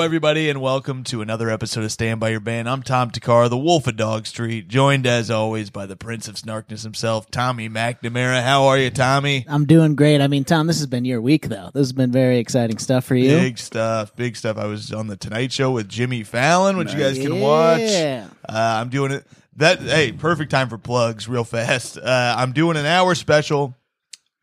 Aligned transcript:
Hello, 0.00 0.06
everybody, 0.06 0.48
and 0.48 0.62
welcome 0.62 1.04
to 1.04 1.20
another 1.20 1.50
episode 1.50 1.84
of 1.84 1.92
Stand 1.92 2.20
By 2.20 2.30
Your 2.30 2.40
Band. 2.40 2.70
I'm 2.70 2.82
Tom 2.82 3.10
Thakkar, 3.10 3.50
the 3.50 3.58
Wolf 3.58 3.86
of 3.86 3.98
Dog 3.98 4.26
Street, 4.26 4.66
joined 4.66 5.06
as 5.06 5.30
always 5.30 5.68
by 5.68 5.84
the 5.84 5.94
Prince 5.94 6.26
of 6.26 6.36
Snarkness 6.36 6.84
himself, 6.84 7.30
Tommy 7.30 7.68
McNamara. 7.68 8.42
How 8.42 8.64
are 8.64 8.78
you, 8.78 8.88
Tommy? 8.88 9.44
I'm 9.46 9.66
doing 9.66 9.96
great. 9.96 10.22
I 10.22 10.26
mean, 10.26 10.44
Tom, 10.44 10.68
this 10.68 10.78
has 10.78 10.86
been 10.86 11.04
your 11.04 11.20
week, 11.20 11.50
though. 11.50 11.70
This 11.74 11.80
has 11.80 11.92
been 11.92 12.10
very 12.10 12.38
exciting 12.38 12.78
stuff 12.78 13.04
for 13.04 13.14
you. 13.14 13.28
Big 13.28 13.58
stuff, 13.58 14.16
big 14.16 14.36
stuff. 14.36 14.56
I 14.56 14.64
was 14.64 14.90
on 14.90 15.06
the 15.06 15.18
Tonight 15.18 15.52
Show 15.52 15.72
with 15.72 15.86
Jimmy 15.86 16.22
Fallon, 16.22 16.78
which 16.78 16.94
you 16.94 16.98
guys 16.98 17.18
can 17.18 17.38
watch. 17.38 17.80
Yeah. 17.82 18.28
Uh, 18.48 18.78
I'm 18.80 18.88
doing 18.88 19.12
it. 19.12 19.26
That 19.56 19.80
hey, 19.80 20.12
perfect 20.12 20.50
time 20.50 20.70
for 20.70 20.78
plugs, 20.78 21.28
real 21.28 21.44
fast. 21.44 21.98
Uh, 21.98 22.34
I'm 22.38 22.52
doing 22.52 22.78
an 22.78 22.86
hour 22.86 23.14
special 23.14 23.76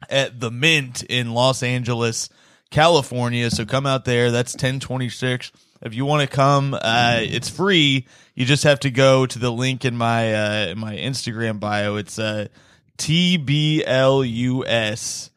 at 0.07 0.39
the 0.39 0.51
Mint 0.51 1.01
in 1.01 1.33
Los 1.33 1.63
Angeles, 1.63 2.29
California. 2.69 3.49
So 3.49 3.65
come 3.65 3.85
out 3.85 4.05
there. 4.05 4.31
That's 4.31 4.53
1026. 4.53 5.51
If 5.81 5.93
you 5.93 6.05
want 6.05 6.27
to 6.27 6.35
come, 6.35 6.73
uh, 6.73 7.19
it's 7.21 7.49
free. 7.49 8.07
You 8.33 8.45
just 8.45 8.63
have 8.63 8.79
to 8.81 8.89
go 8.89 9.25
to 9.25 9.39
the 9.39 9.51
link 9.51 9.85
in 9.85 9.95
my 9.95 10.33
uh, 10.33 10.67
in 10.67 10.79
my 10.79 10.95
Instagram 10.95 11.59
bio. 11.59 11.97
It's 11.97 12.17
uh, 12.17 12.47
TBLUS. 14.07 15.29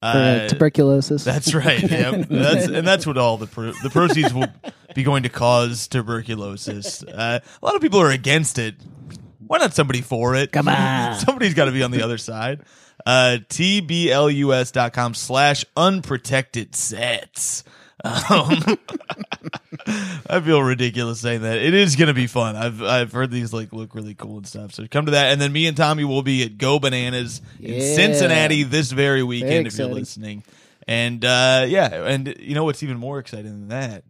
Uh, 0.00 0.46
tuberculosis. 0.46 1.24
that's 1.24 1.52
right. 1.54 1.82
Yep. 1.82 2.28
That's 2.30 2.66
and 2.66 2.86
that's 2.86 3.04
what 3.04 3.18
all 3.18 3.36
the 3.36 3.48
pro- 3.48 3.72
the 3.82 3.90
proceeds 3.90 4.32
will 4.32 4.46
be 4.94 5.02
going 5.02 5.24
to 5.24 5.28
cause 5.28 5.88
tuberculosis. 5.88 7.02
Uh, 7.02 7.40
a 7.60 7.64
lot 7.64 7.74
of 7.74 7.82
people 7.82 8.00
are 8.00 8.12
against 8.12 8.60
it. 8.60 8.76
Why 9.44 9.58
not 9.58 9.74
somebody 9.74 10.00
for 10.00 10.36
it? 10.36 10.52
Come 10.52 10.68
on. 10.68 11.16
Somebody's 11.16 11.54
got 11.54 11.64
to 11.64 11.72
be 11.72 11.82
on 11.82 11.90
the 11.90 12.02
other 12.02 12.16
side. 12.18 12.60
Uh, 13.08 13.38
tblus.com 13.48 15.14
slash 15.14 15.64
unprotected 15.76 16.74
sets. 16.74 17.64
Um, 18.04 18.20
I 20.28 20.40
feel 20.44 20.62
ridiculous 20.62 21.18
saying 21.20 21.40
that. 21.42 21.56
It 21.56 21.72
is 21.72 21.96
going 21.96 22.08
to 22.08 22.14
be 22.14 22.26
fun. 22.26 22.54
I've 22.54 22.82
I've 22.82 23.12
heard 23.12 23.30
these 23.30 23.52
like 23.52 23.72
look 23.72 23.94
really 23.94 24.14
cool 24.14 24.36
and 24.36 24.46
stuff. 24.46 24.72
So 24.74 24.86
come 24.90 25.06
to 25.06 25.12
that, 25.12 25.32
and 25.32 25.40
then 25.40 25.52
me 25.52 25.66
and 25.66 25.76
Tommy 25.76 26.04
will 26.04 26.22
be 26.22 26.42
at 26.44 26.58
Go 26.58 26.78
Bananas 26.78 27.40
in 27.58 27.74
Yeah. 27.74 27.94
Cincinnati 27.96 28.62
this 28.64 28.92
very 28.92 29.22
weekend 29.22 29.66
if 29.66 29.76
you're 29.78 29.86
exciting. 29.86 29.94
listening. 29.94 30.44
And 30.86 31.24
uh, 31.24 31.64
yeah, 31.66 32.04
and 32.04 32.34
you 32.38 32.54
know 32.54 32.64
what's 32.64 32.82
even 32.82 32.98
more 32.98 33.18
exciting 33.18 33.46
than 33.52 33.68
that? 33.68 34.04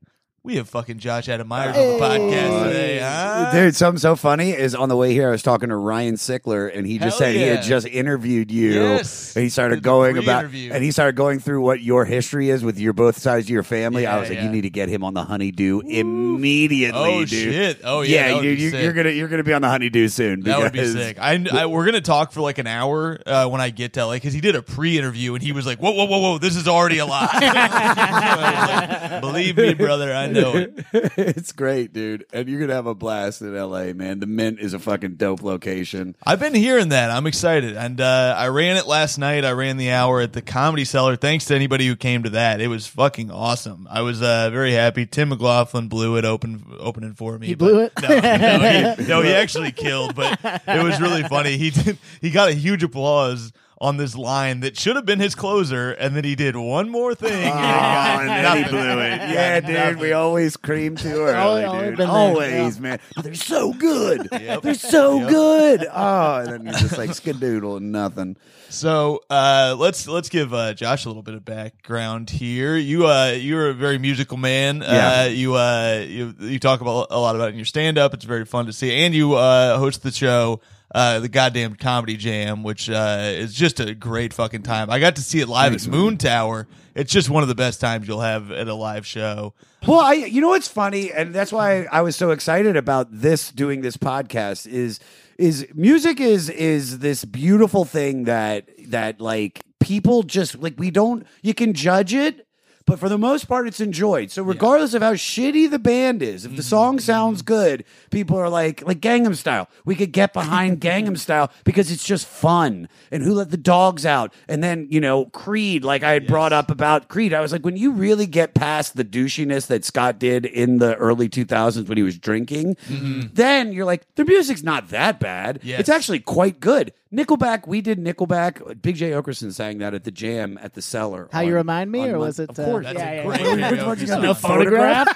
We 0.49 0.57
have 0.57 0.67
fucking 0.71 0.97
Josh 0.99 1.29
Adam 1.29 1.47
Meyers 1.47 1.77
on 1.77 1.99
the 1.99 1.99
podcast 2.03 2.65
today, 2.69 3.01
huh? 3.01 3.53
Dude, 3.53 3.77
something 3.77 3.99
so 3.99 4.17
funny 4.17 4.53
is 4.53 4.75
on 4.75 4.89
the 4.89 4.97
way 4.97 5.13
here, 5.13 5.29
I 5.29 5.33
was 5.33 5.43
talking 5.43 5.69
to 5.69 5.77
Ryan 5.77 6.15
Sickler, 6.15 6.75
and 6.75 6.87
he 6.87 6.95
just 6.99 7.19
Hell 7.19 7.29
said 7.29 7.35
he 7.37 7.41
yeah. 7.45 7.57
had 7.57 7.65
just 7.65 7.87
interviewed 7.87 8.51
you. 8.51 8.71
Yes. 8.71 9.37
And 9.37 9.43
he 9.43 9.51
started 9.51 9.75
Did 9.77 9.85
the 9.85 9.89
going 9.91 10.17
about, 10.17 10.49
pre-interview. 10.49 10.73
and 10.73 10.83
he 10.83 10.91
stared 10.91 11.17
going 11.17 11.39
through 11.39 11.61
what 11.61 11.83
your 11.83 12.07
history 12.07 12.49
is 12.49 12.65
with 12.65 12.79
your 12.79 12.95
both 12.95 13.19
sides 13.19 13.45
of 13.45 13.51
your 13.51 13.63
family. 13.63 14.07
I 14.07 14.15
Yeah, 14.15 14.21
was 14.21 14.31
like, 14.31 14.39
yeah. 14.39 14.45
you 14.45 14.51
need 14.51 14.63
to 14.63 14.71
get 14.71 14.89
him 14.89 15.05
on 15.05 15.13
the 15.13 15.23
honeydew 15.25 15.81
immediately, 15.81 16.99
Oh, 16.99 17.19
dude. 17.27 17.29
shit. 17.29 17.81
Oh, 17.85 18.01
yeah, 18.01 18.29
that 18.29 18.37
would 18.37 18.45
you, 18.47 18.57
be 18.57 18.63
you, 18.63 18.71
sick. 18.71 18.83
you're 18.85 18.95
gonna 18.95 19.11
you're 19.11 19.29
gonna 19.29 19.45
be 19.45 19.53
on 19.53 19.61
the 19.61 19.69
honeydew 19.69 20.09
soon. 20.09 20.41
That 20.45 20.61
would 20.61 20.73
be 20.73 20.79
because- 20.79 20.95
sick. 20.95 21.19
I, 21.21 21.45
I 21.53 21.67
we're 21.67 21.85
gonna 21.85 22.01
talk 22.01 22.33
for 22.33 22.41
like 22.41 22.57
an 22.57 22.67
hour 22.67 23.19
uh, 23.27 23.49
when 23.51 23.61
I 23.61 23.69
get 23.69 23.93
to 23.93 24.07
LA 24.07 24.15
because 24.15 24.33
he 24.33 24.41
did 24.41 24.57
a 24.57 24.63
pre-interview 24.63 25.35
and 25.35 25.43
he 25.43 25.53
was 25.53 25.67
like, 25.67 25.79
"Whoa, 25.79 25.91
whoa, 25.91 26.07
whoa, 26.07 26.19
whoa! 26.21 26.39
This 26.39 26.57
is 26.57 26.67
already 26.67 26.97
a 27.01 27.05
lie." 27.05 27.29
Like, 29.09 29.21
Believe 29.21 29.57
me, 29.57 29.75
brother, 29.75 30.15
I 30.15 30.27
know 30.29 30.38
it. 30.39 30.85
it's 31.17 31.53
great, 31.53 31.93
dude, 31.93 32.27
and 32.33 32.49
you're 32.49 32.61
gonna 32.61 32.75
have 32.75 32.87
a 32.87 32.95
blast 32.95 33.43
in 33.43 33.55
L.A. 33.57 33.93
Man, 33.93 34.21
the 34.21 34.27
Mint 34.27 34.61
is 34.61 34.75
a 34.75 34.79
fucking 34.79 35.17
dope 35.17 35.43
location. 35.43 36.17
I've 36.27 36.41
been 36.41 36.55
hearing 36.55 36.91
that. 36.91 37.11
I'm 37.11 37.27
excited, 37.27 37.77
and 37.77 38.01
uh, 38.01 38.35
I 38.37 38.49
ran 38.49 38.77
it 38.77 38.87
last 38.87 39.19
night. 39.19 39.45
I 39.45 39.53
ran 39.53 39.77
the 39.77 39.91
hour 39.91 40.21
at 40.21 40.33
the 40.33 40.43
Comedy 40.43 40.85
Cellar. 40.85 41.17
Thanks 41.17 41.47
to 41.47 41.55
anybody 41.55 41.87
who 41.87 41.97
came 41.97 42.23
to 42.23 42.31
that. 42.31 42.61
It 42.61 42.69
was 42.69 42.87
fucking 42.87 43.31
awesome. 43.31 43.87
I 43.91 44.03
was 44.03 44.23
uh, 44.23 44.51
very 44.51 44.73
happy. 44.73 45.07
Tim 45.07 45.31
McLaughlin 45.31 45.89
blew 45.89 46.17
it 46.17 46.25
open 46.25 46.65
opening 46.79 47.15
for 47.15 47.39
me. 47.39 47.49
He 47.49 47.55
blew 47.55 47.81
it? 47.81 47.93
No, 48.01 48.09
no, 48.09 48.95
he, 48.97 49.05
no, 49.09 49.23
he 49.23 49.33
actually 49.33 49.73
killed. 49.73 50.15
But 50.15 50.41
it 50.45 50.83
was 50.83 51.01
really 51.01 51.23
funny. 51.25 51.57
He 51.57 51.71
did. 51.71 51.99
He 52.21 52.31
got 52.31 52.49
a 52.49 52.55
huge 52.55 52.83
applause. 52.83 53.53
On 53.81 53.97
this 53.97 54.17
line 54.17 54.59
that 54.61 54.77
should 54.77 54.97
have 54.97 55.07
been 55.07 55.21
his 55.21 55.37
closer, 55.37 55.93
and 55.93 56.17
then 56.17 56.25
he 56.25 56.35
did 56.35 56.57
one 56.57 56.89
more 56.91 57.15
thing. 57.15 57.47
Oh, 57.47 57.55
got 57.55 58.21
and 58.23 58.29
then 58.29 58.37
he 58.57 58.63
nothing. 58.63 58.71
blew 58.77 58.99
it. 59.03 59.19
Yeah, 59.31 59.61
dude, 59.61 59.71
Nothing. 59.71 59.99
we 59.99 60.13
always 60.13 60.57
cream 60.57 60.97
too 60.97 61.15
early, 61.21 61.63
always 61.65 61.89
dude. 61.91 61.97
been 61.99 62.11
Always, 62.11 62.75
yeah. 62.77 62.83
man. 62.83 63.01
But 63.15 63.23
they're 63.25 63.35
so 63.35 63.73
good. 63.73 64.29
Yep. 64.41 64.63
They're 64.63 64.75
so 64.75 65.21
Yep. 65.21 65.29
good. 65.31 65.87
Oh, 65.93 66.37
and 66.39 66.49
then 66.49 66.65
you're 66.65 66.73
just 66.73 66.99
like 66.99 67.11
skadoodle 67.11 67.77
and 67.77 67.93
nothing. 67.93 68.37
So 68.69 69.23
uh, 69.31 69.77
let's 69.79 70.09
let's 70.09 70.29
give 70.29 70.53
uh, 70.53 70.75
Josh 70.75 71.05
a 71.05 71.09
little 71.09 71.23
bit 71.23 71.35
of 71.35 71.45
background 71.45 72.31
here. 72.31 72.77
You 72.77 73.07
uh, 73.07 73.37
you're 73.39 73.69
a 73.71 73.75
very 73.75 73.99
musical 73.99 74.39
man. 74.39 74.81
Yeah. 74.83 75.21
Uh, 75.21 75.25
you 75.27 75.55
uh, 75.55 76.05
you 76.05 76.35
you 76.41 76.59
talk 76.59 76.81
about 76.81 77.07
a 77.11 77.19
lot 77.21 77.37
about 77.37 77.49
it 77.49 77.53
in 77.53 77.59
your 77.59 77.65
stand 77.65 77.97
up. 77.97 78.13
It's 78.13 78.25
very 78.25 78.45
fun 78.45 78.67
to 78.67 78.73
see, 78.73 78.91
and 79.05 79.15
you 79.15 79.35
uh, 79.35 79.79
host 79.79 80.03
the 80.03 80.11
show. 80.11 80.61
Uh, 80.95 81.21
the 81.21 81.29
goddamn 81.29 81.75
comedy 81.75 82.17
jam, 82.17 82.63
which 82.63 82.89
uh, 82.89 83.19
is 83.23 83.53
just 83.53 83.79
a 83.79 83.95
great 83.95 84.33
fucking 84.33 84.63
time. 84.63 84.89
I 84.89 84.99
got 84.99 85.17
to 85.17 85.23
see 85.23 85.41
it 85.41 85.49
live 85.49 85.75
at. 85.75 85.81
Moontower. 85.81 86.67
It's 86.95 87.13
just 87.13 87.29
one 87.29 87.43
of 87.43 87.49
the 87.49 87.55
best 87.55 87.81
times 87.81 88.09
you'll 88.09 88.23
have 88.23 88.51
at 88.51 88.69
a 88.69 88.75
live 88.75 89.07
show. 89.07 89.53
Well, 89.87 90.01
I, 90.01 90.15
you 90.15 90.41
know 90.41 90.49
what's 90.49 90.67
funny, 90.67 91.13
and 91.13 91.35
that's 91.35 91.53
why 91.53 91.85
I 91.93 92.01
was 92.01 92.17
so 92.17 92.31
excited 92.31 92.77
about 92.77 93.09
this 93.11 93.53
doing 93.53 93.83
this 93.83 93.97
podcast 93.97 94.67
is 94.67 94.99
is 95.37 95.69
music 95.75 96.21
is 96.21 96.49
is 96.49 96.99
this 96.99 97.25
beautiful 97.25 97.85
thing 97.85 98.25
that 98.25 98.69
that 98.89 99.21
like 99.21 99.61
people 99.79 100.25
just 100.25 100.59
like 100.59 100.75
we 100.79 100.91
don't 100.91 101.27
you 101.43 101.55
can 101.55 101.75
judge 101.75 102.15
it. 102.15 102.48
But 102.89 102.99
for 102.99 103.11
the 103.11 103.19
most 103.19 103.49
part, 103.49 103.69
it's 103.69 103.81
enjoyed. 103.81 104.31
So 104.31 104.43
regardless 104.43 104.95
of 104.95 105.03
how 105.03 105.13
shitty 105.13 105.71
the 105.71 105.79
band 105.79 106.23
is, 106.23 106.47
if 106.47 106.53
the 106.53 106.63
mm-hmm. 106.63 106.69
song 106.69 107.01
sounds 107.01 107.43
mm-hmm. 107.43 107.55
good, 107.55 107.85
people 108.11 108.39
are 108.39 108.49
like, 108.49 108.81
like 108.87 109.01
Gangnam 109.01 109.37
Style. 109.37 109.69
We 109.85 109.95
could 109.95 110.11
get 110.11 110.33
behind 110.33 110.81
Gangnam 110.81 111.19
Style 111.19 111.53
because 111.65 111.91
it's 111.93 112.03
just 112.03 112.27
fun. 112.27 112.89
And 113.11 113.23
Who 113.23 113.35
Let 113.35 113.51
the 113.51 113.59
Dogs 113.59 114.07
Out? 114.07 114.33
And 114.49 114.65
then 114.65 114.87
you 114.89 115.01
know 115.01 115.27
Creed, 115.27 115.85
like 115.85 116.03
I 116.03 116.13
had 116.13 116.27
brought 116.27 116.55
up 116.55 116.71
about 116.71 117.09
Creed. 117.09 117.35
I 117.35 117.41
was 117.41 117.53
like, 117.53 117.63
when 117.63 117.77
you 117.77 117.93
really 117.93 118.27
get 118.27 118.55
past 118.55 118.97
the 118.97 119.05
douchiness 119.05 119.67
that 119.67 119.85
Scott 119.85 120.19
did 120.19 120.47
in 120.47 120.79
the 120.79 120.95
early 120.95 121.29
2000s 121.29 121.87
when 121.91 121.99
he 121.99 122.03
was 122.03 122.17
drinking, 122.17 122.77
mm-hmm. 122.87 123.29
then 123.35 123.71
you're 123.71 123.85
like, 123.85 124.07
the 124.15 124.25
music's 124.25 124.63
not 124.63 124.89
that 124.89 125.21
bad. 125.21 125.61
Yes. 125.63 125.81
It's 125.81 125.89
actually 125.91 126.21
quite 126.21 126.59
good. 126.59 126.95
Nickelback, 127.13 127.67
we 127.67 127.81
did 127.81 127.99
Nickelback. 127.99 128.83
Big 128.83 128.97
Jay 128.97 129.13
Oakerson 129.13 129.51
sang 129.53 129.79
that 129.79 129.95
at 129.95 130.05
the 130.05 130.11
jam 130.11 130.59
at 130.61 130.75
the 130.75 130.83
cellar. 130.83 131.31
How 131.33 131.41
you 131.41 131.55
remind 131.55 131.91
me, 131.91 132.07
or 132.07 132.19
was 132.19 132.39
it? 132.39 132.51
Of 132.51 132.59
uh, 132.59 132.65
course. 132.67 132.85
That's 132.85 132.99
yeah, 132.99 133.11
a 133.11 133.15
yeah, 133.17 133.23
great 133.25 133.41
yeah. 133.41 133.55
video. 133.55 133.71
Which 133.71 133.83
one's 133.87 134.01
he 134.03 134.07
gonna 134.07 134.35
Photograph? 134.35 135.07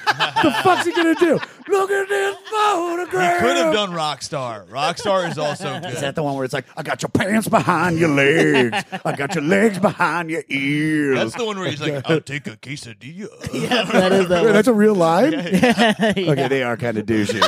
the 0.43 0.51
fuck's 0.63 0.87
he 0.87 0.93
gonna 0.95 1.15
do? 1.17 1.39
Look 1.69 1.91
at 1.91 2.09
this 2.09 2.37
He 2.39 2.45
photograph. 2.51 3.41
could 3.41 3.57
have 3.59 3.75
done 3.75 3.91
Rockstar. 3.91 4.67
Rockstar 4.69 5.31
is 5.31 5.37
also 5.37 5.81
good. 5.81 5.91
Is 5.93 6.01
that 6.01 6.15
the 6.15 6.23
one 6.23 6.35
where 6.35 6.47
it's 6.47 6.55
like, 6.55 6.65
I 6.79 6.83
got 6.83 7.03
your 7.03 7.11
pants 7.11 7.49
behind 7.49 7.99
your 7.99 8.09
legs, 8.09 8.85
I 9.05 9.15
got 9.15 9.35
your 9.35 9.45
legs 9.45 9.79
behind 9.79 10.31
your 10.31 10.45
ears? 10.49 11.19
That's 11.19 11.35
the 11.35 11.45
one 11.45 11.59
where 11.59 11.69
he's 11.69 11.81
like, 11.83 12.09
"I'll 12.09 12.21
take 12.23 12.47
a 12.47 12.57
quesadilla." 12.57 13.29
yeah, 13.53 13.83
That 13.85 14.13
is 14.13 14.29
that 14.29 14.41
Wait, 14.41 14.45
one. 14.47 14.53
that's 14.55 14.69
a 14.69 14.73
real 14.73 14.95
line. 14.95 15.33
Yeah. 15.33 15.95
Okay, 16.09 16.49
they 16.49 16.63
are 16.63 16.79
kind 16.79 16.97
of 16.97 17.05
douchey. 17.05 17.43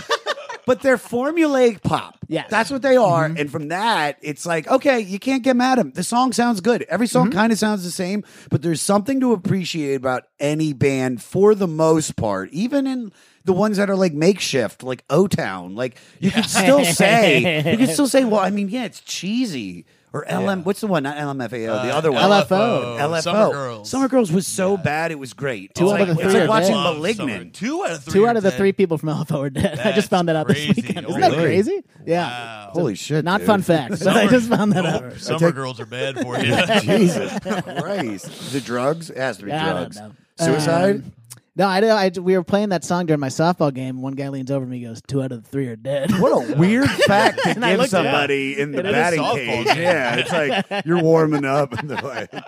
But 0.66 0.80
they're 0.80 0.96
formulaic 0.96 1.82
pop. 1.82 2.18
Yeah, 2.26 2.46
That's 2.48 2.70
what 2.70 2.82
they 2.82 2.96
are. 2.96 3.28
Mm-hmm. 3.28 3.36
And 3.36 3.50
from 3.50 3.68
that, 3.68 4.18
it's 4.22 4.46
like, 4.46 4.66
okay, 4.68 5.00
you 5.00 5.18
can't 5.18 5.42
get 5.42 5.56
mad 5.56 5.78
at 5.78 5.82
them. 5.82 5.92
The 5.92 6.02
song 6.02 6.32
sounds 6.32 6.60
good. 6.60 6.82
Every 6.88 7.06
song 7.06 7.28
mm-hmm. 7.28 7.38
kind 7.38 7.52
of 7.52 7.58
sounds 7.58 7.84
the 7.84 7.90
same, 7.90 8.24
but 8.50 8.62
there's 8.62 8.80
something 8.80 9.20
to 9.20 9.32
appreciate 9.32 9.94
about 9.94 10.24
any 10.40 10.72
band 10.72 11.22
for 11.22 11.54
the 11.54 11.66
most 11.66 12.16
part, 12.16 12.50
even 12.50 12.86
in 12.86 13.12
the 13.44 13.52
ones 13.52 13.76
that 13.76 13.90
are 13.90 13.96
like 13.96 14.14
makeshift, 14.14 14.82
like 14.82 15.04
O 15.10 15.26
Town. 15.26 15.74
Like 15.74 15.98
you 16.18 16.30
could 16.30 16.46
still 16.46 16.84
say, 16.84 17.70
you 17.70 17.76
could 17.76 17.90
still 17.90 18.08
say, 18.08 18.24
well, 18.24 18.40
I 18.40 18.50
mean, 18.50 18.68
yeah, 18.68 18.84
it's 18.84 19.00
cheesy. 19.00 19.86
Or 20.14 20.24
LM, 20.30 20.62
what's 20.62 20.80
the 20.80 20.86
one? 20.86 21.02
Not 21.02 21.16
LMFAO, 21.16 21.50
the 21.50 21.66
Uh, 21.92 21.96
other 21.98 22.12
one. 22.12 22.22
LFO. 22.22 22.98
LFO. 23.00 23.20
Summer 23.20 23.50
Girls. 23.52 23.90
Summer 23.90 24.06
Girls 24.08 24.30
was 24.30 24.46
so 24.46 24.76
bad 24.76 25.10
it 25.10 25.18
was 25.18 25.32
great. 25.32 25.74
Two 25.74 25.86
it's 25.86 25.92
out 25.92 25.98
like, 25.98 26.08
of 26.08 26.16
the 26.16 26.22
it's 26.22 26.30
three 26.30 26.40
like 26.42 26.48
watching 26.48 26.74
dead. 26.74 26.94
Malignant. 26.94 27.54
Two 27.54 27.82
out 27.84 27.90
of 27.90 28.04
three. 28.04 28.12
Two 28.12 28.28
out 28.28 28.36
of 28.36 28.44
the 28.44 28.50
dead. 28.50 28.56
three 28.56 28.72
people 28.72 28.96
from 28.96 29.08
LFO 29.08 29.40
are 29.44 29.50
dead. 29.50 29.80
I 29.80 29.90
just 29.90 30.08
found 30.08 30.28
that 30.28 30.36
out 30.36 30.46
crazy. 30.46 30.68
this 30.72 30.76
weekend. 30.84 31.08
Isn't 31.08 31.20
that 31.20 31.32
crazy? 31.32 31.82
Yeah. 32.06 32.28
Wow. 32.28 32.70
Holy 32.74 32.94
shit! 32.94 33.24
Not 33.24 33.38
dude. 33.38 33.46
fun 33.48 33.62
facts, 33.62 34.04
but 34.04 34.16
I 34.16 34.28
just 34.28 34.48
found 34.48 34.72
that 34.74 34.86
out. 34.86 35.14
Summer 35.18 35.38
take- 35.40 35.54
girls 35.56 35.80
are 35.80 35.86
bad 35.86 36.20
for 36.20 36.38
you. 36.44 36.54
Jesus 36.80 37.32
Christ. 37.42 38.52
The 38.52 38.60
drugs? 38.60 39.10
It 39.10 39.16
has 39.16 39.38
to 39.38 39.44
be 39.46 39.50
Yeah, 39.50 39.62
I 39.64 39.66
don't 39.68 39.92
drugs. 39.92 39.96
know. 40.00 40.12
Suicide? 40.38 40.94
Um, 40.96 41.12
no, 41.56 41.68
I, 41.68 42.06
I, 42.06 42.10
we 42.20 42.36
were 42.36 42.44
playing 42.44 42.70
that 42.70 42.84
song 42.84 43.06
during 43.06 43.20
my 43.20 43.28
softball 43.28 43.72
game. 43.72 44.02
One 44.02 44.14
guy 44.14 44.28
leans 44.28 44.50
over 44.50 44.66
me 44.66 44.78
and 44.78 44.86
goes, 44.86 45.02
two 45.06 45.22
out 45.22 45.30
of 45.32 45.42
the 45.44 45.48
three 45.48 45.68
are 45.68 45.76
dead. 45.76 46.10
What 46.20 46.30
a 46.50 46.56
weird 46.58 46.90
fact 47.06 47.42
to 47.42 47.50
And 47.50 47.64
I 47.64 47.70
give 47.70 47.80
looked 47.80 47.94
at 47.94 48.04
it. 48.04 48.08
somebody 48.10 48.58
in 48.60 48.72
the 48.72 48.80
It 48.80 48.86
is 48.86 48.92
batting 48.92 49.20
softball 49.20 49.34
cage. 49.34 49.66
game. 49.66 49.76
Yeah, 49.82 50.16
it's 50.16 50.32
like 50.32 50.84
you're 50.86 51.02
warming 51.02 51.44
up, 51.44 51.72
and 51.72 51.90
they're 51.90 52.02
like, 52.02 52.32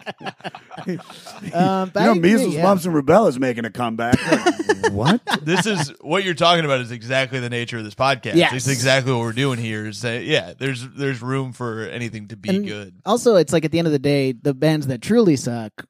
Um, 1.54 1.90
you 1.94 2.00
I 2.00 2.04
know, 2.06 2.12
agree, 2.12 2.20
measles, 2.20 2.54
yeah. 2.54 2.62
mumps, 2.62 2.84
and 2.84 2.94
rubella's 2.94 3.38
making 3.38 3.64
a 3.64 3.70
comeback. 3.70 4.16
Like, 4.30 4.92
what? 4.92 5.20
this 5.42 5.66
is 5.66 5.92
what 6.00 6.24
you're 6.24 6.34
talking 6.34 6.64
about 6.64 6.80
is 6.80 6.90
exactly 6.90 7.40
the 7.40 7.50
nature 7.50 7.78
of 7.78 7.84
this 7.84 7.94
podcast. 7.94 8.34
Yes. 8.36 8.52
It's 8.52 8.68
exactly 8.68 9.12
what 9.12 9.20
we're 9.20 9.32
doing 9.32 9.58
here. 9.58 9.86
Is 9.86 10.02
that, 10.02 10.24
yeah, 10.24 10.52
there's 10.58 10.86
there's 10.90 11.22
room 11.22 11.52
for 11.52 11.82
anything 11.88 12.28
to 12.28 12.36
be 12.36 12.48
And 12.50 12.66
good. 12.66 12.94
Also, 13.04 13.36
it's 13.36 13.52
like 13.52 13.64
at 13.64 13.72
the 13.72 13.78
end 13.78 13.86
of 13.86 13.92
the 13.92 13.98
day, 13.98 14.32
the 14.32 14.54
bands 14.54 14.86
that 14.88 15.02
truly 15.02 15.36
suck, 15.36 15.86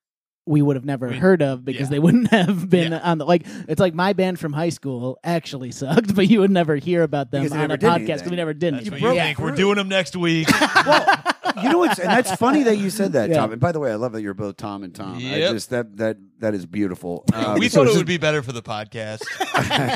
we 0.47 0.63
would 0.63 0.77
have 0.77 0.85
never 0.85 1.09
We- 1.09 1.17
heard 1.17 1.43
of 1.43 1.65
because 1.65 1.83
yeah. 1.83 1.87
they 1.89 1.99
wouldn't 1.99 2.29
have 2.31 2.71
been 2.71 2.93
Yeah. 2.93 3.01
on 3.01 3.19
the 3.19 3.25
like. 3.25 3.43
It's 3.69 3.81
like 3.81 3.95
my 3.95 4.13
band 4.13 4.39
from 4.39 4.53
high 4.53 4.69
school 4.69 5.19
actually 5.25 5.73
sucked, 5.73 6.15
but 6.15 6.29
you 6.29 6.41
would 6.41 6.51
never 6.53 6.77
hear 6.77 7.03
about 7.03 7.31
them 7.31 7.53
on 7.53 7.71
a 7.71 7.77
podcast 7.79 8.07
because 8.07 8.31
we 8.31 8.37
never 8.37 8.55
did 8.55 8.75
That's 8.75 8.87
anything. 8.87 9.03
you 9.03 9.13
Yeah. 9.15 9.25
think. 9.27 9.39
We're 9.41 9.51
doing 9.53 9.77
them 9.77 9.89
next 9.89 10.15
week. 10.17 10.49
well, 10.87 11.23
You 11.63 11.71
know 11.71 11.79
what's 11.79 11.99
and 11.99 12.09
that's 12.11 12.35
funny 12.37 12.63
that 12.65 12.77
you 12.79 12.91
said 12.91 13.13
that, 13.15 13.31
Yeah. 13.31 13.37
Tom. 13.37 13.53
And 13.53 13.61
by 13.61 13.73
the 13.73 13.81
way, 13.81 13.91
I 13.91 13.95
love 13.97 14.13
that 14.13 14.23
you're 14.23 14.35
both 14.35 14.57
Tom 14.57 14.83
and 14.85 14.95
Tom. 14.95 15.17
I 15.17 15.21
Yep. 15.37 15.53
just 15.53 15.71
that 15.71 15.97
that 15.97 16.17
that 16.39 16.55
is 16.55 16.65
beautiful. 16.67 17.25
Um, 17.33 17.59
we 17.59 17.69
so 17.69 17.85
thought 17.85 17.93
it 17.93 17.97
would 17.97 18.07
be 18.07 18.19
better 18.19 18.43
for 18.43 18.53
the 18.53 18.63
podcast. 18.63 19.23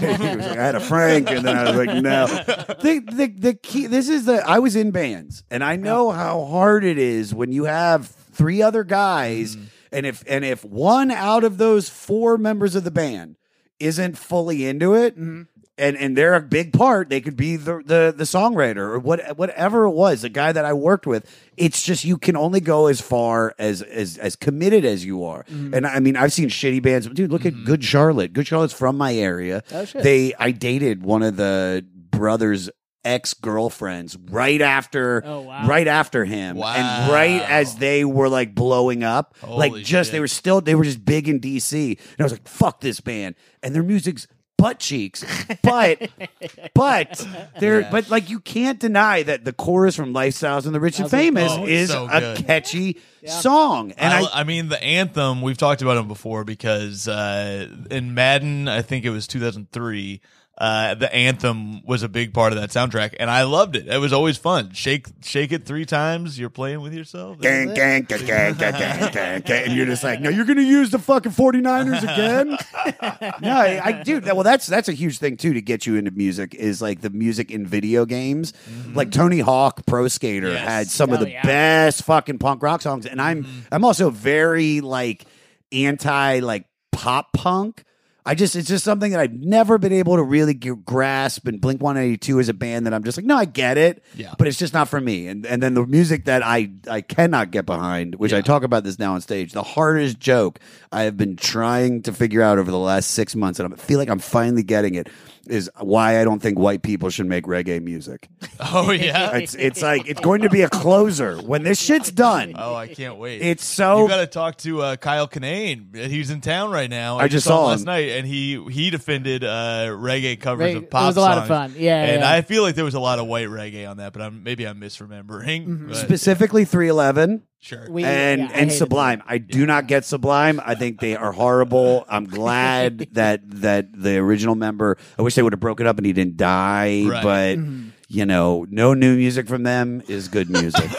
He 0.00 0.16
was 0.36 0.46
like, 0.46 0.58
I 0.58 0.62
had 0.64 0.74
a 0.74 0.80
Frank, 0.80 1.30
and 1.30 1.44
then 1.46 1.56
I 1.56 1.64
was 1.64 1.76
like, 1.86 2.02
no. 2.02 2.26
The, 2.26 3.02
the, 3.12 3.26
the 3.26 3.54
key, 3.54 3.86
this 3.86 4.08
is 4.08 4.24
the, 4.24 4.42
I 4.48 4.58
was 4.58 4.74
in 4.74 4.90
bands, 4.90 5.44
and 5.50 5.62
I 5.62 5.76
know 5.76 6.10
how 6.10 6.46
hard 6.46 6.82
it 6.82 6.96
is 6.96 7.34
when 7.34 7.52
you 7.52 7.64
have 7.64 8.06
three 8.08 8.62
other 8.62 8.84
guys, 8.84 9.54
Mm-hmm. 9.56 9.64
And 9.92 10.06
if, 10.06 10.22
and 10.26 10.44
if 10.44 10.64
one 10.64 11.10
out 11.10 11.44
of 11.44 11.58
those 11.58 11.88
four 11.88 12.38
members 12.38 12.74
of 12.74 12.84
the 12.84 12.90
band 12.90 13.36
isn't 13.78 14.16
fully 14.18 14.66
into 14.66 14.94
it, 14.94 15.16
Mm-hmm. 15.18 15.42
and, 15.78 15.96
and 15.96 16.16
they're 16.16 16.34
a 16.34 16.42
big 16.42 16.74
part, 16.74 17.08
they 17.08 17.22
could 17.22 17.36
be 17.36 17.56
the, 17.56 17.82
the, 17.84 18.12
the 18.14 18.24
songwriter 18.24 18.76
or 18.76 18.98
what, 18.98 19.38
whatever 19.38 19.84
it 19.84 19.92
was, 19.92 20.20
the 20.20 20.28
guy 20.28 20.52
that 20.52 20.66
I 20.66 20.74
worked 20.74 21.06
with. 21.06 21.24
It's 21.56 21.82
just, 21.82 22.04
you 22.04 22.18
can 22.18 22.36
only 22.36 22.60
go 22.60 22.86
as 22.88 23.00
far 23.00 23.54
as, 23.58 23.80
as, 23.80 24.18
as 24.18 24.36
committed 24.36 24.84
as 24.84 25.04
you 25.06 25.24
are. 25.24 25.44
Mm-hmm. 25.44 25.72
And 25.74 25.86
I 25.86 25.98
mean, 26.00 26.16
I've 26.16 26.34
seen 26.34 26.50
shitty 26.50 26.82
bands, 26.82 27.06
dude, 27.08 27.32
look 27.32 27.46
at 27.46 27.64
Good 27.64 27.82
Charlotte. 27.82 28.34
Good 28.34 28.46
Charlotte's 28.46 28.74
from 28.74 28.98
my 28.98 29.14
area. 29.14 29.62
Oh. 29.72 29.84
They 29.86 30.34
I 30.38 30.50
dated 30.50 31.02
one 31.02 31.22
of 31.22 31.36
the 31.36 31.86
brothers 32.10 32.68
ex 33.04 33.32
girlfriends 33.34 34.16
right 34.30 34.60
after 34.60 35.22
Oh, 35.24 35.40
wow. 35.40 35.66
right 35.66 35.88
after 35.88 36.24
him 36.24 36.56
Wow. 36.56 36.74
and 36.74 37.12
right 37.12 37.40
as 37.48 37.76
they 37.76 38.04
were 38.04 38.28
like 38.28 38.54
blowing 38.54 39.02
up 39.02 39.34
like 39.46 39.70
Holy 39.72 39.82
just 39.82 40.12
they 40.12 40.20
were 40.20 40.28
still 40.28 40.60
they 40.60 40.74
were 40.74 40.84
just 40.84 41.04
big 41.04 41.28
in 41.28 41.40
DC 41.40 41.72
and 41.98 41.98
I 42.18 42.22
was 42.22 42.32
like 42.32 42.46
fuck 42.46 42.80
this 42.80 43.00
band 43.00 43.36
and 43.62 43.74
their 43.74 43.82
music's 43.82 44.26
butt 44.58 44.78
cheeks 44.78 45.24
but 45.62 46.10
but 46.74 47.26
they're 47.58 47.80
Yeah. 47.80 47.90
but 47.90 48.10
like 48.10 48.28
you 48.28 48.40
can't 48.40 48.78
deny 48.78 49.22
that 49.22 49.46
the 49.46 49.54
chorus 49.54 49.96
from 49.96 50.12
Lifestyles 50.12 50.66
and 50.66 50.74
the 50.74 50.80
Rich 50.80 50.98
and 51.00 51.08
That 51.08 51.16
was 51.16 51.24
Famous 51.24 51.52
oh, 51.52 51.66
is 51.66 51.88
so 51.88 52.06
a 52.10 52.20
good. 52.20 52.46
catchy 52.46 53.00
song 53.26 53.92
and 53.92 54.12
I, 54.12 54.20
I, 54.22 54.40
I 54.40 54.44
mean, 54.44 54.68
the 54.68 54.82
anthem 54.82 55.40
we've 55.40 55.56
talked 55.56 55.80
about 55.80 55.94
them 55.94 56.08
before 56.08 56.44
because 56.44 57.08
uh, 57.08 57.68
in 57.90 58.12
Madden, 58.12 58.68
I 58.68 58.82
think 58.82 59.04
it 59.06 59.10
was 59.10 59.26
2003. 59.26 60.20
Uh, 60.60 60.94
the 60.94 61.12
anthem 61.14 61.82
was 61.86 62.02
a 62.02 62.08
big 62.08 62.34
part 62.34 62.52
of 62.52 62.60
that 62.60 62.68
soundtrack, 62.68 63.14
and 63.18 63.30
I 63.30 63.44
loved 63.44 63.76
it. 63.76 63.88
It 63.88 63.96
was 63.96 64.12
always 64.12 64.36
fun. 64.36 64.72
Shake, 64.74 65.06
shake 65.22 65.52
it 65.52 65.64
three 65.64 65.86
times. 65.86 66.38
You're 66.38 66.50
playing 66.50 66.82
with 66.82 66.92
yourself. 66.92 67.40
Gang, 67.40 67.72
gang, 67.72 68.02
gang, 68.02 68.26
gang, 68.26 68.54
gang, 68.56 69.10
gang, 69.10 69.40
gang, 69.40 69.64
and 69.64 69.72
you're 69.72 69.86
just 69.86 70.04
like, 70.04 70.20
no, 70.20 70.28
you're 70.28 70.44
going 70.44 70.58
to 70.58 70.62
use 70.62 70.90
the 70.90 70.98
fucking 70.98 71.32
49ers 71.32 72.02
again. 72.02 72.48
no, 73.40 73.56
I, 73.56 73.80
I 73.82 74.02
do. 74.02 74.20
Well, 74.20 74.42
that's 74.42 74.66
that's 74.66 74.90
a 74.90 74.92
huge 74.92 75.16
thing 75.16 75.38
too 75.38 75.54
to 75.54 75.62
get 75.62 75.86
you 75.86 75.96
into 75.96 76.10
music 76.10 76.54
is 76.54 76.82
like 76.82 77.00
the 77.00 77.08
music 77.08 77.50
in 77.50 77.66
video 77.66 78.04
games. 78.04 78.52
Mm-hmm. 78.52 78.94
Like 78.94 79.12
Tony 79.12 79.40
Hawk 79.40 79.86
Pro 79.86 80.08
Skater 80.08 80.52
yes. 80.52 80.68
had 80.68 80.86
some 80.88 81.10
of 81.10 81.20
the 81.20 81.30
yeah. 81.30 81.42
best 81.42 82.02
fucking 82.02 82.36
punk 82.36 82.62
rock 82.62 82.82
songs, 82.82 83.06
and 83.06 83.18
I'm 83.18 83.44
mm-hmm. 83.44 83.60
I'm 83.72 83.82
also 83.82 84.10
very 84.10 84.82
like 84.82 85.24
anti 85.72 86.40
like 86.40 86.66
pop 86.92 87.32
punk. 87.32 87.84
I 88.26 88.34
just 88.34 88.54
it's 88.56 88.68
just 88.68 88.84
something 88.84 89.12
that 89.12 89.20
I've 89.20 89.32
never 89.32 89.78
been 89.78 89.92
able 89.92 90.16
to 90.16 90.22
really 90.22 90.54
grasp. 90.54 91.46
And 91.48 91.60
Blink 91.60 91.80
One 91.82 91.96
Eighty 91.96 92.16
Two 92.16 92.38
is 92.38 92.48
a 92.48 92.54
band 92.54 92.86
that 92.86 92.94
I'm 92.94 93.02
just 93.04 93.16
like, 93.16 93.24
no, 93.26 93.36
I 93.36 93.44
get 93.46 93.78
it, 93.78 94.02
Yeah. 94.14 94.34
but 94.38 94.46
it's 94.46 94.58
just 94.58 94.74
not 94.74 94.88
for 94.88 95.00
me. 95.00 95.26
And 95.28 95.46
and 95.46 95.62
then 95.62 95.74
the 95.74 95.86
music 95.86 96.26
that 96.26 96.42
I 96.44 96.70
I 96.88 97.00
cannot 97.00 97.50
get 97.50 97.66
behind, 97.66 98.16
which 98.16 98.32
I 98.32 98.40
talk 98.40 98.62
about 98.62 98.84
this 98.84 98.98
now 98.98 99.14
on 99.14 99.20
stage, 99.20 99.52
the 99.52 99.62
hardest 99.62 100.20
joke 100.20 100.58
I 100.92 101.02
have 101.02 101.16
been 101.16 101.36
trying 101.36 102.02
to 102.02 102.12
figure 102.12 102.42
out 102.42 102.58
over 102.58 102.70
the 102.70 102.78
last 102.78 103.12
six 103.12 103.34
months, 103.34 103.58
and 103.58 103.72
I 103.72 103.76
feel 103.76 103.98
like 103.98 104.10
I'm 104.10 104.18
finally 104.18 104.62
getting 104.62 104.94
it, 104.96 105.08
is 105.50 105.70
why 105.78 106.20
I 106.20 106.24
don't 106.24 106.40
think 106.40 106.58
white 106.58 106.82
people 106.82 107.10
should 107.10 107.26
make 107.26 107.44
reggae 107.44 107.82
music. 107.82 108.28
Oh 108.72 108.90
yeah. 108.92 109.36
It's 109.36 109.54
it's 109.54 109.80
like 109.82 110.06
it's 110.06 110.20
going 110.20 110.42
to 110.42 110.50
be 110.50 110.60
a 110.62 110.68
closer 110.68 111.38
when 111.38 111.62
this 111.62 111.80
shit's 111.80 112.12
done. 112.12 112.52
Oh, 112.56 112.74
I 112.74 112.88
can't 112.88 113.16
wait. 113.16 113.40
It's 113.42 113.64
so 113.64 114.02
you 114.02 114.08
got 114.08 114.18
to 114.18 114.26
talk 114.26 114.56
to 114.58 114.82
uh, 114.82 114.96
Kyle 114.96 115.26
Kinane. 115.26 115.96
He's 115.96 116.30
in 116.30 116.40
town 116.42 116.70
right 116.70 116.88
now. 116.90 117.18
I 117.18 117.26
just 117.28 117.46
saw 117.46 117.50
saw 117.50 117.62
him 117.64 117.70
last 117.70 117.80
him. 117.80 117.86
night, 117.86 118.08
and 118.10 118.26
he 118.26 118.62
he 118.70 118.90
defended 118.90 119.42
uh, 119.44 119.88
reggae 119.90 120.38
covers 120.38 120.72
Reggae- 120.72 120.76
of 120.76 120.82
it 120.84 120.90
pop. 120.90 121.06
was 121.06 121.16
a 121.16 121.20
lot 121.20 121.38
of 121.38 121.46
songs. 121.46 121.72
fun. 121.72 121.82
Yeah, 121.82 122.04
and 122.04 122.20
yeah. 122.20 122.30
I 122.30 122.42
feel 122.42 122.62
like 122.62 122.74
there 122.74 122.84
was 122.84 122.94
a 122.94 123.00
lot 123.00 123.18
of 123.18 123.26
white 123.26 123.48
reggae 123.48 123.88
on 123.88 123.96
that, 123.96 124.12
but 124.12 124.20
I'm 124.22 124.42
maybe 124.42 124.66
I'm 124.68 124.78
misremembering. 124.80 125.66
Mm-hmm. 125.66 125.88
but 125.88 125.96
specifically 125.96 126.64
311 126.66 127.42
sure. 127.60 127.86
We- 127.88 128.04
and 128.04 128.40
yeah, 128.40 128.46
and 128.46 128.54
hated 128.70 128.78
Sublime. 128.78 129.22
I 129.26 129.38
do 129.38 129.66
not 129.66 129.86
get 129.86 130.04
Sublime. 130.04 130.60
I 130.64 130.74
think 130.74 131.00
they 131.00 131.16
are 131.16 131.32
horrible. 131.32 132.04
I'm 132.08 132.24
glad 132.40 133.08
that 133.12 133.42
that 133.62 133.88
the 133.92 134.16
original 134.18 134.54
member. 134.54 134.96
I 135.18 135.22
wish 135.22 135.34
they 135.34 135.42
would 135.42 135.52
have 135.52 135.60
broken 135.60 135.86
up 135.86 135.96
and 135.98 136.06
he 136.06 136.12
didn't 136.12 136.36
die. 136.36 137.04
Right. 137.08 137.22
But 137.22 137.58
Mm-hmm. 137.58 137.88
You 138.12 138.26
know, 138.26 138.66
no 138.68 138.92
new 138.92 139.14
music 139.14 139.46
from 139.46 139.62
them 139.62 140.02
is 140.08 140.26
good 140.26 140.50
music. 140.50 140.90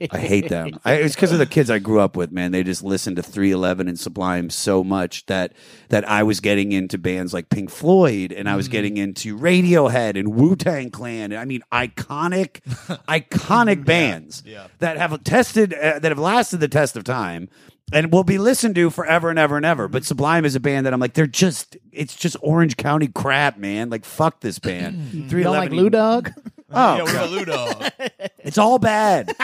I 0.12 0.18
hate 0.18 0.48
them. 0.48 0.78
I, 0.84 0.94
it's 0.94 1.16
because 1.16 1.32
of 1.32 1.40
the 1.40 1.46
kids 1.46 1.70
I 1.70 1.80
grew 1.80 1.98
up 1.98 2.16
with. 2.16 2.30
Man, 2.30 2.52
they 2.52 2.62
just 2.62 2.84
listened 2.84 3.16
to 3.16 3.22
311 3.22 3.88
and 3.88 3.98
Sublime 3.98 4.48
so 4.48 4.84
much 4.84 5.26
that 5.26 5.52
that 5.88 6.08
I 6.08 6.22
was 6.22 6.38
getting 6.38 6.70
into 6.70 6.98
bands 6.98 7.34
like 7.34 7.48
Pink 7.48 7.68
Floyd 7.68 8.30
and 8.30 8.48
I 8.48 8.54
was 8.54 8.68
getting 8.68 8.96
into 8.96 9.36
Radiohead 9.36 10.16
and 10.16 10.32
Wu 10.36 10.54
Tang 10.54 10.90
Clan. 10.90 11.36
I 11.36 11.44
mean, 11.44 11.62
iconic, 11.72 12.60
iconic 13.08 13.84
bands 13.84 14.44
yeah. 14.46 14.68
that 14.78 14.98
have 14.98 15.24
tested 15.24 15.74
uh, 15.74 15.98
that 15.98 16.12
have 16.12 16.18
lasted 16.20 16.60
the 16.60 16.68
test 16.68 16.96
of 16.96 17.02
time 17.02 17.48
and 17.92 18.12
will 18.12 18.24
be 18.24 18.38
listened 18.38 18.74
to 18.76 18.90
forever 18.90 19.30
and 19.30 19.38
ever 19.38 19.56
and 19.56 19.66
ever. 19.66 19.88
But 19.88 20.02
mm-hmm. 20.02 20.08
Sublime 20.08 20.44
is 20.44 20.54
a 20.54 20.60
band 20.60 20.86
that 20.86 20.92
I'm 20.92 21.00
like, 21.00 21.14
they're 21.14 21.26
just 21.26 21.76
it's 21.92 22.14
just 22.14 22.36
Orange 22.40 22.76
County 22.76 23.08
crap, 23.08 23.58
man. 23.58 23.90
Like 23.90 24.04
fuck 24.04 24.40
this 24.40 24.58
band. 24.60 25.12
You 25.12 25.42
don't 25.42 25.56
like 25.56 25.70
Lou 25.72 25.90
Dog? 25.90 26.32
Oh, 26.72 26.96
yeah, 26.96 27.02
what 27.02 27.12
about 27.12 27.30
Ludo? 27.30 28.10
it's 28.38 28.56
all 28.56 28.78
bad. 28.78 29.34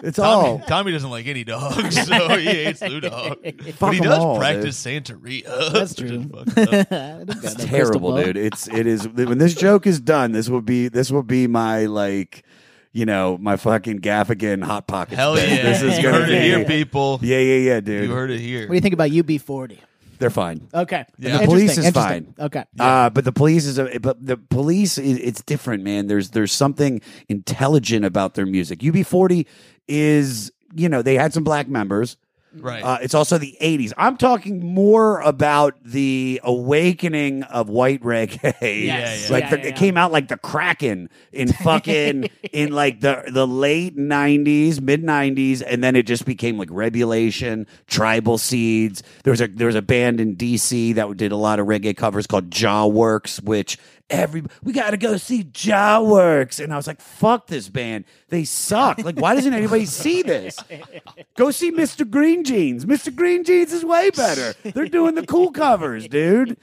It's 0.00 0.16
Tommy, 0.16 0.48
all. 0.48 0.58
Tommy 0.60 0.92
doesn't 0.92 1.10
like 1.10 1.26
any 1.26 1.42
dogs, 1.42 2.06
so 2.06 2.36
he 2.36 2.46
hates 2.46 2.80
Ludo. 2.82 3.34
but 3.80 3.92
he 3.92 3.98
'em 3.98 4.04
does 4.04 4.18
all, 4.18 4.38
practice 4.38 4.80
Santeria. 4.80 5.72
That's 5.72 6.00
which 6.00 6.10
is 6.10 6.26
true. 6.26 6.44
fucked 6.44 6.58
up. 6.92 7.26
It's 7.42 7.54
terrible, 7.64 8.16
dude. 8.16 8.36
It's 8.36 8.68
it 8.68 8.86
is 8.86 9.08
when 9.08 9.38
this 9.38 9.54
joke 9.54 9.88
is 9.88 9.98
done. 9.98 10.30
This 10.30 10.48
will 10.48 10.60
be 10.60 10.86
this 10.86 11.10
will 11.10 11.24
be 11.24 11.48
my 11.48 11.86
like, 11.86 12.44
you 12.98 13.06
know, 13.06 13.38
my 13.38 13.56
fucking 13.56 14.00
Gaffigan 14.00 14.64
hot 14.64 14.88
pocket. 14.88 15.14
Hell 15.14 15.38
yeah! 15.38 15.62
This 15.62 15.82
is 15.82 15.98
you 15.98 16.02
gonna 16.02 16.18
heard 16.18 16.28
be, 16.28 16.34
it 16.34 16.42
here, 16.42 16.64
people. 16.64 17.20
Yeah, 17.22 17.38
yeah, 17.38 17.58
yeah, 17.58 17.80
dude. 17.80 18.08
You 18.08 18.12
heard 18.12 18.32
it 18.32 18.40
here. 18.40 18.62
What 18.62 18.70
do 18.70 18.74
you 18.74 18.80
think 18.80 18.94
about 18.94 19.10
UB40? 19.10 19.78
They're 20.18 20.30
fine. 20.30 20.66
Okay. 20.74 21.06
Yeah. 21.16 21.38
The 21.38 21.44
police 21.44 21.78
is 21.78 21.90
fine. 21.90 22.34
Okay. 22.36 22.64
Uh, 22.76 23.08
but 23.10 23.24
the 23.24 23.30
police 23.30 23.66
is 23.66 23.78
a 23.78 24.00
but 24.00 24.26
the 24.26 24.36
police 24.36 24.98
is, 24.98 25.16
it's 25.18 25.42
different, 25.42 25.84
man. 25.84 26.08
There's 26.08 26.30
there's 26.30 26.50
something 26.50 27.00
intelligent 27.28 28.04
about 28.04 28.34
their 28.34 28.46
music. 28.46 28.80
UB40 28.80 29.46
is 29.86 30.50
you 30.74 30.88
know 30.88 31.00
they 31.00 31.14
had 31.14 31.32
some 31.32 31.44
black 31.44 31.68
members, 31.68 32.16
Right. 32.54 32.82
Uh, 32.82 32.98
it's 33.02 33.14
also 33.14 33.38
the 33.38 33.56
80s. 33.60 33.92
I'm 33.96 34.16
talking 34.16 34.64
more 34.64 35.20
about 35.20 35.76
the 35.84 36.40
awakening 36.42 37.42
of 37.44 37.68
white 37.68 38.02
reggae. 38.02 38.54
Yes. 38.88 39.28
yeah. 39.28 39.32
Like 39.32 39.44
Yeah, 39.44 39.50
the, 39.50 39.58
yeah, 39.58 39.66
it 39.66 39.76
came 39.76 39.96
out 39.96 40.12
like 40.12 40.28
the 40.28 40.36
Kraken 40.36 41.08
in 41.32 41.52
fucking 41.52 42.30
in 42.52 42.72
like 42.72 43.00
the 43.00 43.24
the 43.28 43.46
late 43.46 43.96
90s, 43.96 44.80
mid 44.80 45.02
90s 45.02 45.62
and 45.66 45.82
then 45.82 45.96
it 45.96 46.04
just 46.04 46.24
became 46.24 46.58
like 46.58 46.68
Rebelution, 46.68 47.66
Tribal 47.86 48.38
Seeds. 48.38 49.02
There 49.24 49.30
was 49.30 49.40
a 49.40 49.48
there 49.48 49.66
was 49.66 49.76
a 49.76 49.82
band 49.82 50.20
in 50.20 50.36
DC 50.36 50.94
that 50.94 51.16
did 51.16 51.32
a 51.32 51.36
lot 51.36 51.60
of 51.60 51.66
reggae 51.66 51.96
covers 51.96 52.26
called 52.26 52.50
Jaw 52.50 52.86
Works 52.86 53.40
which 53.40 53.78
every 54.10 54.42
we 54.62 54.72
got 54.72 54.90
to 54.90 54.96
go 54.96 55.16
see 55.18 55.42
Jaw 55.44 56.00
Works 56.02 56.60
and 56.60 56.72
I 56.72 56.76
was 56.76 56.86
like 56.86 57.00
fuck 57.00 57.46
this 57.46 57.68
band. 57.68 58.04
They 58.28 58.44
suck. 58.44 58.98
Like 59.04 59.18
why 59.20 59.34
doesn't 59.34 59.52
anybody 59.54 59.84
see 59.86 60.22
this? 60.22 60.56
Go 61.36 61.50
see 61.50 61.70
Mr. 61.70 62.08
Green 62.08 62.44
Jeans. 62.44 62.84
Mr. 62.84 63.14
Green 63.14 63.44
Jeans 63.44 63.72
is 63.72 63.84
way 63.84 64.10
better. 64.10 64.54
They're 64.62 64.86
doing 64.86 65.14
the 65.14 65.26
cool 65.26 65.50
covers, 65.50 66.08
dude. 66.08 66.56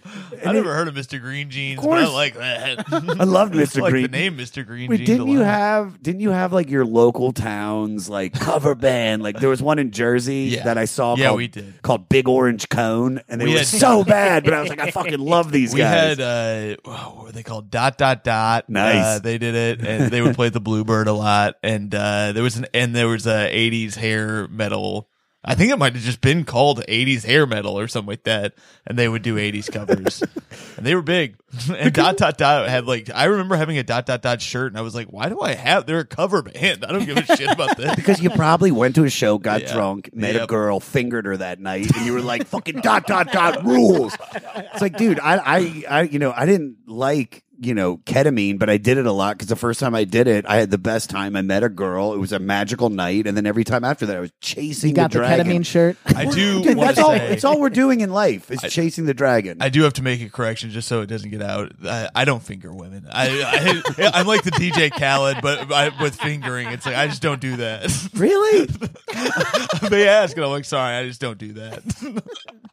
I 0.46 0.52
never 0.54 0.74
heard 0.74 0.88
of 0.88 0.96
Mr. 0.96 1.20
Green 1.22 1.50
Jeans, 1.50 1.82
but 1.82 1.92
I 2.04 2.08
like 2.08 2.36
that. 2.36 2.86
I 2.92 3.24
loved 3.24 3.54
Mr. 3.56 3.82
Like 3.82 3.92
Green. 3.92 4.04
the 4.04 4.10
name 4.10 4.38
Mr. 4.38 4.66
Green 4.66 4.90
Wait, 4.90 4.98
Jeans. 4.98 5.08
didn't 5.10 5.28
you 5.28 5.40
have 5.40 6.02
didn't 6.02 6.22
you 6.22 6.32
have 6.32 6.52
like 6.54 6.70
your 6.70 6.86
local 6.86 7.32
towns 7.32 8.10
like 8.10 8.34
cover 8.34 8.76
band? 8.76 9.24
Like 9.24 9.40
there 9.40 9.50
was 9.50 9.62
one 9.62 9.80
in 9.80 9.92
Jersey 9.92 10.50
Yeah. 10.52 10.64
that 10.64 10.78
I 10.78 10.86
saw 10.86 11.16
Yeah, 11.16 11.28
called, 11.28 11.38
we 11.38 11.48
did. 11.48 11.82
called 11.82 12.10
Big 12.10 12.28
Orange 12.28 12.70
Cone 12.70 13.22
and 13.30 13.40
they 13.40 13.46
We 13.46 13.52
were 13.54 13.58
had- 13.60 13.68
so 13.68 14.04
bad, 14.04 14.44
but 14.44 14.54
I 14.54 14.62
was 14.62 14.70
like, 14.70 14.80
I 14.80 14.92
fucking 14.92 15.20
love 15.20 15.52
these 15.52 15.74
We 15.74 15.80
guys. 15.80 16.18
had 16.18 16.22
uh, 16.22 16.76
were 17.24 17.32
they 17.36 17.44
called? 17.44 17.70
Dot 17.70 17.98
dot 17.98 18.24
dot. 18.24 18.70
Nice. 18.70 19.18
Uh, 19.18 19.20
they 19.20 19.38
did 19.38 19.56
it, 19.56 19.86
and 19.86 20.12
they 20.12 20.22
would 20.22 20.36
play 20.36 20.50
the 20.50 20.60
Bluebird 20.60 21.08
a 21.08 21.14
lot. 21.14 21.56
And 21.62 21.94
uh, 21.94 22.32
there 22.32 22.44
was 22.44 22.58
an 22.58 22.66
and 22.74 22.96
there 22.96 23.08
was 23.08 23.28
a 23.28 23.50
'80s 23.52 23.96
hair 23.96 24.48
metal. 24.48 25.10
I 25.48 25.54
think 25.56 25.72
it 25.72 25.78
might 25.78 25.94
have 25.94 26.02
just 26.02 26.22
been 26.22 26.44
called 26.44 26.84
'80s 26.88 27.24
hair 27.24 27.46
metal 27.46 27.78
or 27.78 27.88
something 27.88 28.10
like 28.10 28.24
that. 28.24 28.56
And 28.88 28.98
they 28.98 29.08
would 29.08 29.22
do 29.22 29.36
'80s 29.36 29.72
covers, 29.72 30.24
and 30.78 30.86
they 30.86 30.96
were 30.96 31.02
big. 31.04 31.38
And 31.72 31.94
dot 31.94 32.18
dot 32.18 32.38
dot 32.38 32.68
had 32.68 32.86
like 32.86 33.10
I 33.14 33.26
remember 33.26 33.56
having 33.56 33.78
a 33.78 33.84
dot 33.84 34.06
dot 34.08 34.22
dot 34.22 34.42
shirt, 34.42 34.72
and 34.72 34.78
I 34.78 34.82
was 34.82 34.94
like, 34.96 35.08
why 35.08 35.30
do 35.30 35.40
I 35.42 35.54
have? 35.54 35.86
They're 35.86 36.00
a 36.00 36.06
cover 36.06 36.42
band. 36.42 36.84
I 36.84 36.92
don't 36.92 37.06
give 37.06 37.18
a 37.18 37.26
shit 37.38 37.50
about 37.50 37.78
this. 37.78 37.96
because 37.96 38.20
you 38.22 38.30
probably 38.32 38.72
went 38.72 38.96
to 38.96 39.04
a 39.06 39.10
show, 39.10 39.38
got 39.38 39.62
Yeah. 39.62 39.74
drunk, 39.74 40.10
met 40.14 40.36
a 40.36 40.46
girl, 40.48 40.80
fingered 40.80 41.26
her 41.28 41.38
that 41.38 41.60
night, 41.60 41.96
and 41.96 42.06
you 42.06 42.12
were 42.14 42.22
like, 42.22 42.48
"Fucking 42.48 42.82
dot 42.82 43.06
dot 43.08 43.32
dot 43.32 43.64
rules." 43.64 44.14
It's 44.56 44.82
like, 44.82 44.98
dude, 44.98 45.20
I, 45.22 45.38
I, 45.38 45.84
I, 45.90 46.02
you 46.04 46.20
know, 46.20 46.34
I 46.36 46.46
didn't 46.46 46.78
like, 46.88 47.44
you 47.60 47.74
know, 47.74 47.98
ketamine, 47.98 48.60
but 48.60 48.70
I 48.70 48.78
did 48.78 48.98
it 48.98 49.06
a 49.06 49.12
lot 49.12 49.38
because 49.38 49.48
the 49.48 49.56
first 49.56 49.80
time 49.80 49.96
I 49.96 50.04
did 50.04 50.28
it, 50.28 50.46
I 50.48 50.58
had 50.58 50.72
the 50.72 50.78
best 50.78 51.10
time. 51.10 51.36
I 51.36 51.42
met 51.42 51.64
a 51.64 51.70
girl. 51.70 52.14
It 52.14 52.18
was 52.18 52.32
a 52.32 52.40
magical 52.40 52.90
night, 52.90 53.28
and 53.28 53.36
then 53.36 53.46
every 53.46 53.64
time 53.64 53.84
after 53.84 54.06
that, 54.06 54.18
I 54.18 54.20
was 54.20 54.32
chasing 54.42 54.90
You 54.90 54.96
got 54.96 55.12
the 55.12 55.20
the, 55.20 55.26
dragon. 55.26 55.48
ketamine 55.48 55.66
shirt. 55.66 55.98
I 56.06 56.26
do. 56.26 56.64
Dude, 56.64 56.78
wanna 56.78 56.88
that's 56.94 57.00
all. 57.00 57.12
It's 57.12 57.44
all 57.44 57.60
we're 57.60 57.70
doing 57.70 58.02
in 58.02 58.12
life 58.12 58.52
is 58.52 58.62
chasing 58.62 59.06
the 59.06 59.14
dragon. 59.14 59.58
I 59.62 59.70
do 59.70 59.84
have 59.84 59.94
to 59.94 60.02
make 60.04 60.22
a 60.22 60.30
correction 60.30 60.70
just 60.70 60.88
so 60.88 61.02
it 61.02 61.08
doesn't 61.08 61.30
get 61.30 61.42
out. 61.42 61.72
I, 61.84 62.10
I 62.16 62.26
don't 62.26 62.44
finger 62.44 62.74
women. 62.74 63.08
I, 63.12 63.82
I 63.98 64.12
I'm 64.14 64.28
like 64.28 64.44
the 64.44 64.52
DJ 64.52 64.92
Khaled, 64.92 65.38
but 65.42 65.72
I, 65.72 65.92
with 66.02 66.16
fingering, 66.16 66.68
it's 66.70 66.86
like 66.86 66.96
I 66.96 67.08
just 67.08 67.22
don't 67.22 67.42
do 67.42 67.58
that. 67.58 68.10
really? 68.16 68.66
they 69.90 70.08
ask, 70.08 70.36
and 70.36 70.46
I'm 70.46 70.52
like, 70.52 70.66
sorry, 70.66 70.96
I 70.96 71.06
just 71.08 71.22
don't 71.22 71.38
do 71.38 71.54
that. 71.54 71.82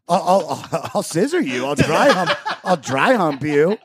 I'll, 0.08 0.22
I'll, 0.72 0.90
I'll 0.94 1.02
scissor 1.02 1.40
you. 1.40 1.64
I'll 1.64 1.74
dry 1.74 2.08
hump. 2.08 2.30
I'll 2.64 2.76
dry 2.76 3.14
hump 3.14 3.42
you, 3.42 3.78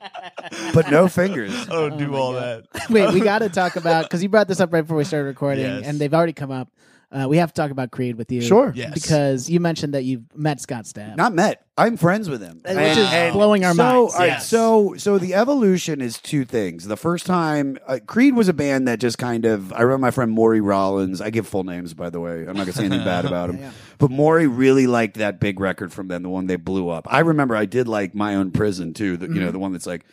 but 0.73 0.86
no 0.91 1.07
fingers. 1.07 1.53
I 1.67 1.73
don't 1.73 1.97
do 1.97 2.15
all 2.15 2.33
that. 2.33 2.65
Wait, 2.89 3.13
we 3.13 3.19
got 3.21 3.39
to 3.39 3.49
talk 3.49 3.75
about 3.77 4.03
because 4.05 4.21
you 4.23 4.29
brought 4.29 4.47
this 4.47 4.59
up 4.59 4.71
right 4.73 4.81
before 4.81 4.97
we 4.97 5.03
started 5.03 5.25
recording, 5.27 5.65
Yes. 5.65 5.85
and 5.85 5.99
they've 5.99 6.13
already 6.13 6.33
come 6.33 6.51
up. 6.51 6.69
Uh, 7.09 7.25
we 7.25 7.37
have 7.37 7.53
to 7.53 7.61
talk 7.61 7.71
about 7.71 7.89
Creed 7.89 8.17
with 8.17 8.29
you, 8.33 8.41
Sure. 8.41 8.73
Yes. 8.75 8.93
because 8.93 9.49
you 9.49 9.61
mentioned 9.61 9.93
that 9.93 10.03
you've 10.03 10.23
met 10.35 10.59
Scott 10.59 10.83
Stapp. 10.83 11.15
Not 11.15 11.33
met. 11.33 11.65
I'm 11.77 11.95
friends 11.95 12.29
with 12.29 12.41
him, 12.41 12.59
Which 12.65 12.75
is 12.97 13.31
blowing 13.31 13.63
our 13.63 13.71
so, 13.73 13.77
minds. 13.77 14.13
all 14.13 14.19
right, 14.19 14.25
Yes. 14.27 14.47
so, 14.49 14.93
so 14.97 15.17
the 15.17 15.33
evolution 15.33 16.01
is 16.01 16.17
two 16.17 16.43
things. 16.43 16.85
The 16.85 16.97
first 16.97 17.25
time, 17.25 17.77
uh, 17.87 17.99
Creed 18.05 18.35
was 18.35 18.49
a 18.49 18.53
band 18.53 18.89
that 18.89 18.99
just 18.99 19.17
kind 19.17 19.45
of. 19.45 19.71
I 19.71 19.83
remember 19.83 19.99
my 19.99 20.11
friend 20.11 20.33
Maury 20.33 20.59
Rollins. 20.59 21.21
I 21.21 21.29
give 21.29 21.47
full 21.47 21.63
names, 21.63 21.93
by 21.93 22.09
the 22.09 22.19
way. 22.19 22.39
I'm 22.41 22.47
not 22.57 22.65
gonna 22.65 22.73
say 22.73 22.83
anything 22.83 23.05
bad 23.05 23.23
about 23.23 23.51
him. 23.51 23.59
Yeah. 23.59 23.71
But 23.99 24.11
Maury 24.11 24.47
really 24.47 24.85
liked 24.87 25.15
that 25.15 25.39
big 25.39 25.61
record 25.61 25.93
from 25.93 26.09
them, 26.09 26.23
the 26.23 26.29
one 26.29 26.47
they 26.47 26.57
blew 26.57 26.89
up. 26.89 27.07
I 27.09 27.19
remember 27.21 27.55
I 27.55 27.65
did 27.67 27.87
like 27.87 28.15
my 28.15 28.35
own 28.35 28.51
prison 28.51 28.93
too. 28.93 29.15
The, 29.15 29.27
You 29.27 29.39
know, 29.39 29.51
the 29.51 29.59
one 29.59 29.71
that's 29.71 29.87
like. 29.87 30.03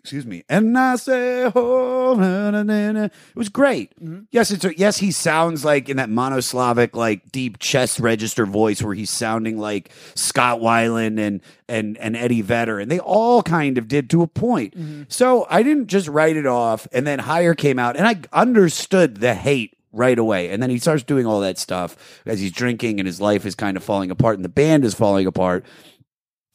Excuse 0.00 0.24
me, 0.24 0.44
and 0.48 0.78
I 0.78 0.96
say, 0.96 1.52
oh, 1.54 2.14
na, 2.18 2.50
na, 2.50 2.62
na, 2.62 2.92
na. 2.92 3.04
it 3.04 3.12
was 3.34 3.50
great. 3.50 3.94
Mm-hmm. 4.02 4.22
Yes, 4.30 4.50
it's 4.50 4.64
a, 4.64 4.76
yes. 4.76 4.96
He 4.96 5.12
sounds 5.12 5.62
like 5.62 5.90
in 5.90 5.98
that 5.98 6.08
monoslavic, 6.08 6.96
like 6.96 7.30
deep 7.30 7.58
chest 7.58 8.00
register 8.00 8.46
voice, 8.46 8.82
where 8.82 8.94
he's 8.94 9.10
sounding 9.10 9.58
like 9.58 9.90
Scott 10.14 10.60
Weiland 10.60 11.18
and 11.18 11.42
and 11.68 11.98
and 11.98 12.16
Eddie 12.16 12.40
Vedder, 12.40 12.80
and 12.80 12.90
they 12.90 12.98
all 12.98 13.42
kind 13.42 13.76
of 13.76 13.88
did 13.88 14.08
to 14.10 14.22
a 14.22 14.26
point. 14.26 14.74
Mm-hmm. 14.74 15.02
So 15.08 15.46
I 15.50 15.62
didn't 15.62 15.88
just 15.88 16.08
write 16.08 16.38
it 16.38 16.46
off, 16.46 16.88
and 16.92 17.06
then 17.06 17.18
Higher 17.18 17.54
came 17.54 17.78
out, 17.78 17.98
and 17.98 18.06
I 18.06 18.20
understood 18.32 19.18
the 19.20 19.34
hate 19.34 19.76
right 19.92 20.18
away. 20.18 20.50
And 20.50 20.62
then 20.62 20.70
he 20.70 20.78
starts 20.78 21.02
doing 21.02 21.26
all 21.26 21.40
that 21.40 21.58
stuff 21.58 22.22
as 22.24 22.40
he's 22.40 22.52
drinking, 22.52 23.00
and 23.00 23.06
his 23.06 23.20
life 23.20 23.44
is 23.44 23.54
kind 23.54 23.76
of 23.76 23.84
falling 23.84 24.10
apart, 24.10 24.36
and 24.36 24.44
the 24.44 24.50
band 24.50 24.84
is 24.84 24.94
falling 24.94 25.26
apart. 25.26 25.64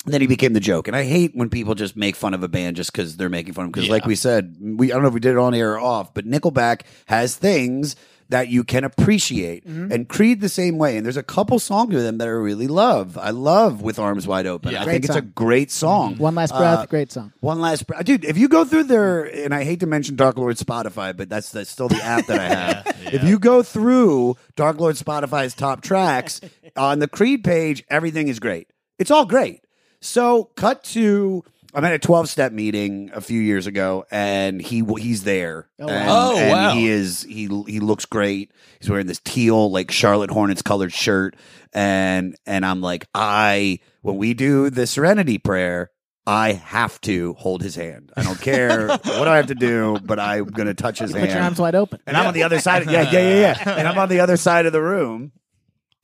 And 0.06 0.14
then 0.14 0.22
he 0.22 0.28
became 0.28 0.54
the 0.54 0.60
joke, 0.60 0.88
and 0.88 0.96
I 0.96 1.04
hate 1.04 1.32
when 1.36 1.50
people 1.50 1.74
just 1.76 1.96
make 1.98 2.16
fun 2.16 2.34
of 2.34 2.44
a 2.44 2.48
band 2.48 2.76
just 2.76 2.92
because 2.92 3.18
they're 3.18 3.28
making 3.30 3.54
fun 3.54 3.66
of 3.66 3.72
them. 3.72 3.72
Because, 3.74 3.90
like 3.90 4.06
we 4.06 4.16
said, 4.16 4.56
we 4.62 4.92
I 4.92 4.96
don't 4.96 5.02
know 5.02 5.08
if 5.10 5.14
we 5.16 5.20
did 5.20 5.32
it 5.32 5.38
on 5.40 5.54
air 5.56 5.74
or 5.74 5.80
off, 5.80 6.14
but 6.14 6.26
Nickelback 6.28 6.82
has 7.08 7.36
things 7.36 7.96
that 8.30 8.48
you 8.48 8.64
can 8.64 8.84
appreciate, 8.84 9.66
and 9.66 10.08
Creed 10.10 10.42
the 10.42 10.50
same 10.50 10.78
way. 10.80 10.98
And 10.98 11.06
there's 11.06 11.16
a 11.18 11.22
couple 11.24 11.60
songs 11.60 11.94
with 11.94 12.04
them 12.04 12.18
that 12.20 12.28
I 12.28 12.32
really 12.32 12.68
love. 12.68 13.18
I 13.20 13.30
love 13.32 13.82
"With 13.84 14.00
Arms 14.00 14.28
Wide 14.28 14.48
Open." 14.48 14.72
Yeah. 14.72 14.82
I 14.82 14.84
Great 14.84 14.94
think 14.94 15.06
it's 15.06 15.16
a 15.16 15.20
song. 15.20 15.32
great 15.36 15.72
song. 15.72 16.18
One 16.18 16.34
last 16.36 16.52
breath, 16.56 16.80
Uh, 16.80 16.86
great 16.88 17.12
song. 17.12 17.34
one 17.40 17.60
last, 17.62 17.86
Breath. 17.86 18.04
dude. 18.06 18.26
If 18.26 18.38
you 18.38 18.48
go 18.48 18.66
through 18.66 18.84
their, 18.86 19.24
and 19.26 19.54
I 19.54 19.64
hate 19.64 19.80
to 19.82 19.86
mention 19.88 20.16
Dark 20.16 20.38
Lord 20.38 20.56
Spotify, 20.58 21.16
but 21.18 21.30
that's 21.30 21.50
that's 21.52 21.70
still 21.70 21.88
the 21.88 22.04
app 22.04 22.26
that 22.28 22.40
I 22.40 22.48
have. 22.56 23.14
If 23.14 23.24
you 23.24 23.38
go 23.40 23.62
through 23.64 24.38
Dark 24.56 24.80
Lord 24.80 24.96
Spotify's 24.96 25.54
top 25.54 25.82
tracks 25.82 26.42
on 26.78 27.00
the 27.00 27.08
Creed 27.08 27.44
page, 27.44 27.84
everything 27.90 28.28
is 28.28 28.40
great. 28.40 28.68
It's 28.98 29.12
all 29.12 29.26
great. 29.26 29.62
So, 30.06 30.46
cut 30.56 30.84
to. 30.86 31.44
I'm 31.74 31.84
at 31.84 31.92
a 31.92 32.00
12 32.00 32.30
step 32.30 32.54
meeting 32.54 33.12
a 33.14 33.20
few 33.20 33.42
years 33.42 33.68
ago, 33.68 34.06
and 34.10 34.62
he 34.62 34.82
he's 34.98 35.24
there. 35.24 35.68
Oh, 35.80 35.88
wow. 35.88 35.92
and, 35.94 36.10
Oh, 36.10 36.38
and 36.38 36.52
wow. 36.52 36.72
He 36.74 36.88
is 36.88 37.24
he 37.24 37.48
he 37.68 37.80
looks 37.82 38.06
great. 38.06 38.52
He's 38.80 38.90
wearing 38.90 39.08
this 39.08 39.20
teal 39.20 39.70
like 39.72 39.92
Charlotte 39.92 40.30
Hornets 40.32 40.62
colored 40.62 40.94
shirt, 40.94 41.36
and 41.74 42.36
and 42.46 42.66
I'm 42.66 42.80
like, 42.82 43.08
I 43.14 43.80
when 44.04 44.16
we 44.16 44.34
do 44.34 44.70
the 44.70 44.88
Serenity 44.88 45.38
prayer, 45.38 45.92
I 46.26 46.54
have 46.54 47.02
to 47.02 47.34
hold 47.34 47.62
his 47.62 47.76
hand. 47.76 48.12
I 48.16 48.24
don't 48.24 48.40
care 48.40 48.88
what 48.88 49.28
I 49.28 49.38
have 49.38 49.48
to 49.48 49.56
do, 49.56 49.98
but 50.04 50.20
I'm 50.20 50.46
going 50.46 50.68
to 50.68 50.74
touch 50.74 51.00
his 51.00 51.12
Put 51.12 51.30
your 51.30 51.40
arms 51.40 51.60
wide 51.60 51.76
open. 51.76 52.00
And 52.08 52.16
I'm 52.16 52.28
on 52.28 52.34
the 52.34 52.44
other 52.44 52.60
side. 52.60 52.84
Of, 52.84 52.92
yeah, 52.92 53.12
yeah, 53.12 53.20
yeah, 53.20 53.40
yeah. 53.66 53.78
And 53.78 53.88
I'm 53.88 53.98
on 53.98 54.10
the 54.10 54.22
other 54.22 54.38
side 54.38 54.66
of 54.66 54.72
the 54.72 54.82
room. 54.82 55.34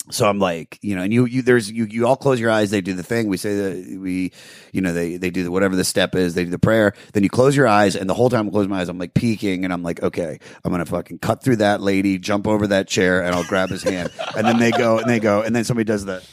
So 0.10 0.28
I'm 0.28 0.40
like, 0.40 0.80
you 0.82 0.96
know, 0.96 1.04
and 1.04 1.14
you, 1.14 1.26
you, 1.26 1.42
there's, 1.42 1.72
you, 1.72 1.86
you 1.86 2.08
all 2.08 2.16
close 2.16 2.40
your 2.40 2.50
eyes. 2.50 2.72
They 2.72 2.82
do 2.82 2.94
the 2.94 3.04
thing. 3.04 3.28
We 3.28 3.38
say 3.38 3.56
that 3.56 4.00
we, 4.00 4.32
you 4.72 4.82
know, 4.82 4.94
they, 4.94 5.18
they 5.18 5.30
do 5.30 5.44
the, 5.44 5.52
whatever 5.52 5.76
the 5.76 5.84
step 5.84 6.16
is. 6.16 6.34
They 6.34 6.44
do 6.44 6.50
the 6.50 6.60
prayer. 6.60 6.94
Then 7.14 7.24
you 7.24 7.30
close 7.30 7.56
your 7.56 7.68
eyes, 7.68 7.96
and 7.96 8.10
the 8.10 8.14
whole 8.14 8.30
time 8.30 8.48
I'm 8.48 8.52
closing 8.52 8.72
my 8.72 8.82
eyes, 8.82 8.90
I'm 8.90 8.98
like 8.98 9.14
peeking, 9.14 9.64
and 9.64 9.72
I'm 9.72 9.84
like, 9.84 10.02
okay, 10.02 10.40
I'm 10.66 10.72
gonna 10.72 10.86
fucking 10.86 11.20
cut 11.20 11.44
through 11.44 11.58
that 11.58 11.82
lady, 11.82 12.18
jump 12.18 12.48
over 12.48 12.68
that 12.68 12.88
chair, 12.88 13.24
and 13.24 13.36
I'll 13.36 13.46
grab 13.46 13.70
his 13.70 13.84
hand. 13.84 14.12
And 14.36 14.48
then 14.48 14.60
they 14.60 14.72
go, 14.72 14.98
and 14.98 15.10
they 15.10 15.20
go, 15.20 15.42
and 15.42 15.56
then 15.56 15.64
somebody 15.66 15.84
does 15.84 16.06
the. 16.06 16.24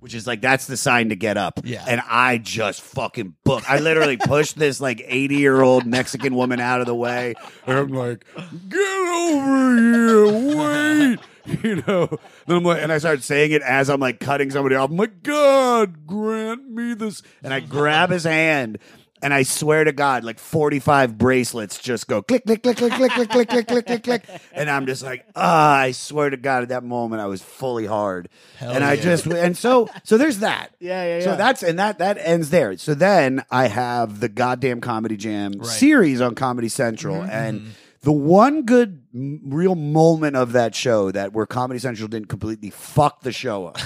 Which 0.00 0.14
is 0.14 0.26
like 0.26 0.40
that's 0.40 0.66
the 0.66 0.76
sign 0.76 1.08
to 1.08 1.16
get 1.16 1.36
up. 1.36 1.60
Yeah. 1.64 1.84
And 1.86 2.00
I 2.08 2.38
just 2.38 2.80
fucking 2.82 3.34
book. 3.44 3.68
I 3.68 3.78
literally 3.78 4.16
pushed 4.16 4.58
this 4.58 4.80
like 4.80 5.02
80 5.04 5.36
year 5.36 5.60
old 5.60 5.86
Mexican 5.86 6.34
woman 6.34 6.60
out 6.60 6.80
of 6.80 6.86
the 6.86 6.94
way. 6.94 7.34
And 7.66 7.78
I'm 7.78 7.88
like, 7.88 8.24
get 8.68 8.78
over 8.78 9.76
here, 9.76 10.56
wait. 10.56 11.18
You 11.62 11.82
know, 11.86 12.06
then 12.46 12.56
I'm 12.58 12.62
like, 12.64 12.82
and 12.82 12.92
I 12.92 12.98
started 12.98 13.24
saying 13.24 13.52
it 13.52 13.62
as 13.62 13.88
I'm 13.90 14.00
like 14.00 14.20
cutting 14.20 14.50
somebody 14.50 14.74
off. 14.76 14.90
I'm 14.90 14.96
like, 14.96 15.22
God, 15.22 16.06
grant 16.06 16.68
me 16.70 16.94
this. 16.94 17.22
And 17.42 17.52
I 17.52 17.60
grab 17.60 18.10
his 18.10 18.24
hand, 18.24 18.78
and 19.22 19.34
I 19.34 19.42
swear 19.42 19.84
to 19.84 19.92
God, 19.92 20.24
like 20.24 20.38
45 20.38 21.18
bracelets 21.18 21.78
just 21.78 22.06
go 22.06 22.22
click, 22.22 22.44
click, 22.44 22.62
click, 22.62 22.76
click, 22.76 22.92
click, 22.92 23.12
click, 23.12 23.30
click, 23.30 23.48
click, 23.48 23.66
click, 23.66 23.86
click, 23.86 24.02
click. 24.04 24.24
And 24.52 24.70
I'm 24.70 24.86
just 24.86 25.02
like, 25.02 25.26
ah, 25.34 25.78
I 25.78 25.92
swear 25.92 26.30
to 26.30 26.36
God, 26.36 26.64
at 26.64 26.68
that 26.68 26.84
moment, 26.84 27.20
I 27.20 27.26
was 27.26 27.42
fully 27.42 27.86
hard. 27.86 28.28
and 28.60 28.84
I 28.84 28.92
yeah. 28.94 29.02
just, 29.02 29.26
and 29.26 29.56
so, 29.56 29.88
so 30.04 30.18
there's 30.18 30.38
that. 30.38 30.68
Yeah, 30.78 31.04
yeah, 31.04 31.18
yeah. 31.18 31.24
So 31.24 31.36
that's, 31.36 31.62
and 31.62 31.78
that, 31.78 31.98
that 31.98 32.18
ends 32.20 32.50
there. 32.50 32.76
So 32.76 32.94
then 32.94 33.44
I 33.50 33.68
have 33.68 34.20
the 34.20 34.28
goddamn 34.28 34.80
Comedy 34.80 35.16
Jam 35.16 35.52
Right. 35.58 35.66
series 35.66 36.20
on 36.20 36.34
Comedy 36.34 36.68
Central. 36.68 37.22
And 37.22 37.72
the 38.02 38.12
one 38.12 38.62
good 38.62 39.02
m- 39.14 39.40
real 39.44 39.74
moment 39.74 40.36
of 40.36 40.52
that 40.52 40.74
show 40.74 41.10
that 41.10 41.32
where 41.32 41.46
Comedy 41.46 41.78
Central 41.80 42.08
didn't 42.08 42.28
completely 42.28 42.70
fuck 42.70 43.20
the 43.22 43.32
show 43.32 43.66
up 43.66 43.78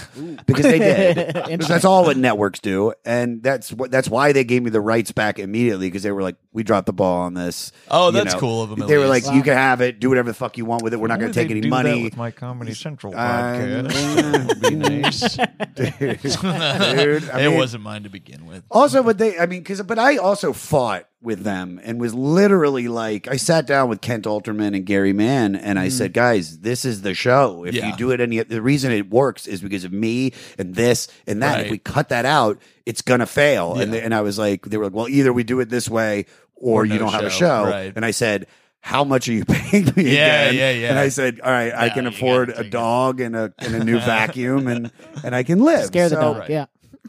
because 0.46 0.64
they 0.64 0.78
did. 0.78 1.34
Because 1.52 1.68
that's 1.68 1.84
all 1.84 2.04
what 2.04 2.16
networks 2.16 2.60
do, 2.60 2.92
and 3.04 3.42
that's 3.42 3.72
what 3.72 3.90
that's 3.90 4.08
why 4.08 4.32
they 4.32 4.42
gave 4.44 4.62
me 4.62 4.70
the 4.70 4.80
rights 4.80 5.12
back 5.12 5.38
immediately 5.38 5.86
because 5.88 6.02
they 6.02 6.10
were 6.12 6.22
like, 6.22 6.36
we 6.52 6.62
dropped 6.62 6.86
the 6.86 6.92
ball 6.92 7.20
on 7.22 7.34
this. 7.34 7.72
Oh, 7.90 8.06
You 8.06 8.12
that's 8.12 8.34
know, 8.34 8.40
cool 8.40 8.62
of 8.62 8.70
them, 8.70 8.82
at 8.82 8.88
They 8.88 8.96
were 8.98 9.06
like, 9.06 9.24
least. 9.24 9.34
you 9.34 9.42
can 9.42 9.52
have 9.54 9.80
it, 9.80 10.00
do 10.00 10.08
whatever 10.08 10.30
the 10.30 10.34
fuck 10.34 10.56
you 10.58 10.64
want 10.64 10.82
with 10.82 10.92
it. 10.94 11.00
We're 11.00 11.08
not 11.08 11.20
going 11.20 11.30
to 11.32 11.38
take 11.38 11.48
they 11.48 11.52
any 11.54 11.60
do 11.60 11.68
that 11.70 11.82
money. 11.82 12.02
with 12.04 12.16
my 12.16 12.30
Comedy 12.30 12.74
Central 12.74 13.12
podcast. 13.12 14.60
be 14.62 14.74
nice, 14.76 15.36
dude. 15.74 16.44
I 16.44 17.40
it 17.40 17.48
mean- 17.50 17.56
wasn't 17.58 17.82
mine 17.82 18.02
to 18.04 18.08
begin 18.10 18.46
with. 18.46 18.64
Also, 18.70 19.02
but 19.02 19.18
they, 19.18 19.38
I 19.38 19.46
mean, 19.46 19.60
because, 19.60 19.82
but 19.82 19.98
I 19.98 20.16
also 20.16 20.52
fought 20.52 21.06
with 21.20 21.44
them 21.44 21.80
and 21.84 22.00
was 22.00 22.14
literally 22.14 22.88
like, 22.88 23.28
I 23.28 23.36
sat 23.36 23.66
down 23.66 23.88
with 23.88 24.00
Kent 24.00 24.24
Alterman 24.24 24.74
and 24.74 24.84
Gary 24.84 25.11
Mann 25.12 25.54
and 25.56 25.78
I 25.78 25.88
said, 25.88 26.10
mm. 26.10 26.14
guys, 26.14 26.58
this 26.60 26.84
is 26.84 27.02
the 27.02 27.14
show. 27.14 27.64
If 27.64 27.74
Yeah. 27.74 27.90
you 27.90 27.96
do 27.96 28.10
it 28.10 28.20
any, 28.20 28.40
the 28.42 28.62
reason 28.62 28.92
it 28.92 29.10
works 29.10 29.46
is 29.46 29.60
because 29.60 29.84
of 29.84 29.92
me 29.92 30.32
and 30.58 30.74
this 30.74 31.08
and 31.26 31.42
that. 31.42 31.64
If 31.66 31.70
we 31.70 31.78
cut 31.78 32.08
that 32.10 32.24
out, 32.24 32.60
it's 32.86 33.02
going 33.02 33.20
to 33.20 33.26
fail. 33.26 33.74
And, 33.74 33.92
they, 33.92 34.00
and 34.02 34.14
I 34.14 34.20
was 34.22 34.38
like, 34.38 34.66
they 34.66 34.76
were 34.76 34.84
like, 34.84 34.94
well, 34.94 35.08
either 35.08 35.32
we 35.32 35.44
do 35.44 35.60
it 35.60 35.68
this 35.68 35.88
way 35.88 36.26
or, 36.56 36.82
Or 36.82 36.84
you 36.84 36.94
no 36.94 36.98
don't 37.00 37.12
have 37.12 37.24
a 37.24 37.30
show. 37.30 37.64
show. 37.64 37.70
Right. 37.70 37.92
And 37.94 38.04
I 38.04 38.10
said, 38.12 38.46
how 38.80 39.04
much 39.04 39.28
are 39.28 39.32
you 39.32 39.44
paying 39.48 39.84
me 39.96 40.16
Yeah, 40.16 40.42
again? 40.42 40.54
yeah, 40.54 40.70
yeah. 40.70 40.88
And 40.90 40.98
I 40.98 41.08
said, 41.08 41.40
all 41.40 41.50
right, 41.52 41.72
I 41.72 41.88
can 41.90 42.06
afford 42.06 42.48
a 42.50 42.56
take 42.56 42.66
it. 42.66 42.70
dog 42.70 43.20
and 43.20 43.36
a 43.36 43.52
and 43.58 43.74
a 43.76 43.84
new 43.84 43.98
vacuum 44.00 44.66
and 44.66 44.90
and 45.22 45.34
I 45.36 45.44
can 45.44 45.60
live. 45.60 45.86
Scare 45.86 46.08
the 46.08 46.16
So- 46.16 46.34
dog. 46.34 46.48
Yeah. 46.50 46.66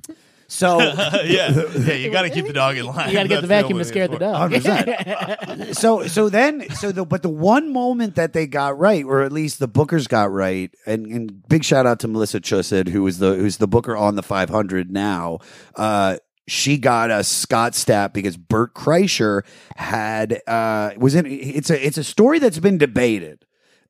So 0.54 0.80
yeah, 1.24 1.24
yeah, 1.24 1.94
you 1.94 2.12
got 2.12 2.22
to 2.22 2.30
keep 2.30 2.46
the 2.46 2.54
dog 2.54 2.78
in 2.78 2.86
line. 2.86 3.10
You 3.10 3.16
got 3.16 3.24
to 3.24 3.30
get 3.30 3.42
the 3.42 3.48
vacuum 3.48 3.80
to 3.80 3.86
scare 3.86 4.08
the 4.08 4.20
dog. 4.20 4.52
100%. 4.52 5.76
so 5.76 6.06
so 6.06 6.30
then 6.30 6.70
so 6.76 6.92
the 6.92 7.04
but 7.06 7.24
the 7.24 7.30
one 7.30 7.74
moment 7.74 8.14
that 8.16 8.34
they 8.34 8.46
got 8.46 8.78
right, 8.78 9.04
or 9.04 9.24
at 9.24 9.32
least 9.32 9.58
the 9.58 9.68
bookers 9.68 10.08
got 10.08 10.32
right, 10.32 10.72
and, 10.86 11.08
and 11.08 11.48
big 11.50 11.64
shout 11.64 11.88
out 11.88 12.00
to 12.02 12.08
Melissa 12.08 12.40
Chussid, 12.40 12.90
who 12.90 13.02
was 13.02 13.18
the 13.18 13.34
who's 13.34 13.58
the 13.58 13.68
booker 13.68 13.98
on 13.98 14.16
the 14.16 14.22
500 14.22 14.92
now. 14.92 15.40
Uh, 15.76 16.18
she 16.48 16.78
got 16.78 17.10
a 17.10 17.24
Scott 17.24 17.74
Stapp 17.74 18.14
because 18.14 18.38
Bert 18.38 18.76
Kreischer 18.76 19.42
had 19.76 20.40
uh, 20.46 20.92
was 20.98 21.16
in. 21.16 21.26
It's 21.26 21.72
a 21.72 21.84
it's 21.84 21.98
a 21.98 22.04
story 22.04 22.38
that's 22.38 22.60
been 22.60 22.78
debated, 22.78 23.44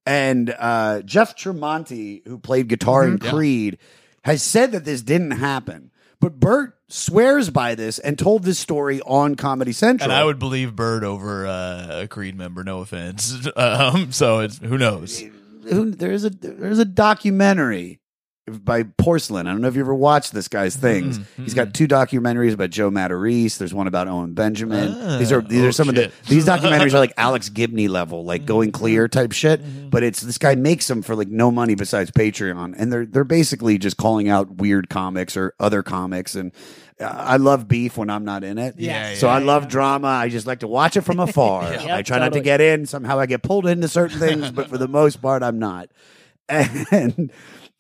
and 0.05 0.55
uh, 0.57 1.01
Jeff 1.01 1.35
Tremonti, 1.35 2.25
who 2.25 2.39
played 2.39 2.69
guitar 2.69 3.05
in 3.05 3.19
Creed, 3.19 3.79
has 4.23 4.41
said 4.41 4.71
that 4.71 4.85
this 4.85 5.01
didn't 5.01 5.31
happen. 5.31 5.91
But 6.23 6.39
Bert 6.39 6.77
swears 6.87 7.49
by 7.49 7.75
this 7.75 7.99
and 7.99 8.17
told 8.17 8.43
this 8.43 8.57
story 8.57 9.01
on 9.01 9.35
Comedy 9.35 9.73
Central. 9.73 10.09
And 10.09 10.17
I 10.17 10.23
would 10.23 10.39
believe 10.39 10.73
Bert 10.73 11.03
over 11.03 11.45
uh, 11.45 12.03
a 12.03 12.07
Creed 12.07 12.37
member. 12.37 12.63
No 12.63 12.79
offense. 12.79 13.49
Um, 13.57 14.13
so 14.13 14.39
it's 14.39 14.57
who 14.59 14.77
knows. 14.77 15.21
who, 15.69 15.91
there's 15.91 16.23
a 16.23 16.29
there's 16.29 16.79
a 16.79 16.85
documentary 16.85 17.99
by 18.45 18.83
Porcelain. 18.83 19.47
I 19.47 19.51
don't 19.51 19.61
know 19.61 19.69
if 19.69 19.75
you 19.75 19.81
ever 19.81 19.95
watched 19.95 20.33
this 20.33 20.47
guy's 20.49 20.75
things. 20.75 21.17
Mm-hmm. 21.17 21.43
He's 21.43 21.53
got 21.53 21.73
two 21.73 21.87
documentaries 21.87 22.53
about 22.53 22.71
Joe 22.71 22.91
Matarese. 22.91 23.57
There's 23.57 23.73
one 23.73 23.87
about 23.87 24.07
Owen 24.09 24.33
Benjamin. 24.33 24.93
Ah, 24.97 25.17
these 25.17 25.31
are 25.31 25.41
these 25.41 25.63
oh, 25.63 25.67
are 25.67 25.71
some 25.71 25.87
of 25.87 25.95
the 25.95 26.11
these 26.27 26.45
documentaries 26.53 26.93
are 26.93 26.99
like 26.99 27.13
Alex 27.15 27.49
Gibney 27.49 27.87
level, 27.87 28.25
like 28.25 28.45
going 28.45 28.71
Mm-hmm. 28.71 28.81
clear 28.81 29.07
type 29.07 29.31
shit. 29.31 29.61
But 29.89 30.03
it's 30.03 30.19
this 30.21 30.37
guy 30.37 30.55
makes 30.55 30.87
them 30.87 31.01
for 31.01 31.15
like 31.15 31.29
no 31.29 31.51
money 31.51 31.75
besides 31.75 32.11
Patreon, 32.11 32.75
and 32.77 32.91
they're 32.91 33.05
they're 33.05 33.23
basically 33.23 33.77
just 33.77 33.95
calling 33.97 34.27
out 34.27 34.55
weird 34.55 34.89
comics 34.89 35.37
or 35.37 35.53
other 35.59 35.81
comics 35.83 36.35
and. 36.35 36.51
uh, 36.99 37.05
I 37.05 37.37
love 37.37 37.67
beef 37.67 37.97
when 37.97 38.09
I'm 38.09 38.23
not 38.25 38.43
in 38.43 38.57
it. 38.57 38.75
Yeah, 38.77 39.15
so 39.15 39.27
yeah, 39.27 39.33
I 39.33 39.39
love 39.39 39.67
drama. 39.67 40.07
I 40.09 40.29
just 40.29 40.45
like 40.45 40.59
to 40.59 40.67
watch 40.67 40.95
it 40.97 41.01
from 41.01 41.19
afar. 41.27 41.63
Yep, 41.63 41.89
I 41.89 42.01
try 42.01 42.19
not 42.19 42.33
to 42.33 42.41
get 42.41 42.61
in. 42.61 42.85
Somehow 42.85 43.19
I 43.19 43.25
get 43.25 43.41
pulled 43.41 43.65
into 43.67 43.87
certain 43.87 44.19
things, 44.19 44.51
but 44.51 44.67
for 44.69 44.77
the 44.77 44.87
most 44.87 45.21
part, 45.21 45.43
I'm 45.43 45.59
not. 45.59 45.89
And 46.49 47.31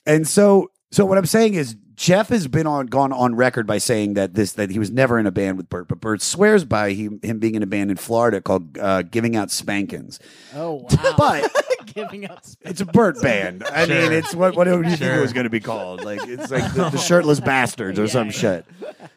and 0.05 0.27
so 0.27 0.71
so 0.91 1.05
what 1.05 1.17
I'm 1.17 1.25
saying 1.25 1.53
is 1.55 1.75
Jeff 1.95 2.29
has 2.29 2.47
been 2.47 2.65
on 2.67 2.87
gone 2.87 3.13
on 3.13 3.35
record 3.35 3.67
by 3.67 3.77
saying 3.77 4.15
that 4.15 4.33
this 4.33 4.53
that 4.53 4.69
he 4.71 4.79
was 4.79 4.91
never 4.91 5.19
in 5.19 5.25
a 5.27 5.31
band 5.31 5.57
with 5.57 5.69
Bert, 5.69 5.87
but 5.87 6.01
Bert 6.01 6.21
swears 6.21 6.65
by 6.65 6.91
he, 6.91 7.09
him 7.21 7.39
being 7.39 7.55
in 7.55 7.61
a 7.63 7.67
band 7.67 7.91
in 7.91 7.97
Florida 7.97 8.41
called 8.41 8.77
uh, 8.79 9.03
Giving 9.03 9.35
Out 9.35 9.51
Spankins. 9.51 10.19
Oh 10.55 10.85
wow! 10.89 11.13
But 11.17 11.51
giving 11.93 12.25
out. 12.27 12.45
Space. 12.45 12.71
it's 12.71 12.81
a 12.81 12.85
Bert 12.85 13.21
band. 13.21 13.63
I 13.65 13.85
mean, 13.85 14.11
it's 14.11 14.33
what 14.33 14.55
what 14.55 14.63
do 14.63 14.71
you 14.77 14.83
think 14.97 15.01
it 15.01 15.21
was 15.21 15.33
going 15.33 15.43
to 15.43 15.49
be 15.51 15.59
called? 15.59 16.03
Like 16.03 16.21
it's 16.27 16.49
like 16.49 16.73
the, 16.75 16.89
the 16.89 16.97
shirtless 16.97 17.39
bastards 17.39 17.99
or 17.99 18.03
Yeah, 18.05 18.09
some 18.11 18.27
yeah. 18.27 18.31
shit. 18.31 18.65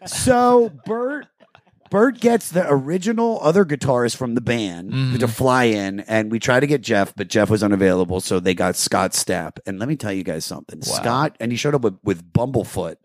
So 0.07 0.71
Bert 0.85 1.27
Bert 1.91 2.21
gets 2.21 2.51
the 2.51 2.65
original 2.69 3.39
other 3.43 3.65
guitarist 3.65 4.17
from 4.17 4.35
the 4.35 4.41
band 4.41 4.93
Mm-hmm. 4.93 5.17
to 5.19 5.29
fly 5.29 5.65
in, 5.65 6.01
and 6.01 6.31
we 6.31 6.39
try 6.39 6.61
to 6.61 6.67
get 6.67 6.81
Jeff, 6.83 7.15
but 7.17 7.29
Jeff 7.29 7.51
was 7.51 7.63
unavailable, 7.63 8.21
so 8.21 8.41
they 8.41 8.55
got 8.55 8.77
Scott 8.77 9.13
Stapp. 9.13 9.59
And 9.67 9.79
let 9.79 9.89
me 9.89 9.97
tell 9.97 10.13
you 10.13 10.23
guys 10.25 10.45
something, 10.45 10.83
Scott, 10.83 11.37
and 11.41 11.51
he 11.53 11.57
showed 11.57 11.75
up 11.75 11.83
with, 11.83 11.99
with 12.05 12.33
Bumblefoot, 12.33 12.97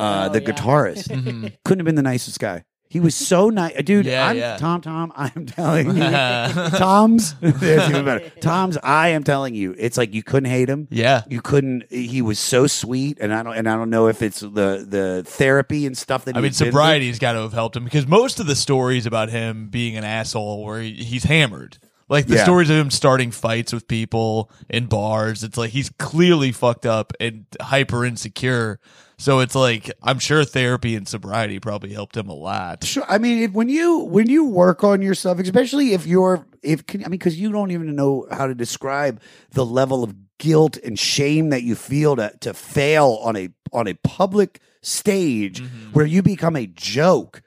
uh, 0.00 0.28
Oh, 0.28 0.32
the 0.32 0.42
yeah. 0.42 0.48
guitarist. 0.50 1.08
Mhm. 1.08 1.52
Couldn't 1.64 1.80
have 1.80 1.86
been 1.86 1.94
the 1.94 2.02
nicest 2.02 2.38
guy. 2.40 2.64
He 2.92 3.00
was 3.00 3.14
so 3.14 3.48
nice, 3.48 3.82
dude. 3.84 4.04
Yeah, 4.04 4.26
I'm, 4.28 4.36
yeah. 4.36 4.56
Tom, 4.58 4.82
Tom, 4.82 5.12
I 5.16 5.32
am 5.34 5.46
telling 5.46 5.96
you, 5.96 6.02
Tom's. 6.78 7.34
That's 7.40 7.88
even 7.88 8.04
better. 8.04 8.28
Tom's. 8.40 8.76
I 8.82 9.08
am 9.08 9.24
telling 9.24 9.54
you, 9.54 9.74
it's 9.78 9.96
like 9.96 10.12
you 10.12 10.22
couldn't 10.22 10.50
hate 10.50 10.68
him. 10.68 10.88
yeah. 10.90 11.22
You 11.26 11.40
couldn't. 11.40 11.84
He 11.90 12.20
was 12.20 12.38
so 12.38 12.66
sweet, 12.66 13.16
and 13.18 13.32
I 13.32 13.42
don't. 13.42 13.56
And 13.56 13.66
I 13.66 13.76
don't 13.76 13.88
know 13.88 14.08
if 14.08 14.20
it's 14.20 14.40
the 14.40 14.84
the 14.86 15.22
therapy 15.26 15.86
and 15.86 15.96
stuff 15.96 16.26
that 16.26 16.36
I 16.36 16.40
mean, 16.40 16.44
had 16.44 16.58
been 16.58 16.70
through. 16.70 16.72
sobriety's 16.72 17.18
got 17.18 17.32
to 17.32 17.38
have 17.40 17.54
helped 17.54 17.76
him 17.76 17.84
because 17.84 18.06
most 18.06 18.40
of 18.40 18.46
the 18.46 18.54
stories 18.56 19.06
about 19.06 19.30
him 19.30 19.68
being 19.70 19.96
an 19.96 20.04
asshole 20.04 20.62
where 20.62 20.82
he, 20.82 20.92
he's 20.92 21.24
hammered. 21.24 21.78
Like 22.10 22.26
the 22.26 22.34
Yeah. 22.34 22.42
stories 22.44 22.68
of 22.68 22.76
him 22.76 22.90
starting 22.90 23.30
fights 23.30 23.72
with 23.72 23.88
people 23.88 24.50
in 24.68 24.84
bars, 24.84 25.42
it's 25.42 25.56
like 25.56 25.70
he's 25.70 25.88
clearly 25.98 26.52
fucked 26.52 26.84
up 26.84 27.14
and 27.20 27.46
hyper 27.58 28.04
insecure. 28.04 28.80
So 29.22 29.38
it's 29.38 29.54
like 29.54 29.88
I'm 30.02 30.18
sure 30.18 30.44
therapy 30.44 30.96
and 30.96 31.06
sobriety 31.06 31.60
probably 31.60 31.92
helped 31.92 32.16
him 32.16 32.28
a 32.28 32.34
lot. 32.34 32.82
Sure. 32.82 33.04
I 33.08 33.18
mean, 33.18 33.44
if, 33.44 33.52
when 33.52 33.68
you 33.68 34.00
when 34.00 34.28
you 34.28 34.44
work 34.44 34.82
on 34.82 35.00
yourself, 35.00 35.38
especially 35.38 35.92
if 35.92 36.08
you're 36.08 36.44
if 36.60 36.82
I 36.92 36.96
mean, 36.96 37.10
because 37.10 37.38
you 37.38 37.52
don't 37.52 37.70
even 37.70 37.94
know 37.94 38.26
how 38.32 38.48
to 38.48 38.54
describe 38.54 39.20
the 39.52 39.64
level 39.64 40.02
of 40.02 40.16
guilt 40.38 40.76
and 40.78 40.98
shame 40.98 41.50
that 41.50 41.62
you 41.62 41.76
feel 41.76 42.16
to 42.16 42.32
to 42.40 42.52
fail 42.52 43.20
on 43.22 43.36
a 43.36 43.50
on 43.72 43.86
a 43.86 43.94
public 43.94 44.60
stage 44.80 45.62
mm-hmm. 45.62 45.92
where 45.92 46.04
you 46.04 46.20
become 46.22 46.56
a 46.56 46.66
joke. 46.66 47.42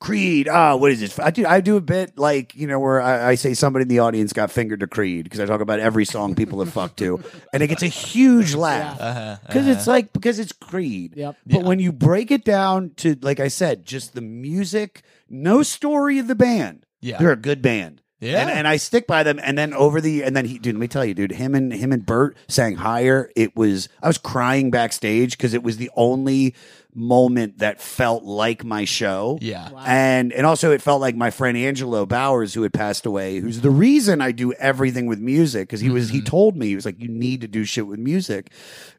Creed, 0.00 0.48
ah, 0.48 0.76
what 0.76 0.92
is 0.92 1.00
this? 1.00 1.18
I 1.18 1.30
do, 1.30 1.44
I 1.44 1.60
do 1.60 1.76
a 1.76 1.80
bit 1.80 2.16
like 2.18 2.54
you 2.54 2.66
know 2.68 2.78
where 2.78 3.00
I, 3.02 3.30
I 3.30 3.34
say 3.34 3.52
somebody 3.54 3.82
in 3.82 3.88
the 3.88 3.98
audience 3.98 4.32
got 4.32 4.50
fingered 4.50 4.80
to 4.80 4.86
Creed 4.86 5.24
because 5.24 5.40
I 5.40 5.46
talk 5.46 5.60
about 5.60 5.80
every 5.80 6.04
song 6.04 6.36
people 6.36 6.60
have 6.60 6.72
fucked 6.72 6.98
to, 6.98 7.20
and 7.52 7.62
it 7.62 7.66
gets 7.66 7.82
a 7.82 7.88
huge 7.88 8.54
laugh 8.54 9.00
Uh-huh, 9.00 9.36
because 9.46 9.66
it's 9.66 9.88
like 9.88 10.12
because 10.12 10.38
it's 10.38 10.52
Creed. 10.52 11.14
Yep. 11.16 11.36
But 11.46 11.64
when 11.64 11.80
you 11.80 11.90
break 11.92 12.30
it 12.30 12.44
down 12.44 12.92
to 12.98 13.16
like 13.22 13.40
I 13.40 13.48
said, 13.48 13.84
just 13.84 14.14
the 14.14 14.20
music, 14.20 15.02
no 15.28 15.62
story 15.64 16.18
of 16.20 16.28
the 16.28 16.36
band. 16.36 16.86
Yeah. 17.00 17.18
they're 17.18 17.32
a 17.32 17.36
good 17.36 17.60
band. 17.62 18.02
Yeah. 18.20 18.40
and, 18.40 18.50
and 18.50 18.66
I 18.68 18.78
stick 18.78 19.06
by 19.06 19.22
them. 19.22 19.38
And 19.40 19.56
then 19.56 19.72
over 19.72 20.00
the 20.00 20.24
and 20.24 20.36
then 20.36 20.44
he, 20.44 20.58
dude, 20.58 20.74
let 20.74 20.80
me 20.80 20.88
tell 20.88 21.04
you, 21.04 21.14
dude, 21.14 21.30
him 21.32 21.54
and 21.54 21.72
him 21.72 21.92
and 21.92 22.04
Bert 22.04 22.36
sang 22.48 22.74
higher. 22.76 23.30
It 23.36 23.54
was 23.56 23.88
I 24.02 24.08
was 24.08 24.18
crying 24.18 24.70
backstage 24.72 25.36
because 25.38 25.54
it 25.54 25.62
was 25.62 25.76
the 25.76 25.90
only 25.94 26.54
moment 26.98 27.58
that 27.58 27.80
felt 27.80 28.24
like 28.24 28.64
my 28.64 28.84
show. 28.84 29.38
Yeah. 29.40 29.70
Wow. 29.70 29.84
And 29.86 30.32
and 30.32 30.44
also 30.44 30.72
it 30.72 30.82
felt 30.82 31.00
like 31.00 31.16
my 31.16 31.30
friend 31.30 31.56
Angelo 31.56 32.04
Bowers, 32.04 32.54
who 32.54 32.62
had 32.62 32.72
passed 32.72 33.06
away, 33.06 33.38
who's 33.38 33.60
the 33.60 33.70
reason 33.70 34.20
I 34.20 34.32
do 34.32 34.52
everything 34.54 35.06
with 35.06 35.20
music, 35.20 35.68
because 35.68 35.80
he 35.80 35.90
was 35.90 36.10
he 36.10 36.18
mm-hmm. 36.18 36.26
told 36.26 36.56
me 36.56 36.66
he 36.66 36.74
was 36.74 36.84
like, 36.84 37.00
you 37.00 37.08
need 37.08 37.40
to 37.40 37.48
do 37.48 37.64
shit 37.64 37.86
with 37.86 37.98
music 37.98 38.52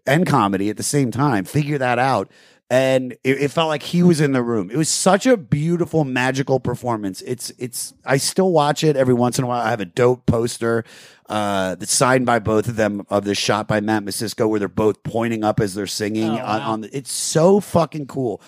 and 0.05 0.25
comedy 0.25 0.69
at 0.69 0.77
the 0.77 0.83
same 0.83 1.11
time. 1.11 1.45
Figure 1.45 1.77
that 1.77 1.99
out. 1.99 2.31
And 2.71 3.13
it, 3.23 3.41
it 3.41 3.51
felt 3.51 3.67
like 3.67 3.81
he 3.81 4.03
was 4.03 4.21
in 4.21 4.31
the 4.31 4.43
room. 4.43 4.69
It 4.69 4.77
was 4.77 4.89
such 4.89 5.25
a 5.25 5.35
beautiful, 5.35 6.03
magical 6.03 6.59
performance. 6.59 7.21
It's 7.23 7.51
it's 7.57 7.93
I 8.05 8.17
still 8.17 8.51
watch 8.51 8.83
it 8.83 8.95
every 8.95 9.15
once 9.15 9.39
in 9.39 9.43
a 9.43 9.47
while. 9.47 9.61
I 9.61 9.71
have 9.71 9.81
a 9.81 9.85
dope 9.85 10.27
poster 10.27 10.85
uh 11.29 11.75
that's 11.75 11.93
signed 11.93 12.25
by 12.25 12.39
both 12.39 12.67
of 12.67 12.75
them 12.75 13.05
of 13.09 13.23
this 13.23 13.37
shot 13.37 13.67
by 13.67 13.79
Matt 13.79 14.03
Masisko 14.03 14.49
where 14.49 14.59
they're 14.59 14.67
both 14.67 15.03
pointing 15.03 15.43
up 15.43 15.59
as 15.59 15.75
they're 15.75 15.87
singing 15.87 16.29
Oh, 16.29 16.37
on, 16.37 16.59
wow. 16.59 16.71
on 16.71 16.81
the, 16.81 16.97
it's 16.97 17.11
so 17.11 17.59
fucking 17.59 18.07
cool 18.07 18.41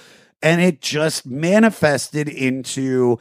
and 0.43 0.59
it 0.59 0.81
just 0.81 1.25
manifested 1.25 2.27
into 2.27 3.19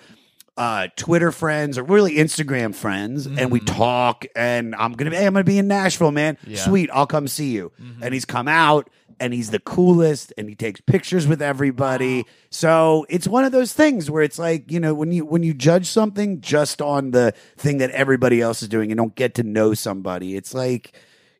uh, 0.61 0.89
Twitter 0.95 1.33
friends 1.33 1.79
or 1.79 1.83
really 1.83 2.17
Instagram 2.17 2.75
friends, 2.75 3.25
and 3.25 3.51
we 3.51 3.61
mm. 3.61 3.67
talk. 3.67 4.27
And 4.37 4.75
I'm 4.75 4.93
gonna 4.93 5.11
be, 5.11 5.17
hey, 5.17 5.25
I'm 5.25 5.33
gonna 5.33 5.43
be 5.43 5.57
in 5.57 5.69
Nashville, 5.69 6.13
man. 6.13 6.37
Yeah. 6.47 6.59
Sweet, 6.59 6.91
I'll 6.93 7.07
come 7.07 7.29
see 7.29 7.53
you. 7.53 7.73
Mm-hmm. 7.81 8.03
And 8.03 8.13
he's 8.13 8.27
come 8.27 8.47
out, 8.47 8.91
and 9.19 9.33
he's 9.33 9.49
the 9.49 9.59
coolest, 9.59 10.35
and 10.37 10.51
he 10.51 10.55
takes 10.55 10.83
pictures 10.83 11.27
with 11.27 11.41
everybody. 11.41 12.27
So 12.51 13.07
it's 13.09 13.27
one 13.27 13.47
of 13.47 13.53
those 13.53 13.73
things 13.73 14.11
where 14.11 14.23
it's 14.23 14.39
like 14.39 14.71
you 14.71 14.81
know 14.81 14.93
when 14.93 15.13
you 15.13 15.25
when 15.25 15.43
you 15.43 15.55
judge 15.55 15.87
something 15.87 16.43
just 16.43 16.83
on 16.83 17.13
the 17.13 17.33
thing 17.57 17.79
that 17.79 17.91
everybody 17.93 18.43
else 18.43 18.61
is 18.61 18.69
doing, 18.69 18.93
and 18.93 18.99
don't 18.99 19.15
get 19.15 19.37
to 19.37 19.43
know 19.43 19.73
somebody. 19.73 20.37
It's 20.37 20.53
like 20.53 20.93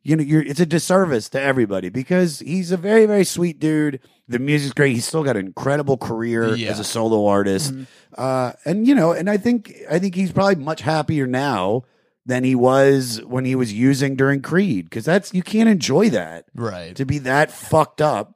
you 0.03 0.15
know, 0.15 0.23
you're 0.23 0.41
it's 0.41 0.59
a 0.59 0.65
disservice 0.65 1.29
to 1.29 1.41
everybody 1.41 1.89
because 1.89 2.39
he's 2.39 2.71
a 2.71 2.77
very, 2.77 3.05
very 3.05 3.23
sweet 3.23 3.59
dude. 3.59 3.99
The 4.27 4.39
music's 4.39 4.73
great. 4.73 4.93
He's 4.93 5.05
still 5.05 5.23
got 5.23 5.37
an 5.37 5.45
incredible 5.45 5.97
career 5.97 6.55
Yeah. 6.55 6.71
as 6.71 6.79
a 6.79 6.83
solo 6.83 7.27
artist. 7.27 7.73
Mm-hmm. 7.73 7.83
Uh, 8.17 8.53
and 8.65 8.87
you 8.87 8.95
know, 8.95 9.11
and 9.11 9.29
I 9.29 9.37
think 9.37 9.73
I 9.89 9.99
think 9.99 10.15
he's 10.15 10.31
probably 10.31 10.55
much 10.55 10.81
happier 10.81 11.27
now 11.27 11.83
than 12.25 12.43
he 12.43 12.53
was 12.55 13.21
when 13.25 13.45
he 13.45 13.55
was 13.55 13.73
using 13.73 14.15
during 14.15 14.41
Creed 14.41 14.85
because 14.85 15.05
that's 15.05 15.33
you 15.33 15.41
can't 15.43 15.69
enjoy 15.69 16.09
that 16.09 16.45
Right. 16.53 16.95
to 16.95 17.05
be 17.05 17.17
that 17.19 17.51
fucked 17.51 18.01
up. 18.01 18.35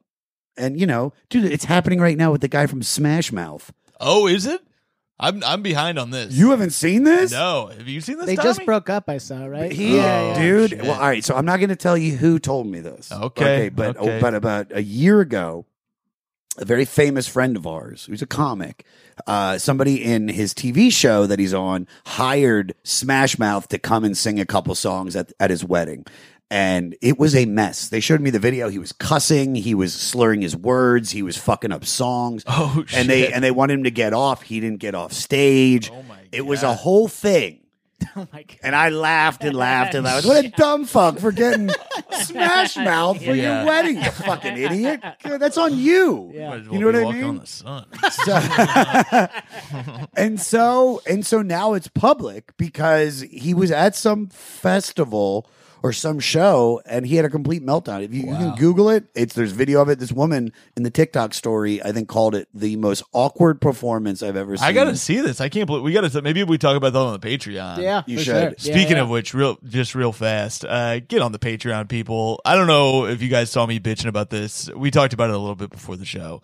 And 0.56 0.78
you 0.80 0.86
know, 0.86 1.12
dude, 1.28 1.44
it's 1.44 1.64
happening 1.66 2.00
right 2.00 2.16
now 2.16 2.32
with 2.32 2.40
the 2.40 2.48
guy 2.48 2.66
from 2.66 2.82
Smash 2.82 3.30
Mouth. 3.32 3.72
Oh, 4.00 4.26
is 4.26 4.46
it? 4.46 4.60
I'm 5.18 5.42
I'm 5.44 5.62
behind 5.62 5.98
on 5.98 6.10
this. 6.10 6.34
You 6.34 6.50
haven't 6.50 6.70
seen 6.70 7.04
this? 7.04 7.32
no. 7.32 7.68
Have 7.68 7.88
you 7.88 8.00
seen 8.02 8.16
this? 8.18 8.26
They 8.26 8.36
just 8.36 8.64
broke 8.66 8.90
up. 8.90 9.08
I 9.08 9.16
saw 9.18 9.46
right. 9.46 9.72
He, 9.72 9.98
Oh, 9.98 10.34
dude. 10.36 10.70
shit. 10.70 10.82
Well, 10.82 10.92
all 10.92 11.00
right. 11.00 11.24
So 11.24 11.34
I'm 11.34 11.46
not 11.46 11.56
going 11.58 11.70
to 11.70 11.76
tell 11.76 11.96
you 11.96 12.16
who 12.16 12.38
told 12.38 12.66
me 12.66 12.80
this. 12.80 13.10
Okay, 13.10 13.70
but 13.70 13.96
okay. 13.96 14.18
but 14.20 14.34
about 14.34 14.72
a 14.72 14.82
year 14.82 15.20
ago, 15.22 15.64
a 16.58 16.64
very 16.64 16.84
famous 16.84 17.26
friend 17.26 17.56
of 17.56 17.66
ours, 17.66 18.06
who's 18.06 18.22
a 18.22 18.26
comic, 18.26 18.84
uh, 19.26 19.58
somebody 19.58 20.02
in 20.04 20.28
his 20.28 20.52
TV 20.54 20.92
show 20.92 21.26
that 21.26 21.38
he's 21.38 21.54
on 21.54 21.86
hired 22.06 22.74
Smash 22.84 23.38
Mouth 23.38 23.68
to 23.68 23.78
come 23.78 24.04
and 24.04 24.16
sing 24.16 24.40
a 24.40 24.46
couple 24.46 24.74
songs 24.74 25.16
at 25.16 25.32
at 25.40 25.50
his 25.50 25.64
wedding. 25.64 26.04
And 26.48 26.96
it 27.02 27.18
was 27.18 27.34
a 27.34 27.44
mess. 27.44 27.88
They 27.88 27.98
showed 27.98 28.20
me 28.20 28.30
the 28.30 28.38
video. 28.38 28.68
He 28.68 28.78
was 28.78 28.92
cussing. 28.92 29.56
He 29.56 29.74
was 29.74 29.92
slurring 29.92 30.42
his 30.42 30.54
words. 30.56 31.10
He 31.10 31.22
was 31.22 31.36
fucking 31.36 31.72
up 31.72 31.84
songs. 31.84 32.44
Oh 32.46 32.84
shit. 32.86 33.00
and 33.00 33.08
they 33.10 33.32
and 33.32 33.42
they 33.42 33.50
wanted 33.50 33.74
him 33.74 33.84
to 33.84 33.90
get 33.90 34.12
off. 34.12 34.42
He 34.42 34.60
didn't 34.60 34.78
get 34.78 34.94
off 34.94 35.12
stage. 35.12 35.90
Oh 35.90 36.02
my 36.04 36.20
It 36.30 36.46
was 36.46 36.62
a 36.62 36.72
whole 36.74 37.08
thing. 37.08 37.60
Oh 38.18 38.26
my 38.32 38.42
god. 38.44 38.56
And 38.62 38.74
I 38.74 38.88
laughed 38.88 39.44
and 39.44 39.54
laughed 39.54 39.94
and 39.94 40.04
laughed. 40.04 40.26
What 40.26 40.42
a 40.44 40.48
dumb 40.56 40.86
fuck 40.86 41.18
for 41.18 41.32
getting 41.32 41.68
smash 42.22 42.76
mouth 42.76 43.18
for 43.18 43.34
Yeah. 43.34 43.58
your 43.58 43.66
wedding, 43.66 43.96
you 43.96 44.10
fucking 44.10 44.56
idiot. 44.56 45.02
God, 45.22 45.38
That's 45.38 45.58
on 45.58 45.76
you. 45.76 46.30
Yeah. 46.32 46.48
Might 46.50 46.60
as 46.60 46.66
You 46.68 46.78
know 46.78 46.86
well 46.92 46.94
what 46.94 46.96
I 46.96 47.04
walking 47.04 47.20
mean? 47.20 47.30
On 47.66 47.86
the 47.92 48.10
sun. 48.10 50.08
and 50.16 50.40
so 50.40 51.02
and 51.06 51.26
so 51.26 51.42
now 51.42 51.74
it's 51.74 51.88
public 51.88 52.56
because 52.56 53.20
he 53.30 53.52
was 53.54 53.70
at 53.70 53.94
some 53.94 54.28
festival 54.28 55.48
or 55.82 55.92
some 55.92 56.18
show 56.18 56.80
and 56.86 57.06
he 57.06 57.16
had 57.16 57.24
a 57.24 57.30
complete 57.30 57.64
meltdown. 57.64 58.02
If 58.02 58.12
you, 58.14 58.22
you 58.22 58.34
can 58.36 58.54
Google 58.56 58.90
it, 58.90 59.04
it's 59.14 59.34
there's 59.34 59.52
video 59.52 59.82
of 59.82 59.88
it. 59.88 59.98
This 59.98 60.12
woman 60.12 60.52
in 60.76 60.82
the 60.82 60.90
TikTok 60.90 61.34
story, 61.34 61.82
I 61.82 61.92
think, 61.92 62.08
called 62.08 62.34
it 62.34 62.48
the 62.54 62.76
most 62.76 63.02
awkward 63.12 63.60
performance 63.60 64.22
I've 64.22 64.36
ever 64.36 64.56
seen. 64.56 64.66
I 64.66 64.72
gotta 64.72 64.96
see 64.96 65.20
this. 65.20 65.40
I 65.40 65.48
can't 65.48 65.66
believe 65.66 65.82
we 65.82 65.92
gotta. 65.92 66.22
Maybe 66.22 66.42
we 66.44 66.58
talk 66.58 66.76
about 66.76 66.92
that 66.92 66.98
on 66.98 67.18
the 67.18 67.26
Patreon. 67.26 67.78
Yeah, 67.78 68.02
You 68.06 68.18
should. 68.18 68.24
sure. 68.24 68.42
Yeah, 68.42 68.50
Speaking 68.58 68.96
yeah. 68.96 69.02
of 69.02 69.10
which, 69.10 69.34
real 69.34 69.58
just 69.64 69.94
real 69.94 70.12
fast, 70.12 70.64
uh, 70.64 71.00
get 71.00 71.22
on 71.22 71.32
the 71.32 71.38
Patreon, 71.38 71.88
people. 71.88 72.40
I 72.44 72.56
don't 72.56 72.66
know 72.66 73.06
if 73.06 73.22
you 73.22 73.28
guys 73.28 73.50
saw 73.50 73.66
me 73.66 73.78
bitching 73.80 74.06
about 74.08 74.30
this. 74.30 74.70
We 74.74 74.90
talked 74.90 75.12
about 75.12 75.30
it 75.30 75.34
a 75.36 75.38
little 75.38 75.54
bit 75.56 75.70
before 75.70 75.96
the 75.96 76.04
show. 76.04 76.42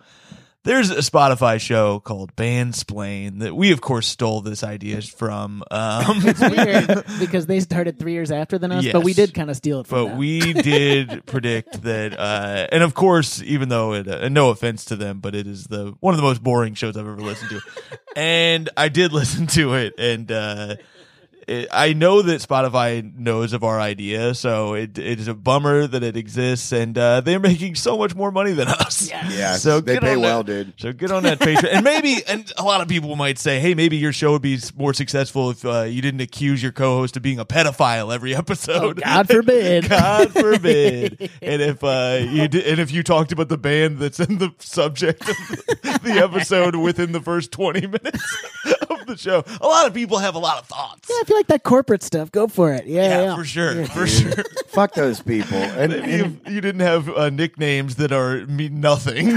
There's 0.65 0.91
a 0.91 0.99
Spotify 0.99 1.61
show 1.61 1.99
called 1.99 2.37
Bandsplain 2.37 3.41
that 3.41 3.57
we, 3.57 3.73
of 3.73 3.81
course, 3.81 4.07
stole 4.07 4.43
this 4.43 4.63
idea 4.63 5.03
from. 5.03 5.65
Um, 5.73 6.21
it's 6.23 6.41
weird 6.41 7.05
because 7.19 7.47
they 7.47 7.59
started 7.59 7.99
three 7.99 8.13
years 8.13 8.31
after 8.31 8.59
than 8.59 8.71
us, 8.71 8.87
but 8.93 9.03
we 9.03 9.13
did 9.13 9.35
kind 9.35 9.51
of 9.51 9.57
steal 9.57 9.81
it 9.81 9.89
from 9.89 10.05
but 10.05 10.09
them. 10.11 10.19
we 10.19 10.53
did 10.53 11.27
predict 11.27 11.83
that, 11.83 12.17
uh, 12.17 12.69
and 12.71 12.85
of 12.85 12.95
course, 12.95 13.43
even 13.43 13.71
though 13.71 13.95
it, 13.95 14.07
uh, 14.07 14.29
no 14.29 14.51
offense 14.51 14.85
to 14.87 14.97
them, 14.97 15.19
but 15.19 15.35
it 15.35 15.49
is 15.49 15.65
the 15.65 15.97
one 15.99 16.15
of 16.15 16.19
the 16.19 16.23
most 16.25 16.41
boring 16.45 16.75
shows 16.75 16.97
I've 16.97 17.09
ever 17.09 17.17
listened 17.17 17.51
to, 17.51 17.61
and 18.17 18.71
I 18.77 18.89
did 18.89 19.13
listen 19.13 19.49
to 19.49 19.75
it, 19.75 19.95
and 19.99 20.31
uh, 20.31 20.77
it, 21.53 21.69
I 21.73 21.93
know 21.93 22.23
that 22.23 22.41
Spotify 22.41 23.15
knows 23.17 23.53
of 23.53 23.63
our 23.65 23.81
idea, 23.81 24.35
so 24.35 24.75
it 24.75 24.99
it 24.99 25.21
is 25.21 25.29
a 25.29 25.35
bummer 25.35 25.87
that 25.87 26.03
it 26.03 26.17
exists, 26.17 26.73
and 26.73 26.97
uh, 26.97 27.21
they're 27.21 27.41
making 27.41 27.75
so 27.75 27.97
much 27.99 28.15
more 28.15 28.31
money 28.31 28.53
than 28.53 28.69
us. 28.69 29.09
Yeah, 29.11 29.55
So 29.57 29.81
they 29.81 29.95
get 29.95 30.03
pay 30.03 30.15
on 30.15 30.21
well, 30.21 30.43
that- 30.45 30.65
dude. 30.65 30.75
So 30.79 30.93
get 30.93 31.11
on 31.11 31.23
that 31.25 31.39
Patreon, 31.39 31.69
and 31.73 31.85
maybe, 31.85 32.23
and 32.27 32.51
a 32.57 32.63
lot 32.63 32.81
of 32.81 32.89
people 32.89 33.15
might 33.17 33.39
say, 33.39 33.61
"Hey, 33.61 33.75
maybe 33.75 33.97
your 33.97 34.13
show 34.13 34.33
would 34.33 34.43
be 34.43 34.59
more 34.77 34.95
successful 34.95 35.51
if 35.51 35.65
uh, 35.65 35.83
you 35.83 36.03
didn't 36.03 36.21
accuse 36.21 36.63
your 36.63 36.73
co-host 36.73 37.17
of 37.17 37.23
being 37.23 37.39
a 37.39 37.45
pedophile 37.45 38.15
every 38.15 38.35
episode." 38.43 38.99
Oh, 38.99 39.03
God 39.05 39.29
forbid. 39.29 39.89
God 39.89 40.33
forbid. 40.33 41.31
and 41.43 41.63
if 41.63 41.83
uh, 41.85 42.19
you 42.29 42.49
did, 42.49 42.67
and 42.67 42.81
if 42.81 42.91
you 42.91 43.03
talked 43.03 43.33
about 43.33 43.49
the 43.49 43.59
band 43.59 43.99
that's 43.99 44.21
in 44.21 44.39
the 44.39 44.51
subject 44.59 45.29
of 45.29 45.37
the 46.03 46.21
episode 46.23 46.77
within 46.77 47.13
the 47.13 47.21
first 47.21 47.53
twenty 47.53 47.87
minutes 47.87 48.47
of 48.89 49.07
the 49.07 49.17
show, 49.17 49.45
a 49.61 49.67
lot 49.67 49.87
of 49.87 49.95
people 49.95 50.19
have 50.19 50.35
a 50.35 50.39
lot 50.39 50.59
of 50.59 50.67
thoughts. 50.67 51.09
Yeah, 51.11 51.17
I 51.21 51.25
feel 51.25 51.37
like 51.37 51.42
that 51.49 51.63
corporate 51.63 52.03
stuff. 52.03 52.33
Go 52.33 52.49
for 52.49 52.73
it. 52.73 52.87
Yeah, 52.87 53.03
Yeah, 53.03 53.23
yeah. 53.23 53.37
for 53.37 53.45
sure, 53.45 53.85
for 53.87 54.07
sure. 54.07 54.33
Fuck 54.69 54.95
those 54.95 55.21
people. 55.21 55.59
And, 55.59 55.93
and 55.93 56.41
if 56.45 56.53
you 56.53 56.61
didn't 56.61 56.81
have 56.83 57.09
uh, 57.09 57.31
nicknames 57.31 57.97
that 57.97 58.13
are 58.13 58.47
mean 58.47 58.81
nothing. 58.81 59.27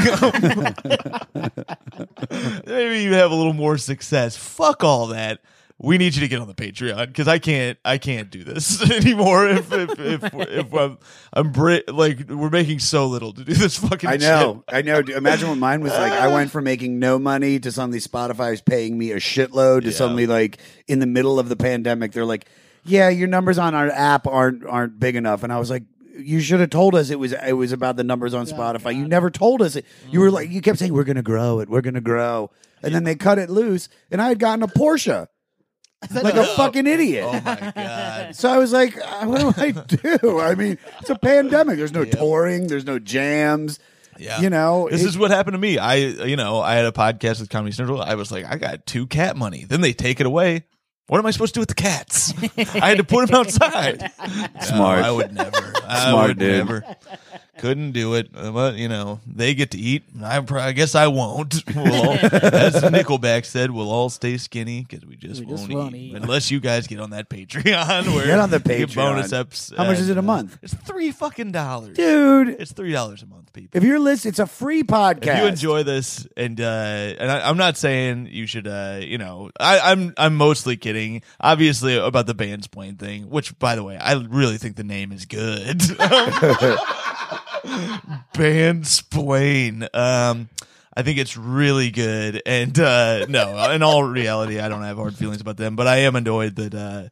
Maybe 2.65 3.03
you 3.03 3.13
have 3.13 3.31
a 3.31 3.35
little 3.35 3.53
more 3.53 3.77
success. 3.77 4.35
Fuck 4.37 4.83
all 4.83 5.07
that. 5.07 5.39
We 5.77 5.97
need 5.97 6.15
you 6.15 6.21
to 6.21 6.29
get 6.29 6.39
on 6.39 6.47
the 6.47 6.53
Patreon 6.53 7.07
because 7.07 7.27
I 7.27 7.37
can't. 7.37 7.77
I 7.83 7.97
can't 7.97 8.31
do 8.31 8.45
this 8.45 8.81
anymore. 8.91 9.45
If 9.45 9.73
if 9.73 9.99
if, 9.99 10.33
if 10.33 10.73
I'm, 10.73 10.97
I'm 11.33 11.51
Brit, 11.51 11.93
like 11.93 12.29
we're 12.29 12.49
making 12.49 12.79
so 12.79 13.07
little 13.07 13.33
to 13.33 13.43
do 13.43 13.53
this 13.53 13.77
fucking. 13.79 14.09
I 14.09 14.15
know, 14.15 14.63
I 14.69 14.81
know. 14.81 14.99
Imagine 14.99 15.49
what 15.49 15.57
mine 15.57 15.81
was 15.81 15.91
like. 15.91 16.13
I 16.13 16.33
went 16.33 16.51
from 16.51 16.63
making 16.63 16.99
no 16.99 17.19
money 17.19 17.59
to 17.59 17.71
suddenly 17.73 17.99
Spotify 17.99 18.53
is 18.53 18.61
paying 18.61 18.97
me 18.97 19.11
a 19.11 19.17
shitload 19.17 19.81
to 19.81 19.87
Yeah. 19.87 19.93
suddenly 19.93 20.27
like 20.27 20.59
in 20.87 20.99
the 20.99 21.07
middle 21.07 21.39
of 21.39 21.49
the 21.49 21.57
pandemic, 21.57 22.13
they're 22.13 22.23
like, 22.23 22.45
"Yeah, 22.85 23.09
your 23.09 23.27
numbers 23.27 23.57
on 23.57 23.75
our 23.75 23.89
app 23.89 24.27
aren't 24.27 24.65
aren't 24.65 24.97
big 24.97 25.17
enough." 25.17 25.43
And 25.43 25.51
I 25.51 25.59
was 25.59 25.69
like, 25.69 25.83
"You 26.17 26.39
should 26.39 26.61
have 26.61 26.69
told 26.69 26.95
us 26.95 27.09
it 27.09 27.19
was 27.19 27.33
it 27.33 27.53
was 27.53 27.73
about 27.73 27.97
the 27.97 28.05
numbers 28.05 28.33
on 28.33 28.47
oh, 28.47 28.49
Spotify. 28.49 28.95
You 28.95 29.09
never 29.09 29.29
told 29.29 29.61
us 29.61 29.75
it. 29.75 29.85
You 30.09 30.21
were 30.21 30.29
mm. 30.29 30.35
like, 30.35 30.51
you 30.51 30.61
kept 30.61 30.79
saying 30.79 30.93
we're 30.93 31.03
going 31.03 31.17
to 31.17 31.21
grow 31.21 31.59
it, 31.59 31.67
we're 31.67 31.81
going 31.81 31.95
to 31.95 32.01
grow." 32.01 32.49
And 32.81 32.93
then 32.93 33.03
they 33.03 33.15
cut 33.15 33.39
it 33.39 33.49
loose, 33.49 33.89
and 34.11 34.21
I 34.21 34.27
had 34.27 34.37
gotten 34.37 34.61
a 34.61 34.67
Porsche, 34.67 35.27
like 36.23 36.35
a 36.35 36.45
fucking 36.45 36.85
idiot. 36.87 37.25
Oh 37.27 37.33
my 37.33 37.71
god. 37.75 38.35
So 38.35 38.49
I 38.49 38.57
was 38.57 38.71
like, 38.73 38.95
uh, 38.97 39.25
what 39.25 39.39
do 39.55 39.61
I 39.61 39.71
do? 39.71 40.39
I 40.39 40.55
mean, 40.55 40.77
it's 40.99 41.09
a 41.09 41.15
pandemic. 41.17 41.77
There's 41.77 41.93
no 41.93 42.05
touring. 42.05 42.67
There's 42.67 42.85
no 42.85 42.99
jams. 42.99 43.79
Yeah. 44.17 44.39
You 44.41 44.49
know, 44.49 44.87
This 44.89 45.03
it- 45.03 45.07
is 45.07 45.17
what 45.17 45.31
happened 45.31 45.55
to 45.55 45.59
me. 45.59 45.77
I, 45.77 45.95
you 45.95 46.35
know, 46.35 46.59
I 46.61 46.75
had 46.75 46.85
a 46.85 46.91
podcast 46.91 47.39
with 47.39 47.49
Comedy 47.49 47.71
Central. 47.73 48.01
I 48.01 48.15
was 48.15 48.31
like, 48.31 48.45
I 48.45 48.57
got 48.57 48.85
two 48.85 49.07
cat 49.07 49.35
money. 49.35 49.65
Then 49.65 49.81
they 49.81 49.93
take 49.93 50.19
it 50.19 50.25
away. 50.25 50.65
What 51.07 51.19
am 51.19 51.25
I 51.27 51.31
supposed 51.31 51.53
to 51.53 51.57
do 51.57 51.61
with 51.61 51.69
the 51.69 51.75
cats? 51.75 52.33
I 52.81 52.87
had 52.89 52.97
to 52.97 53.03
put 53.03 53.27
them 53.27 53.35
outside. 53.39 54.11
Smart. 54.61 54.99
No, 55.01 55.07
I 55.07 55.11
would 55.11 55.33
never. 55.33 55.73
I 55.87 56.09
Smart 56.09 56.27
would 56.29 56.39
dude. 56.39 56.57
never. 56.65 56.83
Couldn't 57.59 57.91
do 57.91 58.15
it. 58.15 58.31
But 58.33 58.75
you 58.75 58.87
know, 58.89 59.19
they 59.25 59.53
get 59.55 59.71
to 59.71 59.77
eat. 59.77 60.03
I, 60.21 60.43
I 60.51 60.71
guess 60.73 60.95
I 60.95 61.07
won't. 61.07 61.63
We'll 61.75 61.93
all, 61.93 62.11
as 62.21 62.75
Nickelback 62.83 63.43
said, 63.45 63.69
we'll 63.71 63.91
all 63.91 64.09
stay 64.09 64.37
skinny 64.37 64.81
because 64.87 65.05
we 65.05 65.15
just, 65.17 65.41
We 65.41 65.45
won't, 65.45 65.59
just 65.59 65.71
won't 65.71 65.95
eat. 65.95 66.11
eat. 66.11 66.15
unless 66.15 66.49
you 66.51 66.59
guys 66.59 66.87
get 66.87 66.99
on 67.01 67.09
that 67.09 67.29
Patreon. 67.29 68.13
Where 68.15 68.25
Get 68.25 68.39
on 68.39 68.49
the 68.49 68.57
you 68.57 68.63
get 68.63 68.89
Patreon. 68.89 68.95
bonus 68.95 69.31
eps. 69.31 69.75
How 69.75 69.83
much 69.85 69.99
is 69.99 70.09
it 70.09 70.15
a 70.15 70.19
uh, 70.19 70.23
month? 70.23 70.57
It's 70.61 70.73
three 70.73 71.11
fucking 71.11 71.51
dollars, 71.51 71.97
dude. 71.97 72.49
It's 72.49 72.71
three 72.71 72.91
dollars 72.93 73.23
a 73.23 73.25
month, 73.25 73.51
people 73.51 73.77
If 73.77 73.83
you're 73.83 73.99
listening, 73.99 74.29
it's 74.29 74.39
a 74.39 74.47
free 74.47 74.83
podcast. 74.83 75.27
if 75.27 75.37
you 75.39 75.45
enjoy 75.45 75.83
this 75.83 76.27
and 76.37 76.59
uh 76.59 76.63
and 76.63 77.31
I, 77.31 77.49
i'm 77.49 77.57
not 77.57 77.77
saying 77.77 78.27
you 78.31 78.47
should 78.47 78.67
uh 78.67 78.99
you 79.01 79.17
know 79.17 79.49
I, 79.59 79.91
i'm 79.91 80.13
i'm 80.17 80.35
mostly 80.35 80.77
kidding 80.77 81.21
obviously 81.39 81.97
about 81.97 82.25
the 82.27 82.35
Bandsplain 82.35 82.97
thing 82.99 83.29
which 83.29 83.57
by 83.59 83.75
the 83.75 83.83
way 83.83 83.97
i 83.97 84.13
really 84.13 84.57
think 84.57 84.75
the 84.75 84.83
name 84.83 85.11
is 85.11 85.25
good 85.25 85.81
Bandsplain 88.33 89.87
um 89.93 90.49
I 90.97 91.01
think 91.01 91.17
it's 91.17 91.35
really 91.35 91.91
good, 91.91 92.41
and 92.45 92.79
uh, 92.79 93.25
no, 93.25 93.69
in 93.71 93.83
all 93.83 94.01
reality, 94.01 94.61
I 94.61 94.69
don't 94.69 94.83
have 94.83 94.95
hard 94.95 95.13
feelings 95.13 95.41
about 95.41 95.57
them. 95.57 95.75
But 95.75 95.87
I 95.87 95.97
am 95.97 96.15
annoyed 96.15 96.55
that 96.55 96.73
uh, 96.73 97.09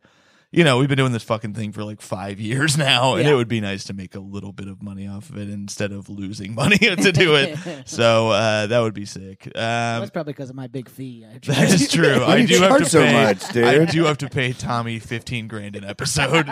you 0.54 0.64
know 0.64 0.78
we've 0.78 0.88
been 0.88 0.98
doing 0.98 1.12
this 1.12 1.24
fucking 1.24 1.54
thing 1.56 1.72
for 1.72 1.84
like 1.84 2.00
five 2.00 2.40
years 2.40 2.78
now, 2.78 3.16
and 3.16 3.26
Yeah. 3.26 3.34
it 3.34 3.36
would 3.36 3.48
be 3.48 3.60
nice 3.60 3.84
to 3.86 3.94
make 3.94 4.16
a 4.16 4.20
little 4.20 4.54
bit 4.54 4.68
of 4.68 4.82
money 4.84 5.08
off 5.08 5.30
of 5.30 5.38
it 5.38 5.50
instead 5.50 5.92
of 5.92 6.08
losing 6.10 6.54
money 6.64 6.78
to 6.78 7.12
do 7.12 7.36
it. 7.36 7.58
so 7.86 8.30
uh, 8.30 8.68
that 8.68 8.80
would 8.80 8.94
be 8.94 9.06
sick. 9.06 9.48
Um, 9.48 9.52
That's 9.56 10.12
probably 10.12 10.34
because 10.34 10.50
of 10.50 10.56
my 10.56 10.68
big 10.68 10.88
fee. 10.90 11.26
That 11.46 11.72
is 11.72 11.90
true. 11.92 12.24
I 12.24 12.46
do 12.46 12.60
have 12.60 12.70
charge 12.70 12.84
to 12.84 12.90
so 12.90 13.04
pay. 13.04 13.14
much, 13.14 13.50
dude? 13.50 13.64
I 13.66 13.86
do 13.86 14.06
have 14.06 14.18
to 14.20 14.30
pay 14.30 14.54
Tommy 14.54 15.00
fifteen 15.00 15.48
grand 15.48 15.76
an 15.76 15.84
episode, 15.84 16.48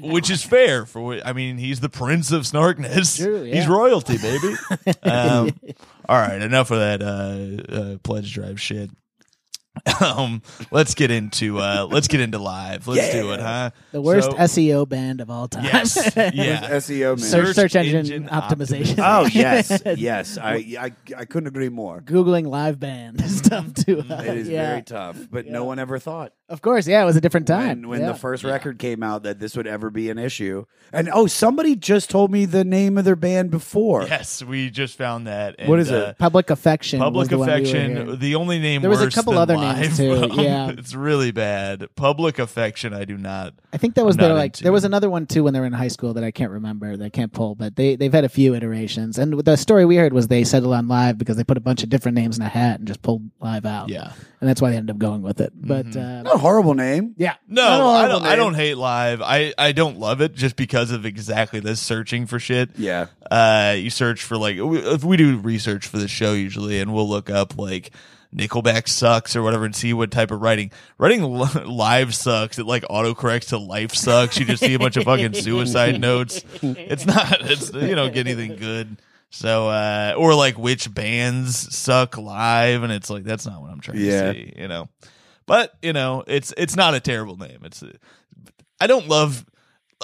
which 0.00 0.30
is 0.30 0.42
fair 0.44 0.84
for. 0.86 1.00
what- 1.02 1.26
I 1.26 1.32
mean, 1.32 1.56
he's 1.58 1.80
the 1.80 1.88
prince 1.88 2.30
of 2.32 2.42
snarkness. 2.42 3.16
True, 3.22 3.42
yeah. 3.44 3.54
He's 3.56 3.66
royalty, 3.68 4.18
baby. 4.18 4.54
um, 5.02 5.50
all 6.08 6.18
right, 6.18 6.40
enough 6.42 6.70
of 6.70 6.78
that 6.80 7.02
uh, 7.02 7.72
uh, 7.72 7.98
pledge 8.02 8.32
drive 8.34 8.60
shit. 8.60 8.90
Um, 10.02 10.42
let's 10.72 10.94
get 10.94 11.10
into 11.12 11.58
uh, 11.58 11.86
let's 11.88 12.08
get 12.08 12.20
into 12.20 12.38
live. 12.38 12.88
Let's 12.88 13.12
do 13.12 13.32
it, 13.32 13.40
huh? 13.40 13.70
the 13.92 14.00
worst 14.02 14.30
So- 14.30 14.36
SEO 14.36 14.88
band 14.88 15.20
of 15.20 15.30
all 15.30 15.46
time. 15.46 15.64
Yes, 15.64 15.96
yeah. 16.16 16.70
SEO 16.70 17.18
man. 17.18 17.18
search, 17.18 17.54
search 17.54 17.76
engine, 17.76 17.98
engine 17.98 18.28
optimization. 18.28 18.96
oh 18.98 19.26
yes, 19.26 19.80
yes. 19.96 20.38
I, 20.38 20.54
I 20.78 20.92
I 21.16 21.24
couldn't 21.24 21.46
agree 21.46 21.68
more. 21.68 22.00
Googling 22.00 22.46
live 22.46 22.80
band 22.80 23.20
is 23.20 23.40
tough 23.42 23.72
too. 23.74 24.04
It 24.08 24.36
is 24.36 24.48
yeah. 24.48 24.70
very 24.70 24.82
tough, 24.82 25.18
but 25.30 25.46
no 25.46 25.64
one 25.64 25.78
ever 25.78 25.98
thought. 25.98 26.32
Of 26.52 26.60
course, 26.60 26.86
yeah, 26.86 27.02
it 27.02 27.06
was 27.06 27.16
a 27.16 27.20
different 27.20 27.46
time. 27.46 27.80
when, 27.80 27.88
when 27.88 28.00
yeah. 28.02 28.08
the 28.12 28.14
first 28.14 28.44
record 28.44 28.78
came 28.78 29.02
out 29.02 29.22
that 29.22 29.38
this 29.38 29.56
would 29.56 29.66
ever 29.66 29.88
be 29.88 30.10
an 30.10 30.18
issue. 30.18 30.66
And 30.92 31.08
oh, 31.12 31.26
somebody 31.26 31.74
just 31.76 32.10
told 32.10 32.30
me 32.30 32.44
the 32.44 32.62
name 32.62 32.98
of 32.98 33.06
their 33.06 33.16
band 33.16 33.50
before. 33.50 34.02
Yes, 34.04 34.42
we 34.44 34.68
just 34.68 34.98
found 34.98 35.26
that. 35.26 35.56
What 35.64 35.78
and, 35.78 35.80
is 35.80 35.90
it? 35.90 36.02
uh, 36.08 36.12
Public 36.18 36.50
Affection. 36.50 37.00
was 37.00 37.06
Public 37.06 37.28
the 37.30 37.38
one 37.38 37.46
we 37.48 37.52
were 37.54 37.58
affection. 37.58 38.18
the 38.18 38.34
only 38.34 38.58
name 38.58 38.82
There 38.82 38.90
was 38.90 39.00
a 39.00 39.10
couple 39.10 39.38
other 39.38 39.56
live, 39.56 39.78
names, 39.78 39.96
too, 39.96 40.28
yeah. 40.42 40.68
it's 40.70 40.94
really 40.94 41.30
bad. 41.32 41.86
Public 41.96 42.38
affection. 42.38 42.92
I 42.92 43.06
do 43.06 43.16
not. 43.16 43.54
I 43.72 43.78
think 43.78 43.94
that 43.94 44.04
was 44.04 44.16
I'm 44.16 44.20
their 44.24 44.34
like. 44.34 44.50
into. 44.52 44.64
There 44.64 44.72
was 44.72 44.84
another 44.84 45.08
one 45.08 45.24
too 45.26 45.44
when 45.44 45.54
they 45.54 45.60
were 45.60 45.66
in 45.66 45.72
high 45.72 45.88
school 45.88 46.12
that 46.12 46.24
I 46.24 46.30
can't 46.30 46.50
remember. 46.50 46.98
That 46.98 47.04
I 47.06 47.08
can't 47.08 47.32
pull, 47.32 47.54
but 47.54 47.76
they 47.76 47.96
they've 47.96 48.12
had 48.12 48.24
a 48.24 48.28
few 48.28 48.54
iterations. 48.54 49.16
And 49.18 49.40
the 49.40 49.56
story 49.56 49.86
we 49.86 49.96
heard 49.96 50.12
was 50.12 50.28
they 50.28 50.44
settled 50.44 50.74
on 50.74 50.86
live 50.86 51.16
because 51.16 51.38
they 51.38 51.44
put 51.44 51.56
a 51.56 51.60
bunch 51.60 51.82
of 51.82 51.88
different 51.88 52.16
names 52.16 52.36
in 52.36 52.44
a 52.44 52.48
hat 52.50 52.80
and 52.80 52.86
just 52.86 53.00
pulled 53.00 53.22
live 53.40 53.64
out. 53.64 53.88
Yeah. 53.88 54.12
and 54.40 54.48
that's 54.50 54.60
why 54.60 54.70
they 54.70 54.76
ended 54.76 54.94
up 54.94 54.98
going 54.98 55.22
with 55.22 55.40
it. 55.40 55.52
But 55.54 55.86
Mm-hmm. 55.86 55.98
uh, 55.98 56.22
Not 56.22 56.34
a 56.34 56.38
horrible 56.42 56.74
name. 56.74 57.14
yeah, 57.16 57.34
No, 57.48 57.62
Not 57.62 57.70
a 57.70 57.72
I 57.72 57.78
horrible 57.78 58.08
don't. 58.18 58.22
I 58.26 58.28
name. 58.30 58.38
don't 58.38 58.54
hate 58.54 58.74
live. 58.76 59.22
I 59.22 59.54
I 59.56 59.72
don't 59.72 59.98
love 59.98 60.20
it 60.20 60.34
just 60.34 60.56
because 60.56 60.90
of 60.90 61.06
exactly 61.06 61.60
this 61.60 61.80
searching 61.80 62.26
for 62.26 62.38
shit. 62.38 62.70
Yeah. 62.76 63.06
Uh, 63.30 63.74
you 63.78 63.88
search 63.88 64.22
for 64.22 64.36
like 64.36 64.56
we- 64.58 64.78
if 64.78 65.02
we 65.04 65.16
do 65.16 65.38
research 65.38 65.86
for 65.86 65.96
the 65.96 66.08
show 66.08 66.34
usually, 66.34 66.80
and 66.80 66.92
we'll 66.92 67.08
look 67.08 67.30
up 67.30 67.56
like 67.56 67.92
Nickelback 68.34 68.88
sucks 68.88 69.36
or 69.36 69.42
whatever 69.42 69.64
and 69.66 69.76
see 69.76 69.92
what 69.92 70.10
type 70.10 70.30
of 70.30 70.40
writing. 70.40 70.70
Writing 70.98 71.22
li- 71.22 71.64
live 71.66 72.14
sucks. 72.14 72.58
It 72.58 72.64
like 72.66 72.82
autocorrects 72.84 73.48
to 73.48 73.58
life 73.58 73.94
sucks. 73.94 74.38
You 74.38 74.46
just 74.46 74.62
see 74.64 74.72
a 74.74 74.78
bunch 74.78 74.96
of 74.96 75.04
fucking 75.04 75.34
suicide 75.34 76.00
notes. 76.00 76.42
It's 76.62 77.04
not. 77.06 77.40
It's 77.42 77.72
you 77.72 77.94
don't 77.94 78.12
get 78.14 78.26
anything 78.26 78.56
good. 78.56 78.96
So 79.34 79.68
uh, 79.68 80.14
or 80.18 80.34
like 80.34 80.58
which 80.58 80.92
bands 80.92 81.74
suck 81.74 82.18
live, 82.18 82.82
and 82.82 82.92
it's 82.92 83.08
like 83.10 83.24
that's 83.24 83.46
not 83.46 83.60
what 83.62 83.70
I'm 83.70 83.80
trying 83.80 83.98
Yeah. 83.98 84.32
to 84.32 84.34
see. 84.34 84.52
You 84.56 84.68
know. 84.68 84.88
But 85.46 85.72
you 85.82 85.92
know, 85.92 86.24
it's 86.26 86.54
it's 86.56 86.76
not 86.76 86.94
a 86.94 87.00
terrible 87.00 87.36
name. 87.36 87.58
It's 87.64 87.82
I 88.80 88.86
don't 88.86 89.08
love. 89.08 89.44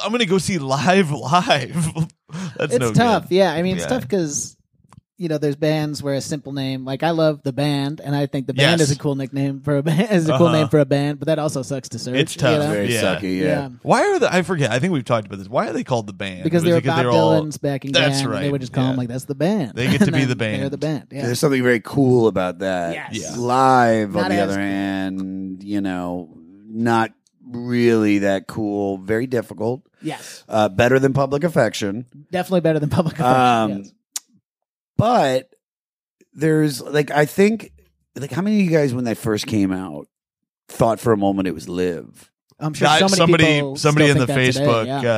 I'm 0.03 0.13
gonna 0.13 0.27
go 0.27 0.39
see 0.39 0.59
live 0.59 1.11
live. 1.11 2.09
That's 2.57 2.75
it's 2.75 2.79
no 2.79 2.93
tough. 2.93 3.29
good. 3.29 3.37
Yeah, 3.37 3.53
I 3.53 3.63
mean 3.63 3.77
it's 3.77 3.87
tough 3.87 4.03
because 4.03 4.57
you 5.21 5.29
know 5.29 5.37
there's 5.37 5.57
bands 5.57 6.01
where 6.03 6.15
a 6.15 6.21
simple 6.21 6.53
name 6.53 6.85
like 6.85 7.03
I 7.03 7.11
love 7.11 7.43
the 7.43 7.53
band 7.53 8.01
and 8.01 8.15
I 8.15 8.27
think 8.27 8.47
the 8.47 8.55
band 8.55 8.79
Yes. 8.81 8.89
is 8.91 8.97
a 8.97 8.99
cool 8.99 9.17
nickname 9.17 9.61
for 9.63 9.77
a 9.79 9.83
band 9.83 10.11
is 10.13 10.29
a 10.29 10.39
cool 10.39 10.47
Uh-huh. 10.47 10.57
name 10.57 10.69
for 10.69 10.79
a 10.79 10.85
band, 10.85 11.19
but 11.19 11.27
that 11.27 11.39
also 11.41 11.63
sucks 11.63 11.89
to 11.91 11.99
search. 11.99 12.15
It's 12.15 12.37
you 12.37 12.41
tough. 12.41 12.61
know? 12.61 12.71
Very 12.73 12.95
Yeah. 12.95 13.03
sucky. 13.03 13.39
Yeah. 13.41 13.45
Yeah. 13.47 13.69
Why 13.83 14.03
are 14.09 14.19
the? 14.21 14.33
I 14.33 14.43
forget. 14.43 14.71
I 14.71 14.79
think 14.79 14.93
we've 14.93 15.05
talked 15.05 15.27
about 15.27 15.39
this. 15.39 15.49
Why 15.49 15.69
are 15.69 15.73
they 15.73 15.83
called 15.85 16.07
the 16.07 16.13
band? 16.13 16.45
because 16.45 16.63
Was 16.63 16.65
they 16.69 16.73
were 16.73 16.79
it 16.79 16.87
Bob 16.87 16.99
they're 16.99 17.11
all- 17.11 17.43
Dylan's 17.43 17.59
backing 17.59 17.91
That's 17.93 18.23
band. 18.23 18.33
and 18.35 18.45
they 18.45 18.51
would 18.51 18.61
just 18.61 18.73
call 18.73 18.85
yeah. 18.85 18.91
them 18.91 18.97
like 18.99 19.09
that's 19.09 19.25
the 19.25 19.35
band. 19.35 19.73
They 19.75 19.89
get 19.89 19.99
to 19.99 20.05
And 20.07 20.13
be 20.15 20.19
then 20.21 20.29
the 20.29 20.35
They're 20.37 20.59
band. 20.61 20.71
the 20.71 20.79
band. 20.79 21.07
Yeah. 21.11 21.27
There's 21.27 21.41
something 21.41 21.63
very 21.63 21.81
cool 21.81 22.29
about 22.29 22.61
that. 22.61 22.95
Yes. 22.95 23.19
Yeah. 23.21 23.37
Live, 23.37 24.15
Not 24.15 24.25
on 24.25 24.31
the 24.31 24.37
as 24.37 24.51
other 24.53 24.61
hand, 24.61 25.63
you 25.65 25.81
know, 25.81 26.31
not 26.71 27.13
really 27.45 28.19
that 28.21 28.47
cool. 28.47 28.99
Very 28.99 29.27
difficult. 29.27 29.83
yes, 30.03 30.45
Uh, 30.49 30.69
better 30.69 30.99
than 31.01 31.13
public 31.13 31.43
affection. 31.43 32.05
definitely 32.31 32.61
better 32.61 32.79
than 32.79 32.89
public 32.91 33.15
affection. 33.19 33.41
Um, 33.41 33.71
yes. 33.79 33.93
But 34.99 35.49
there's 36.35 36.83
like 36.83 37.11
I 37.11 37.25
think 37.25 37.73
like 38.15 38.31
how 38.31 38.43
many 38.43 38.61
of 38.61 38.67
you 38.67 38.71
guys 38.71 38.93
when 38.93 39.05
they 39.05 39.15
first 39.15 39.47
came 39.47 39.73
out 39.73 40.09
thought 40.69 41.01
for 41.01 41.13
a 41.13 41.17
moment 41.17 41.49
it 41.49 41.55
was 41.55 41.69
live? 41.69 42.31
I'm 42.61 42.75
sure 42.75 42.87
Guy- 42.87 42.99
so 42.99 43.05
many 43.07 43.17
somebody 43.17 43.77
somebody 43.77 44.11
in 44.11 44.19
the 44.19 44.27
think 44.27 44.37
that 44.37 44.53
today, 44.53 44.61
Facebook 44.61 44.87
yeah. 44.87 45.11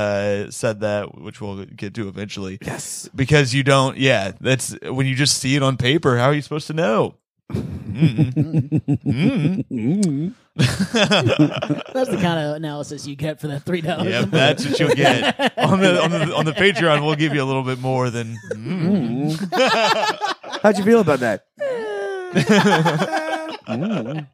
uh, 0.47 0.51
said 0.51 0.81
that, 0.81 1.19
which 1.19 1.41
we'll 1.41 1.65
get 1.65 1.95
to 1.95 2.07
eventually. 2.09 2.59
Yes. 2.61 3.09
Because 3.15 3.55
you 3.55 3.63
don't. 3.63 3.97
Yeah, 3.97 4.33
that's 4.41 4.77
when 4.83 5.07
you 5.07 5.15
just 5.15 5.39
see 5.39 5.57
it 5.57 5.63
on 5.63 5.77
paper. 5.77 6.19
How 6.19 6.27
are 6.27 6.35
you 6.35 6.43
supposed 6.43 6.67
to 6.67 6.75
know? 6.75 7.17
Mm. 7.51 9.65
Mm. 9.71 10.35
That's 10.57 12.11
the 12.11 12.19
kind 12.21 12.39
of 12.39 12.57
analysis 12.57 13.07
you 13.07 13.17
get 13.17 13.41
for 13.41 13.49
that 13.49 13.63
three 13.65 13.81
dollars. 13.81 14.09
Yep, 14.09 14.31
that's 14.31 14.67
what 14.67 14.79
you'll 14.81 14.95
get 14.95 15.39
on 15.59 15.81
the 15.81 16.03
on 16.03 16.11
the 16.11 16.35
on 16.35 16.45
the 16.45 16.53
Patreon. 16.53 17.05
We'll 17.05 17.17
give 17.17 17.35
you 17.35 17.43
a 17.43 17.45
little 17.45 17.63
bit 17.65 17.81
more 17.81 18.11
than. 18.11 18.37
mm. 18.53 20.61
How'd 20.63 20.79
you 20.79 20.85
feel 20.85 21.01
about 21.01 21.21
that? 21.21 21.47
Mm. 23.71 24.27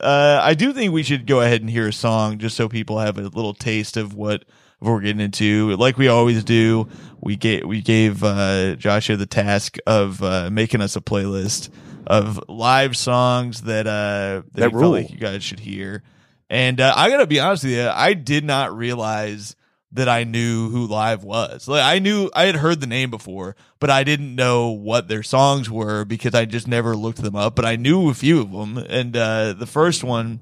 Uh, 0.00 0.40
I 0.42 0.54
do 0.54 0.72
think 0.72 0.92
we 0.92 1.02
should 1.02 1.26
go 1.26 1.40
ahead 1.40 1.60
and 1.62 1.70
hear 1.70 1.88
a 1.88 1.92
song 1.92 2.38
just 2.38 2.56
so 2.56 2.68
people 2.68 2.98
have 2.98 3.18
a 3.18 3.22
little 3.22 3.54
taste 3.54 3.96
of 3.96 4.14
what, 4.14 4.44
we're 4.92 5.00
getting 5.00 5.20
into. 5.20 5.76
Like 5.76 5.98
we 5.98 6.08
always 6.08 6.44
do, 6.44 6.88
we 7.20 7.36
gave 7.36 7.64
we 7.64 7.80
gave 7.82 8.22
uh, 8.22 8.76
Joshua 8.76 9.16
the 9.16 9.26
task 9.26 9.76
of 9.86 10.22
uh, 10.22 10.50
making 10.50 10.80
us 10.80 10.96
a 10.96 11.00
playlist 11.00 11.70
of 12.06 12.40
live 12.48 12.96
songs 12.96 13.62
that 13.62 13.86
uh, 13.86 14.42
that, 14.52 14.54
That 14.54 14.70
felt 14.72 14.92
like 14.92 15.10
you 15.10 15.18
guys 15.18 15.42
should 15.42 15.60
hear. 15.60 16.02
And 16.48 16.80
uh, 16.80 16.92
I 16.96 17.10
gotta 17.10 17.26
be 17.26 17.40
honest 17.40 17.64
with 17.64 17.72
you, 17.72 17.88
I 17.88 18.14
did 18.14 18.44
not 18.44 18.76
realize 18.76 19.56
that 19.92 20.08
I 20.08 20.24
knew 20.24 20.68
who 20.68 20.86
Live 20.86 21.24
was. 21.24 21.66
Like 21.66 21.82
I 21.82 21.98
knew 21.98 22.30
I 22.34 22.44
had 22.44 22.56
heard 22.56 22.80
the 22.80 22.86
name 22.86 23.10
before, 23.10 23.56
but 23.80 23.90
I 23.90 24.04
didn't 24.04 24.34
know 24.34 24.70
what 24.70 25.08
their 25.08 25.22
songs 25.22 25.70
were 25.70 26.04
because 26.04 26.34
I 26.34 26.44
just 26.44 26.68
never 26.68 26.94
looked 26.94 27.22
them 27.22 27.36
up. 27.36 27.56
But 27.56 27.64
I 27.64 27.76
knew 27.76 28.10
a 28.10 28.14
few 28.14 28.40
of 28.40 28.52
them, 28.52 28.78
and 28.78 29.16
uh, 29.16 29.54
the 29.54 29.66
first 29.66 30.04
one 30.04 30.40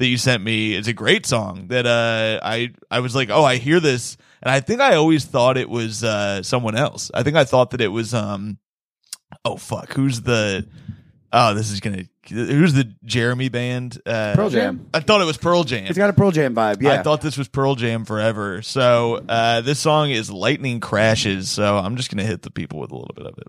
that 0.00 0.06
you 0.06 0.16
sent 0.16 0.42
me 0.42 0.74
is 0.74 0.88
a 0.88 0.94
great 0.94 1.26
song 1.26 1.66
that 1.68 1.86
uh, 1.86 2.40
I 2.42 2.72
I 2.90 3.00
was 3.00 3.14
like, 3.14 3.28
oh, 3.30 3.44
I 3.44 3.56
hear 3.56 3.80
this, 3.80 4.16
and 4.42 4.50
I 4.50 4.60
think 4.60 4.80
I 4.80 4.96
always 4.96 5.26
thought 5.26 5.58
it 5.58 5.68
was 5.68 6.02
uh, 6.02 6.42
someone 6.42 6.74
else. 6.74 7.10
I 7.12 7.22
think 7.22 7.36
I 7.36 7.44
thought 7.44 7.70
that 7.70 7.82
it 7.82 7.88
was 7.88 8.14
um, 8.14 8.58
oh 9.44 9.56
fuck, 9.56 9.92
who's 9.92 10.22
the 10.22 10.66
oh 11.32 11.52
this 11.52 11.70
is 11.70 11.80
gonna 11.80 12.04
who's 12.28 12.72
the 12.72 12.94
Jeremy 13.04 13.50
band? 13.50 14.00
Uh, 14.06 14.32
Pearl 14.34 14.48
Jam. 14.48 14.88
I 14.94 15.00
thought 15.00 15.20
it 15.20 15.26
was 15.26 15.36
Pearl 15.36 15.64
Jam. 15.64 15.86
It's 15.86 15.98
got 15.98 16.08
a 16.08 16.14
Pearl 16.14 16.30
Jam 16.30 16.54
vibe. 16.54 16.80
Yeah. 16.80 16.94
I 16.94 17.02
thought 17.02 17.20
this 17.20 17.36
was 17.36 17.48
Pearl 17.48 17.74
Jam 17.74 18.06
forever. 18.06 18.62
So 18.62 19.22
uh, 19.28 19.60
this 19.60 19.78
song 19.78 20.10
is 20.10 20.30
Lightning 20.30 20.80
Crashes. 20.80 21.50
So 21.50 21.76
I'm 21.76 21.96
just 21.96 22.10
gonna 22.10 22.24
hit 22.24 22.40
the 22.40 22.50
people 22.50 22.80
with 22.80 22.90
a 22.90 22.96
little 22.96 23.14
bit 23.14 23.26
of 23.26 23.36
it. 23.36 23.48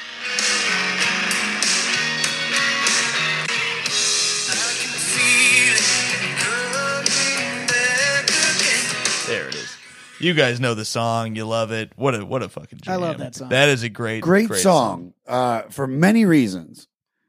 You 10.21 10.33
guys 10.33 10.59
know 10.59 10.73
the 10.73 10.85
song. 10.85 11.35
You 11.35 11.45
love 11.45 11.71
it. 11.71 11.91
What 11.95 12.15
a 12.15 12.25
what 12.25 12.43
a 12.43 12.49
fucking. 12.49 12.79
Jam. 12.81 12.93
I 12.93 12.97
love 12.97 13.17
that 13.17 13.35
song. 13.35 13.49
That 13.49 13.69
is 13.69 13.83
a 13.83 13.89
great 13.89 14.21
great, 14.23 14.49
song, 14.55 15.13
Uh, 15.27 15.63
for 15.69 15.87
many 15.87 16.25
reasons. 16.25 16.87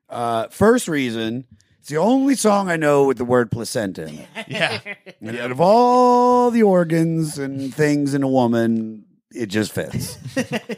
Uh, 0.08 0.48
first 0.48 0.88
reason, 0.88 1.46
it's 1.80 1.88
the 1.88 1.96
only 1.96 2.34
song 2.34 2.68
I 2.70 2.76
know 2.76 3.04
with 3.06 3.16
the 3.18 3.24
word 3.24 3.50
placenta 3.50 4.06
in 4.06 4.18
it. 4.18 4.28
Yeah. 4.46 4.80
And 5.20 5.38
out 5.38 5.50
of 5.50 5.60
all 5.60 6.50
the 6.50 6.62
organs 6.62 7.38
and 7.38 7.74
things 7.74 8.12
in 8.14 8.22
a 8.22 8.28
woman, 8.28 9.04
it 9.34 9.46
just 9.46 9.72
fits. 9.72 10.18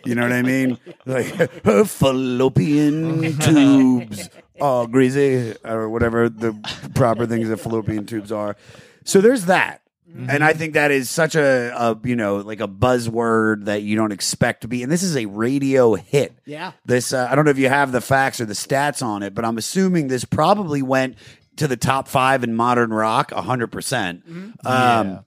you 0.04 0.14
know 0.14 0.22
what 0.22 0.32
I 0.32 0.42
mean? 0.42 0.78
Like 1.04 1.26
her 1.64 1.84
fallopian 1.84 3.36
tubes 3.40 4.30
are 4.60 4.86
greasy, 4.86 5.54
or 5.64 5.88
whatever 5.88 6.28
the 6.28 6.52
proper 6.94 7.26
things 7.26 7.48
that 7.48 7.56
fallopian 7.58 8.06
tubes 8.06 8.30
are. 8.30 8.56
So 9.04 9.20
there's 9.20 9.46
that. 9.46 9.80
And 10.16 10.44
I 10.44 10.52
think 10.52 10.74
that 10.74 10.92
is 10.92 11.10
such 11.10 11.34
a, 11.34 11.72
a 11.76 11.98
you 12.06 12.14
know 12.14 12.36
like 12.36 12.60
a 12.60 12.68
buzzword 12.68 13.64
that 13.64 13.82
you 13.82 13.96
don't 13.96 14.12
expect 14.12 14.60
to 14.60 14.68
be. 14.68 14.82
And 14.84 14.92
this 14.92 15.02
is 15.02 15.16
a 15.16 15.26
radio 15.26 15.94
hit. 15.94 16.38
Yeah. 16.46 16.72
This 16.84 17.12
uh, 17.12 17.26
I 17.30 17.34
don't 17.34 17.44
know 17.44 17.50
if 17.50 17.58
you 17.58 17.68
have 17.68 17.90
the 17.90 18.00
facts 18.00 18.40
or 18.40 18.44
the 18.46 18.54
stats 18.54 19.02
on 19.04 19.22
it, 19.24 19.34
but 19.34 19.44
I'm 19.44 19.58
assuming 19.58 20.06
this 20.08 20.24
probably 20.24 20.82
went 20.82 21.16
to 21.56 21.66
the 21.66 21.76
top 21.76 22.06
five 22.08 22.44
in 22.44 22.54
modern 22.54 22.90
rock, 22.90 23.32
hundred 23.32 23.68
percent. 23.72 24.24
Mm-hmm. 24.28 24.66
Um, 24.66 25.24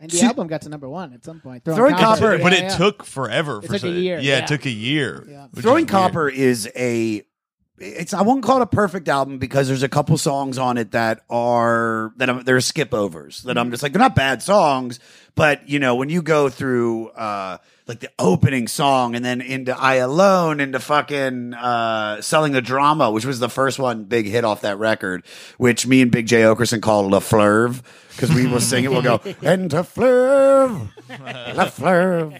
And 0.00 0.10
the 0.10 0.16
See- 0.16 0.26
album 0.26 0.48
got 0.48 0.62
to 0.62 0.68
number 0.68 0.88
one 0.88 1.12
at 1.12 1.24
some 1.24 1.40
point. 1.40 1.64
Throwing 1.64 1.94
Copper- 1.94 2.38
but 2.38 2.52
Yeah, 2.52 2.58
it 2.58 2.62
yeah. 2.64 2.76
took 2.76 3.04
forever. 3.04 3.58
It 3.58 3.66
for 3.68 3.74
took 3.74 3.84
a 3.84 3.90
year, 3.90 4.18
Yeah, 4.18 4.38
yeah. 4.38 4.44
it 4.44 4.48
took 4.48 4.66
a 4.66 4.70
year. 4.70 5.24
Yeah. 5.28 5.42
which 5.44 5.58
is 5.58 5.62
Throwing 5.62 5.82
weird. 5.84 5.88
Copper 5.90 6.28
is 6.28 6.68
a 6.74 7.22
it's 7.78 8.14
I 8.14 8.22
won't 8.22 8.42
call 8.42 8.58
it 8.58 8.62
a 8.62 8.66
perfect 8.66 9.08
album 9.08 9.38
because 9.38 9.68
there's 9.68 9.82
a 9.82 9.88
couple 9.88 10.16
songs 10.18 10.58
on 10.58 10.78
it 10.78 10.92
that 10.92 11.22
are 11.30 12.12
that 12.16 12.28
I'm, 12.30 12.44
they're 12.44 12.60
skip 12.60 12.92
overs 12.94 13.42
that 13.42 13.58
I'm 13.58 13.70
just 13.70 13.82
like 13.82 13.92
they're 13.92 14.00
not 14.00 14.14
bad 14.14 14.42
songs, 14.42 15.00
but 15.34 15.68
you 15.68 15.78
know 15.78 15.94
when 15.96 16.08
you 16.08 16.22
go 16.22 16.48
through 16.48 17.08
uh 17.10 17.58
like 17.88 18.00
the 18.00 18.10
opening 18.18 18.68
song 18.68 19.16
and 19.16 19.24
then 19.24 19.40
into 19.40 19.76
I 19.76 19.96
Alone 19.96 20.60
into 20.60 20.78
fucking 20.78 21.54
uh 21.54 22.20
selling 22.20 22.52
the 22.52 22.62
drama, 22.62 23.10
which 23.10 23.24
was 23.24 23.40
the 23.40 23.48
first 23.48 23.78
one 23.78 24.04
big 24.04 24.26
hit 24.26 24.44
off 24.44 24.60
that 24.60 24.78
record, 24.78 25.24
which 25.56 25.86
me 25.86 26.02
and 26.02 26.10
Big 26.10 26.26
Jay 26.26 26.42
Oakerson 26.42 26.80
called 26.82 27.10
La 27.10 27.20
Flurve 27.20 27.82
because 28.10 28.32
we 28.34 28.46
will 28.46 28.60
sing 28.60 28.84
it. 28.84 28.90
We'll 28.90 29.02
go 29.02 29.16
enter 29.42 29.82
Flurve, 29.82 30.88
La 31.08 31.66
Flurve, 31.66 32.38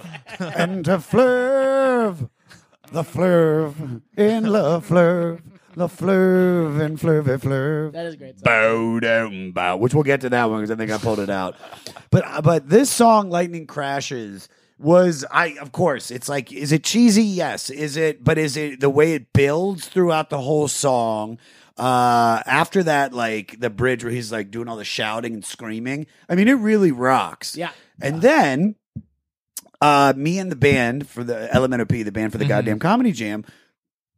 enter 0.56 0.98
Flurve. 0.98 2.28
The 2.92 3.02
flurve 3.02 4.02
in 4.18 4.44
La 4.44 4.78
Flurve, 4.80 5.40
La 5.76 5.86
Flurve 5.86 6.78
and 6.78 6.98
Flurve 6.98 7.40
Flurve. 7.40 7.92
That 7.92 8.04
is 8.04 8.14
a 8.14 8.16
great. 8.18 8.38
Song. 8.38 8.44
Bow 8.44 9.00
down 9.00 9.52
bow, 9.52 9.78
which 9.78 9.94
we'll 9.94 10.02
get 10.02 10.20
to 10.20 10.28
that 10.28 10.50
one 10.50 10.60
because 10.60 10.70
I 10.70 10.76
think 10.76 10.90
I 10.90 10.98
pulled 10.98 11.18
it 11.18 11.30
out. 11.30 11.56
But 12.10 12.42
but 12.42 12.68
this 12.68 12.90
song, 12.90 13.30
Lightning 13.30 13.66
Crashes, 13.66 14.50
was 14.78 15.24
I 15.30 15.56
of 15.58 15.72
course 15.72 16.10
it's 16.10 16.28
like 16.28 16.52
is 16.52 16.70
it 16.70 16.84
cheesy? 16.84 17.24
Yes. 17.24 17.70
Is 17.70 17.96
it? 17.96 18.22
But 18.22 18.36
is 18.36 18.58
it 18.58 18.80
the 18.80 18.90
way 18.90 19.14
it 19.14 19.32
builds 19.32 19.88
throughout 19.88 20.28
the 20.28 20.42
whole 20.42 20.68
song? 20.68 21.38
Uh, 21.78 22.42
after 22.44 22.82
that, 22.82 23.14
like 23.14 23.58
the 23.58 23.70
bridge 23.70 24.04
where 24.04 24.12
he's 24.12 24.30
like 24.30 24.50
doing 24.50 24.68
all 24.68 24.76
the 24.76 24.84
shouting 24.84 25.32
and 25.32 25.44
screaming. 25.46 26.06
I 26.28 26.34
mean, 26.34 26.46
it 26.46 26.52
really 26.52 26.92
rocks. 26.92 27.56
Yeah. 27.56 27.70
And 28.02 28.20
then 28.20 28.74
uh, 29.82 30.12
me 30.16 30.38
and 30.38 30.50
the 30.50 30.56
band 30.56 31.08
for 31.08 31.24
the 31.24 31.50
LMNOP, 31.52 32.04
the 32.04 32.12
band 32.12 32.30
for 32.30 32.38
the 32.38 32.44
goddamn 32.44 32.78
comedy 32.78 33.10
jam, 33.10 33.44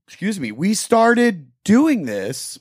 excuse 0.07 0.38
me, 0.38 0.53
we 0.53 0.74
started 0.74 1.50
doing 1.64 2.05
this 2.05 2.59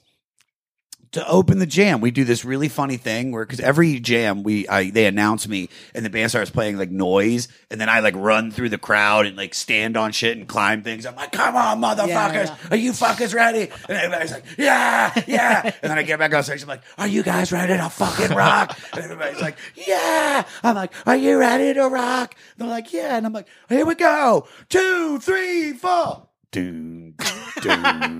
to 1.13 1.28
open 1.28 1.60
the 1.60 1.65
jam. 1.65 2.02
We 2.02 2.12
do 2.12 2.23
this 2.23 2.43
really 2.43 2.67
funny 2.67 2.97
thing 2.97 3.32
where 3.32 3.45
because 3.45 3.60
every 3.60 3.99
jam 3.99 4.43
we 4.43 4.67
I 4.67 4.89
they 4.89 5.06
announce 5.06 5.47
me 5.47 5.69
and 5.93 6.04
the 6.04 6.10
band 6.10 6.32
starts 6.32 6.49
playing 6.49 6.78
like 6.78 6.91
noise 6.91 7.47
and 7.69 7.80
then 7.80 7.88
I 7.88 7.99
like 7.99 8.15
run 8.15 8.52
through 8.52 8.69
the 8.69 8.78
crowd 8.78 9.26
and 9.26 9.38
like 9.38 9.54
stand 9.54 9.95
on 9.95 10.12
shit 10.12 10.38
and 10.38 10.47
climb 10.47 10.82
things. 10.82 11.06
I'm 11.06 11.15
like, 11.15 11.32
come 11.32 11.56
on, 11.56 11.80
motherfuckers, 11.82 12.47
yeah. 12.47 12.58
are 12.71 12.78
you 12.78 12.91
fuckers 12.91 13.34
ready? 13.34 13.71
And 13.88 13.97
everybody's 13.97 14.32
like, 14.32 14.45
yeah, 14.58 15.23
yeah. 15.28 15.62
and 15.82 15.91
then 15.91 15.97
I 15.97 16.04
get 16.04 16.17
back 16.17 16.34
on 16.34 16.43
stage. 16.43 16.63
I'm 16.63 16.67
like, 16.67 16.84
are 16.97 17.08
you 17.08 17.21
guys 17.23 17.52
ready 17.52 17.78
to 17.78 17.89
fucking 17.89 18.36
rock? 18.36 18.78
And 18.93 19.04
everybody's 19.04 19.41
like, 19.41 19.58
yeah. 19.76 20.45
I'm 20.63 20.76
like, 20.76 20.93
are 21.06 21.15
you 21.15 21.38
ready 21.38 21.73
to 21.76 21.88
rock? 21.88 22.36
And 22.58 22.67
they're 22.67 22.76
like, 22.76 22.91
yeah. 22.91 23.17
And 23.17 23.26
I'm 23.26 23.34
like, 23.34 23.47
here 23.69 23.86
we 23.86 23.95
go. 23.95 24.47
Two, 24.69 25.19
three, 25.19 25.73
four. 25.73 26.28
Doon, 26.54 27.16
doon, 27.62 28.13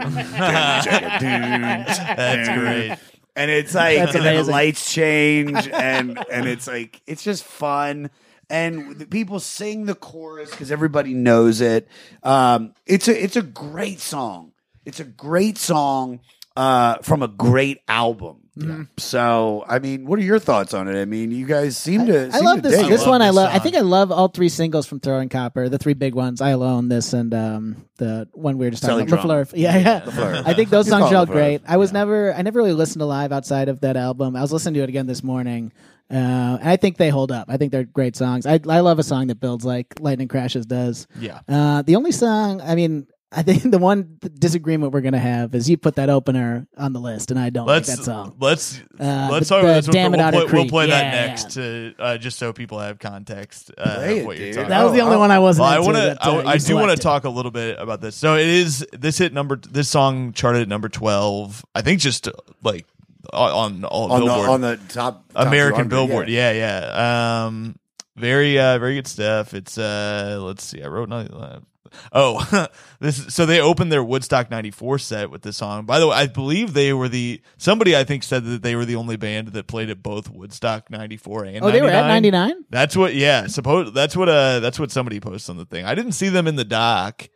That's 1.22 2.50
great. 2.60 2.98
And 3.36 3.50
it's 3.50 3.74
like, 3.74 3.98
That's 3.98 4.16
and 4.16 4.26
then 4.26 4.36
the 4.46 4.52
lights 4.52 4.92
change, 4.92 5.68
and 5.68 6.24
and 6.32 6.48
it's 6.48 6.68
like, 6.68 7.02
it's 7.08 7.24
just 7.24 7.44
fun. 7.44 8.10
And 8.50 8.98
the 8.98 9.06
people 9.06 9.40
sing 9.40 9.86
the 9.86 9.96
chorus 9.96 10.52
because 10.52 10.72
everybody 10.72 11.14
knows 11.14 11.62
it. 11.62 11.88
Um, 12.22 12.74
it's 12.86 13.08
a 13.08 13.24
it's 13.24 13.36
a 13.36 13.42
great 13.42 14.00
song. 14.00 14.52
It's 14.86 15.00
a 15.00 15.06
great 15.06 15.58
song 15.58 16.20
uh, 16.56 16.98
from 16.98 17.24
a 17.24 17.28
great 17.28 17.82
album. 17.88 18.43
Mm-hmm. 18.58 18.84
So, 18.98 19.66
I 19.68 19.80
mean, 19.80 20.06
what 20.06 20.20
are 20.20 20.24
your 20.24 20.38
thoughts 20.38 20.76
on 20.76 20.88
it? 20.88 21.02
I 21.02 21.06
mean, 21.06 21.32
you 21.32 21.48
guys 21.48 21.76
seem 21.76 22.06
to. 22.06 22.28
I 22.28 22.30
seem 22.30 22.46
love 22.46 22.58
to 22.58 22.70
this. 22.70 22.80
dig 22.82 22.90
This 22.90 23.04
it. 23.04 23.10
one 23.10 23.22
I 23.24 23.30
this 23.30 23.36
love. 23.36 23.50
I 23.52 23.58
think 23.60 23.76
I 23.76 23.80
love 23.80 24.12
all 24.12 24.28
three 24.28 24.50
singles 24.50 24.86
from 24.86 25.00
Throwing 25.00 25.28
Copper. 25.30 25.70
The 25.70 25.80
three 25.80 25.96
big 25.96 26.14
ones. 26.14 26.40
I 26.40 26.52
alone 26.52 26.88
this 26.88 27.14
and 27.14 27.34
um, 27.34 27.86
the 27.98 28.28
one 28.34 28.60
we 28.60 28.68
were 28.68 28.70
just 28.70 28.84
talking 28.84 29.08
Selling 29.08 29.12
about. 29.12 29.26
Drama. 29.26 29.46
LaFleur. 29.46 29.54
Yeah, 29.56 29.78
yeah. 29.78 30.00
LaFleur. 30.02 30.44
I 30.46 30.54
think 30.54 30.70
those 30.70 30.88
songs 30.88 31.12
are 31.12 31.16
all 31.16 31.26
great. 31.26 31.62
I 31.68 31.78
was 31.78 31.92
never. 31.92 32.32
I 32.34 32.44
never 32.44 32.60
really 32.60 32.74
listened 32.74 33.00
to 33.00 33.06
live 33.08 33.32
outside 33.32 33.70
of 33.70 33.82
that 33.82 33.98
album. 33.98 34.36
I 34.36 34.42
was 34.42 34.54
listening 34.54 34.76
to 34.76 34.82
it 34.82 34.90
again 34.90 35.08
this 35.08 35.24
morning. 35.24 35.72
Uh, 36.12 36.60
and 36.62 36.70
I 36.70 36.76
think 36.76 36.98
they 36.98 37.10
hold 37.10 37.32
up. 37.32 37.48
I 37.50 37.58
think 37.58 37.72
they're 37.72 37.86
great 37.86 38.16
songs. 38.16 38.46
I 38.46 38.60
I 38.70 38.82
love 38.82 39.00
a 39.00 39.04
song 39.04 39.28
that 39.28 39.40
builds 39.40 39.66
like 39.66 39.96
Lightning 40.00 40.28
Crashes 40.28 40.68
does. 40.68 41.08
Yeah. 41.20 41.40
Uh, 41.48 41.82
the 41.82 41.96
only 41.96 42.12
song, 42.12 42.62
I 42.62 42.76
mean, 42.76 43.08
I 43.36 43.42
think 43.42 43.64
the 43.72 43.80
one 43.80 44.20
disagreement 44.38 44.94
we're 44.94 45.02
gonna 45.02 45.18
have 45.20 45.56
is 45.56 45.70
you 45.70 45.76
put 45.78 45.96
that 45.96 46.10
opener 46.10 46.68
on 46.78 46.94
the 46.94 47.00
list, 47.00 47.32
and 47.32 47.40
I 47.40 47.50
don't 47.50 47.66
Let's 47.66 47.90
like 47.90 47.98
that 47.98 48.04
song. 48.04 48.36
let's 48.40 48.80
Uh, 49.00 49.30
let's 49.32 49.50
the- 49.50 49.56
talk 49.56 49.64
about 49.64 49.74
the 49.74 49.82
this. 49.82 49.88
One. 49.88 49.96
It 49.98 50.10
We'll, 50.18 50.22
Otter 50.22 50.32
play, 50.32 50.40
we'll 50.44 50.50
Creek. 50.50 50.70
play 50.70 50.86
that 50.90 51.14
Yeah, 51.14 51.26
next 51.28 51.52
to 51.52 51.94
uh, 52.00 52.18
just 52.18 52.38
so 52.38 52.54
people 52.54 52.80
have 52.80 53.00
context 53.00 53.72
uh, 53.78 53.96
Play 53.96 54.12
of 54.14 54.18
it, 54.20 54.26
what 54.28 54.38
you're 54.38 54.46
dude. 54.48 54.56
talking. 54.56 54.70
That 54.70 54.84
was 54.84 54.94
the 54.94 55.02
Oh, 55.02 55.06
only 55.06 55.16
oh. 55.16 55.20
one 55.20 55.32
I 55.32 55.40
wasn't. 55.40 55.64
Well, 55.64 55.74
I 55.74 55.80
want 55.80 55.98
to. 55.98 56.24
uh, 56.26 56.44
I, 56.46 56.52
I 56.54 56.58
do 56.58 56.76
want 56.76 56.92
to 56.92 56.98
talk 56.98 57.24
a 57.24 57.30
little 57.30 57.52
bit 57.52 57.78
about 57.80 58.02
this. 58.02 58.16
So 58.16 58.36
it 58.36 58.48
is. 58.48 58.86
This 58.94 59.18
hit 59.18 59.34
number. 59.34 59.56
This 59.58 59.90
song 59.90 60.34
charted 60.34 60.62
at 60.64 60.68
number 60.68 60.88
twelve. 60.90 61.66
I 61.74 61.82
think 61.82 62.02
just 62.02 62.28
uh, 62.28 62.34
like 62.64 62.86
on 63.34 63.52
on 63.52 63.86
all 63.86 64.12
on 64.12 64.26
the 64.26 64.32
on 64.32 64.62
the 64.62 64.78
top, 64.90 65.28
top 65.34 65.48
American 65.48 65.90
200, 65.90 65.90
Billboard. 65.90 66.30
Yeah, 66.30 66.52
yeah. 66.52 67.46
Um, 67.46 67.78
very, 68.16 68.60
uh, 68.60 68.78
very 68.78 68.96
good 68.96 69.08
stuff. 69.08 69.54
It's 69.56 69.78
uh, 69.78 70.38
let's 70.42 70.64
see. 70.64 70.84
I 70.84 70.88
wrote 70.88 71.10
nothing. 71.10 71.66
Oh, 72.12 72.68
this. 73.00 73.34
So 73.34 73.46
they 73.46 73.60
opened 73.60 73.92
their 73.92 74.04
Woodstock 74.04 74.50
'94 74.52 75.00
set 75.00 75.30
with 75.30 75.42
this 75.42 75.58
song. 75.58 75.86
By 75.86 76.00
the 76.00 76.08
way, 76.08 76.16
I 76.16 76.28
believe 76.28 76.74
they 76.74 76.94
were 76.94 77.10
the 77.10 77.42
somebody 77.58 77.96
I 77.96 78.04
think 78.04 78.24
said 78.24 78.44
that 78.46 78.62
they 78.64 78.76
were 78.76 78.86
the 78.86 78.96
only 78.96 79.16
band 79.16 79.50
that 79.50 79.68
played 79.68 79.90
at 79.90 80.02
both 80.04 80.30
Woodstock 80.30 80.90
'94 80.90 81.46
and 81.46 81.64
Oh, 81.64 81.72
they 81.72 81.82
were 81.82 81.88
at 81.90 82.08
99. 82.08 82.32
99? 82.32 82.66
That's 82.70 82.96
what. 82.96 83.14
Yeah, 83.16 83.48
suppose 83.48 83.94
that's 83.94 84.16
what. 84.16 84.30
Uh, 84.30 84.60
that's 84.60 84.80
what 84.80 84.92
somebody 84.92 85.20
posted 85.20 85.52
on 85.52 85.58
the 85.58 85.66
thing. 85.66 85.86
I 85.86 85.96
didn't 85.96 86.14
see 86.14 86.30
them 86.30 86.48
in 86.48 86.56
the 86.56 86.66
doc, 86.66 87.30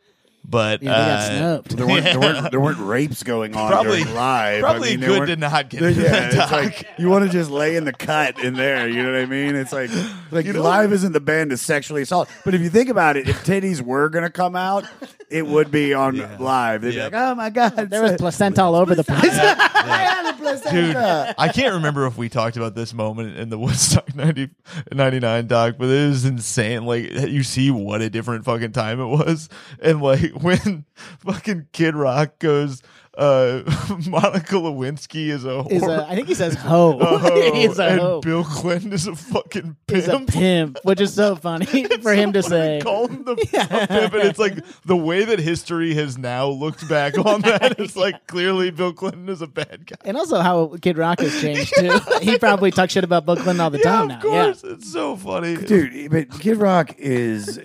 but 0.48 0.82
Yeah, 0.82 0.90
they 0.90 0.96
got 0.96 1.10
uh, 1.18 1.36
snubbed. 1.38 1.70
There 1.76 1.86
weren't, 1.86 2.04
there, 2.04 2.20
weren't, 2.20 2.50
there 2.52 2.60
weren't 2.60 2.78
rapes 2.78 3.22
going 3.22 3.54
on 3.54 3.70
Probably- 3.70 4.00
during 4.02 4.14
live. 4.14 4.60
probably 4.62 4.88
I 4.88 4.90
mean, 4.92 5.00
there 5.00 5.08
good 5.10 5.18
weren't- 5.20 5.30
to 5.30 5.36
not 5.36 5.68
get 5.68 5.80
Yeah, 5.82 5.88
into 5.88 6.26
it's 6.26 6.34
doc. 6.36 6.50
like 6.50 6.88
you 6.98 7.08
want 7.08 7.24
to 7.26 7.30
just 7.30 7.50
lay 7.50 7.76
in 7.76 7.84
the 7.84 7.92
cut 7.92 8.42
in 8.42 8.54
there. 8.54 8.88
You 8.88 9.02
know 9.02 9.12
what 9.12 9.20
I 9.20 9.26
mean? 9.26 9.54
It's 9.54 9.72
like 9.72 9.90
like 10.30 10.46
live 10.46 10.92
isn't 10.92 11.12
the 11.12 11.20
band 11.20 11.50
to 11.50 11.56
sexually 11.56 12.02
assault. 12.02 12.28
But 12.44 12.54
if 12.54 12.60
you 12.62 12.70
think 12.70 12.88
about 12.88 13.16
it, 13.16 13.28
if 13.28 13.44
titties 13.44 13.80
were 13.82 14.08
gonna 14.08 14.30
come 14.30 14.56
out, 14.56 14.84
it 15.30 15.46
would 15.46 15.70
be 15.70 15.92
on 15.94 16.16
live. 16.38 16.80
They'd 16.82 16.94
Yep. 16.94 17.10
be 17.12 17.16
like, 17.16 17.28
"Oh 17.30 17.34
my 17.34 17.50
god, 17.50 17.76
There 17.90 18.02
was 18.02 18.12
placenta 18.16 18.62
all 18.62 18.74
over 18.74 18.94
the 18.94 19.04
place. 19.04 19.24
I 19.32 19.98
had 19.98 20.34
a 20.34 20.36
placenta." 20.38 20.68
Dude, 20.70 20.96
I 20.96 21.48
can't 21.52 21.74
remember 21.74 22.06
if 22.06 22.16
we 22.16 22.28
talked 22.28 22.56
about 22.56 22.74
this 22.74 22.94
moment 22.94 23.36
in 23.36 23.50
the 23.50 23.58
Woodstock 23.58 24.14
90, 24.14 24.48
99 24.92 25.46
doc, 25.46 25.74
but 25.78 25.86
it 25.86 25.90
is 25.90 26.24
insane. 26.24 26.84
Like, 26.86 27.10
you 27.10 27.42
see 27.42 27.70
what 27.70 28.00
a 28.00 28.08
different 28.10 28.44
fucking 28.44 28.72
time 28.72 29.00
it 29.00 29.06
was. 29.06 29.48
And, 29.80 30.00
like, 30.00 30.32
when 30.42 30.84
fucking 31.20 31.68
Kid 31.72 31.94
Rock 31.94 32.38
goes, 32.38 32.82
uh, 33.18 33.62
Monica 34.08 34.54
Lewinsky 34.54 35.28
is 35.28 35.44
a 35.44 35.58
Is 35.68 35.82
whore. 35.82 35.98
a, 35.98 36.08
I 36.08 36.14
think 36.14 36.28
he 36.28 36.34
says 36.34 36.54
ho. 36.54 36.98
a 37.00 37.18
hoe, 37.18 37.52
He's 37.52 37.78
a 37.78 37.82
and 37.88 38.00
hoe. 38.00 38.20
Bill 38.20 38.44
Clinton 38.44 38.92
is 38.92 39.06
a 39.08 39.16
fucking 39.16 39.76
pimp. 39.88 39.90
He's 40.04 40.06
a 40.08 40.20
pimp, 40.20 40.78
which 40.84 41.00
is 41.00 41.12
so 41.12 41.34
funny 41.34 41.66
for 42.00 42.14
him 42.14 42.32
to 42.34 42.42
say. 42.42 42.80
Call 42.82 43.08
him 43.08 43.24
the 43.24 43.32
a 43.32 43.86
pimp, 43.88 44.14
and 44.14 44.22
it's 44.28 44.38
like 44.38 44.64
the 44.84 44.96
way 44.96 45.24
that 45.24 45.40
history 45.40 45.94
has 45.94 46.16
now 46.16 46.46
looked 46.46 46.88
back 46.88 47.18
on 47.18 47.40
that. 47.42 47.80
It's 47.80 47.96
like 47.96 48.26
clearly 48.28 48.70
Bill 48.70 48.92
Clinton 48.92 49.28
is 49.28 49.42
a 49.42 49.48
bad 49.48 49.86
guy. 49.86 49.96
And 50.04 50.16
also 50.16 50.38
how 50.40 50.76
Kid 50.80 50.96
Rock 50.96 51.18
has 51.18 51.40
changed 51.40 51.74
too. 51.76 51.98
he 52.22 52.38
probably 52.38 52.70
talks 52.70 52.92
shit 52.92 53.02
about 53.04 53.26
Bill 53.26 53.34
Clinton 53.34 53.60
all 53.60 53.70
the 53.70 53.78
Yeah, 53.78 53.84
time 53.84 54.10
of 54.12 54.22
now. 54.22 54.32
Yeah. 54.32 54.54
It's 54.62 54.92
so 54.92 55.16
funny. 55.16 55.56
Dude, 55.56 56.10
but 56.12 56.30
Kid 56.38 56.56
Rock 56.58 56.94
is 56.98 57.58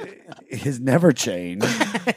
has 0.51 0.79
never 0.79 1.11
changed. 1.11 1.67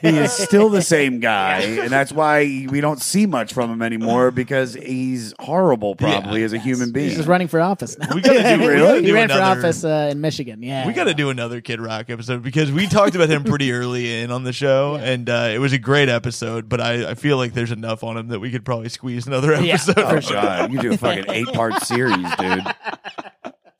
He 0.01 0.09
is 0.17 0.31
still 0.31 0.69
the 0.69 0.81
same 0.81 1.19
guy, 1.19 1.59
and 1.61 1.89
that's 1.91 2.11
why 2.11 2.65
we 2.69 2.81
don't 2.81 2.99
see 3.01 3.26
much 3.29 3.53
from 3.53 3.71
him 3.71 3.81
anymore 3.81 4.31
because 4.31 4.73
he's 4.73 5.33
horrible, 5.39 5.95
probably 5.95 6.39
Yeah. 6.39 6.45
as 6.45 6.53
a 6.53 6.59
human 6.59 6.91
being. 6.91 7.07
He's 7.09 7.17
just 7.17 7.27
running 7.29 7.47
for 7.47 7.59
office 7.61 7.97
now. 7.97 8.13
We 8.15 8.21
gotta 8.21 8.57
do- 8.57 8.67
we 8.67 8.75
gotta 8.77 8.99
he 9.01 9.05
do 9.07 9.13
ran 9.13 9.29
for 9.29 9.35
another- 9.35 9.59
office 9.59 9.83
uh, 9.83 10.09
in 10.11 10.21
Michigan. 10.21 10.63
Yeah. 10.63 10.87
We 10.87 10.93
got 10.93 11.05
to 11.05 11.13
do 11.13 11.29
another 11.29 11.61
Kid 11.61 11.79
Rock 11.81 12.09
episode 12.09 12.41
because 12.43 12.71
we 12.71 12.87
talked 12.87 13.15
about 13.15 13.29
him 13.29 13.43
pretty 13.43 13.71
early 13.71 14.21
in 14.21 14.31
on 14.31 14.43
the 14.43 14.53
show, 14.53 14.95
and 15.01 15.29
uh, 15.29 15.49
it 15.53 15.59
was 15.59 15.73
a 15.73 15.77
great 15.77 16.09
episode. 16.09 16.69
But 16.69 16.81
I, 16.81 17.11
I 17.11 17.13
feel 17.15 17.37
like 17.37 17.53
there's 17.53 17.71
enough 17.71 18.03
on 18.03 18.17
him 18.17 18.27
that 18.29 18.39
we 18.39 18.51
could 18.51 18.65
probably 18.65 18.89
squeeze 18.89 19.27
another 19.27 19.53
Yeah, 19.61 19.73
episode. 19.75 19.97
Oh 19.99 20.19
god, 20.21 20.71
you 20.71 20.79
do 20.79 20.93
a 20.93 20.97
fucking 20.97 21.25
eight 21.29 21.47
part 21.47 21.81
series, 21.83 22.15
dude. 22.37 22.63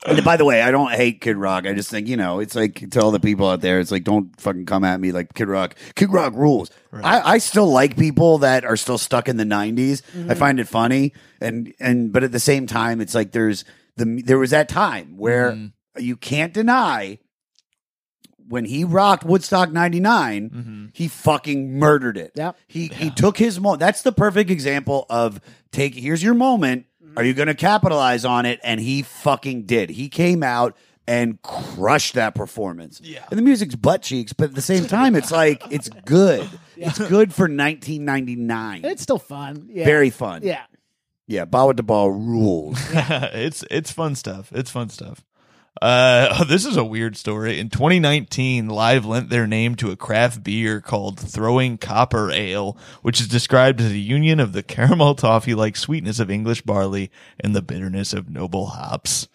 And 0.08 0.24
by 0.24 0.38
the 0.38 0.46
way, 0.46 0.62
I 0.62 0.72
don't 0.72 0.92
hate 0.92 1.20
Kid 1.22 1.36
Rock. 1.38 1.66
I 1.68 1.74
just 1.74 1.90
think 1.92 2.08
you 2.08 2.16
know, 2.18 2.40
it's 2.40 2.56
like 2.56 2.90
to 2.92 3.02
all 3.02 3.12
the 3.12 3.20
people 3.20 3.48
out 3.50 3.62
there, 3.62 3.80
it's 3.80 3.92
like 3.92 4.04
don't 4.06 4.40
fucking 4.40 4.66
come 4.66 4.84
at 4.84 5.00
me 5.00 5.12
like 5.12 5.34
Kid 5.34 5.48
Rock. 5.50 5.76
Kid 5.96 6.12
Rock 6.12 6.34
rules. 6.36 6.72
I, 6.94 7.34
I 7.34 7.38
still 7.40 7.70
like 7.70 7.98
people 7.98 8.38
that 8.40 8.64
are 8.66 8.78
still 8.78 8.98
stuck 8.98 9.28
in 9.28 9.38
the 9.38 9.44
90s 9.44 10.02
I 10.30 10.34
find 10.34 10.60
it 10.60 10.68
funny, 10.68 11.14
and 11.42 11.74
and 11.80 12.12
but 12.14 12.24
at 12.24 12.32
the 12.32 12.40
same 12.40 12.66
time, 12.68 13.02
it's 13.02 13.14
like 13.14 13.32
there's 13.34 13.66
the 13.98 14.22
there 14.26 14.40
was 14.40 14.52
that 14.52 14.70
time 14.70 15.18
where 15.18 15.52
Mhm. 15.52 15.72
you 16.00 16.16
can't 16.16 16.54
deny 16.54 17.20
when 18.48 18.64
he 18.66 18.84
rocked 18.86 19.26
Woodstock 19.26 19.72
99, 19.74 20.50
Mhm. 20.50 20.90
he 20.94 21.08
fucking 21.10 21.74
murdered 21.78 22.16
it. 22.18 22.32
Yep. 22.36 22.56
He 22.68 22.88
he 22.88 23.10
took 23.10 23.38
his 23.38 23.60
moment. 23.60 23.82
That's 23.82 24.02
the 24.04 24.14
perfect 24.14 24.50
example 24.50 25.06
of 25.10 25.42
take 25.72 25.96
here's 25.96 26.24
your 26.24 26.34
moment. 26.34 26.86
Are 27.18 27.24
you 27.24 27.34
going 27.34 27.48
to 27.48 27.56
capitalize 27.56 28.26
on 28.26 28.46
it? 28.46 28.60
And 28.64 28.80
he 28.80 29.02
fucking 29.02 29.64
did. 29.64 29.90
He 29.90 30.08
came 30.08 30.44
out 30.44 30.78
and 31.08 31.42
crushed 31.42 32.14
that 32.14 32.36
performance. 32.36 33.02
Yeah. 33.04 33.26
And 33.32 33.38
the 33.38 33.42
music's 33.42 33.76
butt 33.76 34.04
cheeks, 34.04 34.34
but 34.34 34.50
at 34.50 34.56
the 34.56 34.62
same 34.62 34.86
time, 34.86 35.16
it's 35.16 35.32
like 35.32 35.64
it's 35.72 35.90
good. 36.06 36.48
It's 36.80 37.00
good 37.00 37.34
for 37.34 37.46
1999. 37.46 38.86
It's 38.86 39.02
still 39.02 39.18
fun. 39.18 39.68
Yeah. 39.68 39.84
very 39.84 40.12
fun. 40.12 40.44
Yeah. 40.44 40.62
yeah. 41.26 41.46
Ball 41.46 41.70
with 41.70 41.78
the 41.78 41.82
ball 41.82 42.12
rules. 42.12 42.78
it's 42.94 43.64
it's 43.72 43.92
fun 43.92 44.14
stuff. 44.14 44.52
It's 44.54 44.70
fun 44.70 44.90
stuff. 44.90 45.26
Uh, 45.82 46.44
this 46.46 46.66
is 46.66 46.78
a 46.78 46.84
weird 46.84 47.18
story. 47.18 47.60
In 47.60 47.70
2019, 47.70 48.70
Live 48.70 49.06
lent 49.06 49.30
their 49.30 49.48
name 49.48 49.76
to 49.76 49.92
a 49.92 49.96
craft 49.96 50.44
beer 50.44 50.82
called 50.82 51.20
Throwing 51.20 51.78
Copper 51.78 52.32
Ale, 52.32 52.78
which 53.02 53.22
is 53.22 53.28
described 53.28 53.82
as 53.82 53.92
a 53.92 53.98
union 53.98 54.40
of 54.40 54.54
the 54.54 54.64
caramel 54.64 55.16
toffee-like 55.16 55.76
sweetness 55.76 56.20
of 56.20 56.32
English 56.32 56.62
barley 56.62 57.12
and 57.40 57.56
the 57.56 57.62
bitterness 57.62 58.14
of 58.14 58.30
noble 58.30 58.68
hops. 58.68 59.28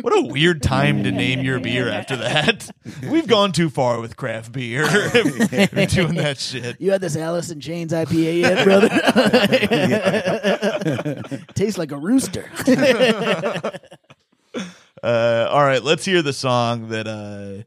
What 0.00 0.14
a 0.14 0.20
weird 0.20 0.62
time 0.62 1.04
to 1.04 1.10
name 1.10 1.40
your 1.40 1.58
beer 1.58 1.88
after 1.88 2.16
that. 2.16 2.68
We've 3.02 3.26
gone 3.26 3.52
too 3.52 3.70
far 3.70 3.98
with 3.98 4.14
craft 4.14 4.52
beer 4.52 4.82
doing 4.82 6.16
that 6.16 6.36
shit. 6.38 6.78
You 6.78 6.92
had 6.92 7.00
this 7.00 7.16
Alice 7.16 7.50
in 7.50 7.60
Chains 7.60 7.92
IPA 7.92 8.40
yet, 8.40 8.64
brother? 8.64 8.88
Tastes 11.54 11.78
like 11.78 11.92
a 11.92 11.96
rooster. 11.96 12.44
Uh, 15.06 15.48
all 15.52 15.62
right, 15.62 15.84
let's 15.84 16.04
hear 16.04 16.20
the 16.20 16.32
song 16.32 16.88
that 16.88 17.06
uh, 17.06 17.62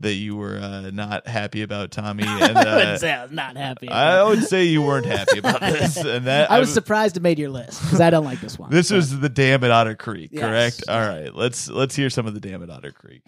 that 0.00 0.14
you 0.14 0.34
were 0.34 0.56
uh, 0.58 0.90
not 0.90 1.28
happy 1.28 1.62
about, 1.62 1.92
Tommy. 1.92 2.24
And 2.26 2.58
I 2.58 2.74
wouldn't 2.74 2.88
uh, 2.88 2.98
say 2.98 3.12
I 3.12 3.22
was 3.22 3.30
not 3.30 3.56
happy. 3.56 3.88
I 3.88 4.24
would 4.24 4.42
say 4.42 4.64
you 4.64 4.82
weren't 4.82 5.06
happy 5.06 5.38
about 5.38 5.60
this, 5.60 5.96
and 6.04 6.26
that 6.26 6.50
I 6.50 6.58
was 6.58 6.74
surprised 6.74 7.16
it 7.16 7.22
made 7.22 7.38
your 7.38 7.50
list 7.50 7.80
because 7.80 8.00
I 8.00 8.10
don't 8.10 8.24
like 8.24 8.40
this 8.40 8.58
one. 8.58 8.70
This 8.70 8.90
was 8.90 9.20
the 9.20 9.28
Dam 9.28 9.62
at 9.62 9.70
Otter 9.70 9.94
Creek, 9.94 10.30
Yes. 10.32 10.42
correct? 10.42 10.88
All 10.88 10.98
right, 11.00 11.32
let's 11.32 11.68
let's 11.68 11.94
hear 11.94 12.10
some 12.10 12.26
of 12.26 12.34
the 12.34 12.40
Dam 12.40 12.60
at 12.60 12.70
Otter 12.70 12.90
Creek. 12.90 13.22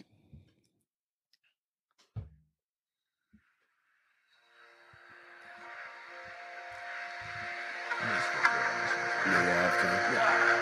Deep 9.24 10.61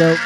So 0.00 0.16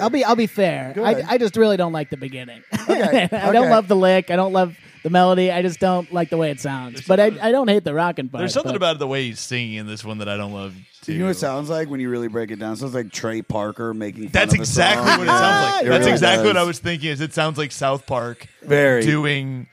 I'll 0.00 0.10
be 0.10 0.22
I'll 0.22 0.36
be 0.36 0.46
fair. 0.46 0.92
Go 0.94 1.02
I. 1.02 1.24
I 1.26 1.38
just 1.38 1.56
really 1.56 1.78
don't 1.78 1.94
like 1.94 2.10
the 2.10 2.18
beginning. 2.18 2.62
Okay, 2.74 3.22
I 3.32 3.52
don't 3.52 3.56
okay. 3.56 3.70
love 3.70 3.88
the 3.88 3.96
lick. 3.96 4.30
I 4.30 4.36
don't 4.36 4.52
love 4.52 4.76
the 5.02 5.08
melody. 5.08 5.50
I 5.50 5.62
just 5.62 5.80
don't 5.80 6.12
like 6.12 6.28
the 6.28 6.36
way 6.36 6.50
it 6.50 6.60
sounds. 6.60 7.00
But 7.06 7.20
I, 7.20 7.26
I 7.40 7.52
don't 7.52 7.68
hate 7.68 7.84
the 7.84 7.94
rocking 7.94 8.28
part. 8.28 8.40
There's 8.40 8.52
something 8.52 8.72
but- 8.72 8.76
about 8.76 8.98
the 8.98 9.06
way 9.06 9.24
he's 9.24 9.40
singing 9.40 9.76
in 9.76 9.86
this 9.86 10.04
one 10.04 10.18
that 10.18 10.28
I 10.28 10.36
don't 10.36 10.52
love. 10.52 10.74
Too. 11.00 11.14
You 11.14 11.20
know 11.20 11.24
what 11.24 11.30
it 11.30 11.38
sounds 11.38 11.70
like 11.70 11.88
when 11.88 12.00
you 12.00 12.10
really 12.10 12.28
break 12.28 12.50
it 12.50 12.58
down? 12.58 12.74
It 12.74 12.76
sounds 12.76 12.92
like 12.92 13.10
Trey 13.10 13.40
Parker 13.40 13.94
making. 13.94 14.24
Fun 14.24 14.32
That's 14.32 14.52
of 14.52 14.58
a 14.58 14.62
exactly 14.62 15.08
song. 15.08 15.18
what 15.20 15.26
it 15.26 15.30
sounds 15.30 15.72
like. 15.72 15.86
It 15.86 15.88
That's 15.88 16.00
really 16.00 16.12
exactly 16.12 16.46
what 16.48 16.52
does. 16.52 16.62
I 16.62 16.66
was 16.66 16.78
thinking. 16.80 17.08
Is 17.08 17.22
it 17.22 17.32
sounds 17.32 17.56
like 17.56 17.72
South 17.72 18.04
Park 18.06 18.46
Very 18.60 19.00
doing 19.00 19.68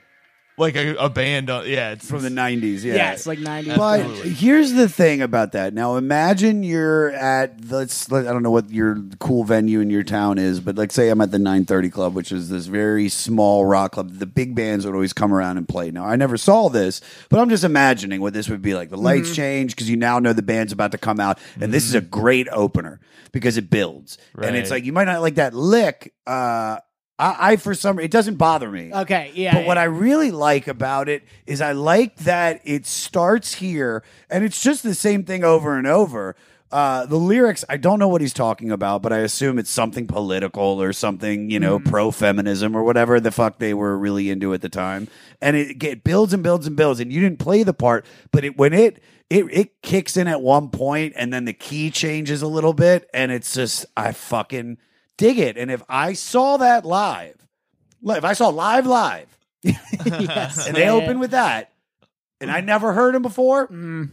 like 0.58 0.76
a, 0.76 0.96
a 0.96 1.10
band? 1.10 1.50
On, 1.50 1.68
yeah, 1.68 1.92
it's 1.92 2.10
from 2.10 2.24
the 2.24 2.30
'90s. 2.30 2.84
Yeah, 2.84 2.96
Yeah, 2.96 3.12
it's 3.14 3.28
like 3.28 3.40
90s. 3.40 3.78
But 3.78 4.00
Absolutely. 4.02 4.30
here's 4.32 4.74
the 4.74 4.90
thing 4.90 5.22
about 5.22 5.52
that. 5.52 5.74
Now 5.74 5.96
imagine 5.96 6.64
you're 6.64 7.12
at 7.12 7.70
let's 7.70 8.12
let, 8.12 8.28
I 8.28 8.34
don't 8.34 8.44
know 8.44 8.52
what 8.52 8.70
your 8.72 8.98
cool 9.20 9.44
venue 9.44 9.80
in 9.80 9.90
your 9.90 10.04
town 10.04 10.38
is, 10.38 10.60
but 10.60 10.76
like 10.76 10.92
say 10.92 11.10
I'm 11.10 11.22
at 11.22 11.32
the 11.32 11.40
930 11.40 11.90
Club, 11.90 12.16
which 12.16 12.32
is 12.32 12.50
this 12.50 12.66
very 12.66 13.10
small 13.10 13.66
rock 13.66 13.94
club. 13.94 14.14
The 14.14 14.26
big 14.26 14.56
bands 14.56 14.86
would 14.86 14.96
always 14.96 15.14
come 15.14 15.34
around 15.34 15.58
and 15.58 15.68
play. 15.68 15.92
Now 15.92 16.06
I 16.06 16.16
never 16.16 16.38
saw 16.38 16.70
this, 16.70 17.02
but 17.30 17.40
I'm 17.40 17.50
just 17.50 17.64
imagining 17.64 18.22
what 18.22 18.34
this 18.34 18.50
would 18.50 18.62
be 18.62 18.74
like. 18.74 18.90
The 18.90 18.98
lights 18.98 19.28
mm-hmm. 19.28 19.36
change 19.36 19.76
because 19.76 19.90
you 19.90 19.98
now 19.98 20.20
know 20.20 20.34
the 20.34 20.42
band's 20.42 20.74
about 20.74 20.92
to 20.92 20.98
come 20.98 21.20
out, 21.20 21.40
and 21.62 21.74
this 21.74 21.86
is 21.86 21.96
a 21.96 22.02
mm-hmm. 22.02 22.10
great 22.10 22.48
opener 22.52 23.00
because 23.32 23.58
it 23.58 23.70
builds. 23.70 24.18
And 24.36 24.56
it's 24.56 24.72
like 24.72 24.86
you 24.86 24.94
might 24.94 25.06
not 25.06 25.22
like 25.22 25.36
that 25.36 25.54
lick. 25.54 26.14
Uh, 26.26 26.80
I, 27.20 27.52
I 27.52 27.56
for 27.56 27.74
some 27.74 28.00
it 28.00 28.12
doesn't 28.12 28.36
bother 28.36 28.70
me. 28.70 28.94
okay, 28.94 29.32
yeah. 29.34 29.56
But 29.56 29.66
what. 29.66 29.78
I 29.78 29.86
really 29.86 30.32
like 30.32 30.68
about 30.68 31.10
it 31.10 31.24
is 31.46 31.62
I 31.62 31.72
like 31.72 32.16
that 32.18 32.62
it 32.64 32.86
starts 32.86 33.56
here 33.56 34.04
and 34.30 34.44
it's 34.44 34.62
just 34.62 34.84
the 34.84 34.96
same 34.96 35.24
thing 35.24 35.44
over 35.44 35.78
and 35.78 35.88
over. 35.88 36.36
Uh, 36.70 37.06
the 37.06 37.16
lyrics, 37.16 37.64
I 37.70 37.78
don't 37.78 37.98
know 37.98 38.10
what 38.10 38.20
he's 38.20 38.34
talking 38.34 38.72
about, 38.72 39.02
but 39.02 39.14
I 39.14 39.20
assume 39.20 39.58
it's 39.58 39.70
something 39.70 40.06
political 40.06 40.82
or 40.82 40.92
something, 40.92 41.50
you 41.50 41.62
know, 41.62 41.80
pro 41.80 42.12
feminism 42.12 42.76
or 42.76 42.84
whatever 42.84 43.22
the 43.22 43.32
fuck 43.32 43.58
they 43.58 43.74
were 43.74 43.98
really 43.98 44.30
into 44.30 44.54
at 44.54 44.60
the 44.62 44.68
time. 44.68 45.08
And 45.42 45.56
it, 45.56 45.82
it 45.82 46.04
builds 46.04 46.34
and 46.34 46.44
builds 46.44 46.68
and 46.68 46.76
builds. 46.76 47.00
And 47.00 47.10
you 47.12 47.22
didn't 47.22 47.40
play 47.40 47.64
the 47.64 47.74
part, 47.74 48.06
but 48.32 48.44
it 48.44 48.58
when 48.58 48.74
it 48.74 49.02
it 49.30 49.46
it 49.50 49.82
kicks 49.82 50.18
in 50.18 50.28
at 50.28 50.42
one 50.42 50.70
point 50.70 51.14
and 51.16 51.32
then 51.32 51.46
the 51.46 51.54
key 51.54 51.90
changes 51.90 52.42
a 52.42 52.48
little 52.48 52.74
bit, 52.74 53.10
and 53.14 53.32
it's 53.32 53.54
just 53.54 53.86
I 53.96 54.12
fucking 54.12 54.78
dig 55.18 55.40
it. 55.40 55.58
And 55.58 55.70
if 55.72 55.84
I 55.90 56.14
saw 56.14 56.58
that 56.58 56.86
live, 56.86 57.36
if 58.06 58.24
I 58.24 58.34
saw 58.34 58.50
live 58.50 58.86
live, 58.86 59.28
yes. 59.64 60.68
and 60.68 60.76
they 60.76 60.86
Yeah. 60.86 60.92
open 60.94 61.20
with 61.20 61.32
that, 61.32 61.72
and 62.40 62.52
I 62.52 62.62
never 62.62 62.94
heard 62.94 63.16
him 63.16 63.22
before, 63.24 63.68
Mm, 63.68 64.10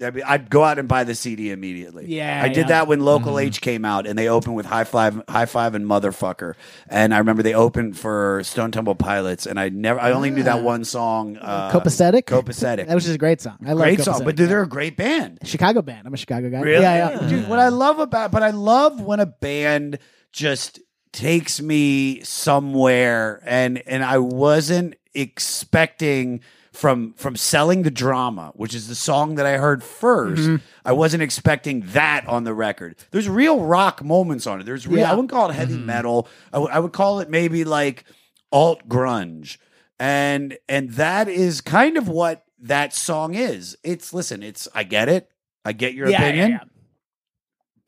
I'd, 0.00 0.14
be, 0.14 0.22
I'd 0.22 0.48
go 0.48 0.62
out 0.62 0.78
and 0.78 0.86
buy 0.86 1.02
the 1.02 1.14
CD 1.14 1.50
immediately. 1.50 2.06
Yeah, 2.06 2.40
I 2.42 2.46
did 2.48 2.56
yeah. 2.58 2.66
that 2.68 2.86
when 2.86 3.00
Local 3.00 3.36
H 3.38 3.60
came 3.60 3.84
out, 3.84 4.06
and 4.06 4.16
they 4.16 4.28
opened 4.28 4.54
with 4.54 4.64
High 4.64 4.84
Five, 4.84 5.20
High 5.28 5.46
Five, 5.46 5.74
and 5.74 5.84
Motherfucker. 5.84 6.54
And 6.88 7.12
I 7.12 7.18
remember 7.18 7.42
they 7.42 7.52
opened 7.54 7.98
for 7.98 8.40
Stone 8.44 8.70
Temple 8.70 8.94
Pilots, 8.94 9.44
and 9.44 9.58
I 9.58 9.70
never, 9.70 9.98
I 9.98 10.12
only 10.12 10.30
knew 10.30 10.44
that 10.44 10.62
one 10.62 10.84
song, 10.84 11.36
uh, 11.40 11.72
Copacetic? 11.72 12.22
Copacetic. 12.26 12.86
That 12.86 12.94
was 12.94 13.04
just 13.04 13.16
a 13.16 13.18
great 13.18 13.40
song. 13.40 13.58
I 13.66 13.72
love 13.72 13.78
great 13.86 14.00
song, 14.00 14.22
but 14.24 14.36
dude, 14.36 14.48
they're 14.48 14.62
a 14.62 14.68
great 14.68 14.96
band. 14.96 15.40
Chicago 15.42 15.82
band. 15.82 16.06
I'm 16.06 16.14
a 16.14 16.16
Chicago 16.16 16.48
guy. 16.48 16.60
Really? 16.60 16.82
Yeah, 16.82 17.20
yeah. 17.20 17.28
Dude, 17.28 17.48
what 17.48 17.58
I 17.58 17.68
love 17.68 17.98
about, 17.98 18.30
but 18.30 18.44
I 18.44 18.50
love 18.50 19.00
when 19.00 19.18
a 19.18 19.26
band 19.26 19.98
just 20.32 20.80
takes 21.12 21.60
me 21.60 22.22
somewhere, 22.22 23.42
and 23.44 23.82
and 23.86 24.04
I 24.04 24.18
wasn't 24.18 24.96
expecting 25.14 26.40
from 26.72 27.12
from 27.14 27.34
selling 27.34 27.82
the 27.82 27.90
drama, 27.90 28.52
which 28.54 28.74
is 28.74 28.86
the 28.86 28.94
song 28.94 29.34
that 29.34 29.46
I 29.46 29.56
heard 29.56 29.80
1st 29.80 30.36
mm-hmm. 30.36 30.56
I 30.84 30.92
wasn't 30.92 31.24
expecting 31.24 31.80
that 31.88 32.26
on 32.28 32.44
the 32.44 32.54
record. 32.54 32.96
There's 33.10 33.28
real 33.28 33.60
rock 33.60 34.04
moments 34.04 34.46
on 34.46 34.60
it. 34.60 34.64
There's 34.64 34.86
real. 34.86 35.00
Yeah. 35.00 35.10
I 35.10 35.14
wouldn't 35.14 35.30
call 35.30 35.50
it 35.50 35.54
heavy 35.54 35.74
mm-hmm. 35.74 35.86
metal. 35.86 36.28
I 36.52 36.56
w- 36.56 36.72
I 36.72 36.78
would 36.78 36.92
call 36.92 37.20
it 37.20 37.30
maybe 37.30 37.64
like 37.64 38.04
alt 38.52 38.88
grunge, 38.88 39.58
and 39.98 40.56
and 40.68 40.90
that 40.92 41.28
is 41.28 41.60
kind 41.60 41.96
of 41.96 42.08
what 42.08 42.44
that 42.60 42.94
song 42.94 43.34
is. 43.34 43.76
It's 43.82 44.14
listen. 44.14 44.42
It's 44.42 44.68
I 44.74 44.84
get 44.84 45.08
it. 45.08 45.30
I 45.64 45.72
get 45.72 45.94
your 45.94 46.08
Yeah, 46.08 46.20
yeah, 46.20 46.26
opinion, 46.28 46.50
yeah. 46.50 46.60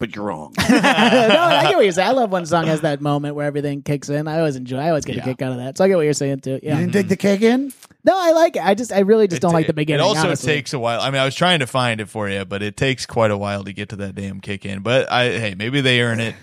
But 0.00 0.16
you're 0.16 0.24
wrong. 0.24 0.52
no, 0.58 0.64
I 0.74 1.62
get 1.68 1.76
what 1.76 1.84
you're 1.84 1.92
saying. 1.92 2.08
I 2.08 2.12
love 2.12 2.32
when 2.32 2.42
a 2.42 2.46
song 2.46 2.66
has 2.66 2.80
that 2.80 3.00
moment 3.00 3.36
where 3.36 3.46
everything 3.46 3.82
kicks 3.82 4.08
in. 4.08 4.26
I 4.26 4.38
always 4.38 4.56
enjoy. 4.56 4.78
I 4.78 4.88
always 4.88 5.04
get 5.04 5.14
Yeah. 5.14 5.22
a 5.22 5.24
kick 5.26 5.42
out 5.42 5.52
of 5.52 5.58
that. 5.58 5.78
So 5.78 5.84
I 5.84 5.88
get 5.88 5.94
what 5.96 6.02
you're 6.02 6.12
saying 6.14 6.40
too. 6.40 6.52
You 6.54 6.60
Yeah. 6.62 6.76
didn't 6.78 6.92
dig 6.92 7.08
the 7.08 7.16
kick 7.16 7.42
in? 7.42 7.72
No, 8.02 8.14
I 8.16 8.32
like 8.32 8.56
it. 8.56 8.64
I 8.64 8.74
just, 8.74 8.92
I 8.92 9.00
really 9.00 9.28
just 9.28 9.42
don't 9.42 9.52
It- 9.52 9.54
like 9.54 9.66
the 9.68 9.74
beginning. 9.74 10.00
It 10.00 10.08
also 10.08 10.22
honestly. 10.28 10.52
takes 10.54 10.72
a 10.72 10.78
while. 10.78 11.00
I 11.00 11.10
mean, 11.10 11.20
I 11.20 11.24
was 11.24 11.34
trying 11.36 11.60
to 11.60 11.66
find 11.66 12.00
it 12.00 12.08
for 12.08 12.28
you, 12.28 12.44
but 12.44 12.62
it 12.62 12.76
takes 12.76 13.06
quite 13.06 13.30
a 13.30 13.36
while 13.36 13.62
to 13.62 13.72
get 13.72 13.90
to 13.90 13.96
that 13.96 14.14
damn 14.16 14.40
kick 14.40 14.64
in. 14.66 14.80
But 14.80 15.12
I, 15.12 15.26
hey, 15.38 15.54
maybe 15.56 15.80
they 15.82 16.00
earn 16.00 16.18
it. 16.18 16.34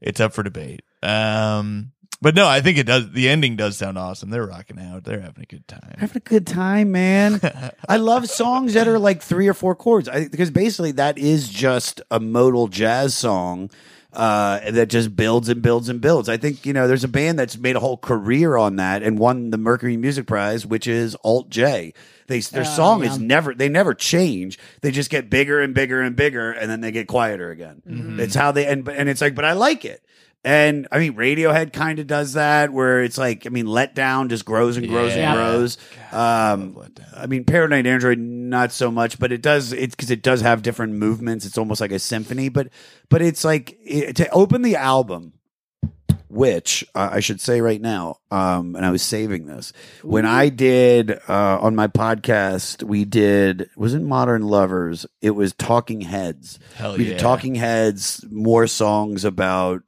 It's 0.00 0.20
up 0.20 0.32
for 0.32 0.42
debate. 0.42 0.82
Um, 1.02 1.90
But 2.24 2.34
no, 2.34 2.48
I 2.48 2.62
think 2.62 2.78
it 2.78 2.84
does. 2.86 3.10
The 3.12 3.28
ending 3.28 3.54
does 3.54 3.76
sound 3.76 3.98
awesome. 3.98 4.30
They're 4.30 4.46
rocking 4.46 4.80
out. 4.80 5.04
They're 5.04 5.20
having 5.20 5.42
a 5.42 5.46
good 5.46 5.68
time. 5.68 5.94
having 5.98 6.16
a 6.16 6.20
good 6.20 6.46
time, 6.46 6.90
man. 6.90 7.38
I 7.88 7.98
love 7.98 8.30
songs 8.30 8.72
that 8.72 8.88
are 8.88 8.98
like 8.98 9.20
three 9.20 9.46
or 9.46 9.52
four 9.52 9.74
chords 9.74 10.08
I, 10.08 10.28
because 10.28 10.50
basically 10.50 10.92
that 10.92 11.18
is 11.18 11.50
just 11.50 12.00
a 12.10 12.18
modal 12.18 12.68
jazz 12.68 13.14
song 13.14 13.68
uh, 14.14 14.70
that 14.70 14.86
just 14.88 15.14
builds 15.14 15.50
and 15.50 15.60
builds 15.60 15.90
and 15.90 16.00
builds. 16.00 16.30
I 16.30 16.38
think 16.38 16.64
you 16.64 16.72
know 16.72 16.88
there's 16.88 17.04
a 17.04 17.08
band 17.08 17.38
that's 17.38 17.58
made 17.58 17.76
a 17.76 17.80
whole 17.80 17.98
career 17.98 18.56
on 18.56 18.76
that 18.76 19.02
and 19.02 19.18
won 19.18 19.50
the 19.50 19.58
Mercury 19.58 19.98
Music 19.98 20.26
Prize, 20.26 20.64
which 20.64 20.86
is 20.86 21.14
Alt 21.24 21.50
J. 21.50 21.92
They 22.26 22.40
their 22.40 22.62
Oh, 22.62 22.64
song 22.64 23.04
yeah. 23.04 23.10
is 23.10 23.18
never 23.18 23.54
they 23.54 23.68
never 23.68 23.92
change. 23.92 24.58
They 24.80 24.92
just 24.92 25.10
get 25.10 25.28
bigger 25.28 25.60
and 25.60 25.74
bigger 25.74 26.00
and 26.00 26.16
bigger, 26.16 26.52
and 26.52 26.70
then 26.70 26.80
they 26.80 26.90
get 26.90 27.06
quieter 27.06 27.50
again. 27.50 27.82
Mm-hmm. 27.86 28.20
It's 28.20 28.34
how 28.34 28.50
they 28.50 28.66
and 28.66 28.88
and 28.88 29.10
it's 29.10 29.20
like, 29.20 29.34
but 29.34 29.44
I 29.44 29.52
like 29.52 29.84
it. 29.84 30.02
And 30.44 30.86
I 30.92 30.98
mean, 30.98 31.14
Radiohead 31.14 31.72
kind 31.72 31.98
of 31.98 32.06
does 32.06 32.34
that, 32.34 32.70
where 32.70 33.02
it's 33.02 33.16
like, 33.16 33.46
I 33.46 33.48
mean, 33.48 33.66
Let 33.66 33.94
Down 33.94 34.28
just 34.28 34.44
grows 34.44 34.76
and 34.76 34.86
grows 34.88 35.16
Yeah. 35.16 35.30
and 35.32 35.38
grows. 35.38 35.78
Um, 36.12 36.86
I 37.16 37.26
mean, 37.26 37.44
Paranoid 37.44 37.86
Android 37.86 38.18
not 38.18 38.70
so 38.70 38.90
much, 38.90 39.18
but 39.18 39.32
it 39.32 39.40
does 39.40 39.72
it's 39.72 39.94
because 39.94 40.10
it 40.10 40.22
does 40.22 40.42
have 40.42 40.60
different 40.62 40.92
movements. 40.94 41.46
It's 41.46 41.56
almost 41.56 41.80
like 41.80 41.92
a 41.92 41.98
symphony, 41.98 42.50
but 42.50 42.68
but 43.08 43.22
it's 43.22 43.42
like 43.42 43.76
it, 43.82 44.16
to 44.16 44.28
open 44.30 44.60
the 44.60 44.76
album, 44.76 45.32
which 46.28 46.84
uh, 46.94 47.08
I 47.12 47.20
should 47.20 47.40
say 47.40 47.60
right 47.60 47.80
now. 47.80 48.18
Um, 48.30 48.76
and 48.76 48.84
I 48.84 48.90
was 48.90 49.02
saving 49.02 49.46
this 49.46 49.72
when 50.02 50.26
I 50.26 50.50
did 50.50 51.10
uh, 51.28 51.58
on 51.60 51.74
my 51.74 51.86
podcast. 51.88 52.82
We 52.82 53.04
did 53.04 53.62
it 53.62 53.70
wasn't 53.76 54.04
Modern 54.06 54.42
Lovers. 54.42 55.06
It 55.22 55.30
was 55.30 55.52
Talking 55.54 56.02
Heads. 56.02 56.58
Hell 56.74 56.96
we 56.96 57.04
yeah. 57.04 57.10
did 57.12 57.18
Talking 57.20 57.54
Heads, 57.54 58.24
more 58.30 58.66
songs 58.66 59.24
about 59.24 59.82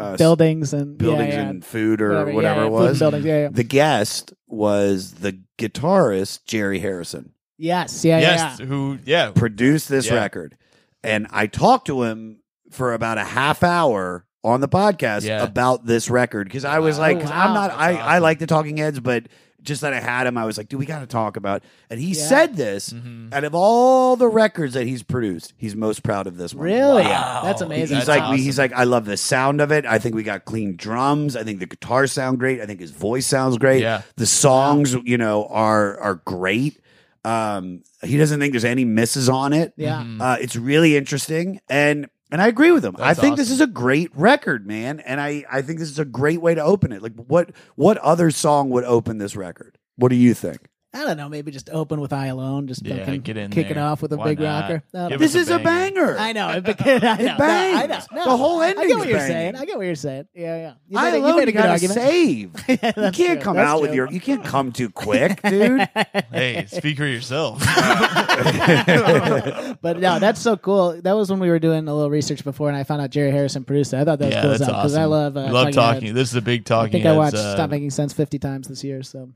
uh, 0.00 0.16
buildings 0.16 0.72
and 0.72 0.96
buildings 0.98 1.34
yeah, 1.34 1.42
yeah. 1.42 1.48
and 1.50 1.64
food 1.64 2.00
or 2.00 2.10
Whatever, 2.10 2.32
whatever, 2.32 2.60
yeah, 2.60 2.66
it 2.66 2.70
yeah, 2.70 2.78
food 2.78 2.88
was. 2.88 2.98
buildings, 2.98 3.24
yeah, 3.24 3.38
yeah. 3.42 3.48
The 3.52 3.64
guest 3.64 4.32
was 4.48 5.12
the 5.14 5.40
guitarist 5.58 6.44
Jerry 6.46 6.78
Harrison 6.78 7.32
Yes, 7.58 8.04
yeah, 8.04 8.18
yes. 8.20 8.58
yeah. 8.60 8.66
Who? 8.66 8.98
Yeah. 9.04 9.30
produced 9.32 9.88
this 9.90 10.06
Yeah. 10.06 10.14
record. 10.14 10.56
And 11.04 11.26
I 11.30 11.46
talked 11.46 11.86
to 11.88 12.02
him 12.04 12.40
for 12.70 12.94
about 12.94 13.18
a 13.18 13.24
half 13.24 13.62
hour 13.62 14.24
on 14.42 14.62
the 14.62 14.68
podcast 14.68 15.24
Yeah. 15.26 15.42
about 15.42 15.84
this 15.84 16.08
record 16.08 16.46
because 16.48 16.64
I 16.64 16.78
was 16.78 16.98
like, 16.98 17.18
Oh, 17.18 17.20
'cause 17.20 17.30
wow. 17.30 17.48
I'm 17.48 17.52
not, 17.54 17.70
I, 17.72 17.92
That's 17.92 18.02
I 18.08 18.18
like 18.18 18.38
the 18.38 18.46
Talking 18.46 18.78
Heads, 18.78 18.98
but 19.00 19.24
just 19.62 19.80
that 19.82 19.92
I 19.92 20.00
had 20.00 20.26
him, 20.26 20.36
I 20.38 20.44
was 20.44 20.56
like, 20.58 20.68
dude, 20.68 20.78
we 20.80 20.86
got 20.86 21.00
to 21.00 21.06
talk 21.06 21.36
about. 21.36 21.62
And 21.90 22.00
he 22.00 22.08
Yeah. 22.12 22.24
said 22.26 22.56
this 22.56 22.90
Mhm. 22.90 23.32
out 23.32 23.44
of 23.44 23.54
all 23.54 24.16
the 24.16 24.28
records 24.28 24.74
that 24.74 24.86
he's 24.86 25.02
produced, 25.02 25.52
he's 25.56 25.74
most 25.76 26.02
proud 26.02 26.26
of 26.26 26.36
this 26.36 26.54
one. 26.54 26.64
Really? 26.64 27.02
Wow. 27.04 27.42
That's 27.44 27.60
amazing. 27.60 27.96
He's 27.98 28.06
That's 28.06 28.08
like, 28.18 28.22
awesome. 28.22 28.36
he's 28.38 28.58
like, 28.58 28.72
I 28.72 28.84
love 28.84 29.04
the 29.04 29.16
sound 29.16 29.60
of 29.60 29.70
it. 29.72 29.84
I 29.86 29.98
think 29.98 30.14
we 30.14 30.22
got 30.22 30.44
clean 30.44 30.76
drums. 30.76 31.36
I 31.36 31.42
think 31.44 31.60
the 31.60 31.66
guitars 31.66 32.12
sound 32.12 32.38
great. 32.38 32.60
I 32.60 32.66
think 32.66 32.80
his 32.80 32.90
voice 32.90 33.26
sounds 33.26 33.58
great. 33.58 33.82
Yeah. 33.82 34.02
The 34.16 34.26
songs, 34.26 34.96
you 35.04 35.18
know, 35.18 35.46
are 35.46 35.98
are 36.00 36.14
great. 36.24 36.80
Um, 37.24 37.82
he 38.02 38.16
doesn't 38.16 38.40
think 38.40 38.52
there's 38.52 38.64
any 38.64 38.84
misses 38.86 39.28
on 39.28 39.52
it. 39.52 39.74
Yeah. 39.76 40.02
Mhm. 40.02 40.20
Uh, 40.20 40.36
it's 40.40 40.56
really 40.56 40.96
interesting, 40.96 41.60
and 41.68 42.08
and 42.30 42.40
I 42.40 42.48
agree 42.48 42.70
with 42.72 42.84
him. 42.84 42.96
I 42.98 43.08
That's 43.08 43.20
think 43.20 43.36
this 43.36 43.50
is 43.50 43.60
a 43.60 43.66
great 43.66 44.10
record, 44.14 44.66
man, 44.66 45.00
and 45.00 45.20
I 45.20 45.44
I 45.50 45.62
think 45.62 45.78
this 45.78 45.90
is 45.90 45.98
a 45.98 46.04
great 46.04 46.40
way 46.40 46.54
to 46.54 46.62
open 46.62 46.92
it. 46.92 47.02
Like, 47.02 47.14
what 47.14 47.50
what 47.74 47.98
other 47.98 48.30
song 48.30 48.70
would 48.70 48.84
open 48.84 49.18
this 49.18 49.36
record? 49.36 49.78
What 49.96 50.08
do 50.08 50.16
you 50.16 50.34
think? 50.34 50.69
I 50.92 51.04
don't 51.04 51.16
know. 51.16 51.28
Maybe 51.28 51.52
just 51.52 51.70
open 51.70 52.00
with 52.00 52.12
"I 52.12 52.26
Alone," 52.26 52.66
just 52.66 52.84
Yeah, 52.84 53.04
fucking 53.04 53.20
get 53.20 53.36
in 53.36 53.50
kick 53.52 53.70
it 53.70 53.74
there. 53.74 53.82
off 53.84 54.02
with 54.02 54.12
a 54.12 54.16
Why 54.16 54.24
big 54.30 54.40
not? 54.40 54.62
rocker. 54.62 54.82
I 54.92 54.98
don't 54.98 55.08
Give 55.10 55.20
know. 55.20 55.24
us 55.26 55.32
This 55.32 55.42
is 55.42 55.48
a 55.50 55.58
banger. 55.60 56.16
banger. 56.16 56.18
I 56.18 56.32
know. 56.32 56.48
It, 56.50 56.64
I 56.84 56.98
know. 56.98 57.12
It 57.12 57.38
no, 57.38 57.44
I 57.44 57.86
know. 57.86 57.98
No, 58.12 58.24
The 58.24 58.36
whole 58.36 58.60
I 58.60 58.70
ending 58.70 58.88
get 58.88 58.98
what 58.98 59.06
you're 59.08 59.18
banging. 59.18 59.32
saying. 59.32 59.56
I 59.56 59.64
get 59.66 59.76
what 59.76 59.86
you're 59.86 59.94
saying. 59.94 60.26
Yeah, 60.34 60.56
yeah. 60.56 60.72
You 60.88 60.98
I 60.98 61.02
made, 61.02 61.14
a- 61.14 61.18
you 61.18 61.24
alone, 61.26 61.36
made 61.36 61.42
you 61.42 61.48
a 61.48 61.52
good 61.52 61.54
gotta 61.58 61.68
argument. 61.70 62.00
save. 62.00 62.50
Yeah, 62.68 62.74
you 63.06 63.12
can't 63.12 63.14
true. 63.14 63.36
come 63.40 63.56
That's 63.56 63.68
out 63.68 63.80
with 63.82 63.90
true. 63.90 63.96
your. 63.96 64.10
You 64.10 64.20
can't 64.20 64.44
come 64.44 64.72
too 64.72 64.90
quick, 64.90 65.40
dude. 65.42 65.88
Hey, 66.32 66.66
speak 66.68 66.96
for 66.96 67.06
yourself. 67.06 67.62
but 69.80 69.98
no, 70.00 70.18
that's 70.18 70.40
so 70.40 70.56
cool. 70.56 71.00
That 71.02 71.12
was 71.12 71.30
when 71.30 71.38
we 71.40 71.48
were 71.50 71.58
doing 71.58 71.86
a 71.88 71.94
little 71.94 72.10
research 72.10 72.44
before, 72.44 72.68
and 72.68 72.76
I 72.76 72.84
found 72.84 73.00
out 73.02 73.10
Jerry 73.10 73.30
Harrison 73.30 73.64
produced 73.64 73.92
it. 73.92 73.98
I 73.98 74.04
thought 74.04 74.18
that 74.18 74.26
was 74.26 74.34
yeah, 74.34 74.40
cool 74.42 74.50
that's 74.50 74.62
as 74.62 74.68
awesome. 74.68 74.80
because 74.80 74.94
I 74.96 75.04
love 75.04 75.36
uh, 75.36 75.44
we 75.46 75.52
love 75.52 75.72
talking. 75.72 76.02
Heads. 76.06 76.14
This 76.14 76.28
is 76.30 76.34
a 76.36 76.42
big 76.42 76.64
talking. 76.64 76.80
I 76.80 76.80
talking. 76.80 76.92
think 76.92 77.06
I 77.06 77.08
Heads, 77.10 77.18
watched 77.18 77.34
uh, 77.36 77.54
Stop 77.54 77.70
Making 77.70 77.90
Sense 77.90 78.12
fifty 78.12 78.38
times 78.38 78.68
this 78.68 78.82
year. 78.84 79.02
So 79.02 79.28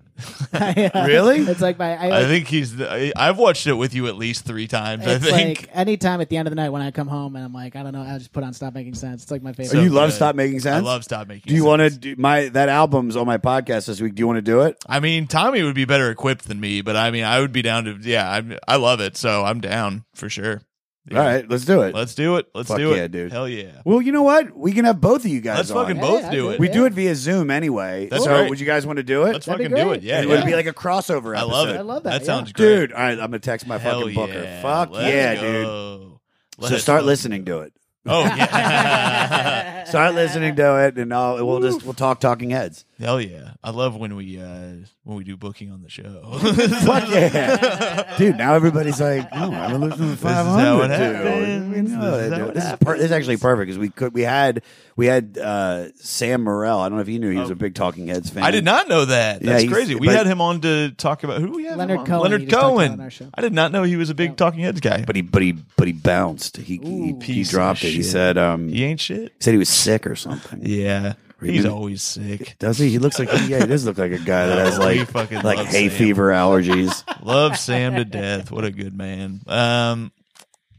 uh, 0.52 0.90
Really? 1.06 1.43
it's 1.48 1.60
like 1.60 1.78
my. 1.78 1.96
I, 1.96 2.20
I 2.20 2.24
think 2.26 2.48
he's. 2.48 2.76
The, 2.76 2.92
I- 2.92 3.12
I've 3.16 3.38
watched 3.38 3.66
it 3.66 3.74
with 3.74 3.94
you 3.94 4.06
at 4.08 4.16
least 4.16 4.44
three 4.44 4.66
times. 4.66 5.06
I 5.06 5.12
it's 5.14 5.24
think. 5.24 5.60
like 5.62 5.70
anytime 5.76 6.20
at 6.20 6.28
the 6.28 6.36
end 6.36 6.48
of 6.48 6.50
the 6.50 6.56
night 6.56 6.70
when 6.70 6.82
I 6.82 6.90
come 6.90 7.08
home 7.08 7.36
and 7.36 7.44
I'm 7.44 7.52
like, 7.52 7.76
I 7.76 7.82
don't 7.82 7.92
know, 7.92 8.02
I'll 8.02 8.18
just 8.18 8.32
put 8.32 8.44
on 8.44 8.52
Stop 8.52 8.74
Making 8.74 8.94
Sense. 8.94 9.22
It's 9.22 9.30
like 9.30 9.42
my 9.42 9.52
favorite. 9.52 9.78
Oh, 9.78 9.82
you 9.82 9.90
love 9.90 10.10
good. 10.10 10.16
Stop 10.16 10.36
Making 10.36 10.60
Sense. 10.60 10.76
I 10.76 10.80
love 10.80 11.04
stop 11.04 11.28
making. 11.28 11.48
Do 11.50 11.54
you 11.54 11.64
want 11.64 11.80
to 11.80 11.90
do 11.90 12.14
my 12.18 12.48
that 12.50 12.68
album's 12.68 13.16
on 13.16 13.26
my 13.26 13.38
podcast 13.38 13.86
this 13.86 14.00
week? 14.00 14.14
Do 14.14 14.20
you 14.20 14.26
want 14.26 14.38
to 14.38 14.42
do 14.42 14.62
it? 14.62 14.76
I 14.88 15.00
mean, 15.00 15.26
Tommy 15.26 15.62
would 15.62 15.74
be 15.74 15.84
better 15.84 16.10
equipped 16.10 16.46
than 16.48 16.60
me, 16.60 16.80
but 16.80 16.96
I 16.96 17.10
mean, 17.10 17.24
I 17.24 17.40
would 17.40 17.52
be 17.52 17.62
down 17.62 17.84
to. 17.84 17.96
Yeah, 18.00 18.28
I 18.28 18.58
I 18.66 18.76
love 18.76 19.00
it, 19.00 19.16
so 19.16 19.44
I'm 19.44 19.60
down 19.60 20.04
for 20.14 20.28
sure. 20.28 20.62
Yeah. 21.10 21.18
All 21.20 21.26
right, 21.26 21.48
let's 21.50 21.66
do 21.66 21.82
it. 21.82 21.94
let's 21.94 22.14
do 22.14 22.36
it. 22.36 22.46
Let's 22.54 22.68
Fuck 22.68 22.78
do 22.78 22.92
it, 22.94 22.96
yeah, 22.96 23.08
dude. 23.08 23.30
Hell 23.30 23.46
yeah. 23.46 23.82
well, 23.84 24.00
you 24.00 24.10
know 24.10 24.22
what? 24.22 24.56
We 24.56 24.72
can 24.72 24.86
have 24.86 25.02
both 25.02 25.26
of 25.26 25.30
you 25.30 25.42
guys. 25.42 25.58
Let's 25.58 25.70
on. 25.70 25.84
fucking 25.84 26.00
both 26.00 26.24
I 26.24 26.30
do 26.30 26.36
do 26.36 26.50
it. 26.50 26.58
We 26.58 26.68
Yeah. 26.68 26.72
do 26.72 26.84
it 26.86 26.94
via 26.94 27.14
Zoom 27.14 27.50
anyway. 27.50 28.08
That's 28.10 28.24
so 28.24 28.30
great. 28.30 28.48
would 28.48 28.58
you 28.58 28.64
guys 28.64 28.86
want 28.86 28.96
to 28.96 29.02
do 29.02 29.24
it? 29.24 29.32
Let's 29.34 29.44
That'd 29.44 29.58
be 29.58 29.64
fucking 29.64 29.76
do 29.84 29.90
great. 29.90 29.96
it. 29.98 30.02
Yeah, 30.04 30.22
it 30.22 30.28
would 30.28 30.38
yeah. 30.40 30.44
be 30.46 30.54
like 30.54 30.66
a 30.66 30.72
crossover. 30.72 31.36
I 31.36 31.42
love 31.42 31.68
it. 31.68 31.76
I 31.76 31.82
love 31.82 32.04
that, 32.04 32.10
That 32.12 32.20
yeah. 32.22 32.26
sounds 32.26 32.52
great, 32.52 32.66
dude. 32.66 32.92
All 32.92 33.00
right, 33.00 33.12
I'm 33.12 33.18
gonna 33.18 33.38
text 33.38 33.66
my 33.66 33.76
Hell 33.76 34.00
fucking 34.00 34.14
booker. 34.14 34.32
yeah. 34.42 34.62
Fuck 34.62 34.90
Let's 34.92 35.06
yeah, 35.14 35.34
dude. 35.34 35.64
go. 35.66 36.20
So 36.60 36.68
Let's 36.70 36.82
start 36.82 36.98
fucking- 37.00 37.06
listening 37.06 37.44
to 37.46 37.58
it. 37.60 37.72
Oh 38.06 38.24
yeah. 38.24 39.84
Start 39.84 40.14
listening 40.14 40.56
to 40.56 40.84
it, 40.86 40.98
and 40.98 41.12
I'll, 41.14 41.46
we'll 41.46 41.60
just 41.60 41.84
we'll 41.84 41.94
talk 41.94 42.20
Talking 42.20 42.50
Heads. 42.50 42.84
Hell 42.98 43.20
yeah. 43.20 43.52
I 43.62 43.70
love 43.70 43.96
when 43.96 44.14
we 44.16 44.40
uh 44.40 44.74
when 45.04 45.16
we 45.18 45.24
do 45.24 45.36
booking 45.36 45.70
on 45.72 45.82
the 45.82 45.88
show. 45.90 46.22
Fuck 46.84 47.08
yeah, 47.10 48.14
dude! 48.16 48.36
Now 48.38 48.54
everybody's 48.54 49.00
like, 49.00 49.28
"Oh, 49.32 49.52
I've 49.52 49.70
been 49.70 49.80
listening 49.80 50.16
to 50.16 50.22
This 50.22 50.22
is 50.22 50.22
how 50.28 50.78
500 50.78 50.84
it 50.84 50.96
too." 50.96 51.02
happens. 51.02 51.74
We 51.74 51.82
know 51.82 52.10
This 52.16 52.32
is 52.32 52.32
how 52.38 52.44
it 52.46 52.54
This 52.54 52.64
is 52.64 52.76
per- 52.80 52.96
this 52.96 53.04
is 53.06 53.12
actually 53.12 53.36
perfect 53.38 53.66
because 53.68 53.78
we 53.78 53.88
could 53.90 54.14
we 54.14 54.22
had 54.22 54.62
we 54.96 55.06
had 55.06 55.38
uh, 55.38 55.92
Sam 55.96 56.44
Morril. 56.44 56.78
I 56.78 56.88
don't 56.88 56.96
know 56.98 57.02
if 57.02 57.08
you 57.08 57.18
knew 57.18 57.30
he 57.30 57.38
was 57.38 57.50
Oh. 57.50 57.54
a 57.54 57.56
big 57.56 57.74
Talking 57.74 58.06
Heads 58.08 58.30
fan. 58.30 58.42
I 58.44 58.50
did 58.50 58.64
not 58.64 58.88
know 58.88 59.04
that. 59.06 59.40
That's 59.42 59.62
he's- 59.62 59.72
crazy. 59.72 59.94
We 59.96 60.06
but- 60.06 60.16
had 60.16 60.26
him 60.26 60.40
on 60.40 60.60
to 60.62 60.90
talk 60.92 61.24
about 61.24 61.40
who 61.40 61.48
do 61.48 61.52
we 61.54 61.64
have 61.64 61.78
Leonard 61.78 61.94
him 61.96 62.00
on? 62.00 62.06
Cohen. 62.06 62.22
Leonard 62.22 62.40
just 62.42 62.50
talked 62.52 62.62
about 62.64 62.70
Cohen. 62.78 62.92
on 62.92 63.00
our 63.00 63.10
show. 63.10 63.28
I 63.34 63.40
did 63.42 63.52
not 63.52 63.72
know 63.72 63.82
he 63.82 63.96
was 63.96 64.10
a 64.10 64.14
big 64.14 64.36
Talking 64.36 64.60
Heads 64.60 64.80
guy. 64.80 65.04
but 65.04 65.16
he 65.16 65.22
but 65.22 65.42
he 65.42 65.52
but 65.76 65.86
he 65.88 65.92
bounced. 65.92 66.56
He 66.58 66.76
he, 66.76 66.88
Ooh. 66.88 67.04
he 67.06 67.12
Piece 67.14 67.48
of 67.48 67.52
dropped 67.54 67.84
it. 67.84 67.93
He 67.96 68.02
shit. 68.02 68.12
said 68.12 68.38
um 68.38 68.68
he 68.68 68.84
ain't 68.84 69.00
shit. 69.00 69.32
he 69.38 69.40
said 69.40 69.52
he 69.52 69.58
was 69.58 69.68
sick 69.68 70.06
or 70.06 70.16
something. 70.16 70.60
Yeah, 70.62 71.14
He 71.40 71.52
he's 71.52 71.62
didn't- 71.62 71.76
always 71.76 72.02
sick. 72.02 72.56
Does 72.58 72.78
he? 72.78 72.88
He 72.90 72.98
looks 72.98 73.18
like 73.18 73.28
yeah, 73.48 73.60
he 73.60 73.66
does 73.66 73.84
look 73.86 73.98
like 73.98 74.12
a 74.12 74.18
guy 74.18 74.46
that 74.46 74.58
has 74.58 74.76
he 74.78 74.82
like 75.00 75.08
fucking 75.08 75.42
like 75.42 75.58
loves 75.58 75.70
hay 75.72 75.88
Sam. 75.88 75.98
fever 75.98 76.28
allergies. 76.30 77.02
Love 77.24 77.58
Sam 77.58 77.94
to 77.96 78.04
death. 78.04 78.50
What 78.50 78.64
a 78.64 78.70
good 78.70 78.96
man. 78.96 79.40
Um, 79.46 80.12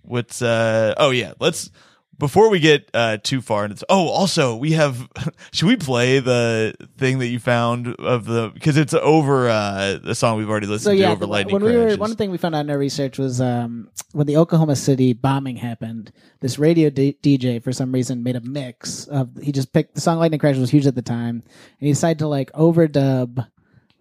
what's 0.04 0.42
uh? 0.42 0.94
Oh 0.98 1.10
yeah, 1.12 1.34
let's. 1.40 1.70
Before 2.18 2.50
we 2.50 2.60
get 2.60 2.90
uh, 2.94 3.18
too 3.22 3.42
far 3.42 3.66
into 3.66 3.86
oh, 3.90 4.08
also 4.08 4.56
we 4.56 4.72
have. 4.72 5.08
Should 5.52 5.68
we 5.68 5.76
play 5.76 6.20
the 6.20 6.74
thing 6.98 7.20
that 7.20 7.28
you 7.28 7.40
found 7.40 7.88
of 8.00 8.26
the 8.26 8.52
because 8.54 8.78
it's 8.78 8.94
over 8.94 9.50
uh, 9.50 9.98
the 10.02 10.16
song 10.16 10.38
we've 10.38 10.50
already 10.50 10.68
So 10.68 10.72
listened 10.74 10.98
yeah, 11.00 11.08
to 11.08 11.12
over 11.14 11.20
the- 11.22 11.28
lightning 11.28 11.54
when 11.54 11.64
we 11.64 11.76
were 11.76 11.96
one 11.98 12.16
thing 12.16 12.32
we 12.32 12.38
found 12.38 12.56
out 12.56 12.62
in 12.62 12.70
our 12.70 12.78
research 12.78 13.18
was 13.18 13.42
um, 13.42 13.90
when 14.14 14.28
the 14.28 14.38
Oklahoma 14.38 14.76
City 14.78 15.12
bombing 15.14 15.58
happened, 15.58 16.12
this 16.40 16.58
radio 16.58 16.90
D- 16.90 17.18
DJ 17.22 17.62
for 17.62 17.72
some 17.74 17.92
reason 17.92 18.24
made 18.24 18.36
a 18.38 18.42
mix 18.42 19.08
of 19.08 19.30
he 19.42 19.52
just 19.52 19.74
picked 19.74 19.96
the 19.96 20.02
song 20.02 20.18
"Lightning 20.20 20.40
Crash" 20.40 20.56
was 20.58 20.70
huge 20.72 20.88
at 20.88 20.96
the 20.96 21.02
time, 21.02 21.44
and 21.80 21.88
he 21.88 21.90
decided 21.92 22.20
to 22.20 22.28
like 22.28 22.52
overdub 22.54 23.46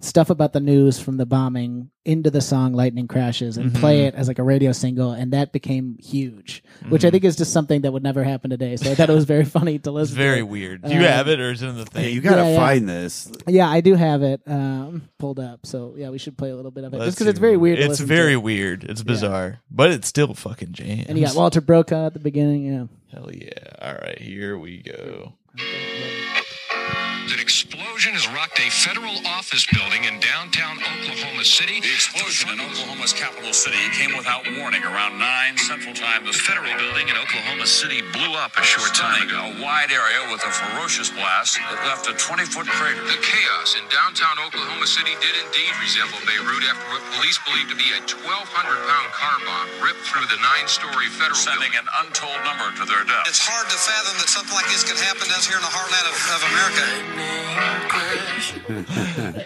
stuff 0.04 0.30
about 0.30 0.52
the 0.52 0.60
news 0.60 0.98
from 1.00 1.16
the 1.16 1.26
bombing 1.26 1.90
into 2.04 2.30
the 2.30 2.40
song 2.40 2.72
"Lightning 2.74 3.08
Crashes" 3.08 3.56
and 3.56 3.74
play 3.74 4.00
Mm-hmm. 4.00 4.08
it 4.08 4.14
as 4.14 4.28
like 4.28 4.38
a 4.38 4.42
radio 4.42 4.72
single, 4.72 5.12
and 5.12 5.32
that 5.32 5.52
became 5.52 5.96
huge, 5.98 6.62
which 6.90 7.04
I 7.04 7.10
think 7.10 7.24
is 7.24 7.34
just 7.36 7.52
something 7.52 7.80
that 7.82 7.92
would 7.92 8.02
never 8.02 8.22
happen 8.22 8.50
today. 8.50 8.76
So 8.76 8.90
I 8.90 8.94
thought 8.94 9.08
it 9.10 9.14
was 9.14 9.24
very 9.24 9.44
funny 9.56 9.78
to 9.78 9.90
it's 9.90 9.94
listen. 9.94 10.16
very 10.16 10.38
to. 10.40 10.42
weird. 10.46 10.82
Do 10.82 10.92
you 10.92 11.00
Uh, 11.00 11.08
have 11.08 11.28
it 11.28 11.40
or 11.40 11.50
is 11.52 11.62
it 11.62 11.68
in 11.68 11.74
the 11.76 11.80
Yeah, 11.80 11.86
thing? 11.86 12.14
you 12.14 12.20
gotta 12.20 12.42
Yeah, 12.42 12.50
yeah. 12.50 12.56
find 12.56 12.88
this. 12.88 13.32
Yeah, 13.46 13.68
I 13.70 13.80
do 13.80 13.94
have 13.94 14.22
it 14.22 14.42
um, 14.46 15.08
pulled 15.18 15.40
up. 15.40 15.64
So 15.66 15.94
yeah, 15.96 16.10
we 16.10 16.18
should 16.18 16.36
play 16.36 16.50
a 16.50 16.56
little 16.56 16.70
bit 16.70 16.84
of 16.84 16.92
it 16.92 16.98
Let's 16.98 17.08
just 17.08 17.18
because 17.18 17.30
it's 17.30 17.38
very 17.40 17.56
weird. 17.56 17.78
It's 17.78 17.88
listen 17.88 18.06
to. 18.06 18.14
very 18.14 18.36
weird. 18.36 18.84
It's 18.84 19.02
bizarre, 19.02 19.60
but 19.70 19.90
it's 19.90 20.06
still 20.08 20.34
fucking 20.34 20.72
jams. 20.72 21.06
And 21.08 21.18
you 21.18 21.24
got 21.24 21.34
Walter 21.36 21.60
Brokaw 21.60 22.06
at 22.06 22.12
the 22.12 22.20
beginning. 22.20 22.64
Yeah. 22.66 22.84
Hell 23.12 23.30
yeah! 23.32 23.52
All 23.80 23.94
right, 23.94 24.18
here 24.20 24.58
we 24.58 24.82
go. 24.82 25.34
An 27.32 27.40
explosion 27.40 27.84
explosion 28.04 28.18
has 28.18 28.26
rocked 28.34 28.58
a 28.58 28.68
federal 28.68 29.14
office 29.38 29.62
building 29.70 30.02
in 30.02 30.18
downtown 30.18 30.76
Oklahoma 30.82 31.46
City. 31.46 31.78
The 31.78 31.94
explosion 31.94 32.50
in 32.50 32.58
Oklahoma's 32.58 33.14
capital 33.14 33.54
city 33.54 33.78
came 33.94 34.18
without 34.18 34.42
warning 34.58 34.82
around 34.82 35.14
9 35.14 35.22
Central 35.56 35.94
Time 35.94 36.26
The 36.26 36.34
federal 36.34 36.74
building 36.74 37.06
in 37.06 37.14
Oklahoma 37.14 37.70
City 37.70 38.02
blew 38.10 38.34
up 38.34 38.52
a 38.58 38.66
short 38.66 38.90
time 38.98 39.24
ago. 39.24 39.40
a 39.46 39.62
wide 39.62 39.94
area 39.94 40.26
with 40.26 40.42
a 40.42 40.52
ferocious 40.52 41.08
blast 41.14 41.54
that 41.70 41.86
left 41.86 42.10
a 42.10 42.18
20-foot 42.18 42.66
crater. 42.66 42.98
The 43.06 43.22
chaos 43.22 43.78
in 43.78 43.86
downtown 43.94 44.42
Oklahoma 44.42 44.90
City 44.90 45.14
did 45.22 45.34
indeed 45.46 45.70
resemble 45.78 46.18
Beirut 46.26 46.66
after 46.66 46.84
what 46.92 47.02
police 47.14 47.38
believe 47.46 47.70
to 47.70 47.78
be 47.78 47.94
a 47.94 48.02
1,200 48.04 48.26
pound 48.26 49.08
car 49.14 49.38
bomb 49.46 49.70
ripped 49.80 50.02
through 50.02 50.26
the 50.34 50.40
nine 50.42 50.66
story 50.66 51.06
federal 51.14 51.38
Sending 51.38 51.72
building. 51.72 51.86
an 51.86 51.88
untold 52.04 52.42
number 52.42 52.74
to 52.74 52.84
their 52.90 53.06
deaths. 53.06 53.38
It's 53.38 53.44
hard 53.46 53.70
to 53.70 53.78
fathom 53.78 54.18
that 54.18 54.28
something 54.28 54.58
like 54.58 54.66
this 54.66 54.82
could 54.82 54.98
happen 54.98 55.30
to 55.30 55.34
us 55.38 55.46
here 55.46 55.56
in 55.56 55.64
the 55.64 55.70
heartland 55.70 56.10
of, 56.10 56.16
of 56.34 56.42
America. 56.50 57.13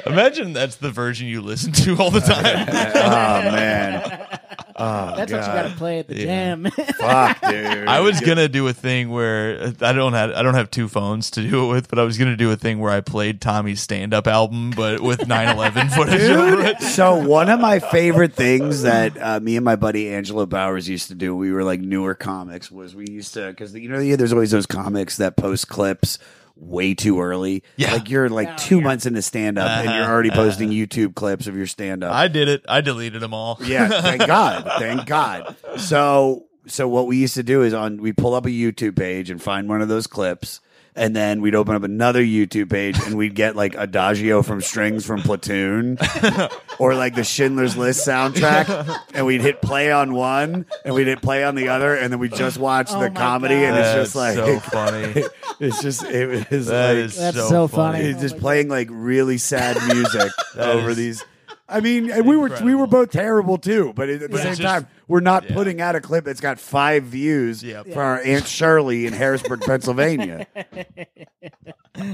Imagine 0.07 0.53
that's 0.53 0.77
the 0.77 0.91
version 0.91 1.27
you 1.27 1.41
listen 1.43 1.73
to 1.73 1.97
all 1.97 2.11
the 2.11 2.21
time. 2.21 2.67
oh 2.95 3.53
man. 3.53 4.27
Oh, 4.81 5.17
That's 5.17 5.33
what 5.33 5.41
you 5.41 5.47
got 5.47 5.69
to 5.71 5.75
play 5.77 5.99
at 5.99 6.07
the 6.07 6.15
jam. 6.15 6.65
Fuck, 6.71 7.41
dude. 7.41 7.89
I 7.89 7.99
was 7.99 8.21
gonna 8.21 8.47
do 8.47 8.69
a 8.69 8.73
thing 8.73 9.11
where 9.11 9.73
I 9.81 9.93
don't 9.93 10.13
have 10.13 10.31
I 10.31 10.43
don't 10.43 10.55
have 10.55 10.71
two 10.71 10.87
phones 10.87 11.33
to 11.33 11.43
do 11.43 11.65
it 11.65 11.73
with, 11.73 11.89
but 11.89 11.99
I 11.99 12.05
was 12.05 12.17
gonna 12.17 12.37
do 12.37 12.53
a 12.53 12.57
thing 12.57 12.79
where 12.79 12.93
I 12.93 13.01
played 13.01 13.41
Tommy's 13.41 13.81
stand 13.81 14.15
up 14.15 14.29
album, 14.29 14.71
but 14.71 15.01
with 15.01 15.19
9/11 15.19 15.91
footage 15.91 16.31
over 16.31 16.63
it. 16.63 16.81
so 16.81 17.17
one 17.17 17.51
of 17.51 17.59
my 17.59 17.81
favorite 17.81 18.35
things 18.35 18.83
that 18.83 19.21
uh, 19.21 19.41
me 19.41 19.57
and 19.57 19.65
my 19.65 19.75
buddy 19.75 20.15
Angelo 20.15 20.47
Bowers 20.47 20.89
used 20.89 21.09
to 21.09 21.17
do, 21.17 21.35
we 21.35 21.51
were 21.51 21.65
like 21.65 21.81
newer 21.81 22.15
comics, 22.15 22.71
was 22.71 22.95
we 22.95 23.09
used 23.09 23.35
to 23.35 23.49
because 23.49 23.75
you 23.75 23.89
know 23.89 23.99
yeah, 23.99 24.15
there's 24.15 24.33
always 24.33 24.53
those 24.53 24.67
comics 24.67 25.17
that 25.17 25.37
post 25.37 25.67
clips 25.67 26.21
way 26.59 26.95
too 26.95 27.21
early. 27.21 27.63
Yeah. 27.77 27.93
like 27.93 28.11
you're 28.11 28.29
like 28.29 28.57
two 28.57 28.81
months 28.81 29.07
into 29.07 29.23
stand 29.23 29.59
up 29.59 29.69
and 29.69 29.91
you're 29.91 30.05
already 30.05 30.31
uh-huh. 30.31 30.43
posting 30.45 30.71
YouTube 30.71 31.15
clips 31.15 31.47
of 31.47 31.57
your 31.57 31.67
stand 31.67 32.05
up. 32.05 32.13
I 32.13 32.29
did 32.29 32.49
it. 32.49 32.65
I 32.69 32.81
deleted 32.81 33.23
them 33.23 33.35
all. 33.35 33.59
Yeah, 33.63 33.89
thank 33.89 34.21
God. 34.27 34.69
Thank 34.79 35.07
God. 35.07 35.57
So 35.77 36.47
so 36.67 36.89
what 36.89 37.07
we 37.07 37.17
used 37.17 37.35
to 37.35 37.43
do 37.43 37.63
is 37.63 37.73
on 37.73 38.01
we 38.01 38.13
pull 38.13 38.35
up 38.35 38.47
a 38.47 38.51
YouTube 38.51 38.97
page 38.97 39.31
and 39.31 39.43
find 39.43 39.69
one 39.69 39.83
of 39.83 39.89
those 39.89 40.07
clips. 40.07 40.61
And 40.99 41.15
then 41.15 41.41
we'd 41.41 41.55
open 41.55 41.75
up 41.77 41.85
another 41.85 42.21
YouTube 42.23 42.71
page 42.71 42.99
and 43.07 43.17
we'd 43.17 43.35
get 43.37 43.55
like 43.55 43.75
Adagio 43.77 44.43
from 44.43 44.61
Strings 44.61 45.07
from 45.07 45.23
Platoon 45.23 45.97
or 46.81 46.95
like 46.97 47.15
the 47.15 47.23
Schindler's 47.25 47.77
List 47.77 48.07
soundtrack. 48.07 48.67
And 49.15 49.25
we'd 49.27 49.41
hit 49.41 49.63
play 49.63 49.91
on 49.91 50.13
one 50.13 50.67
and 50.85 50.95
we'd 50.95 51.07
hit 51.07 51.23
play 51.23 51.43
on 51.45 51.55
the 51.55 51.69
other. 51.69 51.95
And 51.95 52.13
then 52.13 52.19
we 52.21 52.29
just 52.29 52.59
watch 52.59 52.89
Oh 52.91 53.01
the 53.01 53.11
my 53.11 53.15
comedy 53.17 53.55
God. 53.57 53.65
and 53.65 53.77
it's 53.79 53.95
just 53.95 54.15
like, 54.17 54.35
so 54.35 54.61
funny. 54.61 55.25
it's 55.61 55.83
just, 55.83 56.03
it 56.05 56.51
was 56.51 56.67
That 56.67 56.89
like, 56.95 56.97
is 57.05 57.17
That's 57.17 57.37
so, 57.37 57.49
so 57.49 57.69
funny. 57.69 57.99
funny. 58.01 58.13
He's 58.13 58.21
just 58.21 58.39
playing 58.39 58.69
like 58.69 58.89
really 58.91 59.39
sad 59.39 59.77
music 59.93 60.31
That 60.57 60.69
over 60.69 60.91
is 60.91 60.97
these. 60.97 61.25
I 61.69 61.81
mean, 61.81 62.11
and 62.11 62.27
we 62.27 62.37
were 62.37 62.43
we 62.49 62.51
incredible. 62.55 62.79
were 62.81 62.87
both 62.87 63.11
terrible 63.11 63.59
too, 63.59 63.93
but 63.95 64.09
at 64.09 64.21
the 64.21 64.29
But 64.29 64.39
same 64.41 64.49
it's 64.53 64.61
just- 64.61 64.75
time, 64.85 64.89
we're 65.09 65.21
not 65.21 65.49
yeah. 65.49 65.55
putting 65.55 65.81
out 65.81 65.97
a 65.97 66.01
clip 66.01 66.25
that's 66.25 66.41
got 66.41 66.61
five 66.61 67.05
views 67.05 67.63
Yep. 67.63 67.89
for 67.93 68.03
our 68.03 68.21
Aunt 68.23 68.47
Shirley 68.47 69.07
in 69.07 69.13
Harrisburg, 69.13 69.63
Pennsylvania. 69.63 70.47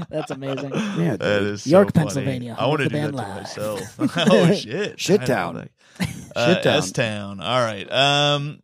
That's 0.09 0.31
amazing. 0.31 0.71
Yeah, 0.73 1.15
That 1.17 1.19
dude. 1.19 1.43
is 1.43 1.63
so 1.63 1.69
York, 1.69 1.93
funny. 1.93 2.05
Pennsylvania, 2.05 2.55
I 2.57 2.65
want 2.65 2.81
to 2.81 2.89
do 2.89 2.95
that 3.01 3.11
the 3.11 3.21
to 3.21 3.27
myself. 3.27 3.81
oh 4.17 4.53
shit, 4.53 4.99
Shit 4.99 5.21
I 5.21 5.25
town. 5.25 5.69
Uh, 6.35 6.55
Shit 6.55 6.63
town. 6.63 6.77
S 6.77 6.91
town. 6.91 7.39
All 7.39 7.59
right. 7.61 7.91
Um, 7.91 8.61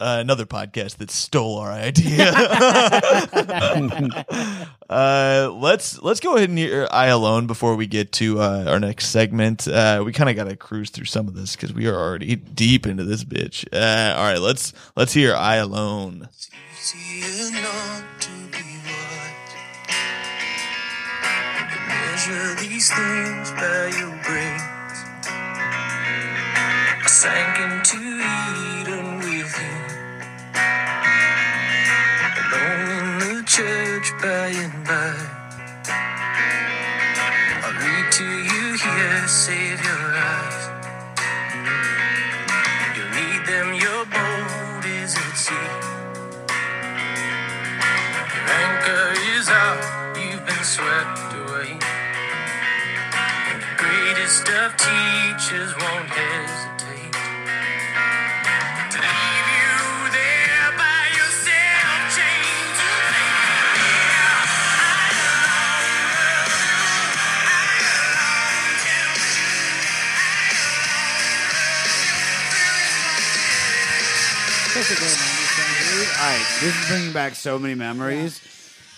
uh, 0.00 0.18
another 0.20 0.46
podcast 0.46 0.98
that 0.98 1.10
stole 1.10 1.58
our 1.58 1.72
idea. 1.72 2.30
uh, 4.88 5.50
let's 5.54 6.00
let's 6.02 6.20
go 6.20 6.36
ahead 6.36 6.48
and 6.48 6.58
hear 6.58 6.86
"I 6.90 7.06
Alone" 7.06 7.46
before 7.46 7.74
we 7.74 7.86
get 7.86 8.12
to 8.12 8.40
uh, 8.40 8.64
our 8.68 8.78
next 8.78 9.06
segment. 9.06 9.66
Uh, 9.66 10.02
we 10.04 10.12
kind 10.12 10.30
of 10.30 10.36
got 10.36 10.44
to 10.44 10.56
cruise 10.56 10.90
through 10.90 11.06
some 11.06 11.26
of 11.26 11.34
this 11.34 11.56
because 11.56 11.72
we 11.72 11.86
are 11.88 11.96
already 11.96 12.36
deep 12.36 12.86
into 12.86 13.04
this 13.04 13.24
bitch. 13.24 13.66
Uh, 13.72 14.16
all 14.16 14.24
right, 14.24 14.40
let's 14.40 14.72
let's 14.94 15.12
hear 15.12 15.34
"I 15.34 15.56
Alone." 15.56 16.28
Easier 16.78 17.50
not 17.60 18.04
to 18.20 18.30
be 18.52 18.58
church 33.58 34.12
by 34.22 34.50
and 34.54 34.86
by. 34.86 35.14
I'll 37.64 37.74
read 37.82 38.06
to 38.12 38.28
you 38.50 38.64
here, 38.84 39.26
save 39.26 39.82
your 39.82 40.04
eyes. 40.30 40.62
You 42.96 43.04
need 43.18 43.42
them, 43.50 43.68
your 43.74 44.02
boat 44.14 44.84
is 44.86 45.16
at 45.16 45.34
sea. 45.44 45.70
Your 48.34 48.46
anchor 48.62 49.06
is 49.34 49.48
out, 49.48 49.82
you've 50.22 50.46
been 50.46 50.64
swept 50.76 51.34
away. 51.42 51.70
And 53.50 53.58
the 53.60 53.74
greatest 53.82 54.46
of 54.60 54.70
teachers 54.76 55.74
won't 55.82 56.08
hesitate 56.14 56.37
Such 74.88 74.96
a 74.96 75.00
great 75.00 75.10
90s 75.10 75.54
song, 75.54 75.98
dude. 75.98 76.08
All 76.08 76.30
right, 76.30 76.46
this 76.62 76.80
is 76.80 76.88
bringing 76.88 77.12
back 77.12 77.34
so 77.34 77.58
many 77.58 77.74
memories. 77.74 78.40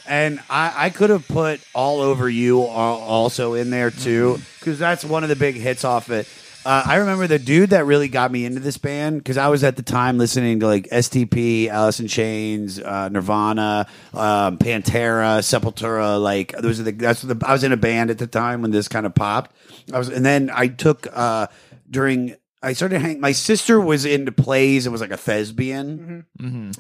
And 0.07 0.41
I, 0.49 0.87
I 0.87 0.91
could 0.91 1.11
have 1.11 1.27
put 1.27 1.61
All 1.75 2.01
Over 2.01 2.29
You 2.29 2.63
al- 2.63 2.69
also 2.69 3.55
in 3.55 3.71
there 3.71 3.91
too, 3.91 4.39
because 4.61 4.79
that's 4.79 5.05
one 5.05 5.25
of 5.25 5.29
the 5.29 5.37
big 5.37 5.57
hits 5.57 5.85
off 5.85 6.09
it. 6.11 6.29
Uh, 6.65 6.85
I 6.87 6.97
remember 6.97 7.27
the 7.27 7.41
dude 7.41 7.71
that 7.71 7.87
really 7.87 8.07
got 8.07 8.31
me 8.31 8.45
into 8.45 8.61
this 8.61 8.79
band 8.79 9.19
because 9.19 9.37
I 9.37 9.49
was 9.49 9.65
at 9.65 9.75
the 9.75 9.83
time 9.83 10.17
listening 10.17 10.61
to 10.61 10.67
like 10.67 10.89
STP, 10.91 11.67
Alice 11.69 11.99
in 11.99 12.07
Chains, 12.07 12.79
uh, 12.79 13.09
Nirvana, 13.09 13.89
um, 14.15 14.59
Pantera, 14.59 15.41
Sepultura. 15.41 16.23
Like 16.23 16.53
those 16.53 16.79
are 16.79 16.85
the 16.85 16.93
that's 16.93 17.23
the 17.23 17.43
I 17.45 17.53
was 17.53 17.65
in 17.65 17.73
a 17.73 17.77
band 17.77 18.11
at 18.11 18.19
the 18.19 18.29
time 18.29 18.63
when 18.63 18.71
this 18.71 18.87
kind 18.87 19.07
of 19.07 19.15
popped. 19.15 19.53
I 19.93 19.99
was, 19.99 20.09
and 20.09 20.25
then 20.25 20.51
I 20.55 20.69
took 20.69 21.09
uh, 21.13 21.49
during 21.91 22.37
I 22.63 22.75
started 22.75 23.01
hang. 23.01 23.21
My 23.21 23.33
sister 23.33 23.81
was 23.81 24.05
into 24.05 24.33
plays 24.33 24.85
and 24.85 24.93
was 24.93 25.01
like 25.01 25.11
a 25.11 25.17
thespian 25.17 26.27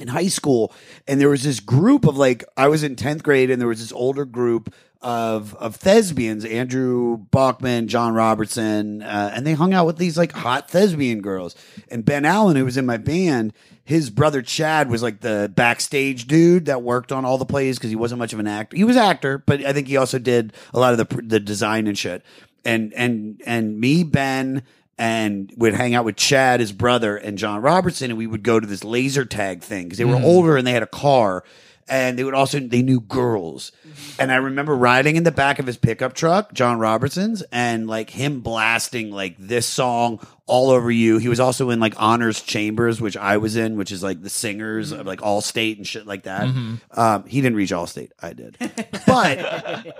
in 0.00 0.08
high 0.08 0.28
school, 0.28 0.74
and 1.08 1.20
there 1.20 1.30
was 1.30 1.42
this 1.42 1.60
group 1.60 2.06
of 2.06 2.18
like 2.18 2.44
I 2.56 2.68
was 2.68 2.82
in 2.82 2.96
tenth 2.96 3.22
grade, 3.22 3.50
and 3.50 3.60
there 3.60 3.68
was 3.68 3.80
this 3.80 3.92
older 3.92 4.24
group 4.26 4.74
of 5.00 5.54
of 5.54 5.76
thespians, 5.76 6.44
Andrew 6.44 7.16
Bachman, 7.16 7.88
John 7.88 8.12
Robertson, 8.12 9.02
uh, 9.02 9.32
and 9.34 9.46
they 9.46 9.54
hung 9.54 9.72
out 9.72 9.86
with 9.86 9.96
these 9.96 10.18
like 10.18 10.32
hot 10.32 10.70
thespian 10.70 11.22
girls. 11.22 11.54
And 11.90 12.04
Ben 12.04 12.26
Allen, 12.26 12.56
who 12.56 12.66
was 12.66 12.76
in 12.76 12.84
my 12.84 12.98
band, 12.98 13.54
his 13.82 14.10
brother 14.10 14.42
Chad 14.42 14.90
was 14.90 15.02
like 15.02 15.20
the 15.20 15.50
backstage 15.54 16.26
dude 16.26 16.66
that 16.66 16.82
worked 16.82 17.10
on 17.10 17.24
all 17.24 17.38
the 17.38 17.46
plays 17.46 17.78
because 17.78 17.90
he 17.90 17.96
wasn't 17.96 18.18
much 18.18 18.34
of 18.34 18.38
an 18.38 18.46
actor. 18.46 18.76
He 18.76 18.84
was 18.84 18.98
actor, 18.98 19.38
but 19.38 19.64
I 19.64 19.72
think 19.72 19.88
he 19.88 19.96
also 19.96 20.18
did 20.18 20.52
a 20.74 20.78
lot 20.78 20.92
of 20.92 21.08
the 21.08 21.22
the 21.22 21.40
design 21.40 21.86
and 21.86 21.96
shit. 21.96 22.22
And 22.62 22.92
and 22.92 23.40
and 23.46 23.80
me, 23.80 24.04
Ben 24.04 24.62
and 25.00 25.50
would 25.56 25.72
hang 25.72 25.94
out 25.94 26.04
with 26.04 26.16
Chad, 26.16 26.60
his 26.60 26.72
brother, 26.72 27.16
and 27.16 27.38
John 27.38 27.62
Robertson, 27.62 28.10
and 28.10 28.18
we 28.18 28.26
would 28.26 28.42
go 28.42 28.60
to 28.60 28.66
this 28.66 28.84
laser 28.84 29.24
tag 29.24 29.62
thing 29.62 29.84
because 29.84 29.96
they 29.96 30.04
were 30.04 30.16
mm-hmm. 30.16 30.26
older 30.26 30.58
and 30.58 30.66
they 30.66 30.72
had 30.72 30.82
a 30.82 30.86
car, 30.86 31.42
and 31.88 32.18
they 32.18 32.22
would 32.22 32.34
also 32.34 32.60
they 32.60 32.82
knew 32.82 33.00
girls. 33.00 33.72
Mm-hmm. 33.80 34.20
And 34.20 34.30
I 34.30 34.36
remember 34.36 34.76
riding 34.76 35.16
in 35.16 35.22
the 35.22 35.32
back 35.32 35.58
of 35.58 35.64
his 35.66 35.78
pickup 35.78 36.12
truck, 36.12 36.52
John 36.52 36.78
Robertson's, 36.78 37.40
and 37.50 37.86
like 37.86 38.10
him 38.10 38.42
blasting 38.42 39.10
like 39.10 39.38
this 39.38 39.64
song 39.64 40.20
all 40.44 40.68
over 40.68 40.90
you. 40.90 41.16
He 41.16 41.28
was 41.28 41.40
also 41.40 41.70
in 41.70 41.80
like 41.80 41.94
Honors 41.96 42.42
Chambers, 42.42 43.00
which 43.00 43.16
I 43.16 43.38
was 43.38 43.56
in, 43.56 43.78
which 43.78 43.92
is 43.92 44.02
like 44.02 44.20
the 44.20 44.28
singers 44.28 44.92
of 44.92 45.06
like 45.06 45.20
Allstate 45.20 45.78
and 45.78 45.86
shit 45.86 46.06
like 46.06 46.24
that. 46.24 46.46
Mm-hmm. 46.46 47.00
Um, 47.00 47.24
he 47.24 47.40
didn't 47.40 47.56
reach 47.56 47.70
Allstate, 47.70 48.10
I 48.20 48.34
did, 48.34 48.58
but 49.06 49.96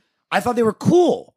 I 0.30 0.40
thought 0.40 0.56
they 0.56 0.62
were 0.62 0.72
cool. 0.72 1.34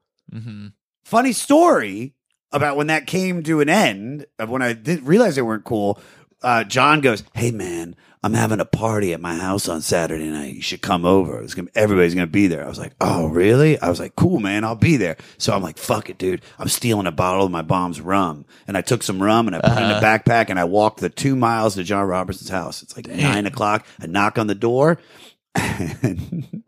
Funny 1.03 1.33
story 1.33 2.13
about 2.51 2.77
when 2.77 2.87
that 2.87 3.07
came 3.07 3.43
to 3.43 3.61
an 3.61 3.69
end 3.69 4.25
of 4.39 4.49
when 4.49 4.61
I 4.61 4.73
didn't 4.73 5.05
realize 5.05 5.35
they 5.35 5.41
weren't 5.41 5.65
cool. 5.65 5.99
Uh, 6.43 6.63
John 6.63 7.01
goes, 7.01 7.23
"Hey 7.33 7.51
man, 7.51 7.95
I'm 8.23 8.33
having 8.33 8.59
a 8.59 8.65
party 8.65 9.13
at 9.13 9.21
my 9.21 9.35
house 9.35 9.69
on 9.69 9.81
Saturday 9.81 10.27
night. 10.27 10.55
You 10.55 10.61
should 10.61 10.81
come 10.81 11.05
over. 11.05 11.41
It's 11.41 11.53
gonna, 11.53 11.69
everybody's 11.75 12.15
gonna 12.15 12.27
be 12.27 12.47
there." 12.47 12.65
I 12.65 12.67
was 12.69 12.79
like, 12.79 12.93
"Oh 12.99 13.27
really?" 13.27 13.79
I 13.79 13.89
was 13.89 13.99
like, 13.99 14.15
"Cool 14.15 14.39
man, 14.39 14.63
I'll 14.63 14.75
be 14.75 14.97
there." 14.97 15.17
So 15.37 15.53
I'm 15.53 15.61
like, 15.61 15.77
"Fuck 15.77 16.09
it, 16.09 16.17
dude. 16.17 16.41
I'm 16.57 16.67
stealing 16.67 17.05
a 17.05 17.11
bottle 17.11 17.45
of 17.45 17.51
my 17.51 17.61
mom's 17.61 18.01
rum." 18.01 18.45
And 18.67 18.75
I 18.75 18.81
took 18.81 19.03
some 19.03 19.21
rum 19.21 19.47
and 19.47 19.55
I 19.55 19.61
put 19.61 19.71
it 19.71 19.83
in 19.83 19.91
a 19.91 20.01
backpack 20.01 20.49
and 20.49 20.59
I 20.59 20.63
walked 20.63 20.99
the 20.99 21.09
two 21.09 21.35
miles 21.35 21.75
to 21.75 21.83
John 21.83 22.07
Robertson's 22.07 22.49
house. 22.49 22.81
It's 22.81 22.95
like 22.97 23.07
nine 23.07 23.45
o'clock. 23.45 23.85
I 23.99 24.07
knock 24.07 24.39
on 24.39 24.47
the 24.47 24.55
door 24.55 24.97
and, 25.55 26.63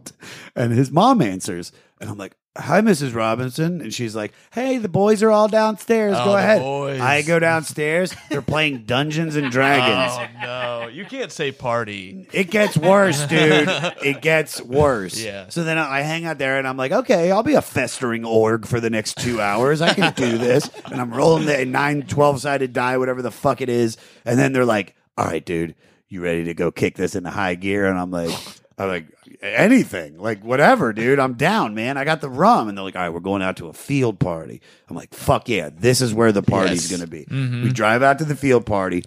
and 0.55 0.73
his 0.73 0.91
mom 0.91 1.21
answers 1.21 1.71
and 2.01 2.09
i'm 2.09 2.17
like 2.17 2.35
Hi, 2.55 2.81
Mrs. 2.81 3.15
Robinson. 3.15 3.81
And 3.81 3.91
she's 3.91 4.15
like, 4.15 4.31
Hey, 4.51 4.77
the 4.77 4.87
boys 4.87 5.23
are 5.23 5.31
all 5.31 5.47
downstairs. 5.47 6.15
Oh, 6.15 6.25
Go 6.25 6.31
the 6.33 6.37
ahead. 6.37 6.61
boys. 6.61 7.01
I 7.01 7.23
go 7.23 7.39
downstairs. 7.39 8.15
They're 8.29 8.43
playing 8.43 8.83
Dungeons 8.83 9.35
and 9.35 9.51
Dragons. 9.51 10.13
Oh 10.15 10.41
no, 10.45 10.87
you 10.87 11.03
can't 11.05 11.31
say 11.31 11.51
party. 11.51 12.27
It 12.31 12.51
gets 12.51 12.77
worse, 12.77 13.25
dude. 13.27 13.67
It 14.03 14.21
gets 14.21 14.61
worse. 14.61 15.19
Yeah. 15.19 15.49
So 15.49 15.63
then 15.63 15.79
I 15.79 16.01
hang 16.01 16.25
out 16.25 16.37
there 16.37 16.59
and 16.59 16.67
I'm 16.67 16.77
like, 16.77 16.91
okay, 16.91 17.31
I'll 17.31 17.41
be 17.41 17.55
a 17.55 17.61
festering 17.61 18.23
orc 18.23 18.67
for 18.67 18.79
the 18.79 18.91
next 18.91 19.17
two 19.17 19.41
hours. 19.41 19.81
I 19.81 19.93
can 19.95 20.13
do 20.13 20.37
this. 20.37 20.69
And 20.93 21.01
I'm 21.01 21.11
rolling 21.11 21.47
the 21.47 21.65
9, 21.65 22.03
12 22.03 22.41
sided 22.41 22.71
die, 22.71 22.99
whatever 22.99 23.23
the 23.23 23.31
fuck 23.31 23.61
it 23.61 23.69
is. 23.69 23.97
And 24.25 24.37
then 24.37 24.53
they're 24.53 24.63
like, 24.65 24.95
all 25.17 25.25
right, 25.25 25.43
dude, 25.43 25.73
you 26.07 26.21
ready 26.21 26.43
to 26.43 26.53
go 26.53 26.69
kick 26.71 26.97
this 26.97 27.15
into 27.15 27.31
high 27.31 27.55
gear? 27.55 27.87
And 27.87 27.97
I'm 27.97 28.11
like, 28.11 28.29
I'm 28.77 28.87
like, 28.89 29.07
anything, 29.41 30.17
like 30.17 30.43
whatever, 30.43 30.93
dude. 30.93 31.19
I'm 31.19 31.33
down, 31.33 31.73
man. 31.75 31.97
I 31.97 32.03
got 32.05 32.21
the 32.21 32.29
rum. 32.29 32.67
And 32.69 32.77
they're 32.77 32.83
like, 32.85 32.95
all 32.95 33.01
right, 33.01 33.09
we're 33.09 33.19
going 33.19 33.41
out 33.41 33.57
to 33.57 33.67
a 33.67 33.73
field 33.73 34.19
party. 34.19 34.61
I'm 34.89 34.95
like, 34.95 35.13
fuck 35.13 35.49
yeah, 35.49 35.69
this 35.73 36.01
is 36.01 36.13
where 36.13 36.31
the 36.31 36.43
party's 36.43 36.89
Yes. 36.89 36.97
going 36.97 37.01
to 37.09 37.11
be. 37.11 37.25
Mhm. 37.25 37.63
We 37.63 37.71
drive 37.71 38.03
out 38.03 38.19
to 38.19 38.25
the 38.25 38.35
field 38.35 38.65
party 38.65 39.03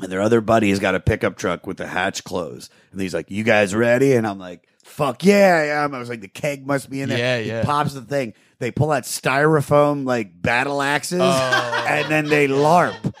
and 0.00 0.10
their 0.10 0.20
other 0.20 0.40
buddy 0.40 0.70
has 0.70 0.78
got 0.78 0.94
a 0.94 1.00
pickup 1.00 1.36
truck 1.36 1.66
with 1.66 1.76
the 1.76 1.86
hatch 1.86 2.24
closed. 2.24 2.72
And 2.92 3.00
he's 3.00 3.14
like, 3.14 3.30
"You 3.30 3.44
guys 3.44 3.74
ready?" 3.74 4.14
And 4.14 4.26
I'm 4.26 4.38
like, 4.38 4.66
"Fuck 4.84 5.24
yeah, 5.24 5.54
I 5.80 5.84
am." 5.84 5.94
I 5.94 5.98
was 5.98 6.08
like, 6.08 6.22
"The 6.22 6.28
keg 6.28 6.66
must 6.66 6.88
be 6.88 7.02
in 7.02 7.08
there." 7.10 7.18
Yeah, 7.18 7.38
He 7.38 7.48
yeah. 7.48 7.64
pops 7.64 7.92
the 7.94 8.00
thing. 8.02 8.32
They 8.60 8.70
pull 8.70 8.90
out 8.92 9.02
styrofoam 9.04 10.06
like 10.06 10.40
battle 10.40 10.80
axes, 10.82 11.20
Oh. 11.22 11.84
and 11.88 12.10
then 12.10 12.26
they 12.26 12.48
larp. 12.48 13.14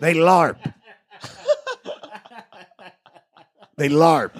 They 0.00 0.14
larp. 0.14 0.56
They 3.78 3.88
larp. 3.88 4.32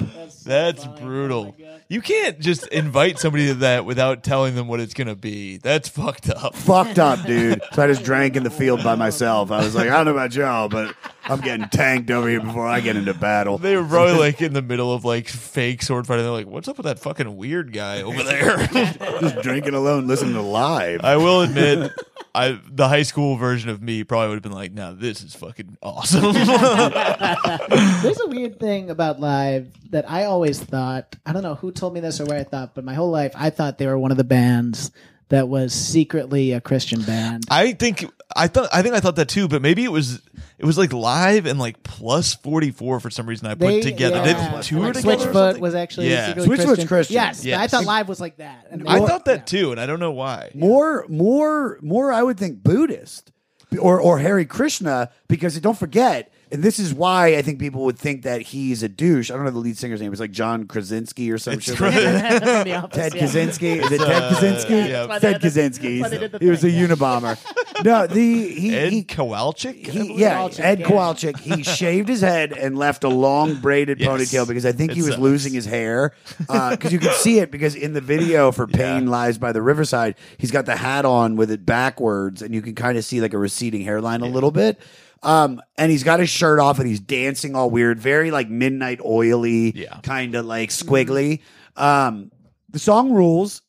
That's 0.45 0.87
brutal. 1.01 1.55
You 1.89 2.03
can't 2.03 2.39
just 2.39 2.67
invite 2.69 3.19
somebody 3.19 3.47
to 3.47 3.55
that 3.55 3.85
without 3.85 4.23
telling 4.23 4.55
them 4.55 4.69
what 4.69 4.81
it's 4.81 4.95
gonna 4.95 5.15
be. 5.15 5.57
That's 5.59 5.89
fucked 5.89 6.29
up. 6.29 6.55
Fucked 6.55 6.99
up, 6.99 7.25
dude. 7.25 7.63
So 7.73 7.83
I 7.83 7.87
just 7.87 8.05
drank 8.05 8.37
in 8.37 8.43
the 8.43 8.51
field 8.51 8.85
by 8.85 8.95
myself. 8.95 9.51
I 9.51 9.65
was 9.65 9.75
like, 9.75 9.89
I 9.89 9.97
don't 9.97 10.07
know 10.07 10.13
about 10.13 10.35
y'all, 10.35 10.69
but 10.69 10.95
I'm 11.29 11.41
getting 11.41 11.69
tanked 11.69 12.11
over 12.11 12.29
here 12.29 12.41
before 12.41 12.67
I 12.67 12.81
get 12.81 12.97
into 12.97 13.15
battle. 13.15 13.59
They 13.59 13.77
were 13.77 13.85
probably 13.85 14.19
like 14.19 14.41
in 14.41 14.53
the 14.53 14.63
middle 14.63 14.93
of 14.93 15.05
like 15.05 15.29
fake 15.29 15.83
sword 15.83 16.07
fighting. 16.07 16.25
They're 16.25 16.33
like, 16.33 16.47
"What's 16.47 16.69
up 16.69 16.77
with 16.79 16.85
that 16.85 16.99
fucking 16.99 17.37
weird 17.37 17.73
guy 17.73 18.03
over 18.03 18.23
there?" 18.23 18.57
just 19.21 19.43
drinking 19.43 19.75
alone, 19.75 20.07
listening 20.07 20.35
to 20.35 20.43
live. 20.43 21.03
I 21.05 21.17
will 21.17 21.43
admit, 21.43 21.93
I 22.35 22.59
the 22.71 22.89
high 22.89 23.03
school 23.03 23.37
version 23.37 23.71
of 23.71 23.83
me 23.83 24.05
probably 24.05 24.29
would 24.29 24.37
have 24.37 24.43
been 24.43 24.53
like, 24.53 24.73
"Now 24.73 24.93
this 24.93 25.23
is 25.23 25.35
fucking 25.35 25.77
awesome." 25.83 26.23
There's 28.03 28.21
a 28.21 28.27
weird 28.27 28.59
thing 28.59 28.91
about 28.91 29.21
live 29.21 29.73
that 29.91 30.11
I 30.11 30.25
always 30.25 30.61
thought. 30.61 31.17
I 31.27 31.33
don't 31.33 31.43
know 31.43 31.57
who 31.57 31.73
told 31.73 31.95
me 31.95 32.01
this 32.01 32.21
or 32.21 32.25
where 32.25 32.39
I 32.39 32.45
thought, 32.45 32.75
but 32.75 32.85
my 32.85 32.95
whole 32.95 33.11
life 33.11 33.33
I 33.35 33.51
thought 33.51 33.79
they 33.79 33.87
were 33.87 33.99
one 33.99 34.11
of 34.11 34.17
the 34.17 34.25
bands 34.25 34.91
that 35.31 35.49
was 35.49 35.73
secretly 35.75 36.53
a 36.53 36.61
Christian 36.61 37.03
band. 37.03 37.45
I 37.51 37.73
think 37.73 38.05
I 38.35 38.47
thought 38.49 38.69
I 38.73 38.83
think 38.83 38.95
I 38.95 39.01
thought 39.01 39.17
that 39.17 39.29
too, 39.29 39.49
but 39.49 39.63
maybe 39.63 39.85
it 39.85 39.93
was 39.93 40.21
it 40.59 40.65
was 40.65 40.77
like 40.79 40.93
live 40.93 41.47
and 41.47 41.59
like 41.59 41.83
plus 41.83 42.35
forty 42.35 42.71
four 42.71 43.01
for 43.01 43.11
some 43.11 43.27
reason. 43.27 43.47
I 43.47 43.55
put 43.55 43.61
They- 43.69 43.81
together. 43.81 44.17
yeah. 44.17 44.25
They 44.57 44.63
toured 44.63 44.95
Like 44.97 45.05
together. 45.05 45.15
or 45.15 45.17
Switchfoot 45.17 45.33
something? 45.33 45.63
was 45.63 45.75
actually 45.75 46.11
Yeah. 46.11 46.29
secretly 46.29 46.49
Switchfoot's 46.57 46.65
Christian. 46.67 46.89
Christian. 46.89 47.15
Yes, 47.15 47.45
Yes. 47.45 47.61
I 47.61 47.67
thought 47.67 47.85
live 47.85 48.09
was 48.09 48.21
like 48.21 48.37
that. 48.39 48.67
And 48.71 48.89
I 48.89 48.99
they- 49.01 49.07
thought 49.07 49.25
that 49.27 49.47
too, 49.47 49.71
and 49.73 49.81
I 49.81 49.87
don't 49.87 50.01
know 50.01 50.13
why. 50.13 50.51
more 50.55 51.05
more 51.09 51.79
more 51.83 52.13
i 52.13 52.23
would 52.23 52.39
think 52.39 52.63
buddhist 52.63 53.33
or 53.79 54.01
or 54.01 54.19
Hare 54.19 54.45
Krishna 54.47 55.11
because 55.29 55.59
don't 55.61 55.79
forget 55.79 56.33
and 56.51 56.63
this 56.63 56.79
is 56.79 56.93
why 56.95 57.37
I 57.37 57.43
think 57.43 57.59
people 57.59 57.85
would 57.85 57.99
think 57.99 58.23
that 58.23 58.41
he's 58.43 58.83
a 58.83 58.89
douche. 58.89 59.31
I 59.31 59.35
don't 59.35 59.45
know 59.45 59.51
the 59.51 59.59
lead 59.59 59.77
singer's 59.79 60.01
name. 60.01 60.13
It's 60.13 60.21
like 60.21 60.31
John 60.31 60.67
Krasinski 60.67 61.31
or 61.31 61.39
some 61.39 61.59
shit. 61.59 61.77
Chris- 61.77 61.95
From 61.95 62.65
The 62.65 62.75
Office, 62.75 62.97
Ted 62.97 63.15
yeah. 63.15 63.23
Kaczynski. 63.23 63.85
Is 63.85 63.93
it 63.93 64.01
Uh, 64.01 64.07
Ted 64.07 64.33
Kaczynski? 64.33 64.89
yeah. 64.89 65.07
That's 65.07 65.21
Ted 65.21 65.41
did 65.41 65.53
the- 65.53 65.61
Kaczynski. 65.61 66.01
that's 66.01 66.03
why 66.03 66.09
they 66.09 66.19
did 66.19 66.33
the 66.33 66.39
He 66.39 66.51
was 66.51 66.65
a 66.65 66.71
thing, 66.71 66.79
yeah. 66.81 66.87
Unabomber. 66.87 67.85
No, 67.85 68.07
the 68.09 68.49
he, 68.55 68.75
Ed 68.77 68.93
he 68.93 69.05
Kowalczyk. 69.05 69.87
He, 69.87 70.15
yeah, 70.21 70.39
Kowalczyk, 70.39 70.61
Ed 70.61 70.81
yeah. 70.81 70.87
Kowalczyk. 70.87 71.39
He 71.41 71.63
shaved 71.79 72.09
his 72.09 72.21
head 72.23 72.53
and 72.53 72.77
left 72.77 73.05
a 73.05 73.09
long 73.09 73.55
braided 73.61 74.01
Yes. 74.01 74.09
ponytail 74.09 74.49
because 74.49 74.67
I 74.67 74.73
think 74.73 74.93
he 74.93 75.01
was 75.03 75.11
sucks. 75.11 75.21
losing 75.21 75.53
his 75.55 75.65
hair. 75.65 76.13
Because 76.39 76.93
you 76.93 76.99
can 76.99 77.13
see 77.15 77.39
it 77.39 77.51
because 77.51 77.75
in 77.77 77.93
the 77.93 78.01
video 78.01 78.51
for 78.53 78.67
"Pain 78.67 79.05
Yeah. 79.05 79.11
Lies 79.11 79.39
by 79.39 79.53
the 79.53 79.63
Riverside," 79.63 80.17
he's 80.39 80.51
got 80.51 80.67
the 80.67 80.77
hat 80.77 81.05
on 81.05 81.37
with 81.37 81.51
it 81.53 81.65
backwards, 81.65 82.43
and 82.43 82.53
you 82.55 82.63
can 82.63 82.75
kind 82.75 82.99
of 82.99 83.05
see 83.05 83.21
like 83.21 83.33
a 83.35 83.39
receding 83.39 83.83
hairline 83.83 84.23
a 84.23 84.27
little 84.27 84.51
bit. 84.51 84.81
Um, 85.23 85.61
and 85.77 85.91
he's 85.91 86.05
got 86.05 86.21
his 86.21 86.31
shirt 86.31 86.61
off 86.61 86.79
and 86.79 86.89
he's 86.89 87.01
dancing 87.01 87.55
all 87.57 87.71
weird, 87.71 87.99
very 87.99 88.31
like 88.31 88.49
midnight 88.49 89.01
oily, 89.05 89.73
Yeah. 89.77 89.99
kind 90.03 90.35
of 90.35 90.47
like 90.47 90.71
squiggly. 90.71 91.41
Um, 91.77 92.31
the 92.71 92.79
song 92.79 93.13
rules. 93.13 93.63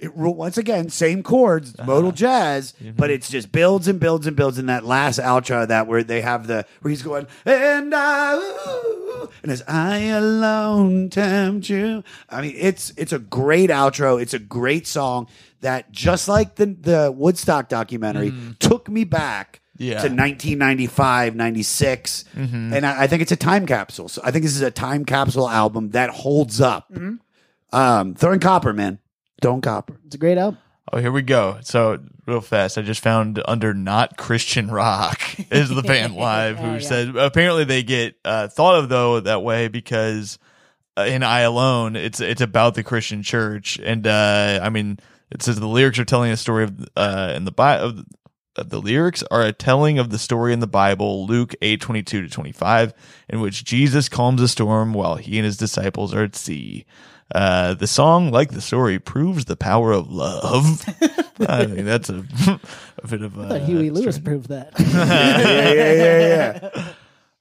It 0.00 0.10
ru- 0.16 0.32
once 0.32 0.58
again, 0.58 0.90
same 0.90 1.22
chords, 1.22 1.78
modal 1.78 2.10
jazz, 2.10 2.74
but 2.96 3.10
it's 3.10 3.30
just 3.30 3.52
builds 3.52 3.86
and 3.86 4.00
builds 4.00 4.26
and 4.26 4.36
builds 4.36 4.58
in 4.58 4.66
that 4.66 4.84
last 4.84 5.20
outro 5.20 5.66
that 5.68 5.86
where 5.86 6.02
they 6.02 6.20
have 6.20 6.46
the 6.48 6.66
where 6.82 6.90
he's 6.90 7.00
going 7.02 7.26
and 7.46 7.94
I 7.94 8.34
ooh," 8.36 9.30
and 9.42 9.52
as 9.52 9.62
I 9.68 9.98
alone 9.98 11.08
tempt 11.10 11.68
you. 11.70 12.02
I 12.28 12.42
mean, 12.42 12.54
it's 12.58 12.92
it's 12.96 13.12
a 13.12 13.18
great 13.20 13.70
outro. 13.70 14.20
It's 14.20 14.34
a 14.34 14.38
great 14.40 14.86
song 14.88 15.28
that 15.60 15.92
just 15.92 16.26
like 16.28 16.56
the 16.56 16.66
the 16.66 17.12
Woodstock 17.16 17.68
documentary 17.68 18.32
took 18.58 18.90
me 18.90 19.04
back 19.04 19.60
Yeah. 19.76 19.94
to 20.02 20.08
1995, 20.08 21.34
96. 21.36 22.24
And 22.34 22.86
I, 22.86 23.02
I 23.02 23.06
think 23.06 23.22
it's 23.22 23.32
a 23.32 23.36
time 23.36 23.66
capsule. 23.66 24.08
So 24.08 24.22
I 24.24 24.30
think 24.30 24.44
this 24.44 24.54
is 24.54 24.62
a 24.62 24.70
time 24.70 25.04
capsule 25.04 25.48
album 25.48 25.90
that 25.90 26.10
holds 26.10 26.60
up. 26.60 26.92
Um, 27.72 28.14
throwing 28.14 28.40
copper, 28.40 28.72
man. 28.72 28.98
Throwing 29.42 29.60
copper. 29.60 29.98
It's 30.06 30.14
a 30.14 30.18
great 30.18 30.38
album. 30.38 30.58
Oh, 30.92 30.98
here 30.98 31.10
we 31.10 31.22
go. 31.22 31.58
So, 31.62 31.98
real 32.26 32.40
fast, 32.42 32.76
I 32.78 32.82
just 32.82 33.02
found 33.02 33.42
under 33.48 33.72
not 33.74 34.16
Christian 34.16 34.70
rock 34.70 35.20
is 35.50 35.70
the 35.70 35.82
band 35.82 36.14
live 36.16 36.58
who 36.58 36.66
Oh, 36.66 36.72
yeah. 36.74 36.78
said 36.80 37.16
apparently 37.16 37.64
they 37.64 37.82
get 37.82 38.16
uh, 38.24 38.48
thought 38.48 38.76
of 38.78 38.88
though 38.90 39.18
that 39.20 39.42
way 39.42 39.68
because 39.68 40.38
uh, 40.96 41.02
in 41.02 41.22
I 41.22 41.40
Alone 41.40 41.96
it's 41.96 42.20
it's 42.20 42.42
about 42.42 42.74
the 42.74 42.82
Christian 42.84 43.22
church 43.22 43.80
and 43.82 44.06
uh, 44.06 44.60
I 44.62 44.68
mean 44.68 44.98
it 45.30 45.42
says 45.42 45.58
the 45.58 45.66
lyrics 45.66 45.98
are 45.98 46.04
telling 46.04 46.30
a 46.30 46.36
story 46.36 46.64
of 46.64 46.88
uh, 46.96 47.32
in 47.34 47.44
the 47.44 47.50
Bible. 47.52 48.04
Of, 48.56 48.64
of 48.66 48.70
the 48.70 48.80
lyrics 48.80 49.22
are 49.30 49.42
a 49.42 49.52
telling 49.52 49.98
of 49.98 50.10
the 50.10 50.18
story 50.18 50.52
in 50.52 50.60
the 50.60 50.66
Bible, 50.66 51.26
Luke 51.26 51.54
eight 51.62 51.80
twenty 51.80 52.02
two 52.02 52.22
to 52.22 52.28
twenty 52.28 52.52
five, 52.52 52.92
in 53.28 53.40
which 53.40 53.64
Jesus 53.64 54.08
calms 54.08 54.40
a 54.40 54.48
storm 54.48 54.92
while 54.94 55.16
he 55.16 55.38
and 55.38 55.44
his 55.44 55.56
disciples 55.56 56.14
are 56.14 56.24
at 56.24 56.36
sea. 56.36 56.84
Uh, 57.34 57.74
the 57.74 57.86
song, 57.86 58.30
like 58.30 58.50
the 58.50 58.60
story, 58.60 58.98
proves 58.98 59.46
the 59.46 59.56
power 59.56 59.92
of 59.92 60.10
love. 60.10 60.84
I 61.40 61.64
think 61.66 61.84
that's 61.84 62.10
a, 62.10 62.24
a 63.02 63.06
bit 63.08 63.22
of. 63.22 63.38
I 63.38 63.48
thought 63.48 63.60
Uh, 63.62 63.64
Huey 63.64 63.90
Lewis 63.90 64.18
proved 64.18 64.48
that. 64.50 64.72
yeah, 64.78 65.72
yeah, 65.72 66.60
yeah, 66.62 66.70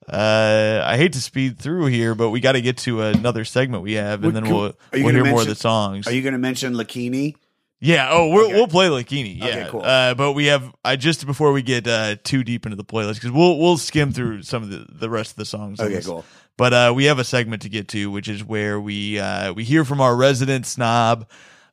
yeah. 0.09 0.13
uh, 0.17 0.83
I 0.85 0.97
hate 0.97 1.13
to 1.13 1.21
speed 1.21 1.59
through 1.59 1.87
here, 1.87 2.15
but 2.15 2.29
we 2.29 2.39
got 2.39 2.53
to 2.53 2.61
get 2.61 2.77
to 2.79 3.01
another 3.01 3.45
segment 3.45 3.83
we 3.83 3.93
have, 3.93 4.23
and 4.23 4.33
Would- 4.33 4.35
then 4.35 4.51
we'll 4.51 4.73
we'll 4.93 5.03
gonna 5.03 5.13
hear 5.23 5.25
more 5.25 5.41
of 5.41 5.47
the 5.47 5.55
songs. 5.55 6.07
Are 6.07 6.13
you 6.13 6.21
going 6.21 6.33
to 6.33 6.39
mention 6.39 6.73
Lakini? 6.73 7.35
Yeah. 7.83 8.09
Oh, 8.11 8.29
we'll, 8.29 8.45
Okay. 8.45 8.53
we'll 8.53 8.67
play 8.67 8.87
Lakini. 8.87 9.37
Yeah. 9.37 9.45
Okay, 9.45 9.67
cool. 9.69 9.81
Uh, 9.83 10.13
but 10.13 10.31
we 10.33 10.45
have 10.45 10.73
I 10.85 10.95
just 10.95 11.25
before 11.25 11.51
we 11.51 11.61
get 11.61 11.87
uh, 11.87 12.15
too 12.23 12.43
deep 12.43 12.65
into 12.65 12.75
the 12.77 12.83
playlist 12.85 13.15
because 13.15 13.31
we'll 13.31 13.59
we'll 13.59 13.77
skim 13.77 14.11
through 14.13 14.43
some 14.43 14.63
of 14.63 14.69
the, 14.69 14.85
the 14.89 15.09
rest 15.09 15.31
of 15.31 15.37
the 15.37 15.45
songs. 15.45 15.79
Okay, 15.79 15.95
this. 15.95 16.07
cool. 16.07 16.23
But 16.55 16.73
uh, 16.73 16.93
we 16.95 17.05
have 17.05 17.19
a 17.19 17.23
segment 17.23 17.63
to 17.63 17.69
get 17.69 17.87
to, 17.89 18.09
which 18.11 18.29
is 18.29 18.43
where 18.43 18.79
we 18.79 19.19
uh, 19.19 19.53
we 19.53 19.63
hear 19.63 19.83
from 19.83 19.99
our 20.01 20.15
resident 20.15 20.65
snob, 20.65 21.27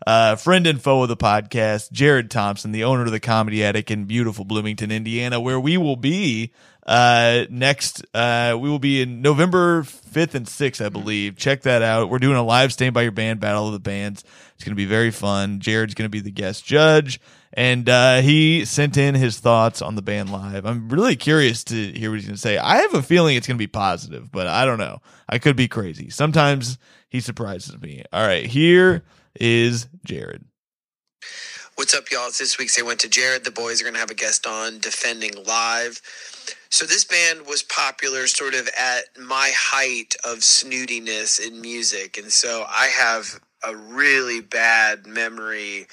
uh, 0.06 0.36
friend 0.36 0.66
and 0.66 0.82
foe 0.82 1.02
of 1.02 1.08
the 1.08 1.16
podcast, 1.16 1.92
Jared 1.92 2.30
Thompson, 2.30 2.72
the 2.72 2.84
owner 2.84 3.04
of 3.04 3.12
the 3.12 3.20
Comedy 3.20 3.62
Attic 3.62 3.90
in 3.90 4.06
beautiful 4.06 4.44
Bloomington, 4.44 4.90
Indiana, 4.90 5.38
where 5.38 5.60
we 5.60 5.76
will 5.76 5.96
be 5.96 6.52
uh, 6.90 7.46
next. 7.50 8.04
Uh, 8.12 8.58
we 8.60 8.68
will 8.68 8.80
be 8.80 9.00
in 9.00 9.22
November 9.22 9.84
fifth 9.84 10.34
and 10.34 10.48
sixth, 10.48 10.82
I 10.82 10.88
believe. 10.88 11.36
Check 11.36 11.62
that 11.62 11.82
out. 11.82 12.10
We're 12.10 12.18
doing 12.18 12.36
a 12.36 12.42
live 12.42 12.72
Stand 12.72 12.94
by 12.94 13.02
Your 13.02 13.12
Band 13.12 13.38
Battle 13.38 13.68
of 13.68 13.72
the 13.72 13.78
Bands. 13.78 14.24
It's 14.54 14.64
going 14.64 14.72
to 14.72 14.76
be 14.76 14.86
very 14.86 15.12
fun. 15.12 15.60
Jared's 15.60 15.94
going 15.94 16.06
to 16.06 16.10
be 16.10 16.18
the 16.18 16.32
guest 16.32 16.64
judge. 16.64 17.20
And 17.52 17.88
uh, 17.88 18.22
he 18.22 18.64
sent 18.64 18.96
in 18.96 19.14
his 19.14 19.38
thoughts 19.38 19.80
on 19.80 19.94
the 19.94 20.02
band 20.02 20.32
live. 20.32 20.66
I'm 20.66 20.88
really 20.88 21.14
curious 21.14 21.62
to 21.64 21.92
hear 21.92 22.10
what 22.10 22.16
he's 22.16 22.26
going 22.26 22.34
to 22.34 22.40
say. 22.40 22.58
I 22.58 22.78
have 22.78 22.94
a 22.94 23.02
feeling 23.02 23.36
it's 23.36 23.46
going 23.46 23.56
to 23.56 23.62
be 23.62 23.68
positive, 23.68 24.32
but 24.32 24.48
I 24.48 24.64
don't 24.64 24.78
know. 24.78 25.00
I 25.28 25.38
could 25.38 25.54
be 25.54 25.68
crazy. 25.68 26.10
Sometimes 26.10 26.76
he 27.08 27.20
surprises 27.20 27.80
me. 27.80 28.02
All 28.12 28.26
right, 28.26 28.46
here 28.46 29.04
is 29.38 29.88
Jared. 30.04 30.44
What's 31.80 31.94
up, 31.94 32.10
y'all? 32.10 32.28
It's 32.28 32.38
this 32.38 32.58
week's 32.58 32.76
They 32.76 32.82
Went 32.82 33.00
to 33.00 33.08
Jared. 33.08 33.42
The 33.42 33.50
boys 33.50 33.80
are 33.80 33.84
going 33.84 33.94
to 33.94 34.00
have 34.00 34.10
a 34.10 34.14
guest 34.14 34.46
on 34.46 34.80
defending 34.80 35.32
live. 35.46 36.02
So, 36.68 36.84
this 36.84 37.06
band 37.06 37.46
was 37.46 37.62
popular 37.62 38.26
sort 38.26 38.52
of 38.52 38.68
at 38.78 39.04
my 39.18 39.50
height 39.56 40.14
of 40.22 40.40
snootiness 40.40 41.40
in 41.40 41.62
music. 41.62 42.18
And 42.18 42.30
so, 42.30 42.66
I 42.68 42.88
have 42.88 43.40
a 43.66 43.74
really 43.74 44.42
bad 44.42 45.06
memory 45.06 45.86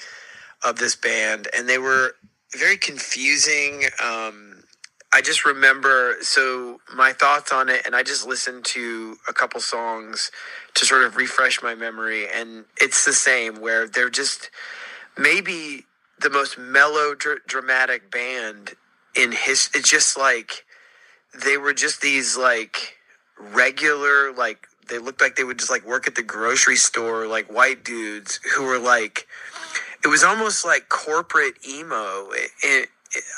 of 0.62 0.78
this 0.78 0.94
band. 0.94 1.48
And 1.56 1.66
they 1.66 1.78
were 1.78 2.16
very 2.54 2.76
confusing. 2.76 3.84
Um, 3.98 4.64
I 5.10 5.22
just 5.22 5.46
remember, 5.46 6.16
so 6.20 6.82
my 6.94 7.14
thoughts 7.14 7.50
on 7.50 7.70
it, 7.70 7.86
and 7.86 7.96
I 7.96 8.02
just 8.02 8.26
listened 8.26 8.66
to 8.66 9.16
a 9.26 9.32
couple 9.32 9.58
songs 9.62 10.30
to 10.74 10.84
sort 10.84 11.04
of 11.04 11.16
refresh 11.16 11.62
my 11.62 11.74
memory. 11.74 12.26
And 12.28 12.66
it's 12.76 13.06
the 13.06 13.14
same 13.14 13.62
where 13.62 13.88
they're 13.88 14.10
just 14.10 14.50
maybe 15.18 15.84
the 16.20 16.30
most 16.30 16.58
melodramatic 16.58 18.10
band 18.10 18.74
in 19.14 19.32
his. 19.32 19.70
It's 19.74 19.90
just 19.90 20.16
like 20.16 20.64
they 21.44 21.56
were 21.56 21.74
just 21.74 22.00
these 22.00 22.36
like 22.36 22.98
regular 23.38 24.32
like 24.32 24.66
they 24.88 24.98
looked 24.98 25.20
like 25.20 25.36
they 25.36 25.44
would 25.44 25.58
just 25.58 25.70
like 25.70 25.86
work 25.86 26.06
at 26.06 26.14
the 26.14 26.22
grocery 26.22 26.76
store 26.76 27.26
like 27.26 27.52
white 27.52 27.84
dudes 27.84 28.40
who 28.56 28.64
were 28.64 28.78
like 28.78 29.26
it 30.04 30.08
was 30.08 30.24
almost 30.24 30.64
like 30.64 30.88
corporate 30.88 31.54
emo 31.68 32.28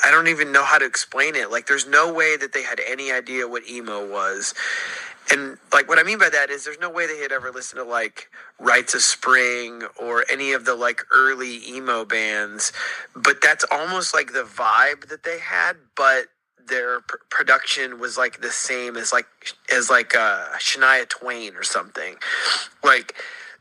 i 0.05 0.11
don't 0.11 0.29
even 0.29 0.53
know 0.53 0.65
how 0.65 0.79
to 0.79 0.85
explain 0.85 1.35
it. 1.35 1.51
Like 1.51 1.67
there's 1.67 1.87
no 1.87 2.13
way 2.13 2.37
that 2.37 2.53
they 2.53 2.63
had 2.63 2.81
any 2.87 3.13
idea 3.13 3.49
what 3.49 3.69
emo 3.69 4.09
was. 4.11 4.55
And 5.33 5.59
like 5.73 5.89
what 5.89 5.99
i 5.99 6.03
mean 6.03 6.19
by 6.19 6.29
that 6.29 6.51
is 6.51 6.65
there's 6.65 6.81
no 6.81 6.91
way 6.91 7.07
they 7.07 7.19
had 7.19 7.33
ever 7.33 7.51
listened 7.51 7.81
to 7.81 7.89
like 7.89 8.31
rites 8.59 8.95
of 8.95 9.03
spring 9.03 9.83
or 10.01 10.25
any 10.31 10.53
of 10.53 10.65
the 10.65 10.75
like 10.75 11.03
early 11.13 11.67
emo 11.69 12.05
bands. 12.05 12.73
But 13.15 13.41
that's 13.41 13.65
almost 13.71 14.15
like 14.15 14.33
the 14.33 14.45
vibe 14.45 15.09
that 15.09 15.23
they 15.23 15.39
had 15.39 15.77
but 15.97 16.27
their 16.69 17.01
pr- 17.01 17.17
production 17.31 17.99
was 18.01 18.17
like 18.17 18.41
the 18.41 18.51
same 18.51 18.97
as 18.97 19.13
like 19.13 19.27
as 19.73 19.91
like 19.91 20.15
uh 20.17 20.47
Shania 20.59 21.09
Twain 21.09 21.55
or 21.57 21.63
something. 21.63 22.17
Like 22.83 23.15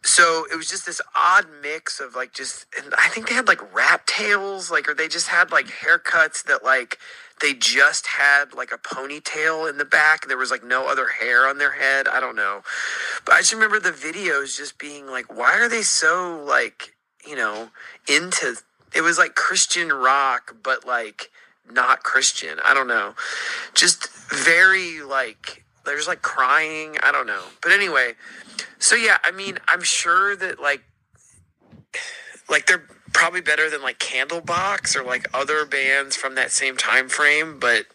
so 0.04 0.46
it 0.52 0.56
was 0.56 0.70
just 0.70 0.86
this 0.86 1.02
odd 1.16 1.46
mix 1.62 2.00
of 2.00 2.16
like 2.16 2.34
just 2.34 2.66
and 2.82 2.94
I 2.98 3.10
think 3.10 3.28
they 3.28 3.36
had 3.36 3.48
like 3.48 3.74
rat 3.74 4.08
tails 4.08 4.72
like 4.72 4.88
or 4.88 4.94
they 4.94 5.08
just 5.08 5.28
had 5.28 5.52
like 5.52 5.68
haircuts 5.68 6.44
that 6.44 6.64
like 6.64 6.98
they 7.42 7.54
just 7.54 8.08
had 8.08 8.54
like 8.54 8.72
a 8.72 8.78
ponytail 8.78 9.70
in 9.70 9.78
the 9.78 9.86
back. 9.86 10.28
There 10.28 10.38
was 10.38 10.52
like 10.52 10.64
no 10.64 10.88
other 10.90 11.08
hair 11.08 11.48
on 11.48 11.58
their 11.58 11.74
head. 11.74 12.08
I 12.08 12.20
don't 12.20 12.36
know. 12.36 12.64
But 13.26 13.36
I 13.36 13.40
just 13.40 13.54
remember 13.54 13.80
the 13.80 13.92
videos 13.92 14.58
just 14.58 14.78
being 14.78 15.08
like 15.08 15.36
why 15.36 15.60
are 15.60 15.70
they 15.70 15.82
so 15.82 16.44
like, 16.48 16.96
you 17.28 17.36
know, 17.36 17.70
into 18.08 18.56
it 18.96 19.02
was 19.02 19.18
like 19.18 19.36
Christian 19.36 19.92
rock 19.92 20.56
but 20.64 20.86
like 20.86 21.30
not 21.70 22.04
Christian. 22.04 22.58
I 22.64 22.74
don't 22.74 22.88
know. 22.88 23.16
Just 23.74 24.10
very 24.30 25.02
like 25.02 25.66
there's 25.86 26.08
like 26.08 26.22
crying. 26.22 26.98
I 27.02 27.12
don't 27.12 27.28
know. 27.28 27.44
But 27.62 27.72
anyway, 27.72 28.14
so 28.78 28.96
yeah, 28.96 29.18
I 29.24 29.32
mean, 29.32 29.58
I'm 29.68 29.84
sure 29.84 30.36
that 30.36 30.60
like 30.60 30.84
like 32.50 32.66
they're 32.68 32.86
probably 33.14 33.42
better 33.42 33.70
than 33.70 33.82
like 33.82 34.00
Candlebox 34.00 34.96
or 34.96 35.04
like 35.04 35.28
other 35.34 35.66
bands 35.66 36.16
from 36.16 36.36
that 36.36 36.52
same 36.52 36.78
time 36.78 37.10
frame, 37.10 37.60
but 37.60 37.86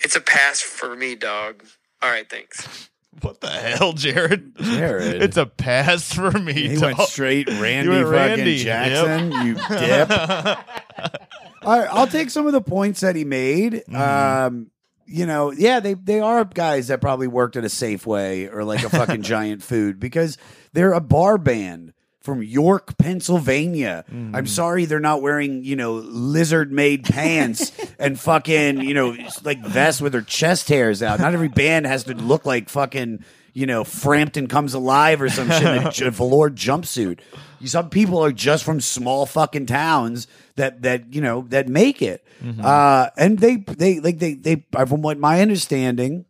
it's 0.00 0.16
a 0.16 0.20
pass 0.20 0.60
for 0.60 0.94
me, 0.96 1.14
dog. 1.14 1.64
All 2.02 2.10
right, 2.10 2.28
thanks. 2.28 2.88
What 3.22 3.40
the 3.40 3.48
hell, 3.48 3.92
Jared? 3.92 4.56
Jared. 4.58 5.22
it's 5.22 5.36
a 5.36 5.46
pass 5.46 6.12
for 6.12 6.30
me. 6.32 6.52
He 6.52 6.78
went 6.78 6.98
dog. 6.98 7.08
straight 7.08 7.48
Randy 7.48 7.88
went 7.88 8.04
fucking 8.04 8.12
Randy, 8.12 8.58
Jackson. 8.58 9.32
yep. 9.32 9.44
You 9.44 9.54
dip. 9.54 10.10
All 11.62 11.78
right, 11.80 11.88
I'll 11.90 12.06
take 12.06 12.30
some 12.30 12.46
of 12.46 12.52
the 12.52 12.60
points 12.60 13.00
that 13.00 13.16
he 13.16 13.24
made. 13.24 13.72
Mm-hmm. 13.72 13.96
Um, 13.96 14.70
you 15.06 15.26
know, 15.26 15.52
yeah, 15.52 15.80
they 15.80 15.94
they 15.94 16.20
are 16.20 16.44
guys 16.44 16.88
that 16.88 17.00
probably 17.00 17.28
worked 17.28 17.56
at 17.56 17.64
a 17.64 17.68
Safeway 17.68 18.52
or 18.52 18.64
like 18.64 18.84
a 18.84 18.90
fucking 18.90 19.22
giant 19.22 19.62
food 19.62 20.00
because 20.00 20.36
they're 20.72 20.92
a 20.92 21.00
bar 21.00 21.38
band 21.38 21.92
from 22.26 22.42
York, 22.42 22.98
Pennsylvania. 22.98 24.04
Mm-hmm. 24.10 24.34
I'm 24.34 24.48
sorry 24.48 24.84
they're 24.84 24.98
not 24.98 25.22
wearing, 25.22 25.62
you 25.62 25.76
know, 25.76 25.94
lizard 25.94 26.72
made 26.72 27.04
pants 27.04 27.70
and 28.00 28.18
fucking, 28.18 28.80
you 28.80 28.94
know, 28.94 29.16
like 29.44 29.64
vests 29.64 30.02
with 30.02 30.10
their 30.10 30.22
chest 30.22 30.68
hairs 30.68 31.04
out. 31.04 31.20
Not 31.20 31.34
every 31.34 31.48
band 31.48 31.86
has 31.86 32.02
to 32.04 32.14
look 32.14 32.44
like 32.44 32.68
fucking, 32.68 33.24
you 33.56 33.64
know, 33.64 33.84
Frampton 33.84 34.48
comes 34.48 34.74
alive 34.74 35.22
or 35.22 35.30
some 35.30 35.48
shit 35.48 35.62
in 35.62 35.86
a 36.06 36.10
velour 36.10 36.50
jumpsuit. 36.50 37.20
Some 37.64 37.88
people 37.88 38.22
are 38.22 38.30
just 38.30 38.64
from 38.64 38.82
small 38.82 39.24
fucking 39.24 39.64
towns 39.64 40.26
that 40.56 40.82
that 40.82 41.14
you 41.14 41.22
know 41.22 41.46
that 41.48 41.66
make 41.66 42.02
it, 42.02 42.22
uh, 42.62 43.08
and 43.16 43.38
they 43.38 43.56
they 43.56 43.98
like 43.98 44.18
they 44.18 44.34
they 44.34 44.66
from 44.86 45.00
what 45.00 45.18
my 45.18 45.40
understanding 45.40 46.26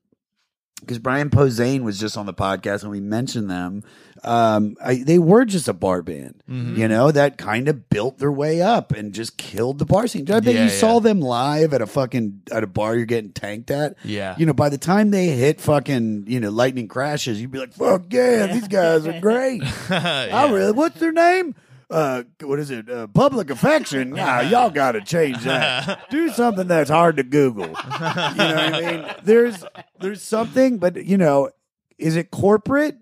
because 0.80 0.98
Brian 0.98 1.30
Posehn 1.30 1.80
was 1.82 1.98
just 1.98 2.16
on 2.16 2.26
the 2.26 2.34
podcast 2.34 2.82
and 2.82 2.90
we 2.90 3.00
mentioned 3.00 3.50
them. 3.50 3.82
Um, 4.24 4.76
I, 4.82 4.96
they 4.96 5.18
were 5.18 5.44
just 5.44 5.68
a 5.68 5.72
bar 5.72 6.02
band, 6.02 6.42
Mm-hmm. 6.50 6.76
you 6.80 6.88
know, 6.88 7.10
that 7.10 7.36
kind 7.38 7.68
of 7.68 7.88
built 7.90 8.18
their 8.18 8.32
way 8.32 8.62
up 8.62 8.92
and 8.92 9.12
just 9.12 9.36
killed 9.36 9.78
the 9.78 9.84
bar 9.84 10.06
scene. 10.06 10.30
I 10.30 10.40
bet 10.40 10.54
Yeah, 10.54 10.64
you 10.64 10.70
saw 10.70 10.98
them 11.00 11.20
live 11.20 11.74
at 11.74 11.82
a 11.82 11.86
fucking 11.86 12.42
at 12.50 12.64
a 12.64 12.66
bar 12.66 12.96
you're 12.96 13.04
getting 13.04 13.30
tanked 13.32 13.70
at. 13.70 13.96
Yeah. 14.04 14.34
you 14.38 14.46
know, 14.46 14.52
by 14.54 14.68
the 14.68 14.78
time 14.78 15.10
they 15.10 15.28
hit 15.28 15.60
fucking 15.60 16.24
you 16.28 16.40
know 16.40 16.50
lightning 16.50 16.88
crashes, 16.88 17.40
you'd 17.40 17.50
be 17.50 17.58
like, 17.58 17.72
"Fuck 17.74 18.04
yeah, 18.10 18.46
these 18.46 18.68
guys 18.68 19.06
are 19.06 19.20
great." 19.20 19.62
I 19.90 20.50
really, 20.50 20.72
what's 20.72 20.98
their 20.98 21.12
name? 21.12 21.54
Uh, 21.88 22.24
what 22.42 22.58
is 22.58 22.70
it? 22.70 22.90
Uh, 22.90 23.06
public 23.06 23.48
affection. 23.48 24.10
Nah, 24.10 24.40
y'all 24.40 24.70
got 24.70 24.92
to 24.92 25.00
change 25.00 25.42
that. 25.44 26.06
Do 26.10 26.28
something 26.30 26.66
that's 26.66 26.90
hard 26.90 27.16
to 27.18 27.22
Google. 27.22 27.66
You 27.66 27.72
know 27.72 27.74
what 27.74 28.38
I 28.38 28.80
mean? 28.80 29.14
There's 29.22 29.64
there's 30.00 30.22
something, 30.22 30.78
but 30.78 31.04
you 31.04 31.16
know, 31.16 31.50
is 31.96 32.16
it 32.16 32.30
corporate? 32.32 32.98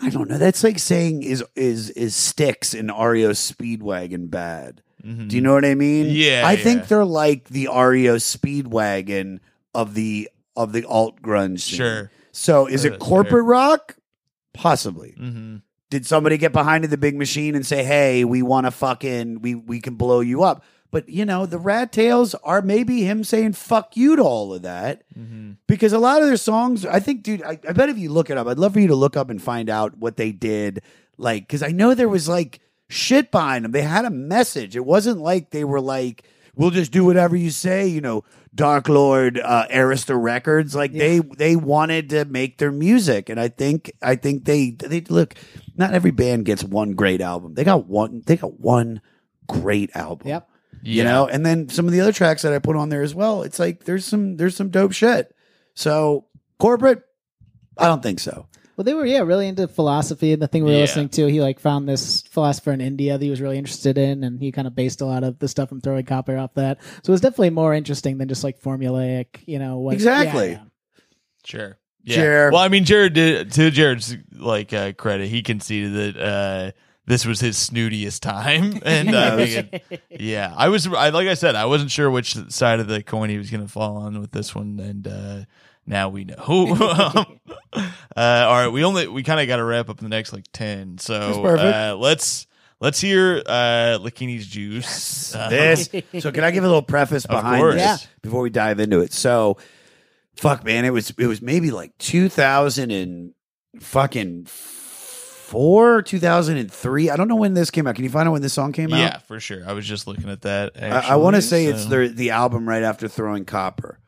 I 0.00 0.08
don't 0.10 0.28
know. 0.28 0.38
That's 0.38 0.64
like 0.64 0.78
saying 0.78 1.22
is 1.22 1.44
is 1.54 1.90
is 1.90 2.16
Styx 2.16 2.72
and 2.74 2.88
REO 2.88 3.30
Speedwagon 3.30 4.30
bad? 4.30 4.82
Do 5.04 5.34
you 5.34 5.42
know 5.42 5.52
what 5.52 5.64
I 5.64 5.74
mean? 5.74 6.06
Mm-hmm. 6.06 6.14
Yeah, 6.14 6.42
I 6.46 6.54
think 6.56 6.86
they're 6.86 7.04
like 7.04 7.48
the 7.48 7.66
REO 7.66 8.16
Speedwagon 8.16 9.40
of 9.74 9.94
the 9.94 10.30
of 10.56 10.72
the 10.72 10.84
alt 10.84 11.20
grunge 11.20 11.60
scene. 11.60 11.78
Sure. 11.78 12.10
So 12.30 12.66
is 12.66 12.84
it 12.84 12.90
That's 12.90 13.04
corporate 13.04 13.44
rock? 13.44 13.96
Possibly. 14.54 15.12
hmm 15.16 15.56
Did 15.92 16.06
somebody 16.06 16.38
get 16.38 16.54
behind 16.54 16.84
the 16.84 16.96
big 16.96 17.16
machine 17.16 17.54
and 17.54 17.66
say, 17.66 17.84
"Hey, 17.84 18.24
we 18.24 18.40
want 18.40 18.64
to 18.66 18.70
fucking 18.70 19.42
we 19.42 19.54
we 19.54 19.78
can 19.78 19.96
blow 19.96 20.20
you 20.20 20.42
up"? 20.42 20.64
But 20.90 21.06
you 21.10 21.26
know, 21.26 21.44
the 21.44 21.58
Rat 21.58 21.92
Tails 21.92 22.34
are 22.36 22.62
maybe 22.62 23.02
him 23.02 23.24
saying 23.24 23.52
"fuck 23.52 23.94
you" 23.94 24.16
to 24.16 24.22
all 24.22 24.54
of 24.54 24.62
that 24.62 25.02
Mm-hmm. 25.14 25.52
because 25.66 25.92
a 25.92 25.98
lot 25.98 26.22
of 26.22 26.28
their 26.28 26.38
songs, 26.38 26.86
I 26.86 26.98
think, 26.98 27.22
dude, 27.22 27.42
I, 27.42 27.58
I 27.68 27.74
bet 27.74 27.90
if 27.90 27.98
you 27.98 28.10
look 28.10 28.30
it 28.30 28.38
up, 28.38 28.46
I'd 28.46 28.58
love 28.58 28.72
for 28.72 28.80
you 28.80 28.88
to 28.88 28.94
look 28.94 29.18
up 29.18 29.28
and 29.28 29.42
find 29.42 29.68
out 29.68 29.98
what 29.98 30.16
they 30.16 30.32
did. 30.32 30.80
Like, 31.18 31.42
because 31.42 31.62
I 31.62 31.68
know 31.68 31.92
there 31.92 32.08
was 32.08 32.26
like 32.26 32.60
shit 32.88 33.30
behind 33.30 33.66
them. 33.66 33.72
They 33.72 33.82
had 33.82 34.06
a 34.06 34.10
message. 34.10 34.74
It 34.76 34.86
wasn't 34.86 35.18
like 35.20 35.50
they 35.50 35.64
were 35.64 35.80
like, 35.82 36.24
"We'll 36.54 36.70
just 36.70 36.92
do 36.92 37.04
whatever 37.04 37.36
you 37.36 37.50
say," 37.50 37.86
you 37.86 38.00
know. 38.00 38.24
Dark 38.54 38.86
Lord, 38.90 39.38
uh, 39.42 39.66
Arista 39.70 40.14
Records, 40.22 40.74
like 40.74 40.92
they 40.92 41.20
they 41.20 41.56
wanted 41.56 42.10
to 42.10 42.26
make 42.26 42.58
their 42.58 42.70
music, 42.70 43.30
and 43.30 43.40
I 43.40 43.48
think 43.48 43.90
I 44.02 44.14
think 44.14 44.44
they 44.44 44.72
they 44.72 45.00
look. 45.00 45.34
Not 45.74 45.94
every 45.94 46.10
band 46.10 46.44
gets 46.44 46.62
one 46.62 46.92
great 46.92 47.22
album. 47.22 47.54
They 47.54 47.64
got 47.64 47.86
one. 47.86 48.22
They 48.26 48.36
got 48.36 48.60
one 48.60 49.00
great 49.48 49.90
album. 49.96 50.28
Yep. 50.28 50.48
You 50.82 50.96
Yeah. 51.02 51.04
know, 51.04 51.26
and 51.28 51.46
then 51.46 51.70
some 51.70 51.86
of 51.86 51.92
the 51.92 52.00
other 52.02 52.12
tracks 52.12 52.42
that 52.42 52.52
I 52.52 52.58
put 52.58 52.76
on 52.76 52.90
there 52.90 53.00
as 53.02 53.14
well. 53.14 53.42
It's 53.42 53.58
like 53.58 53.84
there's 53.84 54.04
some 54.04 54.36
there's 54.36 54.54
some 54.54 54.68
dope 54.68 54.92
shit. 54.92 55.34
So 55.74 56.26
corporate, 56.58 57.02
I 57.78 57.86
don't 57.86 58.02
think 58.02 58.20
so. 58.20 58.48
Well, 58.76 58.84
they 58.84 58.94
were 58.94 59.04
yeah 59.06 59.20
really 59.20 59.48
into 59.48 59.68
philosophy, 59.68 60.32
and 60.32 60.40
the 60.40 60.48
thing 60.48 60.64
we 60.64 60.70
were 60.70 60.76
Yeah. 60.76 60.82
listening 60.82 61.08
to, 61.10 61.26
he 61.26 61.40
like 61.40 61.60
found 61.60 61.88
this 61.88 62.22
philosopher 62.22 62.72
in 62.72 62.80
India 62.80 63.18
that 63.18 63.24
he 63.24 63.30
was 63.30 63.40
really 63.40 63.58
interested 63.58 63.98
in, 63.98 64.24
and 64.24 64.40
he 64.40 64.50
kind 64.52 64.66
of 64.66 64.74
based 64.74 65.00
a 65.00 65.06
lot 65.06 65.24
of 65.24 65.38
the 65.38 65.48
stuff 65.48 65.68
from 65.68 65.80
throwing 65.80 66.04
copper 66.06 66.36
off 66.38 66.54
that. 66.54 66.78
So 67.02 67.10
it 67.10 67.12
was 67.12 67.20
definitely 67.20 67.50
more 67.50 67.74
interesting 67.74 68.18
than 68.18 68.28
just 68.28 68.44
like 68.44 68.60
formulaic, 68.60 69.26
you 69.46 69.58
know. 69.58 69.78
What, 69.78 69.94
Exactly. 69.94 70.52
yeah, 70.52 70.58
yeah. 70.58 70.62
Sure. 71.44 71.78
Yeah. 72.04 72.16
Jared. 72.16 72.52
Well, 72.54 72.62
I 72.62 72.68
mean, 72.68 72.84
Jared 72.84 73.12
did 73.12 73.52
to 73.52 73.70
Jared's 73.70 74.16
like 74.36 74.72
uh, 74.72 74.92
credit, 74.92 75.28
he 75.28 75.42
conceded 75.42 76.16
that 76.16 76.20
uh, 76.22 76.70
this 77.06 77.24
was 77.26 77.40
his 77.40 77.56
snootiest 77.56 78.20
time, 78.20 78.80
and 78.84 79.14
uh, 79.14 79.36
I 79.38 79.46
think 79.46 79.82
it- 79.90 80.02
yeah, 80.20 80.52
I 80.56 80.68
was, 80.68 80.86
I 80.86 81.10
like 81.10 81.28
I 81.28 81.34
said, 81.34 81.54
I 81.56 81.66
wasn't 81.66 81.90
sure 81.90 82.10
which 82.10 82.34
side 82.50 82.80
of 82.80 82.86
the 82.88 83.02
coin 83.02 83.28
he 83.28 83.38
was 83.38 83.50
going 83.50 83.62
to 83.64 83.68
fall 83.70 83.96
on 83.98 84.18
with 84.20 84.32
this 84.32 84.54
one, 84.54 84.80
and 84.80 85.06
uh, 85.06 85.44
now 85.92 86.08
we 86.08 86.24
know. 86.24 86.34
uh, 87.72 87.84
all 88.16 88.64
right, 88.64 88.68
we 88.68 88.82
only 88.84 89.06
we 89.06 89.22
kind 89.22 89.40
of 89.40 89.46
got 89.46 89.56
to 89.56 89.64
wrap 89.64 89.88
up 89.88 89.98
in 89.98 90.04
the 90.04 90.08
next 90.08 90.32
like 90.32 90.46
ten, 90.52 90.98
so 90.98 91.44
uh, 91.44 91.94
let's 91.98 92.46
let's 92.80 93.00
hear 93.00 93.42
uh, 93.46 93.98
Lakini's 94.00 94.46
juice. 94.46 95.34
Uh, 95.42 95.48
This. 95.48 95.88
so 96.20 96.30
can 96.30 96.44
I 96.44 96.50
give 96.50 96.62
a 96.62 96.66
little 96.66 96.82
preface 96.82 97.24
behind 97.24 97.64
this 97.72 97.76
Yeah. 97.76 97.96
before 98.20 98.42
we 98.42 98.50
dive 98.50 98.80
into 98.80 99.00
it? 99.00 99.12
So, 99.14 99.56
fuck, 100.36 100.62
man, 100.64 100.84
it 100.84 100.90
was 100.90 101.10
it 101.16 101.26
was 101.26 101.40
maybe 101.40 101.70
like 101.70 101.96
2000 101.98 102.90
and 102.90 103.32
fucking 103.80 104.44
four, 104.46 106.02
2003. 106.02 107.10
I 107.10 107.16
don't 107.16 107.28
know 107.28 107.36
when 107.36 107.54
this 107.54 107.70
came 107.70 107.86
out. 107.86 107.94
Can 107.94 108.04
you 108.04 108.10
find 108.10 108.28
out 108.28 108.32
when 108.32 108.42
this 108.42 108.52
song 108.52 108.72
came 108.72 108.92
out? 108.92 108.98
yeah, 108.98 109.18
for 109.18 109.40
sure. 109.40 109.62
I 109.66 109.72
was 109.72 109.86
just 109.86 110.06
looking 110.06 110.28
at 110.28 110.42
that. 110.42 110.72
I, 110.80 110.88
I 110.88 111.16
want 111.16 111.34
to 111.34 111.38
actually, 111.38 111.48
say 111.48 111.66
it's 111.66 111.86
the 111.86 112.08
the 112.08 112.30
album 112.30 112.68
right 112.68 112.82
after 112.82 113.08
Throwing 113.08 113.46
Copper, 113.46 113.98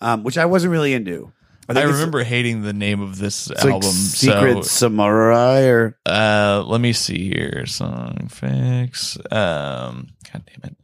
um, 0.00 0.22
which 0.22 0.38
I 0.38 0.46
wasn't 0.46 0.72
really 0.72 0.92
into. 0.92 1.32
I, 1.68 1.74
think 1.74 1.84
it's- 1.84 1.98
remember 1.98 2.24
hating 2.24 2.62
the 2.62 2.72
name 2.72 3.00
of 3.00 3.18
this 3.18 3.50
it's 3.50 3.62
like 3.62 3.74
album. 3.74 3.90
Secret 3.90 4.64
so 4.64 4.88
Samurai 4.88 5.66
or 5.66 5.98
uh, 6.06 6.64
let 6.66 6.80
me 6.80 6.94
see 6.94 7.28
here. 7.28 7.66
Song 7.66 8.28
fix. 8.30 9.18
Um, 9.30 10.08
God 10.32 10.44
damn 10.46 10.70
it. 10.70 10.76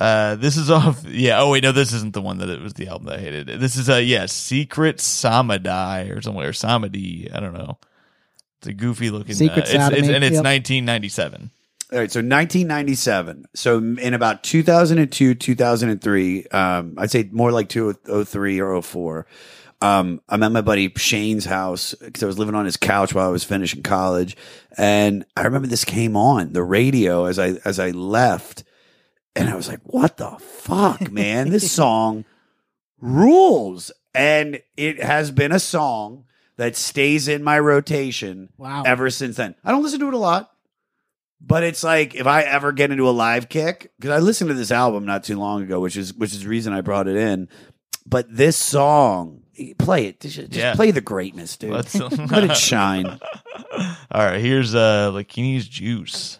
Uh, 0.00 0.36
this 0.36 0.56
is 0.56 0.70
off. 0.70 1.04
Yeah. 1.06 1.42
Oh 1.42 1.50
wait, 1.50 1.62
no, 1.62 1.72
this 1.72 1.92
isn't 1.92 2.14
the 2.14 2.22
one 2.22 2.38
that 2.38 2.48
it 2.48 2.60
was 2.60 2.72
the 2.74 2.88
album 2.88 3.08
that 3.08 3.18
I 3.18 3.22
hated. 3.22 3.60
This 3.60 3.76
is 3.76 3.90
a 3.90 4.02
yeah, 4.02 4.24
Secret 4.26 5.00
Samadhi 5.00 6.10
or 6.10 6.22
somewhere 6.22 6.48
or 6.48 6.52
Samadhi. 6.54 7.30
I 7.32 7.40
don't 7.40 7.52
know. 7.52 7.78
It's 8.58 8.68
a 8.68 8.72
goofy 8.72 9.10
looking. 9.10 9.34
Secret 9.34 9.58
uh, 9.58 9.90
it's, 9.92 9.98
it's, 9.98 10.08
and 10.08 10.24
it's 10.24 10.36
yep. 10.36 10.44
1997. 10.44 11.50
All 11.92 11.98
right, 11.98 12.10
so 12.10 12.20
1997. 12.20 13.44
So 13.54 13.76
in 13.76 14.14
about 14.14 14.42
2002, 14.42 15.34
2003, 15.34 16.46
um, 16.46 16.94
I'd 16.96 17.10
say 17.10 17.28
more 17.30 17.52
like 17.52 17.68
2003 17.68 18.60
or 18.60 18.80
04. 18.80 19.26
Um, 19.82 20.22
I'm 20.28 20.42
at 20.42 20.52
my 20.52 20.62
buddy 20.62 20.90
Shane's 20.96 21.44
house 21.44 21.94
because 21.94 22.22
I 22.22 22.26
was 22.26 22.38
living 22.38 22.54
on 22.54 22.64
his 22.64 22.76
couch 22.78 23.14
while 23.14 23.28
I 23.28 23.32
was 23.32 23.44
finishing 23.44 23.82
college, 23.82 24.36
and 24.78 25.26
I 25.36 25.42
remember 25.42 25.66
this 25.68 25.84
came 25.84 26.16
on 26.16 26.52
the 26.52 26.62
radio 26.62 27.24
as 27.24 27.38
I 27.38 27.54
as 27.64 27.80
I 27.80 27.90
left, 27.90 28.62
and 29.34 29.50
I 29.50 29.56
was 29.56 29.66
like, 29.68 29.80
"What 29.82 30.18
the 30.18 30.30
fuck, 30.38 31.10
man? 31.10 31.50
This 31.50 31.70
song 31.82 32.24
rules!" 33.00 33.90
And 34.14 34.62
it 34.76 35.02
has 35.02 35.32
been 35.32 35.50
a 35.50 35.58
song 35.58 36.26
that 36.58 36.76
stays 36.76 37.26
in 37.26 37.42
my 37.42 37.58
rotation 37.58 38.50
Wow. 38.56 38.84
ever 38.86 39.10
since 39.10 39.36
then. 39.36 39.56
I 39.64 39.72
don't 39.72 39.82
listen 39.82 39.98
to 40.00 40.08
it 40.08 40.14
a 40.14 40.18
lot. 40.18 40.51
But 41.44 41.64
it's 41.64 41.82
like 41.82 42.14
if 42.14 42.26
I 42.26 42.42
ever 42.42 42.70
get 42.72 42.90
into 42.92 43.08
a 43.08 43.10
live 43.10 43.48
kick, 43.48 43.90
because 43.98 44.10
I 44.12 44.18
listened 44.18 44.48
to 44.48 44.54
this 44.54 44.70
album 44.70 45.04
not 45.04 45.24
too 45.24 45.38
long 45.38 45.62
ago, 45.62 45.80
which 45.80 45.96
is 45.96 46.14
which 46.14 46.32
is 46.32 46.42
the 46.44 46.48
reason 46.48 46.72
I 46.72 46.80
brought 46.82 47.08
it 47.08 47.16
in. 47.16 47.48
But 48.06 48.26
this 48.34 48.56
song, 48.56 49.42
play 49.78 50.06
it. 50.06 50.20
Just, 50.20 50.36
just 50.36 50.52
Yeah. 50.52 50.74
play 50.74 50.90
the 50.92 51.00
greatness, 51.00 51.56
dude. 51.56 51.70
Let's- 51.72 51.94
Let 52.30 52.44
it 52.44 52.56
shine. 52.56 53.06
All 54.10 54.24
right, 54.24 54.40
here's 54.40 54.74
uh 54.74 55.10
Lakini's 55.12 55.66
juice. 55.68 56.38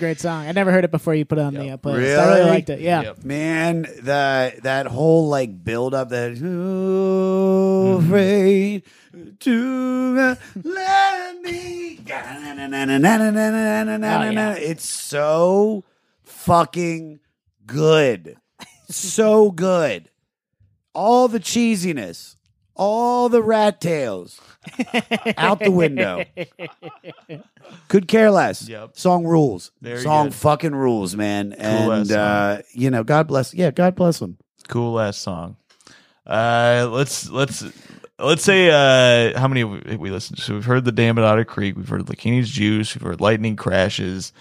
Great 0.00 0.18
song. 0.18 0.46
I 0.46 0.52
never 0.52 0.72
heard 0.72 0.84
it 0.84 0.90
before 0.90 1.14
you 1.14 1.24
put 1.24 1.38
it 1.38 1.42
on 1.42 1.54
the 1.54 1.70
uh, 1.70 1.76
playlist. 1.76 1.94
I 1.94 2.24
Really? 2.24 2.38
really 2.40 2.50
liked 2.50 2.70
it. 2.70 2.80
Yeah. 2.80 3.02
Yep. 3.02 3.24
Man, 3.24 3.86
that 4.02 4.64
that 4.64 4.86
whole 4.86 5.28
like 5.28 5.62
build 5.62 5.94
up 5.94 6.08
that 6.08 6.32
"Ooh, 6.42 7.98
afraid 7.98 8.82
to 9.40 10.36
let 10.64 11.40
me 11.42 12.00
it's 14.58 14.84
so 14.88 15.84
fucking 16.24 17.20
good. 17.66 18.36
so 18.88 19.50
good. 19.50 20.10
All 20.92 21.28
the 21.28 21.38
cheesiness, 21.38 22.34
all 22.74 23.28
the 23.28 23.42
rat 23.42 23.80
tails 23.80 24.40
out 25.36 25.58
the 25.60 25.70
window. 25.70 26.24
Could 27.88 28.08
care 28.08 28.30
less. 28.30 28.68
Yep. 28.68 28.96
Song 28.96 29.24
rules. 29.24 29.70
Very 29.80 30.00
Song 30.02 30.26
good. 30.26 30.34
fucking 30.34 30.74
rules, 30.74 31.14
man. 31.16 31.52
Cool 31.58 31.92
ass 31.92 32.10
and 32.10 32.12
uh, 32.12 32.62
you 32.72 32.90
know, 32.90 33.04
God 33.04 33.26
bless. 33.28 33.54
Yeah, 33.54 33.70
God 33.70 33.94
bless 33.94 34.18
them. 34.18 34.38
Cool 34.68 34.98
ass 35.00 35.16
song. 35.18 35.56
Uh, 36.26 36.88
let's 36.90 37.28
let's 37.28 37.64
let's 38.18 38.42
say 38.44 38.68
uh 38.70 39.38
how 39.38 39.48
many 39.48 39.60
have 39.60 39.70
we, 39.86 39.96
we 39.96 40.10
listened 40.10 40.38
to? 40.38 40.42
So 40.44 40.54
we've 40.54 40.64
heard 40.64 40.84
the 40.84 40.92
Dam 40.92 41.18
at 41.18 41.24
Otter 41.24 41.44
Creek. 41.44 41.76
We've 41.76 41.88
heard 41.88 42.06
Lakini's 42.06 42.50
Juice. 42.50 42.94
We've 42.94 43.02
heard 43.02 43.20
Lightning 43.20 43.56
Crashes. 43.56 44.32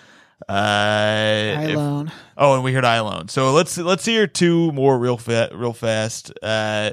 Uh, 0.47 0.51
I 0.53 1.65
if- 1.69 1.75
alone. 1.75 2.11
Oh, 2.37 2.55
and 2.55 2.63
we 2.63 2.71
heard 2.73 2.85
I 2.85 2.95
Alone. 2.95 3.27
So 3.27 3.51
let's 3.51 3.77
let's 3.77 4.05
hear 4.05 4.25
two 4.27 4.71
more 4.71 4.97
real 4.97 5.17
fa- 5.17 5.49
real 5.53 5.73
fast. 5.73 6.31
Uh, 6.41 6.91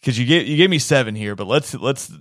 because 0.00 0.18
you 0.18 0.26
gave 0.26 0.46
you 0.46 0.56
gave 0.56 0.70
me 0.70 0.78
seven 0.78 1.14
here, 1.14 1.34
but 1.36 1.46
let's 1.46 1.74
let's 1.74 2.12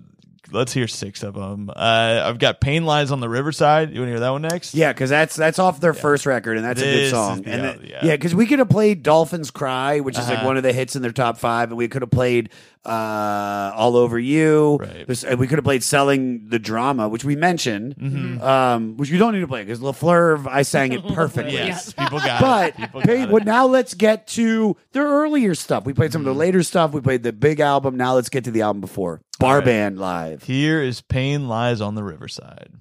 let's 0.51 0.73
hear 0.73 0.87
six 0.87 1.23
of 1.23 1.35
them. 1.35 1.69
Uh, 1.69 2.23
I've 2.25 2.39
got 2.39 2.61
Pain 2.61 2.85
Lies 2.85 3.11
on 3.11 3.19
the 3.19 3.29
Riverside. 3.29 3.93
You 3.93 3.99
want 4.01 4.07
to 4.07 4.11
hear 4.13 4.19
that 4.21 4.29
one 4.29 4.41
next? 4.41 4.73
Yeah, 4.73 4.91
because 4.93 5.09
that's 5.09 5.35
that's 5.35 5.59
off 5.59 5.79
their 5.79 5.93
first 5.93 6.25
record, 6.25 6.57
and 6.57 6.65
that's 6.65 6.81
a 6.81 6.85
good 6.85 7.09
song. 7.11 7.41
the 7.43 7.49
and 7.51 7.65
other- 7.65 7.79
the- 7.79 7.87
yeah. 7.89 7.99
yeah, 8.05 8.15
because 8.15 8.33
we 8.35 8.45
could 8.45 8.59
have 8.59 8.69
played 8.69 9.03
"Dolphins 9.03 9.51
Cry," 9.51 9.99
which 9.99 10.17
is 10.17 10.27
like 10.27 10.37
Uh-huh. 10.39 10.47
one 10.47 10.57
of 10.57 10.63
the 10.63 10.73
hits 10.73 10.95
in 10.95 11.01
their 11.01 11.11
top 11.11 11.37
five, 11.37 11.69
and 11.69 11.77
we 11.77 11.87
could 11.87 12.01
have 12.01 12.11
played 12.11 12.49
uh, 12.85 13.71
"All 13.75 13.95
Over 13.97 14.17
You." 14.19 14.77
Right. 14.79 15.05
There's- 15.07 15.23
and 15.23 15.39
we 15.39 15.47
could 15.47 15.57
have 15.57 15.65
played 15.65 15.83
"Selling 15.83 16.47
the 16.49 16.59
Drama," 16.59 17.07
which 17.09 17.23
we 17.23 17.35
mentioned, 17.35 17.95
Mm-hmm. 17.95 18.41
um, 18.41 18.97
which 18.97 19.11
we 19.11 19.17
don't 19.17 19.33
need 19.33 19.41
to 19.41 19.47
play 19.47 19.63
because 19.63 19.79
LaFleur, 19.79 20.47
I 20.49 20.61
sang 20.63 20.93
it 20.93 21.05
perfectly. 21.13 21.53
Yes, 21.53 21.93
people 21.93 22.19
got 22.19 22.41
But 22.41 22.69
it. 22.69 22.75
People 22.77 23.01
hey, 23.01 23.17
got 23.19 23.31
well, 23.31 23.43
now 23.43 23.65
let's 23.67 23.93
get 23.93 24.27
to 24.29 24.75
their 24.93 25.05
earlier 25.07 25.55
stuff. 25.55 25.85
We 25.85 25.93
played 25.93 26.11
some 26.13 26.21
of 26.21 26.25
the 26.25 26.33
later 26.33 26.63
stuff. 26.63 26.91
We 26.93 27.01
played 27.01 27.23
the 27.23 27.33
big 27.33 27.59
album. 27.59 27.97
Now 27.97 28.15
let's 28.15 28.29
get 28.29 28.43
to 28.45 28.51
the 28.51 28.61
album 28.61 28.81
before 28.81 29.21
Bar. 29.39 29.61
Band 29.61 29.97
Live. 29.97 30.43
Here 30.43 30.81
is 30.81 30.99
Pain 30.99 31.47
Lies 31.47 31.79
on 31.79 31.95
the 31.95 32.03
Riverside. 32.03 32.73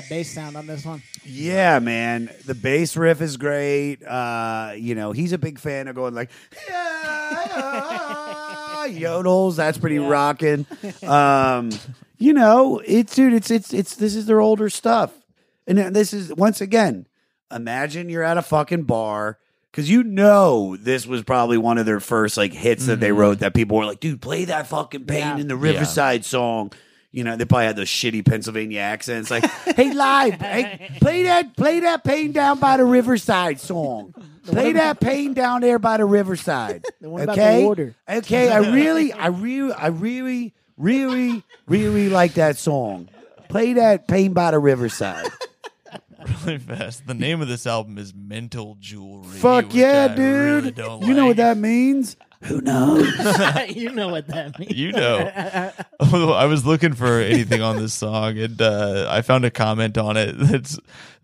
That 0.00 0.08
bass 0.08 0.30
sound 0.32 0.56
on 0.56 0.66
this 0.66 0.84
one. 0.84 1.02
Yeah, 1.24 1.78
man. 1.78 2.30
The 2.46 2.54
bass 2.54 2.96
riff 2.96 3.20
is 3.20 3.36
great. 3.36 4.02
Uh, 4.04 4.72
you 4.76 4.94
know, 4.94 5.12
he's 5.12 5.32
a 5.32 5.38
big 5.38 5.58
fan 5.58 5.88
of 5.88 5.94
going 5.96 6.14
like 6.14 6.30
"Yeah," 6.68 8.86
yodels. 8.88 9.56
That's 9.56 9.78
pretty 9.78 9.98
rocking. 9.98 10.66
Um, 11.06 11.70
you 12.18 12.32
know, 12.34 12.80
it's 12.84 13.14
dude. 13.14 13.32
It's 13.32 13.50
it's 13.50 13.72
it's 13.72 13.94
this 13.96 14.14
is 14.14 14.26
their 14.26 14.40
older 14.40 14.68
stuff, 14.68 15.12
and 15.66 15.78
then 15.78 15.92
this 15.94 16.12
is 16.12 16.32
once 16.34 16.60
again. 16.60 17.06
Imagine 17.50 18.08
you're 18.08 18.22
at 18.22 18.36
a 18.38 18.42
fucking 18.42 18.82
bar 18.84 19.38
because 19.70 19.90
you 19.90 20.04
know 20.04 20.76
this 20.76 21.06
was 21.06 21.22
probably 21.22 21.58
one 21.58 21.78
of 21.78 21.86
their 21.86 22.00
first 22.00 22.36
like 22.36 22.52
hits 22.52 22.86
that 22.86 23.00
they 23.00 23.12
wrote 23.12 23.40
that 23.40 23.54
people 23.54 23.78
were 23.78 23.86
like, 23.86 24.00
dude, 24.00 24.20
play 24.20 24.44
that 24.44 24.66
fucking 24.68 25.06
pain 25.06 25.18
Yeah. 25.20 25.38
in 25.38 25.48
the 25.48 25.56
Riverside 25.56 26.24
song. 26.24 26.72
You 27.12 27.24
know, 27.24 27.36
they 27.36 27.44
probably 27.44 27.66
had 27.66 27.76
those 27.76 27.88
shitty 27.88 28.24
Pennsylvania 28.24 28.80
accents. 28.80 29.30
Like, 29.30 29.44
hey, 29.44 29.92
live, 29.92 30.34
hey, 30.34 30.90
play 31.00 31.24
that, 31.24 31.56
play 31.56 31.80
that 31.80 32.04
pain 32.04 32.32
down 32.32 32.60
by 32.60 32.76
the 32.76 32.84
Riverside 32.84 33.58
song. 33.58 34.14
Play 34.44 34.72
that 34.72 35.00
pain 35.00 35.34
down 35.34 35.60
there 35.60 35.78
by 35.78 35.96
the 35.96 36.04
Riverside. 36.04 36.84
The 37.00 37.10
one 37.10 37.22
about 37.22 37.36
the 37.36 37.42
okay, 37.42 37.64
water. 37.64 37.94
okay. 38.08 38.50
I 38.50 38.58
really, 38.72 39.12
I 39.12 39.26
really, 39.26 39.72
I 39.72 39.88
really, 39.88 40.54
really, 40.76 41.42
really 41.66 42.08
like 42.08 42.34
that 42.34 42.58
song. 42.58 43.08
Play 43.48 43.74
that 43.74 44.06
pain 44.06 44.32
by 44.32 44.52
the 44.52 44.58
Riverside. 44.58 45.26
really 46.44 46.58
fast. 46.58 47.06
The 47.06 47.14
name 47.14 47.40
of 47.40 47.48
this 47.48 47.66
album 47.66 47.98
is 47.98 48.14
Mental 48.14 48.76
Jewelry. 48.80 49.38
Fuck 49.38 49.74
yeah, 49.74 50.08
dude. 50.08 50.18
really 50.18 50.70
don't 50.70 51.02
you 51.02 51.14
know 51.14 51.26
what 51.26 51.36
that 51.38 51.56
means? 51.56 52.16
Who 52.44 52.60
knows? 52.62 53.06
you 53.76 53.90
know 53.90 54.08
what 54.08 54.28
that 54.28 54.58
means. 54.58 54.72
You 54.72 54.92
know. 54.92 55.72
I 56.00 56.46
was 56.46 56.64
looking 56.64 56.94
for 56.94 57.20
anything 57.20 57.60
on 57.60 57.76
this 57.76 57.92
song, 57.92 58.38
and 58.38 58.60
uh, 58.60 59.06
I 59.10 59.20
found 59.22 59.44
a 59.44 59.50
comment 59.50 59.98
on 59.98 60.16
it 60.16 60.34
that's 60.38 60.78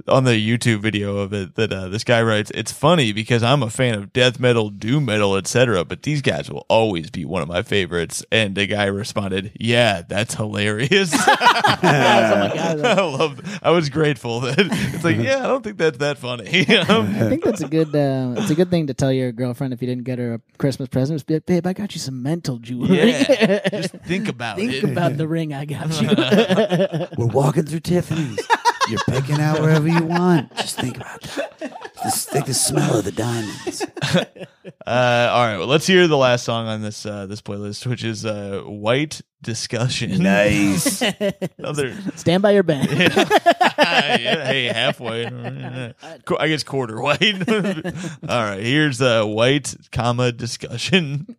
on 0.07 0.25
the 0.25 0.33
YouTube 0.33 0.81
video 0.81 1.17
of 1.19 1.33
it 1.33 1.55
that 1.55 1.73
uh, 1.73 1.89
this 1.89 2.05
guy 2.05 2.23
writes. 2.23 2.53
It's 2.55 2.71
funny 2.71 3.13
because 3.13 3.43
I'm 3.43 3.63
a 3.63 3.71
fan 3.71 3.95
of 3.95 4.13
death 4.13 4.39
metal, 4.39 4.69
doom 4.69 5.07
metal, 5.07 5.37
etc., 5.37 5.85
but 5.85 6.03
these 6.03 6.21
guys 6.21 6.51
will 6.51 6.67
always 6.69 7.11
be 7.11 7.25
one 7.25 7.41
of 7.41 7.49
my 7.49 7.63
favorites. 7.63 8.23
And 8.31 8.55
the 8.55 8.67
guy 8.67 8.85
responded, 8.85 9.53
"Yeah, 9.59 10.03
that's 10.07 10.35
hilarious." 10.35 11.13
I 11.17 12.95
love. 12.99 13.41
I 13.63 13.71
was 13.71 13.89
grateful 13.89 14.41
that 14.41 14.59
it's 14.59 15.05
like, 15.05 15.17
yeah, 15.17 15.39
I 15.39 15.47
don't 15.47 15.65
think 15.65 15.79
that's 15.79 15.99
that 15.99 16.19
funny. 16.19 16.67
Um, 16.77 17.07
I 17.17 17.29
think 17.29 17.43
that's 17.43 17.63
a 17.63 17.69
good. 17.69 17.95
Uh, 17.95 18.35
it's 18.39 18.51
a 18.51 18.55
good 18.55 18.71
thing 18.71 18.89
to 18.89 18.95
tell 18.95 19.13
your 19.13 19.33
girlfriend 19.33 19.73
if 19.73 19.81
you 19.81 19.89
didn't 19.89 20.05
get 20.05 20.19
her 20.19 20.35
a 20.35 20.41
Christmas 20.59 20.89
present. 20.89 21.06
Just 21.15 21.27
be 21.27 21.35
like, 21.35 21.47
babe, 21.47 21.67
I 21.67 21.73
got 21.73 21.95
you 21.95 22.01
some 22.01 22.23
mental 22.23 22.59
jewelry. 22.59 22.97
yeah, 22.99 23.69
just 23.71 23.95
think 23.99 24.29
about 24.29 24.59
it. 24.59 24.71
Think 24.71 24.85
it. 24.85 24.91
about 24.91 25.17
the 25.17 25.29
ring 25.37 25.53
I 25.55 25.65
got 25.65 26.01
you. 26.01 26.09
We're 27.19 27.27
walking 27.33 27.65
through 27.65 27.81
Tiffany's. 27.81 28.47
You're 28.89 29.01
picking 29.09 29.41
out 29.41 29.61
wherever 29.61 29.89
you 29.89 30.03
want. 30.05 30.55
Just 30.57 30.79
think 30.79 30.97
about 30.97 31.21
that. 31.23 31.93
Just 32.03 32.29
think 32.31 32.47
the 32.47 32.55
smell 32.55 32.99
of 32.99 33.05
the 33.05 33.13
diamonds. 33.13 33.85
Uh, 34.85 35.29
all 35.33 35.45
right, 35.45 35.59
well, 35.59 35.67
let's 35.67 35.87
hear 35.87 36.07
the 36.09 36.17
last 36.17 36.45
song 36.45 36.67
on 36.67 36.83
this 36.83 37.07
uh, 37.07 37.27
this 37.27 37.41
playlist, 37.41 37.87
which 37.87 38.03
is 38.03 38.25
uh, 38.27 38.63
"White 38.65 39.21
Discussion." 39.43 40.23
Nice. 40.23 41.03
Another, 41.59 41.97
Stand 42.17 42.43
by 42.43 42.51
your 42.53 42.63
band. 42.65 42.91
yeah, 42.91 44.45
hey, 44.45 44.65
halfway. 44.73 45.27
I 45.27 46.49
guess 46.49 46.63
quarter 46.65 47.01
white. 47.01 47.49
all 47.49 48.45
right, 48.45 48.61
here's 48.61 49.01
uh, 49.01 49.25
"White," 49.25 49.75
comma 49.93 50.33
discussion. 50.33 51.37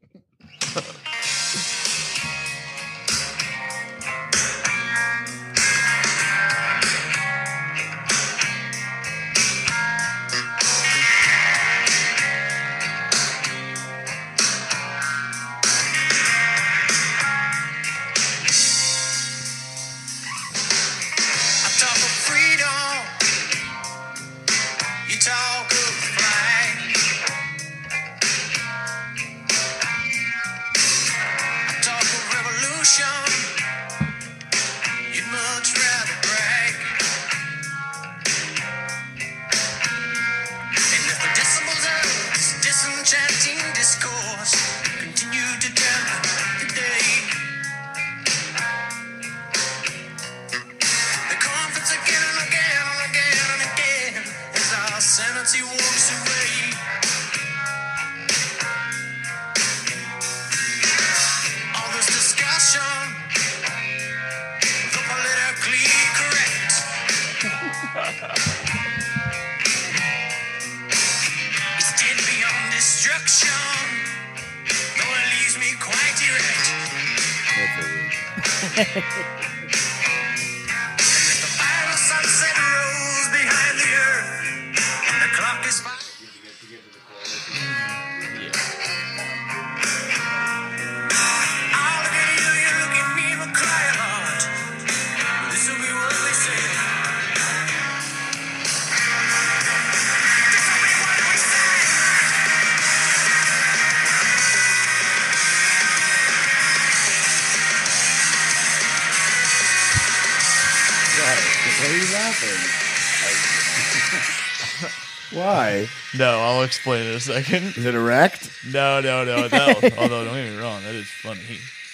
A 117.18 117.20
second. 117.20 117.64
Is 117.76 117.86
it 117.86 117.96
erect? 117.96 118.50
No, 118.72 119.02
no, 119.02 119.26
no. 119.26 119.48
no. 119.48 119.68
although 119.98 120.24
don't 120.26 120.36
get 120.36 120.54
me 120.54 120.58
wrong, 120.58 120.82
that 120.84 120.96
is 120.96 121.08
funny. 121.08 121.42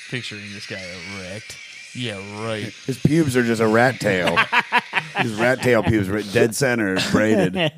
Picturing 0.09 0.51
this 0.53 0.67
guy 0.67 0.81
erect. 1.17 1.57
Yeah, 1.95 2.17
right. 2.45 2.73
His 2.85 2.97
pubes 2.99 3.37
are 3.37 3.43
just 3.43 3.61
a 3.61 3.67
rat 3.67 3.99
tail. 3.99 4.35
His 5.17 5.33
rat 5.35 5.61
tail 5.61 5.83
pubes 5.83 6.09
are 6.09 6.21
dead 6.33 6.55
center, 6.55 6.97
braided. 7.11 7.55
uh, 7.55 7.69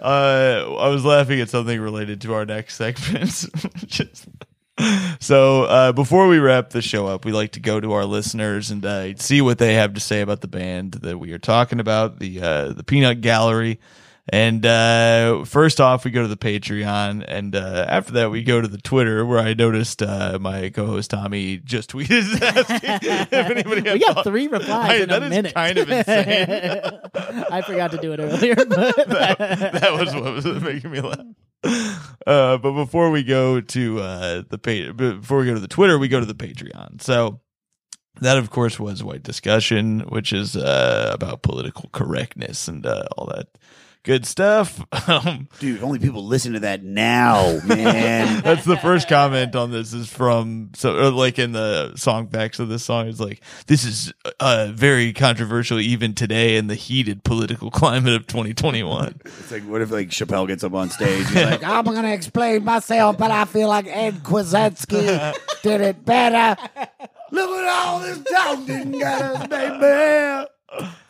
I 0.00 0.88
was 0.88 1.04
laughing 1.04 1.40
at 1.40 1.48
something 1.48 1.80
related 1.80 2.20
to 2.22 2.34
our 2.34 2.44
next 2.44 2.74
segment. 2.74 3.46
Just- 3.86 4.26
so 5.20 5.62
uh, 5.62 5.92
before 5.92 6.28
we 6.28 6.38
wrap 6.38 6.70
the 6.70 6.82
show 6.82 7.06
up, 7.06 7.24
we 7.24 7.32
like 7.32 7.52
to 7.52 7.60
go 7.60 7.80
to 7.80 7.92
our 7.92 8.04
listeners 8.04 8.70
and 8.70 8.84
uh, 8.84 9.16
see 9.16 9.40
what 9.40 9.58
they 9.58 9.74
have 9.74 9.94
to 9.94 10.00
say 10.00 10.20
about 10.20 10.42
the 10.42 10.48
band 10.48 10.92
that 10.94 11.18
we 11.18 11.32
are 11.32 11.38
talking 11.38 11.80
about, 11.80 12.18
the 12.18 12.42
uh, 12.42 12.72
the 12.72 12.84
Peanut 12.84 13.22
Gallery. 13.22 13.80
And 14.28 14.66
uh, 14.66 15.44
first 15.44 15.80
off, 15.80 16.04
we 16.04 16.10
go 16.10 16.22
to 16.22 16.26
the 16.28 16.36
Patreon, 16.36 17.24
and 17.28 17.54
uh, 17.54 17.86
after 17.88 18.12
that, 18.14 18.30
we 18.32 18.42
go 18.42 18.60
to 18.60 18.66
the 18.66 18.78
Twitter, 18.78 19.24
where 19.24 19.38
I 19.38 19.54
noticed 19.54 20.02
uh, 20.02 20.38
my 20.40 20.68
co-host 20.70 21.10
Tommy 21.10 21.58
just 21.58 21.92
tweeted 21.92 22.40
asking 22.42 22.90
if 23.08 23.32
anybody 23.32 23.82
had 23.82 23.92
we 23.92 23.98
got 24.00 24.14
thought- 24.16 24.24
three 24.24 24.48
replies 24.48 24.90
I- 24.90 24.94
in 25.04 25.08
that 25.10 25.22
a 25.22 25.26
is 25.26 25.30
minute. 25.30 25.54
kind 25.54 25.78
of 25.78 25.88
insane. 25.88 26.48
I 27.52 27.62
forgot 27.62 27.92
to 27.92 27.98
do 27.98 28.12
it 28.14 28.18
earlier, 28.18 28.56
but 28.56 28.68
that, 29.08 29.38
that 29.74 29.92
was 29.92 30.12
what 30.12 30.32
was 30.34 30.44
making 30.60 30.90
me 30.90 31.00
laugh. 31.02 32.16
Uh, 32.26 32.56
but 32.58 32.72
before 32.72 33.12
we 33.12 33.22
go 33.22 33.60
to 33.60 34.00
uh, 34.00 34.42
the 34.48 34.58
pa- 34.58 34.92
before 34.92 35.38
we 35.38 35.46
go 35.46 35.54
to 35.54 35.60
the 35.60 35.68
Twitter, 35.68 35.98
we 35.98 36.08
go 36.08 36.18
to 36.18 36.26
the 36.26 36.34
Patreon. 36.34 37.00
So 37.00 37.40
that, 38.20 38.38
of 38.38 38.50
course, 38.50 38.80
was 38.80 39.04
White 39.04 39.22
Discussion, 39.22 40.00
which 40.08 40.32
is 40.32 40.56
uh, 40.56 41.10
about 41.14 41.42
political 41.42 41.88
correctness 41.92 42.66
and 42.66 42.84
uh, 42.86 43.04
all 43.16 43.26
that 43.26 43.46
Good 44.06 44.24
stuff. 44.24 44.84
Um, 45.08 45.48
Dude, 45.60 45.84
only 45.84 46.00
people 46.00 46.26
listen 46.26 46.54
to 46.54 46.60
that 46.60 46.82
now, 46.82 47.60
man. 47.64 48.40
That's 48.44 48.64
the 48.64 48.76
first 48.76 49.08
comment 49.08 49.54
on 49.54 49.70
this 49.70 49.92
is 49.92 50.10
from 50.10 50.70
so 50.74 51.10
like 51.10 51.38
in 51.38 51.52
the 51.52 51.94
song 51.94 52.28
facts 52.28 52.58
of 52.58 52.68
this 52.68 52.82
song. 52.82 53.06
It's 53.06 53.20
like 53.20 53.40
this 53.68 53.84
is 53.84 54.12
uh, 54.40 54.72
very 54.74 55.12
controversial 55.12 55.78
even 55.78 56.14
today 56.14 56.56
in 56.56 56.66
the 56.66 56.74
heated 56.74 57.22
political 57.22 57.70
climate 57.70 58.14
of 58.14 58.26
2021. 58.26 59.20
it's 59.24 59.52
like, 59.52 59.62
what 59.62 59.80
if 59.80 59.92
like 59.92 60.08
Chappelle 60.08 60.48
gets 60.48 60.64
up 60.64 60.74
on 60.74 60.90
stage? 60.90 61.24
He's 61.28 61.36
like, 61.36 61.62
I'm 61.62 61.84
gonna 61.84 62.12
explain 62.12 62.64
myself, 62.64 63.16
but 63.16 63.30
I 63.30 63.44
feel 63.44 63.68
like 63.68 63.86
Ed 63.86 64.24
Kwasinski 64.24 65.36
did 65.62 65.80
it 65.80 66.04
better. 66.04 66.60
look 67.30 67.50
at 67.60 67.68
all 67.68 68.00
this 68.00 68.22
talking 68.24 68.98
got 68.98 69.22
us, 69.22 69.46
baby. 69.46 70.48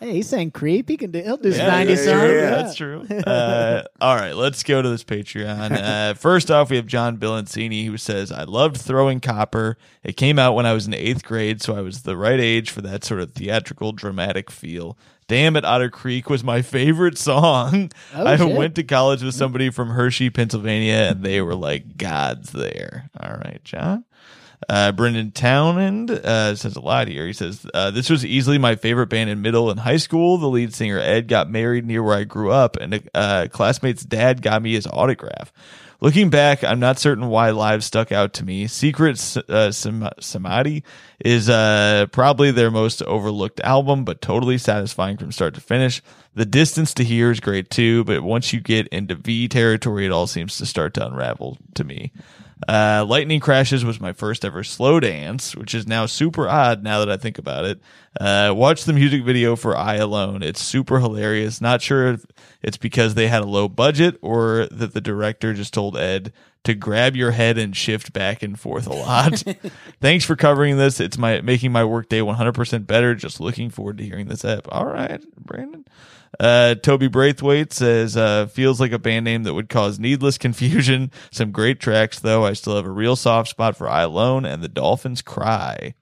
Hey, 0.00 0.12
he's 0.12 0.28
saying 0.28 0.50
creep. 0.50 0.88
He 0.88 0.96
can 0.96 1.10
do. 1.10 1.22
He'll 1.22 1.38
do 1.38 1.48
Yeah, 1.50 1.66
90 1.68 1.92
yeah, 1.92 1.98
songs. 1.98 2.08
yeah, 2.08 2.28
Yeah. 2.40 2.50
that's 2.50 2.74
true. 2.74 3.06
Uh, 3.10 3.82
all 4.00 4.14
right, 4.14 4.34
let's 4.36 4.62
go 4.62 4.82
to 4.82 4.88
this 4.88 5.02
Patreon. 5.02 5.72
Uh, 5.72 6.14
first 6.14 6.50
off, 6.50 6.70
we 6.70 6.76
have 6.76 6.86
John 6.86 7.16
Bilancini 7.16 7.86
who 7.86 7.96
says, 7.96 8.30
"I 8.30 8.44
loved 8.44 8.76
throwing 8.76 9.18
copper. 9.20 9.78
It 10.04 10.16
came 10.16 10.38
out 10.38 10.54
when 10.54 10.66
I 10.66 10.72
was 10.74 10.86
in 10.86 10.94
eighth 10.94 11.24
grade, 11.24 11.62
so 11.62 11.74
I 11.74 11.80
was 11.80 12.02
the 12.02 12.16
right 12.16 12.38
age 12.38 12.70
for 12.70 12.82
that 12.82 13.02
sort 13.04 13.20
of 13.20 13.32
theatrical, 13.32 13.92
dramatic 13.92 14.50
feel." 14.50 14.96
Dam 15.28 15.56
at 15.56 15.64
Otter 15.64 15.90
Creek 15.90 16.30
was 16.30 16.44
my 16.44 16.62
favorite 16.62 17.18
song. 17.18 17.90
Oh, 18.14 18.24
I 18.26 18.36
shit. 18.36 18.54
went 18.54 18.74
to 18.76 18.84
college 18.84 19.24
with 19.24 19.34
somebody 19.34 19.70
from 19.70 19.88
Hershey, 19.90 20.30
Pennsylvania, 20.30 21.08
and 21.10 21.24
they 21.24 21.40
were 21.40 21.56
like 21.56 21.96
gods 21.96 22.52
there. 22.52 23.10
All 23.18 23.32
right, 23.32 23.60
John. 23.64 24.04
Uh, 24.68 24.92
Brendan 24.92 25.32
Townend 25.32 26.10
uh, 26.10 26.54
says 26.54 26.76
a 26.76 26.80
lot 26.80 27.08
here. 27.08 27.26
He 27.26 27.32
says, 27.32 27.66
uh, 27.74 27.90
This 27.90 28.10
was 28.10 28.24
easily 28.24 28.58
my 28.58 28.74
favorite 28.74 29.08
band 29.08 29.30
in 29.30 29.42
middle 29.42 29.70
and 29.70 29.80
high 29.80 29.96
school. 29.96 30.38
The 30.38 30.48
lead 30.48 30.74
singer, 30.74 30.98
Ed, 30.98 31.28
got 31.28 31.50
married 31.50 31.86
near 31.86 32.02
where 32.02 32.16
I 32.16 32.24
grew 32.24 32.50
up, 32.50 32.76
and 32.76 32.94
a 32.94 33.02
uh, 33.14 33.48
classmate's 33.48 34.04
dad 34.04 34.42
got 34.42 34.62
me 34.62 34.72
his 34.72 34.86
autograph. 34.86 35.52
Looking 36.00 36.28
back, 36.28 36.62
I'm 36.62 36.78
not 36.78 36.98
certain 36.98 37.28
why 37.28 37.50
Live 37.50 37.82
stuck 37.82 38.12
out 38.12 38.34
to 38.34 38.44
me. 38.44 38.66
Secret 38.66 39.14
uh, 39.48 39.72
Sam- 39.72 40.10
Samadhi 40.20 40.84
is 41.24 41.48
uh, 41.48 42.06
probably 42.12 42.50
their 42.50 42.70
most 42.70 43.02
overlooked 43.02 43.60
album, 43.60 44.04
but 44.04 44.20
totally 44.20 44.58
satisfying 44.58 45.16
from 45.16 45.32
start 45.32 45.54
to 45.54 45.60
finish. 45.62 46.02
The 46.34 46.44
distance 46.44 46.92
to 46.94 47.04
here 47.04 47.30
is 47.30 47.40
great 47.40 47.70
too, 47.70 48.04
but 48.04 48.22
once 48.22 48.52
you 48.52 48.60
get 48.60 48.88
into 48.88 49.14
V 49.14 49.48
territory, 49.48 50.04
it 50.04 50.12
all 50.12 50.26
seems 50.26 50.58
to 50.58 50.66
start 50.66 50.92
to 50.94 51.06
unravel 51.06 51.56
to 51.74 51.84
me. 51.84 52.12
Uh, 52.66 53.04
Lightning 53.06 53.38
Crashes 53.38 53.84
was 53.84 54.00
my 54.00 54.12
first 54.12 54.44
ever 54.44 54.64
slow 54.64 54.98
dance, 54.98 55.54
which 55.54 55.74
is 55.74 55.86
now 55.86 56.06
super 56.06 56.48
odd 56.48 56.82
now 56.82 57.00
that 57.00 57.10
I 57.10 57.18
think 57.18 57.38
about 57.38 57.66
it. 57.66 57.80
Uh, 58.18 58.52
watch 58.56 58.84
the 58.84 58.94
music 58.94 59.24
video 59.24 59.56
for 59.56 59.76
I 59.76 59.96
Alone. 59.96 60.42
It's 60.42 60.62
super 60.62 60.98
hilarious. 60.98 61.60
Not 61.60 61.82
sure 61.82 62.14
if 62.14 62.24
it's 62.62 62.78
because 62.78 63.14
they 63.14 63.28
had 63.28 63.42
a 63.42 63.46
low 63.46 63.68
budget 63.68 64.18
or 64.22 64.68
that 64.70 64.94
the 64.94 65.02
director 65.02 65.52
just 65.52 65.74
told 65.74 65.98
Ed 65.98 66.32
to 66.64 66.74
grab 66.74 67.14
your 67.14 67.30
head 67.30 67.58
and 67.58 67.76
shift 67.76 68.12
back 68.12 68.42
and 68.42 68.58
forth 68.58 68.86
a 68.86 68.94
lot. 68.94 69.44
Thanks 70.00 70.24
for 70.24 70.34
covering 70.34 70.78
this. 70.78 70.98
It's 70.98 71.18
my 71.18 71.42
making 71.42 71.72
my 71.72 71.84
workday 71.84 72.20
100% 72.20 72.86
better. 72.86 73.14
Just 73.14 73.38
looking 73.38 73.68
forward 73.70 73.98
to 73.98 74.04
hearing 74.04 74.28
this 74.28 74.44
app. 74.44 74.66
All 74.72 74.86
right, 74.86 75.22
Brandon. 75.38 75.84
Uh, 76.38 76.74
Toby 76.74 77.08
Braithwaite 77.08 77.72
says, 77.72 78.16
uh, 78.16 78.46
feels 78.46 78.80
like 78.80 78.92
a 78.92 78.98
band 78.98 79.24
name 79.24 79.44
that 79.44 79.54
would 79.54 79.68
cause 79.68 79.98
needless 79.98 80.38
confusion. 80.38 81.10
Some 81.30 81.52
great 81.52 81.80
tracks, 81.80 82.18
though. 82.18 82.44
I 82.44 82.52
still 82.52 82.76
have 82.76 82.86
a 82.86 82.90
real 82.90 83.16
soft 83.16 83.48
spot 83.48 83.76
for 83.76 83.88
I 83.88 84.02
Alone 84.02 84.44
and 84.44 84.62
the 84.62 84.68
Dolphins 84.68 85.22
Cry. 85.22 85.94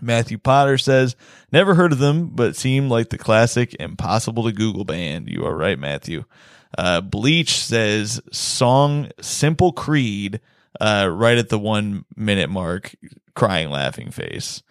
Matthew 0.00 0.38
Potter 0.38 0.76
says, 0.76 1.14
never 1.52 1.74
heard 1.74 1.92
of 1.92 1.98
them, 1.98 2.30
but 2.32 2.56
seem 2.56 2.88
like 2.88 3.10
the 3.10 3.18
classic 3.18 3.76
impossible 3.78 4.44
to 4.44 4.52
Google 4.52 4.84
band. 4.84 5.28
You 5.28 5.44
are 5.46 5.56
right, 5.56 5.78
Matthew. 5.78 6.24
Uh, 6.76 7.00
Bleach 7.00 7.52
says, 7.52 8.20
song 8.32 9.10
Simple 9.20 9.72
Creed, 9.72 10.40
uh, 10.80 11.08
right 11.12 11.38
at 11.38 11.48
the 11.48 11.58
one 11.58 12.04
minute 12.16 12.50
mark, 12.50 12.94
crying, 13.34 13.70
laughing 13.70 14.10
face. 14.10 14.62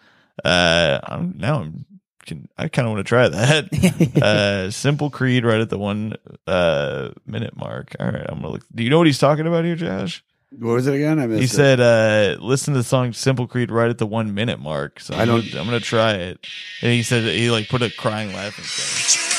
Uh, 0.44 1.00
I'm, 1.02 1.34
now 1.38 1.60
I'm, 1.60 1.86
can, 2.24 2.48
I 2.58 2.68
kind 2.68 2.86
of 2.88 2.92
want 2.94 3.06
to 3.06 3.08
try 3.08 3.28
that. 3.28 4.16
uh, 4.22 4.70
Simple 4.70 5.10
Creed 5.10 5.44
right 5.44 5.60
at 5.60 5.68
the 5.70 5.78
one, 5.78 6.14
uh, 6.46 7.10
minute 7.26 7.56
mark. 7.56 7.94
All 8.00 8.06
right. 8.06 8.24
I'm 8.28 8.40
going 8.40 8.42
to 8.42 8.48
look. 8.48 8.62
Do 8.74 8.82
you 8.82 8.90
know 8.90 8.98
what 8.98 9.06
he's 9.06 9.18
talking 9.18 9.46
about 9.46 9.64
here, 9.64 9.76
Josh? 9.76 10.24
What 10.56 10.74
was 10.74 10.86
it 10.86 10.94
again? 10.94 11.18
I 11.18 11.26
missed 11.26 11.38
He 11.40 11.44
it. 11.46 11.50
said, 11.50 11.80
uh, 11.80 12.40
listen 12.40 12.74
to 12.74 12.78
the 12.80 12.84
song 12.84 13.12
Simple 13.12 13.48
Creed 13.48 13.70
right 13.72 13.90
at 13.90 13.98
the 13.98 14.06
one 14.06 14.34
minute 14.34 14.60
mark. 14.60 15.00
So 15.00 15.14
I 15.14 15.22
I'm 15.22 15.26
don't- 15.26 15.44
Gonna, 15.50 15.60
I'm 15.60 15.64
gonna 15.66 15.80
try 15.80 16.12
it. 16.12 16.46
And 16.80 16.92
he 16.92 17.02
said 17.02 17.24
that 17.24 17.34
he 17.34 17.50
like 17.50 17.68
put 17.68 17.82
a 17.82 17.90
crying 17.90 18.32
laughing 18.32 18.64
thing. 18.64 19.33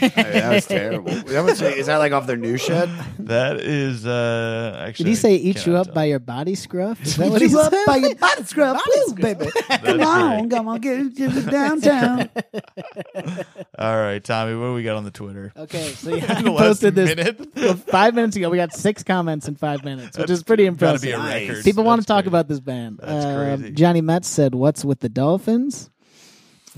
That 0.00 0.52
was 0.54 0.66
terrible. 0.66 1.10
That 1.30 1.44
was, 1.44 1.62
is 1.62 1.86
that 1.86 1.98
like 1.98 2.12
off 2.12 2.26
their 2.26 2.36
new 2.36 2.56
shit? 2.56 2.88
That 3.20 3.60
is 3.60 4.06
uh 4.06 4.84
actually 4.86 5.04
Did 5.04 5.10
he 5.10 5.14
say 5.16 5.36
eat 5.36 5.64
you 5.66 5.76
up 5.76 5.86
tell. 5.86 5.94
by 5.94 6.04
your 6.06 6.18
body 6.18 6.54
scruff? 6.54 7.00
Is 7.02 7.16
that 7.16 7.30
what 7.30 7.40
Eat 7.40 7.46
he 7.46 7.50
you 7.52 7.60
up 7.60 7.72
said? 7.72 7.84
by 7.86 7.96
your 7.96 8.14
body 8.16 8.42
scrub, 8.44 8.78
Woo, 9.06 9.14
baby. 9.14 9.46
Come 9.68 10.00
on, 10.00 10.38
great. 10.48 10.50
come 10.50 10.68
on, 10.68 10.80
get 10.80 10.98
it 10.98 11.16
to 11.16 11.28
the 11.28 11.50
downtown. 11.50 12.28
All 13.78 13.96
right, 13.96 14.22
Tommy, 14.22 14.54
what 14.56 14.66
do 14.66 14.74
we 14.74 14.82
got 14.82 14.96
on 14.96 15.04
the 15.04 15.10
Twitter? 15.10 15.52
Okay, 15.56 15.88
so 15.92 16.14
yeah, 16.14 16.34
I 16.38 16.42
posted 16.42 16.94
this 16.94 17.14
minute? 17.16 17.80
five 17.88 18.14
minutes 18.14 18.36
ago. 18.36 18.50
We 18.50 18.56
got 18.56 18.72
six 18.72 19.02
comments 19.02 19.48
in 19.48 19.54
five 19.56 19.84
minutes, 19.84 20.18
which 20.18 20.30
is 20.30 20.42
pretty 20.42 20.64
Gotta 20.64 20.72
impressive. 20.72 21.02
be 21.02 21.12
a 21.12 21.18
Nice. 21.18 21.48
record. 21.48 21.64
People 21.64 21.84
want 21.84 22.00
to 22.00 22.06
talk 22.06 22.24
great. 22.24 22.28
about 22.28 22.48
this 22.48 22.60
band. 22.60 22.98
That's 23.02 23.24
Um, 23.24 23.58
crazy. 23.60 23.72
Johnny 23.74 24.00
Metz 24.00 24.28
said, 24.28 24.54
"What's 24.54 24.84
with 24.84 25.00
the 25.00 25.08
Dolphins?" 25.08 25.90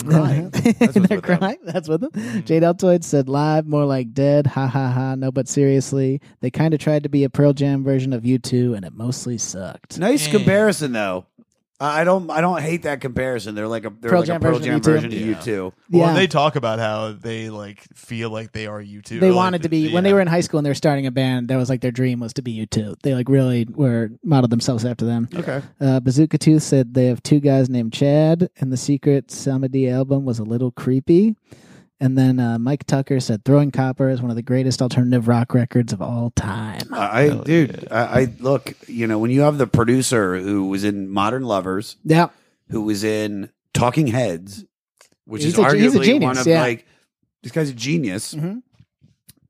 Crying. 0.06 0.50
They're 0.50 0.72
what's 0.78 0.94
with 0.94 1.08
them. 1.08 1.20
crying. 1.20 1.58
That's 1.64 1.88
with 1.88 2.00
them. 2.00 2.10
Mm-hmm. 2.10 2.40
Jade 2.40 2.62
Altoid 2.62 3.04
said, 3.04 3.28
"Live, 3.28 3.66
more 3.66 3.84
like 3.84 4.12
dead." 4.12 4.46
Ha 4.46 4.66
ha 4.66 4.90
ha. 4.90 5.14
No, 5.14 5.30
but 5.30 5.48
seriously, 5.48 6.20
they 6.40 6.50
kind 6.50 6.74
of 6.74 6.80
tried 6.80 7.02
to 7.02 7.08
be 7.08 7.24
a 7.24 7.30
Pearl 7.30 7.52
Jam 7.52 7.84
version 7.84 8.12
of 8.12 8.22
U2, 8.22 8.76
and 8.76 8.84
it 8.84 8.94
mostly 8.94 9.38
sucked. 9.38 9.98
Nice 9.98 10.28
mm. 10.28 10.32
comparison, 10.32 10.92
though. 10.92 11.26
I 11.82 12.00
I 12.00 12.04
don't. 12.04 12.30
I 12.30 12.40
don't 12.40 12.60
hate 12.60 12.82
that 12.84 13.00
comparison. 13.00 13.54
They're 13.54 13.66
like 13.68 13.84
a 13.84 13.90
they're 14.00 14.10
Pearl 14.10 14.20
like 14.20 14.26
Jam 14.28 14.36
a 14.36 14.40
Pearl 14.40 14.58
version 14.58 14.64
Jam 14.64 14.74
of 14.76 14.82
U2. 14.82 14.84
version 14.84 15.12
of 15.12 15.18
Yeah. 15.18 15.26
you 15.26 15.34
too. 15.36 15.72
Well, 15.90 16.08
Yeah. 16.08 16.14
they 16.14 16.26
talk 16.26 16.56
about 16.56 16.78
how 16.78 17.12
they 17.12 17.50
like 17.50 17.80
feel 17.94 18.30
like 18.30 18.52
they 18.52 18.66
are 18.66 18.80
you 18.80 19.02
too. 19.02 19.18
They 19.20 19.26
Or, 19.26 19.30
like, 19.30 19.36
wanted 19.36 19.62
to 19.64 19.68
be 19.68 19.92
when 19.92 20.04
they 20.04 20.12
were 20.12 20.20
in 20.20 20.28
high 20.28 20.40
school 20.42 20.58
and 20.58 20.64
they 20.66 20.70
were 20.70 20.74
starting 20.74 21.06
a 21.06 21.10
band. 21.10 21.48
That 21.48 21.56
was 21.56 21.68
like 21.68 21.80
their 21.80 21.90
dream 21.90 22.20
was 22.20 22.32
to 22.34 22.42
be 22.42 22.52
U2. 22.66 22.94
They 23.02 23.14
like 23.14 23.28
really 23.28 23.66
were 23.70 24.10
modeled 24.24 24.50
themselves 24.50 24.84
after 24.84 25.04
them. 25.04 25.28
Okay. 25.34 25.60
Uh, 25.80 25.98
Bazooka 26.00 26.38
Tooth 26.38 26.62
said 26.62 26.94
they 26.94 27.06
have 27.06 27.22
two 27.22 27.40
guys 27.40 27.68
named 27.68 27.92
Chad, 27.92 28.48
and 28.60 28.72
the 28.72 28.76
Secret 28.76 29.30
Samadhi 29.30 29.88
album 29.90 30.24
was 30.24 30.38
a 30.38 30.44
little 30.44 30.70
creepy. 30.70 31.34
And 32.02 32.18
then 32.18 32.40
uh, 32.40 32.58
Mike 32.58 32.84
Tucker 32.84 33.20
said 33.20 33.44
Throwing 33.44 33.70
Copper 33.70 34.10
is 34.10 34.20
one 34.20 34.30
of 34.30 34.36
the 34.36 34.42
greatest 34.42 34.82
alternative 34.82 35.28
rock 35.28 35.54
records 35.54 35.92
of 35.92 36.02
all 36.02 36.30
time. 36.34 36.82
I, 36.92 37.26
I 37.26 37.28
dude, 37.30 37.86
I, 37.92 38.20
I 38.22 38.28
look. 38.40 38.74
You 38.88 39.06
know, 39.06 39.20
when 39.20 39.30
you 39.30 39.42
have 39.42 39.56
the 39.56 39.68
producer 39.68 40.36
who 40.36 40.66
was 40.66 40.82
in 40.82 41.08
Modern 41.08 41.44
Lovers, 41.44 41.96
Yeah. 42.04 42.30
who 42.70 42.82
was 42.82 43.04
in 43.04 43.50
Talking 43.72 44.08
Heads, 44.08 44.64
which 45.26 45.44
He's 45.44 45.52
is 45.54 45.58
a- 45.60 45.62
arguably 45.62 46.00
a 46.00 46.04
genius, 46.04 46.22
one 46.24 46.38
of 46.38 46.46
yeah. 46.48 46.60
like 46.60 46.86
this 47.44 47.52
guy's 47.52 47.70
a 47.70 47.74
genius. 47.74 48.34
Mhm. 48.34 48.62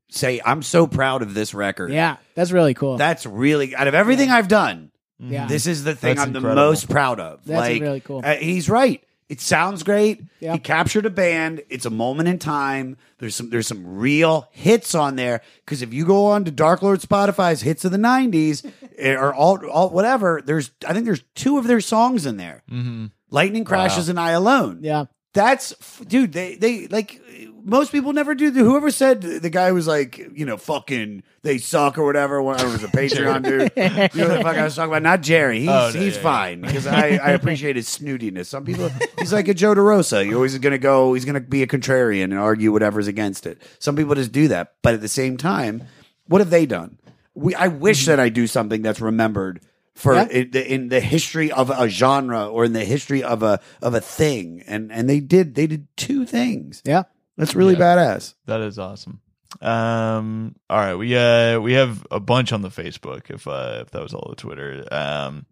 Say, 0.09 0.39
I'm 0.45 0.61
so 0.61 0.85
proud 0.85 1.23
of 1.23 1.33
this 1.33 1.55
record. 1.55 1.91
Yeah. 1.91 2.17
That's 2.35 2.51
really 2.51 2.75
cool. 2.75 2.97
That's 2.97 3.25
really 3.25 3.75
out 3.75 3.87
of 3.87 3.95
everything 3.95 4.29
I've 4.29 4.47
done. 4.47 4.91
yeah. 5.17 5.47
This 5.47 5.65
is 5.65 5.83
the 5.83 5.95
thing 5.95 6.17
That's 6.17 6.27
I'm 6.27 6.33
the 6.33 6.41
most 6.41 6.87
proud 6.87 7.19
of. 7.19 7.43
That's 7.45 7.59
like, 7.59 7.81
really 7.81 7.99
cool. 7.99 8.21
uh, 8.23 8.35
he's 8.35 8.69
right. 8.69 9.03
It 9.33 9.41
sounds 9.41 9.81
great. 9.81 10.21
Yeah. 10.39 10.53
He 10.53 10.59
captured 10.59 11.07
a 11.07 11.09
band. 11.09 11.63
It's 11.67 11.87
a 11.87 11.89
moment 11.89 12.29
in 12.29 12.37
time. 12.37 12.97
There's 13.17 13.35
some 13.35 13.49
there's 13.49 13.65
some 13.65 13.97
real 13.97 14.47
hits 14.51 14.93
on 14.93 15.15
there. 15.15 15.41
Because 15.65 15.81
if 15.81 15.91
you 15.91 16.05
go 16.05 16.27
on 16.27 16.45
to 16.45 16.51
Dark 16.51 16.83
Lord 16.83 16.99
Spotify's 16.99 17.63
hits 17.63 17.83
of 17.83 17.91
the 17.91 17.97
'90s 17.97 18.63
eh, 18.99 19.15
or 19.15 19.33
all, 19.33 19.57
all 19.71 19.89
whatever, 19.89 20.39
there's 20.45 20.69
I 20.87 20.93
think 20.93 21.05
there's 21.05 21.23
two 21.33 21.57
of 21.57 21.65
their 21.65 21.81
songs 21.81 22.27
in 22.27 22.37
there. 22.37 22.61
Mm-hmm. 22.69 23.07
Lightning 23.31 23.63
crashes 23.63 24.07
and 24.07 24.19
I 24.19 24.31
alone. 24.31 24.81
yeah. 24.83 25.05
That's 25.33 25.73
dude. 26.01 26.31
They 26.33 26.53
they 26.57 26.85
like 26.89 27.19
most 27.63 27.91
people 27.91 28.13
never 28.13 28.35
do. 28.35 28.51
Whoever 28.51 28.91
said 28.91 29.21
the 29.21 29.49
guy 29.49 29.71
was 29.71 29.87
like 29.87 30.17
you 30.35 30.45
know 30.45 30.57
fucking 30.57 31.23
they 31.41 31.57
suck 31.57 31.97
or 31.97 32.05
whatever. 32.05 32.41
Whatever 32.41 32.71
was 32.71 32.83
a 32.83 32.87
Patreon 32.89 33.43
dude. 33.43 33.71
You 34.15 34.21
know 34.27 34.37
the 34.37 34.41
fuck 34.43 34.57
I 34.57 34.63
was 34.63 34.75
talking 34.75 34.91
about? 34.91 35.03
Not 35.03 35.21
Jerry. 35.21 35.59
He's 35.61 35.69
Oh, 35.69 35.91
no, 35.93 35.99
he's 35.99 36.15
yeah, 36.15 36.21
fine 36.21 36.61
because 36.61 36.87
I 36.87 37.15
I 37.17 37.31
appreciate 37.31 37.75
his 37.75 37.87
snootiness. 37.87 38.45
Some 38.47 38.65
people 38.65 38.89
he's 39.19 39.33
like 39.33 39.47
a 39.47 39.53
Joe 39.53 39.73
DeRosa. 39.75 40.25
You're 40.25 40.35
always 40.35 40.57
gonna 40.59 40.77
go. 40.77 41.13
He's 41.13 41.25
gonna 41.25 41.39
be 41.41 41.63
a 41.63 41.67
contrarian 41.67 42.25
and 42.25 42.39
argue 42.39 42.71
whatever's 42.71 43.07
against 43.07 43.45
it. 43.45 43.61
Some 43.79 43.95
people 43.95 44.15
just 44.15 44.31
do 44.31 44.47
that. 44.49 44.73
But 44.81 44.93
at 44.95 45.01
the 45.01 45.07
same 45.07 45.37
time, 45.37 45.83
what 46.27 46.39
have 46.41 46.49
they 46.49 46.65
done? 46.65 46.97
We 47.35 47.55
I 47.55 47.67
wish 47.67 48.05
that 48.05 48.19
I 48.19 48.29
do 48.29 48.45
something 48.47 48.81
that's 48.81 49.01
remembered 49.01 49.61
for 49.95 50.15
Yeah. 50.15 50.27
in, 50.29 50.51
the, 50.51 50.73
in 50.73 50.87
the 50.89 50.99
history 50.99 51.51
of 51.51 51.69
a 51.69 51.87
genre 51.87 52.47
or 52.47 52.65
in 52.65 52.73
the 52.73 52.83
history 52.83 53.21
of 53.23 53.43
a 53.43 53.59
of 53.81 53.93
a 53.93 54.01
thing 54.01 54.63
and 54.67 54.91
and 54.91 55.07
they 55.09 55.19
did 55.19 55.53
they 55.55 55.67
did 55.67 55.87
two 55.97 56.25
things 56.25 56.81
Yeah. 56.83 57.03
That's 57.37 57.55
really 57.55 57.73
Yeah. 57.73 57.79
badass 57.95 58.33
That 58.45 58.61
is 58.61 58.77
awesome. 58.79 59.19
Um, 59.61 60.55
all 60.69 60.77
right, 60.79 60.95
we 60.95 61.15
uh 61.15 61.59
we 61.59 61.73
have 61.73 62.05
a 62.09 62.19
bunch 62.19 62.51
on 62.51 62.61
the 62.63 62.69
Facebook. 62.69 63.29
If 63.29 63.47
uh 63.47 63.79
if 63.81 63.91
that 63.91 64.01
was 64.01 64.13
all 64.13 64.27
the 64.29 64.35
Twitter. 64.35 64.83
Um, 64.91 65.45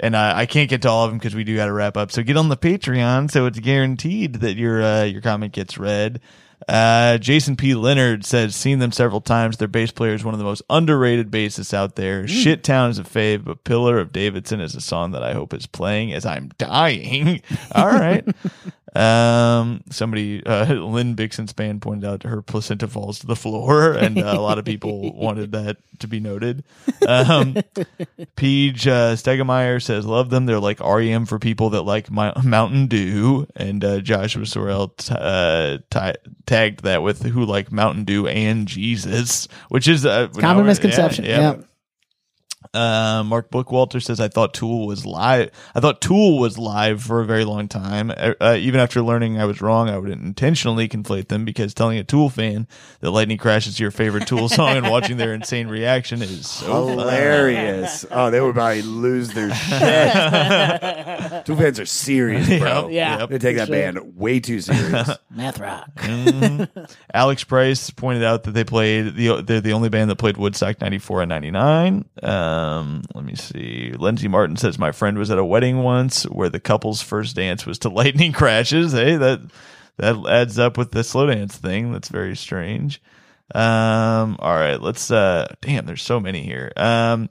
and 0.00 0.16
I, 0.16 0.40
I 0.40 0.46
can't 0.46 0.70
get 0.70 0.82
to 0.82 0.88
all 0.88 1.04
of 1.04 1.10
them 1.10 1.18
because 1.18 1.34
we 1.34 1.44
do 1.44 1.54
got 1.54 1.66
to 1.66 1.72
wrap 1.72 1.98
up. 1.98 2.10
So 2.10 2.22
get 2.22 2.38
on 2.38 2.48
the 2.48 2.56
Patreon, 2.56 3.30
so 3.30 3.44
it's 3.44 3.58
guaranteed 3.58 4.36
that 4.36 4.56
your 4.56 4.82
uh, 4.82 5.04
your 5.04 5.20
comment 5.20 5.52
gets 5.52 5.76
read. 5.76 6.20
Uh, 6.68 7.18
Jason 7.18 7.56
P. 7.56 7.74
Leonard 7.74 8.24
says, 8.24 8.54
seen 8.54 8.78
them 8.78 8.92
several 8.92 9.20
times. 9.20 9.56
Their 9.56 9.68
bass 9.68 9.90
player 9.90 10.14
is 10.14 10.24
one 10.24 10.34
of 10.34 10.38
the 10.38 10.44
most 10.44 10.62
underrated 10.70 11.30
bassists 11.30 11.74
out 11.74 11.96
there. 11.96 12.26
Shit 12.28 12.64
Towne 12.64 12.90
is 12.90 12.98
a 12.98 13.04
fave, 13.04 13.44
but 13.44 13.64
Pillar 13.64 13.98
of 13.98 14.12
Davidson 14.12 14.60
is 14.60 14.74
a 14.74 14.80
song 14.80 15.12
that 15.12 15.22
I 15.22 15.32
hope 15.32 15.54
is 15.54 15.66
playing 15.66 16.12
as 16.12 16.26
I'm 16.26 16.50
dying. 16.58 17.42
All 17.74 17.86
right. 17.86 18.26
um, 18.94 19.82
somebody, 19.90 20.44
uh, 20.44 20.64
Lynn 20.74 21.16
Bixen's 21.16 21.52
band 21.52 21.82
pointed 21.82 22.08
out 22.08 22.22
her 22.24 22.42
placenta 22.42 22.88
falls 22.88 23.18
to 23.20 23.26
the 23.26 23.36
floor, 23.36 23.92
and 23.92 24.18
uh, 24.18 24.34
a 24.36 24.40
lot 24.40 24.58
of 24.58 24.64
people 24.64 25.12
wanted 25.14 25.52
that 25.52 25.78
to 26.00 26.08
be 26.08 26.20
noted. 26.20 26.64
Um, 27.06 27.56
Peach 28.36 28.86
uh, 28.86 29.14
Stegemeyer 29.14 29.80
says, 29.82 30.04
"Love 30.04 30.30
them. 30.30 30.46
They're 30.46 30.60
like 30.60 30.80
REM 30.80 31.26
for 31.26 31.38
people 31.38 31.70
that 31.70 31.82
like 31.82 32.10
my, 32.10 32.32
Mountain 32.42 32.88
Dew." 32.88 33.46
And 33.56 33.82
uh, 33.84 34.00
Joshua 34.00 34.42
Sorrell 34.42 34.94
t- 34.96 35.14
uh, 35.16 35.78
ti 35.90 36.18
tagged 36.52 36.82
that 36.82 37.02
with 37.02 37.22
who 37.22 37.46
like 37.46 37.72
Mountain 37.72 38.04
Dew 38.04 38.26
and 38.26 38.68
Jesus, 38.68 39.48
which 39.70 39.88
is 39.88 40.04
a 40.04 40.28
Common 40.38 40.66
misconception. 40.66 41.24
Yeah. 41.24 41.56
Uh, 42.74 43.22
Mark 43.26 43.50
Bookwalter 43.50 44.02
says, 44.02 44.18
"I 44.18 44.28
thought 44.28 44.54
Tool 44.54 44.86
was 44.86 45.04
live. 45.04 45.50
I 45.74 45.80
thought 45.80 46.00
Tool 46.00 46.38
was 46.38 46.56
live 46.56 47.02
for 47.02 47.20
a 47.20 47.24
very 47.26 47.44
long 47.44 47.68
time. 47.68 48.10
Uh, 48.10 48.32
uh, 48.40 48.56
even 48.58 48.80
after 48.80 49.02
learning 49.02 49.38
I 49.38 49.44
was 49.44 49.60
wrong, 49.60 49.90
I 49.90 49.98
would 49.98 50.10
intentionally 50.10 50.88
conflate 50.88 51.28
them 51.28 51.44
because 51.44 51.74
telling 51.74 51.98
a 51.98 52.04
Tool 52.04 52.30
fan 52.30 52.66
that 53.00 53.10
Lightning 53.10 53.36
Crash 53.36 53.66
is 53.66 53.78
your 53.78 53.90
favorite 53.90 54.26
Tool 54.26 54.48
song 54.48 54.76
and 54.78 54.88
watching 54.90 55.18
their 55.18 55.34
insane 55.34 55.68
reaction 55.68 56.22
is 56.22 56.48
so 56.48 56.86
fun. 56.86 56.98
Hilarious. 56.98 58.06
oh, 58.10 58.30
they 58.30 58.40
would 58.40 58.54
probably 58.54 58.80
lose 58.82 59.28
their 59.34 59.52
shit. 59.54 59.82
Tool 61.44 61.56
fans 61.56 61.78
are 61.78 61.84
serious, 61.86 62.46
bro. 62.46 62.88
Yep, 62.88 62.90
Yeah. 62.90 63.18
yep. 63.18 63.28
They 63.28 63.38
take 63.38 63.56
that 63.56 63.66
Sure. 63.68 63.76
band 63.76 64.16
way 64.16 64.40
too 64.40 64.60
serious. 64.60 65.10
Math 65.30 65.58
rock. 65.60 65.90
Mhm. 65.96 66.68
Alex 67.12 67.44
Price 67.44 67.90
pointed 67.90 68.24
out 68.24 68.44
that 68.44 68.52
they 68.52 68.64
played 68.64 69.14
the 69.16 69.42
they're 69.42 69.60
the 69.60 69.72
only 69.72 69.88
band 69.88 70.10
that 70.10 70.16
played 70.16 70.36
Woodstock 70.36 70.80
'94 70.80 71.22
and 71.22 71.28
'99. 71.28 72.04
Um, 72.62 73.02
let 73.14 73.24
me 73.24 73.34
see. 73.34 73.92
Lindsey 73.92 74.28
Martin 74.28 74.56
says 74.56 74.78
my 74.78 74.92
friend 74.92 75.18
was 75.18 75.30
at 75.30 75.38
a 75.38 75.44
wedding 75.44 75.78
once 75.78 76.24
where 76.24 76.48
the 76.48 76.60
couple's 76.60 77.02
first 77.02 77.36
dance 77.36 77.66
was 77.66 77.78
to 77.80 77.88
Lightning 77.90 78.32
Crashes. 78.32 78.92
Hey, 78.92 79.16
that 79.16 79.40
that 79.98 80.16
adds 80.28 80.58
up 80.58 80.78
with 80.78 80.92
the 80.92 81.04
slow 81.04 81.26
dance 81.26 81.56
thing. 81.56 81.92
That's 81.92 82.08
very 82.08 82.36
strange. 82.36 83.00
Um, 83.54 84.36
all 84.38 84.54
right, 84.54 84.80
let's. 84.80 85.10
Uh, 85.10 85.54
damn, 85.60 85.86
there's 85.86 86.02
so 86.02 86.20
many 86.20 86.42
here. 86.42 86.72
Um. 86.76 87.28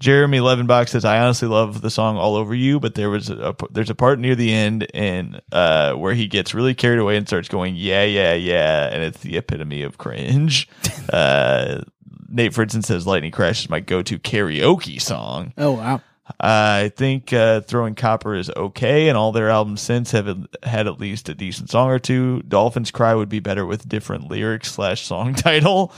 Jeremy 0.00 0.38
Levenbach 0.38 0.88
says, 0.88 1.04
"I 1.04 1.18
honestly 1.18 1.48
love 1.48 1.80
the 1.80 1.90
song 1.90 2.18
"All 2.18 2.36
Over 2.36 2.54
You," 2.54 2.78
but 2.78 2.94
there 2.94 3.10
was 3.10 3.30
a 3.30 3.56
there's 3.72 3.90
a 3.90 3.96
part 3.96 4.20
near 4.20 4.36
the 4.36 4.52
end 4.52 4.86
and 4.94 5.40
uh, 5.50 5.94
where 5.94 6.14
he 6.14 6.28
gets 6.28 6.54
really 6.54 6.74
carried 6.74 7.00
away 7.00 7.16
and 7.16 7.26
starts 7.26 7.48
going, 7.48 7.74
"Yeah, 7.74 8.04
yeah, 8.04 8.34
yeah," 8.34 8.88
and 8.92 9.02
it's 9.02 9.18
the 9.18 9.36
epitome 9.36 9.82
of 9.82 9.98
cringe. 9.98 10.68
uh, 11.12 11.82
Nate 12.28 12.52
Fridson 12.52 12.84
says, 12.84 13.06
"Lightning 13.06 13.32
Crash 13.32 13.60
is 13.64 13.70
my 13.70 13.80
go-to 13.80 14.18
karaoke 14.18 15.00
song." 15.00 15.52
Oh 15.58 15.72
wow. 15.72 16.00
I 16.38 16.92
think 16.94 17.32
uh, 17.32 17.62
Throwing 17.62 17.94
Copper 17.94 18.34
is 18.34 18.50
okay, 18.54 19.08
and 19.08 19.16
all 19.16 19.32
their 19.32 19.48
albums 19.48 19.80
since 19.80 20.10
have 20.10 20.46
had 20.62 20.86
at 20.86 21.00
least 21.00 21.30
a 21.30 21.34
decent 21.34 21.70
song 21.70 21.88
or 21.90 21.98
two. 21.98 22.42
Dolphins 22.42 22.90
Cry 22.90 23.14
would 23.14 23.30
be 23.30 23.40
better 23.40 23.64
with 23.64 23.88
different 23.88 24.30
lyrics 24.30 24.70
slash 24.72 25.06
song 25.06 25.32
title. 25.34 25.90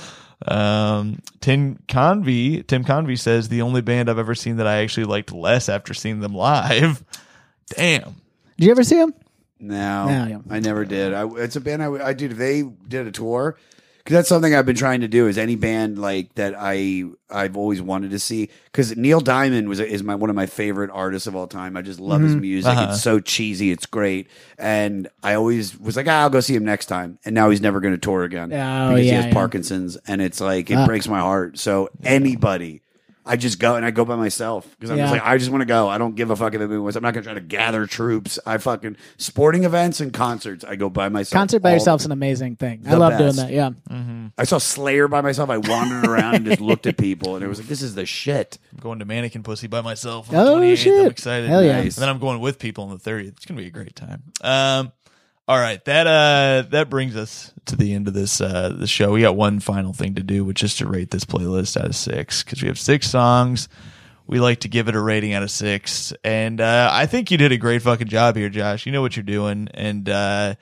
Um, 0.47 1.20
Tim 1.40 1.82
Convey, 1.89 2.62
Tim 2.62 2.85
Convey 2.85 3.16
says 3.16 3.48
the 3.48 3.62
only 3.62 3.81
band 3.82 4.09
I've 4.09 4.19
ever 4.20 4.36
seen 4.36 4.57
that 4.59 4.69
I 4.69 4.82
actually 4.82 5.05
liked 5.05 5.32
less 5.32 5.69
after 5.69 5.94
seeing 5.94 6.20
them 6.20 6.35
live. 6.35 7.02
Damn. 7.77 8.15
Did 8.57 8.66
you 8.66 8.70
ever 8.70 8.85
see 8.85 8.97
them? 8.97 9.12
No, 9.59 10.07
No, 10.07 10.27
yeah. 10.27 10.39
I 10.48 10.61
never 10.61 10.85
did. 10.85 11.12
I, 11.12 11.27
it's 11.39 11.57
a 11.57 11.61
band 11.61 11.82
I, 11.82 11.89
would- 11.89 12.01
I 12.01 12.12
dude. 12.15 12.32
If 12.32 12.39
they 12.39 12.62
did 12.62 13.07
a 13.07 13.11
tour, 13.12 13.59
because 14.11 14.19
that's 14.19 14.28
something 14.28 14.53
I've 14.57 14.66
been 14.66 14.74
trying 14.74 15.03
to 15.03 15.09
do. 15.09 15.28
Is 15.28 15.39
any 15.39 15.55
band 15.55 15.97
like 15.97 16.35
that 16.35 16.57
I 16.59 17.05
I've 17.31 17.57
always 17.57 17.81
wanted 17.81 18.11
to 18.11 18.19
see. 18.19 18.49
Because 18.65 18.97
Neil 18.97 19.20
Diamond 19.20 19.69
was 19.69 19.78
is 19.78 20.03
my 20.03 20.16
one 20.16 20.28
of 20.31 20.35
my 20.35 20.47
favorite 20.47 20.91
artists 20.93 21.28
of 21.28 21.37
all 21.37 21.47
time. 21.47 21.77
I 21.77 21.82
just 21.82 22.01
love 22.01 22.20
his 22.20 22.35
music. 22.35 22.73
Uh-huh. 22.73 22.89
It's 22.91 23.03
so 23.03 23.20
cheesy. 23.20 23.70
It's 23.70 23.87
great. 23.87 24.27
And 24.59 25.07
I 25.23 25.35
always 25.35 25.78
was 25.78 25.95
like, 25.97 26.09
ah, 26.09 26.23
I'll 26.23 26.31
go 26.31 26.41
see 26.41 26.57
him 26.57 26.65
next 26.65 26.87
time. 26.87 27.20
And 27.24 27.37
now 27.37 27.51
he's 27.51 27.61
never 27.61 27.78
going 27.78 27.95
to 27.95 27.99
tour 27.99 28.24
again 28.24 28.53
Oh, 28.53 28.89
because 28.89 29.01
he 29.05 29.09
has 29.11 29.27
yeah. 29.27 29.32
Parkinson's. 29.32 29.97
And 30.09 30.20
it's 30.20 30.41
like 30.41 30.70
it 30.70 30.74
Ah. 30.74 30.87
breaks 30.87 31.07
my 31.07 31.20
heart. 31.20 31.57
So 31.59 31.91
anybody. 32.03 32.82
I 33.31 33.36
just 33.36 33.61
go 33.61 33.77
and 33.77 33.86
I 33.86 33.93
go 33.93 34.05
by 34.05 34.16
myself 34.16 34.66
because 34.70 34.90
I'm 34.90 34.97
just 34.98 35.07
Yeah. 35.15 35.20
like 35.20 35.23
I 35.28 35.39
just 35.39 35.51
want 35.51 35.61
to 35.62 35.66
go. 35.66 35.89
I 35.89 35.98
don't 35.98 36.16
give 36.16 36.31
a 36.31 36.36
fuck 36.36 36.52
if 36.55 36.61
everyone. 36.61 36.93
I'm 36.97 37.02
not 37.02 37.15
gonna 37.15 37.23
try 37.24 37.35
to 37.35 37.40
gather 37.40 37.86
troops. 37.86 38.39
I 38.44 38.59
fucking 38.59 38.97
sporting 39.19 39.62
events 39.65 40.01
and 40.01 40.12
concerts. 40.12 40.65
I 40.65 40.74
go 40.74 40.90
by 40.90 41.09
myself. 41.09 41.39
Concert 41.39 41.62
by 41.62 41.70
all- 41.70 41.77
yourself's 41.77 42.05
an 42.05 42.12
amazing 42.12 42.57
thing. 42.57 42.82
I 42.86 42.90
The 42.90 42.98
love 42.98 43.12
best. 43.19 43.36
doing 43.36 43.47
that. 43.48 43.52
Yeah. 43.55 44.31
I 44.36 44.44
saw 44.44 44.59
Slayer 44.59 45.07
by 45.07 45.20
myself. 45.20 45.48
I 45.51 45.59
wandered 45.59 46.07
around 46.09 46.35
and 46.35 46.47
just 46.47 46.61
looked 46.61 46.86
at 46.86 46.97
people, 46.98 47.36
and 47.36 47.44
it 47.44 47.48
was 47.48 47.59
like, 47.61 47.69
"This 47.69 47.82
is 47.82 47.94
the 47.94 48.05
shit." 48.07 48.59
I'm 48.73 48.78
going 48.81 48.98
to 48.98 49.05
Mannequin 49.05 49.43
Pussy 49.44 49.66
by 49.69 49.81
myself 49.81 50.28
on 50.31 50.36
Oh, 50.36 50.44
the 50.44 50.51
28th. 50.74 50.77
shit. 50.78 51.01
I'm 51.05 51.11
excited. 51.11 51.48
Hell 51.48 51.62
yeah. 51.65 51.78
And 51.78 51.90
then 51.93 52.09
I'm 52.09 52.19
going 52.19 52.40
with 52.40 52.59
people 52.59 52.85
on 52.85 52.90
the 52.90 52.98
30th. 52.98 53.28
It's 53.36 53.47
going 53.47 53.57
to 53.57 53.62
be 53.62 53.69
a 53.69 53.70
great 53.70 53.94
time. 53.94 54.23
Um, 54.43 54.93
all 55.51 55.59
right, 55.59 55.85
that 55.86 56.06
uh 56.06 56.62
that 56.70 56.89
brings 56.89 57.16
us 57.16 57.52
to 57.64 57.74
the 57.74 57.93
end 57.93 58.06
of 58.06 58.14
this 58.14 58.40
uh 58.40 58.68
the 58.68 58.86
show. 58.86 59.10
We 59.10 59.22
got 59.22 59.35
one 59.35 59.59
final 59.59 59.93
thing 59.93 60.14
to 60.14 60.22
do, 60.22 60.44
which 60.44 60.62
is 60.62 60.77
to 60.77 60.86
rate 60.86 61.10
this 61.10 61.24
playlist 61.24 61.77
out 61.77 61.86
of 61.86 61.97
six 61.97 62.44
because 62.44 62.62
we 62.62 62.68
have 62.68 62.78
six 62.78 63.10
songs. 63.10 63.68
We 64.28 64.39
like 64.39 64.60
to 64.60 64.68
give 64.68 64.86
it 64.86 64.94
a 64.94 65.01
rating 65.01 65.32
out 65.32 65.43
of 65.43 65.51
six, 65.51 66.12
and 66.22 66.60
uh, 66.60 66.90
I 66.93 67.06
think 67.06 67.32
you 67.32 67.36
did 67.36 67.51
a 67.51 67.56
great 67.56 67.82
fucking 67.82 68.06
job 68.06 68.36
here, 68.36 68.48
Josh. 68.48 68.86
You 68.86 68.93
know 68.93 69.02
what 69.02 69.16
you're 69.16 69.24
doing, 69.24 69.66
and 69.74 70.09
uh, 70.09 70.55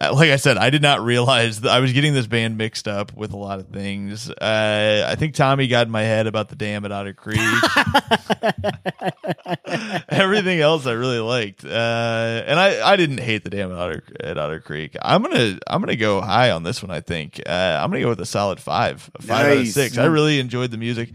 like 0.00 0.30
I 0.30 0.36
said, 0.36 0.56
I 0.56 0.70
did 0.70 0.80
not 0.80 1.02
realize 1.02 1.60
that 1.60 1.70
I 1.70 1.80
was 1.80 1.92
getting 1.92 2.14
this 2.14 2.26
band 2.26 2.56
mixed 2.56 2.88
up 2.88 3.14
with 3.14 3.32
a 3.32 3.36
lot 3.36 3.58
of 3.58 3.68
things. 3.68 4.30
Uh, 4.30 5.06
I 5.06 5.14
think 5.16 5.34
Tommy 5.34 5.68
got 5.68 5.86
in 5.86 5.92
my 5.92 6.02
head 6.02 6.26
about 6.26 6.48
the 6.48 6.56
dam 6.56 6.84
at 6.84 6.92
Otter 6.92 7.12
Creek. 7.12 7.38
Everything 10.08 10.60
else 10.60 10.86
I 10.86 10.92
really 10.92 11.18
liked, 11.18 11.64
uh, 11.64 12.42
and 12.46 12.58
I, 12.58 12.92
I 12.92 12.96
didn't 12.96 13.18
hate 13.18 13.44
the 13.44 13.50
dam 13.50 13.70
at 13.70 13.78
Otter, 13.78 14.02
at 14.20 14.38
Otter 14.38 14.60
Creek. 14.60 14.96
I'm 15.02 15.22
gonna 15.22 15.58
I'm 15.66 15.80
gonna 15.80 15.96
go 15.96 16.20
high 16.20 16.50
on 16.50 16.62
this 16.62 16.82
one. 16.82 16.90
I 16.90 17.00
think 17.00 17.40
uh, 17.46 17.80
I'm 17.82 17.90
gonna 17.90 18.02
go 18.02 18.08
with 18.08 18.20
a 18.20 18.26
solid 18.26 18.60
five, 18.60 19.10
a 19.14 19.22
five 19.22 19.46
out 19.46 19.58
of 19.58 19.68
six. 19.68 19.98
I 19.98 20.06
really 20.06 20.40
enjoyed 20.40 20.70
the 20.70 20.78
music. 20.78 21.10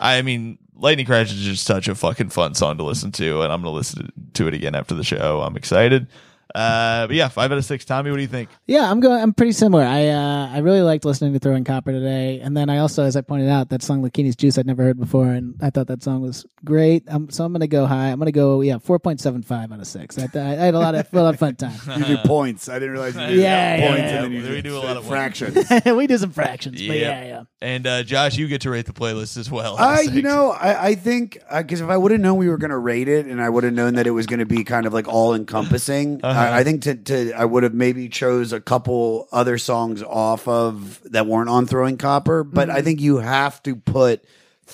I 0.00 0.22
mean, 0.22 0.58
Lightning 0.74 1.06
Crash 1.06 1.32
is 1.32 1.42
just 1.42 1.64
such 1.64 1.88
a 1.88 1.94
fucking 1.94 2.30
fun 2.30 2.54
song 2.54 2.76
to 2.78 2.82
listen 2.82 3.12
to, 3.12 3.42
and 3.42 3.52
I'm 3.52 3.62
gonna 3.62 3.70
listen 3.70 4.10
to 4.34 4.48
it 4.48 4.54
again 4.54 4.74
after 4.74 4.94
the 4.94 5.04
show. 5.04 5.42
I'm 5.42 5.56
excited. 5.56 6.08
Uh, 6.56 7.06
but 7.06 7.14
yeah, 7.14 7.28
five 7.28 7.52
out 7.52 7.58
of 7.58 7.64
six. 7.64 7.84
Tommy, 7.84 8.10
what 8.10 8.16
do 8.16 8.22
you 8.22 8.28
think? 8.28 8.48
Yeah, 8.66 8.90
I'm 8.90 9.00
going. 9.00 9.20
I'm 9.22 9.34
pretty 9.34 9.52
similar. 9.52 9.82
I 9.84 10.08
uh, 10.08 10.48
I 10.52 10.58
really 10.60 10.80
liked 10.80 11.04
listening 11.04 11.34
to 11.34 11.38
Throwing 11.38 11.64
Copper 11.64 11.92
today, 11.92 12.40
and 12.40 12.56
then 12.56 12.70
I 12.70 12.78
also, 12.78 13.04
as 13.04 13.14
I 13.14 13.20
pointed 13.20 13.50
out, 13.50 13.68
that 13.68 13.82
song 13.82 14.02
"Lakini's 14.02 14.36
Juice" 14.36 14.56
I'd 14.56 14.66
never 14.66 14.82
heard 14.82 14.98
before, 14.98 15.26
and 15.26 15.54
I 15.60 15.68
thought 15.70 15.86
that 15.88 16.02
song 16.02 16.22
was 16.22 16.46
great. 16.64 17.04
Um, 17.08 17.28
so 17.28 17.44
I'm 17.44 17.52
going 17.52 17.60
to 17.60 17.66
go 17.66 17.84
high. 17.84 18.08
I'm 18.10 18.18
going 18.18 18.26
to 18.26 18.32
go 18.32 18.62
yeah, 18.62 18.78
four 18.78 18.98
point 18.98 19.20
seven 19.20 19.42
five 19.42 19.70
out 19.70 19.80
of 19.80 19.86
six. 19.86 20.18
I, 20.18 20.28
I, 20.34 20.38
I 20.40 20.54
had 20.54 20.74
a 20.74 20.78
lot 20.78 20.94
of 20.94 21.06
a 21.12 21.22
lot 21.22 21.34
of 21.34 21.38
fun 21.38 21.56
time. 21.56 21.78
You 21.98 22.04
do 22.04 22.16
points. 22.24 22.68
I 22.70 22.78
didn't 22.78 22.92
realize 22.92 23.14
you 23.16 23.20
did 23.26 23.38
Yeah, 23.38 23.76
yeah, 23.76 23.88
points, 23.88 24.00
yeah. 24.00 24.14
and 24.16 24.24
then 24.24 24.32
you 24.32 24.42
We 24.42 24.48
did 24.56 24.64
do 24.64 24.78
a 24.78 24.80
lot 24.80 24.96
of 24.96 25.04
fractions. 25.06 25.56
we 25.86 26.06
do 26.06 26.16
some 26.16 26.32
fractions, 26.32 26.76
but 26.80 26.96
Yep. 26.96 27.00
yeah, 27.00 27.24
yeah. 27.26 27.42
And 27.62 27.86
uh, 27.86 28.02
Josh, 28.02 28.36
you 28.36 28.48
get 28.48 28.60
to 28.62 28.70
rate 28.70 28.84
the 28.84 28.92
playlist 28.92 29.38
as 29.38 29.50
well. 29.50 29.76
Uh, 29.78 29.96
Six. 29.96 30.12
you 30.12 30.20
know, 30.20 30.50
I, 30.50 30.88
I 30.88 30.94
think 30.94 31.38
because 31.56 31.80
if 31.80 31.88
I 31.88 31.96
would 31.96 32.12
have 32.12 32.20
known 32.20 32.36
we 32.36 32.50
were 32.50 32.58
going 32.58 32.70
to 32.70 32.76
rate 32.76 33.08
it, 33.08 33.24
and 33.24 33.40
I 33.40 33.48
would 33.48 33.64
have 33.64 33.72
known 33.72 33.94
that 33.94 34.06
it 34.06 34.10
was 34.10 34.26
going 34.26 34.40
to 34.40 34.46
be 34.46 34.62
kind 34.62 34.84
of 34.84 34.92
like 34.92 35.08
all 35.08 35.34
encompassing, 35.34 36.20
Uh-huh. 36.22 36.38
I, 36.38 36.58
I 36.58 36.64
think 36.64 36.82
to, 36.82 36.94
to 36.96 37.32
I 37.32 37.46
would 37.46 37.62
have 37.62 37.72
maybe 37.72 38.10
chose 38.10 38.52
a 38.52 38.60
couple 38.60 39.26
other 39.32 39.56
songs 39.56 40.02
off 40.02 40.46
of 40.46 41.00
that 41.10 41.26
weren't 41.26 41.48
on 41.48 41.66
Throwing 41.66 41.96
Copper. 41.96 42.44
But 42.44 42.68
Mm-hmm. 42.68 42.76
I 42.76 42.82
think 42.82 43.00
you 43.00 43.16
have 43.18 43.62
to 43.62 43.74
put 43.74 44.22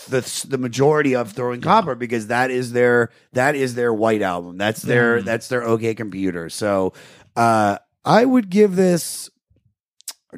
the 0.08 0.46
the 0.48 0.58
majority 0.58 1.14
of 1.14 1.30
Throwing 1.32 1.60
Copper 1.60 1.94
because 1.94 2.26
that 2.28 2.50
is 2.50 2.72
their 2.72 3.10
that 3.32 3.54
is 3.54 3.76
their 3.76 3.94
white 3.94 4.22
album. 4.22 4.58
That's 4.58 4.82
their 4.82 5.18
Mm-hmm. 5.18 5.26
that's 5.26 5.46
their 5.46 5.62
OK 5.62 5.94
Computer. 5.94 6.50
So 6.50 6.94
uh, 7.36 7.78
I 8.04 8.24
would 8.24 8.50
give 8.50 8.74
this. 8.74 9.30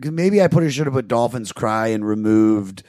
'Cause 0.01 0.11
Maybe 0.13 0.43
I 0.43 0.49
put 0.49 0.71
should 0.73 0.87
have 0.87 0.95
put 0.95 1.09
Dolphins 1.09 1.53
Cry 1.53 1.89
and 1.89 2.05
removed 2.07 2.83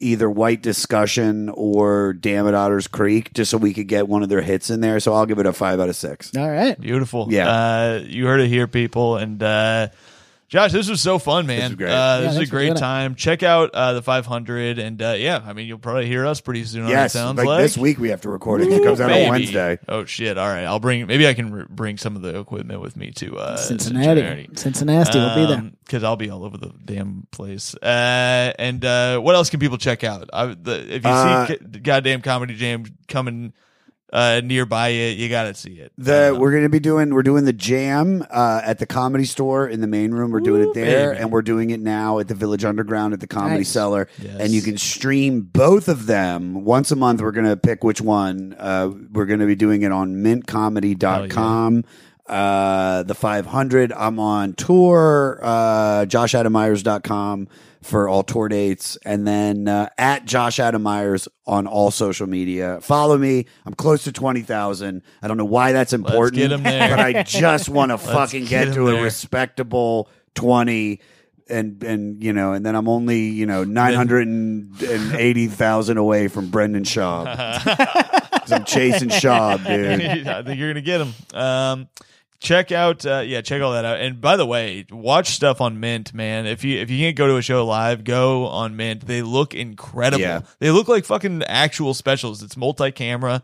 either 0.00 0.28
White 0.28 0.62
Discussion 0.62 1.48
or 1.48 2.12
Dam 2.12 2.46
at 2.46 2.54
Otters 2.54 2.86
Creek, 2.88 3.32
just 3.32 3.50
so 3.50 3.56
we 3.58 3.72
could 3.72 3.88
get 3.88 4.06
one 4.08 4.22
of 4.22 4.28
their 4.28 4.42
hits 4.42 4.68
in 4.70 4.80
there. 4.80 5.00
So 5.00 5.14
I'll 5.14 5.24
give 5.26 5.38
it 5.38 5.46
a 5.46 5.52
five 5.52 5.80
out 5.80 5.88
of 5.88 5.96
six. 5.96 6.30
All 6.36 6.50
right. 6.50 6.78
Beautiful. 6.78 7.28
Yeah. 7.30 7.48
Uh, 7.48 8.02
you 8.06 8.26
heard 8.26 8.40
it 8.40 8.48
here, 8.48 8.66
people. 8.66 9.16
And 9.16 9.42
uh, 9.42 9.88
Josh, 10.54 10.70
this 10.70 10.88
was 10.88 11.00
so 11.00 11.18
fun, 11.18 11.46
man. 11.48 11.58
This 11.58 11.68
was 11.70 11.76
great. 11.78 11.90
Uh, 11.90 11.94
Yeah, 11.94 12.20
this 12.20 12.38
was 12.38 12.48
a 12.48 12.50
great 12.50 12.66
doing 12.66 12.76
it. 12.76 12.80
time. 12.80 13.14
Check 13.16 13.42
out 13.42 13.70
uh, 13.74 13.94
the 13.94 14.02
500, 14.02 14.78
and 14.78 15.02
uh, 15.02 15.14
yeah, 15.18 15.42
I 15.44 15.52
mean, 15.52 15.66
you'll 15.66 15.78
probably 15.80 16.06
hear 16.06 16.24
us 16.24 16.40
pretty 16.40 16.62
soon. 16.64 16.82
on 16.84 16.88
it 16.90 16.92
Yes, 16.92 17.12
sounds 17.12 17.36
like, 17.38 17.46
like 17.48 17.62
this 17.62 17.76
week 17.76 17.98
we 17.98 18.10
have 18.10 18.20
to 18.20 18.28
record 18.30 18.60
it. 18.60 18.68
It 18.72 18.84
comes 18.84 19.00
out 19.00 19.10
Maybe. 19.10 19.24
on 19.24 19.30
Wednesday. 19.32 19.78
Oh 19.88 20.04
shit! 20.04 20.38
All 20.38 20.46
right, 20.46 20.62
I'll 20.62 20.78
bring. 20.78 21.08
Maybe 21.08 21.26
I 21.26 21.34
can 21.34 21.52
re- 21.52 21.64
bring 21.68 21.96
some 21.98 22.14
of 22.14 22.22
the 22.22 22.38
equipment 22.38 22.80
with 22.80 22.96
me 22.96 23.10
to 23.16 23.36
uh, 23.36 23.56
Cincinnati. 23.56 24.48
Cincinnati 24.54 25.18
will 25.18 25.34
be 25.34 25.46
there. 25.46 25.72
because 25.84 26.04
I'll 26.04 26.14
be 26.14 26.30
all 26.30 26.44
over 26.44 26.56
the 26.56 26.70
damn 26.84 27.26
place. 27.32 27.74
Uh, 27.74 28.52
and 28.56 28.84
uh, 28.84 29.18
what 29.18 29.34
else 29.34 29.50
can 29.50 29.58
people 29.58 29.76
check 29.78 30.04
out? 30.04 30.30
I, 30.32 30.46
the, 30.54 30.94
if 30.94 31.02
you 31.04 31.10
Uh, 31.10 31.46
see 31.48 31.56
goddamn 31.82 32.22
comedy 32.22 32.54
jam 32.54 32.84
coming 33.08 33.52
uh, 34.14 34.40
nearby 34.44 34.88
you, 34.88 35.06
you 35.06 35.28
gotta 35.28 35.52
see 35.54 35.72
it. 35.72 35.92
The 35.98 36.32
Uh, 36.34 36.38
we're 36.38 36.52
going 36.52 36.62
to 36.62 36.68
be 36.70 36.78
doing 36.80 37.12
we're 37.12 37.22
doing 37.24 37.44
the 37.44 37.52
jam 37.52 38.24
uh, 38.30 38.60
at 38.64 38.78
the 38.78 38.86
comedy 38.86 39.24
store 39.24 39.66
in 39.68 39.80
the 39.80 39.86
main 39.88 40.12
room. 40.12 40.30
We're 40.30 40.40
doing 40.40 40.62
Ooh, 40.62 40.70
it 40.70 40.74
there, 40.74 41.10
baby. 41.10 41.20
and 41.20 41.32
we're 41.32 41.42
doing 41.42 41.70
it 41.70 41.80
now 41.80 42.20
at 42.20 42.28
the 42.28 42.34
Village 42.34 42.64
Underground 42.64 43.12
at 43.12 43.18
the 43.20 43.26
Comedy 43.26 43.58
Nice. 43.58 43.68
Cellar. 43.70 44.08
Yes. 44.22 44.36
And 44.40 44.52
you 44.52 44.62
can 44.62 44.78
stream 44.78 45.40
both 45.42 45.88
of 45.88 46.06
them 46.06 46.64
once 46.64 46.90
a 46.92 46.96
month. 46.96 47.20
We're 47.20 47.32
going 47.32 47.46
to 47.48 47.56
pick 47.56 47.82
which 47.82 48.00
one. 48.00 48.54
Uh, 48.58 48.90
we're 49.12 49.26
going 49.26 49.40
to 49.40 49.46
be 49.46 49.56
doing 49.56 49.82
it 49.82 49.90
on 49.92 50.14
mintcomedy.com. 50.22 51.84
Uh, 52.26 53.02
the 53.02 53.14
500. 53.14 53.92
I'm 53.92 54.18
on 54.18 54.54
tour. 54.54 55.40
Uh, 55.42 56.06
joshadamyers.com 56.06 57.48
for 57.84 58.08
all 58.08 58.22
tour 58.22 58.48
dates, 58.48 58.96
and 59.04 59.26
then 59.26 59.68
uh, 59.68 59.88
at 59.98 60.24
Josh 60.24 60.58
Adam 60.58 60.82
Meyers 60.82 61.28
on 61.46 61.66
all 61.66 61.90
social 61.90 62.26
media. 62.26 62.80
Follow 62.80 63.16
me. 63.18 63.46
I'm 63.66 63.74
close 63.74 64.04
to 64.04 64.12
twenty 64.12 64.42
thousand. 64.42 65.02
I 65.22 65.28
don't 65.28 65.36
know 65.36 65.44
why 65.44 65.72
that's 65.72 65.92
important, 65.92 66.36
get 66.36 66.52
'em 66.52 66.62
there. 66.62 66.88
but 66.90 67.00
I 67.00 67.22
just 67.22 67.68
want 67.68 67.90
to 67.92 67.98
fucking 67.98 68.46
get 68.46 68.66
get, 68.68 68.74
to 68.74 68.88
a 68.88 69.02
respectable 69.02 70.08
twenty. 70.34 71.00
And 71.46 71.82
and 71.84 72.24
you 72.24 72.32
know, 72.32 72.54
and 72.54 72.64
then 72.64 72.74
I'm 72.74 72.88
only 72.88 73.20
you 73.20 73.44
know 73.44 73.64
nine 73.64 73.92
hundred 73.92 74.26
and 74.26 74.74
eighty 75.14 75.46
thousand 75.46 75.98
away 75.98 76.28
from 76.28 76.48
Brendan 76.48 76.84
Schaub. 76.84 77.26
'Cause 78.44 78.52
I'm 78.52 78.64
chasing 78.64 79.10
Schaub, 79.10 79.58
dude. 79.66 80.26
I 80.26 80.42
think 80.42 80.58
you're 80.58 80.70
gonna 80.70 80.80
get 80.80 81.02
him. 81.02 81.12
Um, 81.38 81.88
check 82.44 82.70
out, 82.70 83.04
uh, 83.04 83.22
yeah, 83.26 83.40
check 83.40 83.62
all 83.62 83.72
that 83.72 83.84
out. 83.84 83.98
And 84.00 84.20
by 84.20 84.36
the 84.36 84.46
way, 84.46 84.86
watch 84.90 85.30
stuff 85.30 85.60
on 85.60 85.80
Mint, 85.80 86.14
man. 86.14 86.46
If 86.46 86.62
you 86.62 86.78
if 86.78 86.90
you 86.90 86.98
can't 86.98 87.16
go 87.16 87.26
to 87.26 87.36
a 87.36 87.42
show 87.42 87.66
live, 87.66 88.04
go 88.04 88.46
on 88.46 88.76
Mint. 88.76 89.06
They 89.06 89.22
look 89.22 89.54
incredible. 89.54 90.20
Yeah. 90.20 90.42
They 90.60 90.70
look 90.70 90.86
like 90.86 91.04
fucking 91.04 91.42
actual 91.44 91.94
specials. 91.94 92.42
It's 92.42 92.56
multi-camera. 92.56 93.42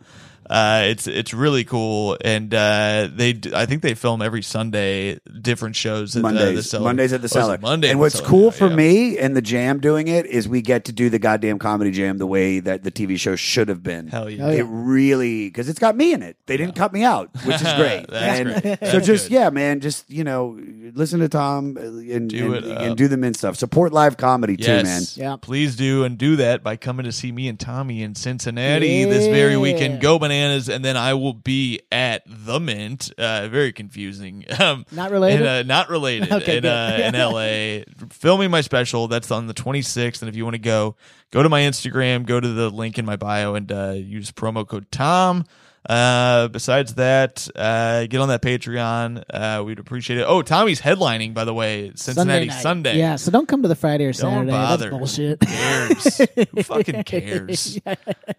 Uh, 0.51 0.83
it's 0.87 1.07
it's 1.07 1.33
really 1.33 1.63
cool, 1.63 2.19
and 2.25 2.53
uh, 2.53 3.09
they 3.15 3.35
d- 3.35 3.53
I 3.55 3.67
think 3.67 3.83
they 3.83 3.95
film 3.95 4.21
every 4.21 4.43
Sunday 4.43 5.21
different 5.41 5.77
shows. 5.77 6.17
At 6.17 6.23
the- 6.23 6.29
the, 6.29 6.35
Mondays, 6.35 6.71
cellar. 6.71 6.85
Mondays 6.85 7.13
at 7.13 7.21
the 7.23 7.27
Oh, 7.27 7.29
cellar. 7.29 7.59
Monday, 7.59 7.89
and 7.91 8.01
what's 8.01 8.17
cellar 8.17 8.29
cool 8.29 8.45
now, 8.47 8.51
for 8.51 8.67
yeah. 8.69 8.75
me 8.77 9.19
and 9.19 9.37
the 9.37 9.43
jam 9.43 9.79
doing 9.81 10.09
it 10.09 10.27
is 10.27 10.49
we 10.49 10.61
get 10.61 10.87
to 10.87 10.93
do 10.93 11.09
the 11.09 11.19
goddamn 11.19 11.59
comedy 11.59 11.91
jam 11.93 12.19
the 12.19 12.27
way 12.27 12.59
that 12.61 12.83
the 12.83 12.91
TV 12.91 13.17
show 13.19 13.37
should 13.37 13.69
have 13.69 13.83
been. 13.83 14.09
Hell 14.09 14.29
yeah. 14.29 14.45
Oh. 14.47 14.51
It 14.51 14.67
really 14.69 15.47
because 15.49 15.69
it's 15.69 15.79
got 15.79 15.97
me 15.97 16.13
in 16.13 16.23
it. 16.23 16.37
They 16.47 16.57
didn't 16.57 16.75
cut 16.75 16.93
me 16.93 17.05
out, 17.05 17.31
which 17.45 17.57
is 17.63 17.73
great. 17.77 18.07
That's 18.09 18.41
and 18.41 18.63
great. 18.63 18.79
So 18.81 18.87
That's 18.93 19.07
just 19.07 19.29
good. 19.29 19.35
yeah, 19.35 19.51
man, 19.51 19.79
just 19.79 20.11
you 20.11 20.25
know, 20.25 20.59
listen 20.95 21.21
to 21.21 21.29
Tom 21.29 21.77
uh, 21.79 21.81
and 21.83 22.29
Do 22.29 22.55
and, 22.55 22.65
it 22.67 22.77
and 22.77 22.97
do 22.97 23.07
the 23.07 23.17
mint 23.17 23.37
stuff. 23.37 23.57
Support 23.57 23.93
live 23.93 24.17
comedy 24.17 24.57
too, 24.57 24.83
man. 24.83 25.03
Yeah. 25.15 25.37
Please 25.41 25.77
do 25.77 26.03
and 26.03 26.19
do 26.19 26.37
that 26.37 26.65
by 26.65 26.75
coming 26.77 27.05
to 27.05 27.13
see 27.13 27.31
me 27.31 27.47
and 27.47 27.59
Tommy 27.59 28.03
in 28.03 28.15
Cincinnati 28.17 29.05
this 29.05 29.27
very 29.27 29.57
weekend. 29.57 30.01
Go 30.01 30.11
Go 30.11 30.19
and 30.41 30.85
then 30.85 30.97
I 30.97 31.15
will 31.15 31.33
be 31.35 31.81
at 31.91 32.23
the 32.27 32.59
Mint. 32.61 33.13
Uh, 33.19 33.49
very 33.49 33.73
confusing. 33.73 34.45
Um, 34.61 34.85
Not 34.93 35.11
related? 35.11 35.41
in, 35.41 35.47
uh, 35.47 35.63
not 35.63 35.89
related. 35.89 36.31
Okay, 36.33 36.59
in, 36.59 36.67
uh, 36.67 36.99
in 37.03 37.15
LA, 37.15 37.85
filming 38.11 38.51
my 38.51 38.61
special. 38.61 39.09
That's 39.09 39.31
on 39.31 39.47
the 39.47 39.55
26th. 39.55 40.21
And 40.21 40.29
if 40.29 40.37
you 40.37 40.45
want 40.45 40.55
to 40.55 40.59
go, 40.59 40.97
go 41.31 41.43
to 41.43 41.49
my 41.49 41.63
Instagram. 41.63 42.27
Go 42.27 42.41
to 42.41 42.49
the 42.49 42.69
link 42.69 42.99
in 42.99 43.07
my 43.07 43.17
bio 43.17 43.55
and 43.55 43.71
uh, 43.73 43.93
use 43.97 44.31
promo 44.33 44.67
code 44.69 44.91
Tom. 44.91 45.45
Uh, 45.89 46.49
besides 46.49 46.95
that, 46.95 47.49
uh, 47.57 48.07
get 48.07 48.21
on 48.21 48.29
that 48.29 48.43
Patreon. 48.43 49.25
Uh, 49.31 49.63
we'd 49.65 49.79
appreciate 49.79 50.19
it. 50.19 50.25
Oh, 50.29 50.43
Tommy's 50.43 50.81
headlining, 50.81 51.33
by 51.33 51.45
the 51.45 51.55
way, 51.55 51.93
Cincinnati 51.97 52.47
night. 52.47 52.61
Sunday. 52.61 52.99
Yeah, 52.99 53.17
so 53.17 53.31
don't 53.31 53.49
come 53.49 53.63
to 53.63 53.69
the 53.69 53.75
Friday 53.75 54.05
or 54.05 54.13
Don't 54.13 54.47
Saturday. 54.47 54.51
bother. 54.51 54.91
That's 54.91 54.99
bullshit. 54.99 55.43
Who 55.43 55.51
cares? 55.51 56.19
Who 56.55 56.63
fucking 56.63 57.03
cares? 57.05 57.79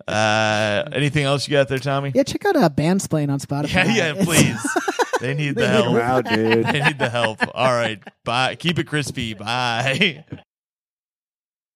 Uh, 0.08 0.84
anything 0.92 1.24
else 1.24 1.48
you 1.48 1.54
got 1.54 1.68
there, 1.70 1.80
Tommy? 1.80 2.12
Yeah, 2.14 2.24
check 2.24 2.46
out 2.46 2.56
uh, 2.58 2.70
Bandsplain 2.70 3.30
on 3.32 3.40
Spotify. 3.40 3.74
Yeah, 3.74 3.94
yeah, 3.96 4.10
It's- 4.12 4.26
please. 4.26 4.78
They 5.22 5.36
need 5.36 5.50
the 5.54 5.62
They 5.62 5.68
help. 5.68 5.94
Wow, 5.94 6.22
dude. 6.22 6.66
They 6.66 6.82
need 6.82 6.98
the 6.98 7.08
help. 7.10 7.40
All 7.54 7.72
right. 7.72 8.00
Bye. 8.26 8.56
Keep 8.56 8.80
it 8.80 8.88
crispy. 8.88 9.36
Bye. 9.36 10.26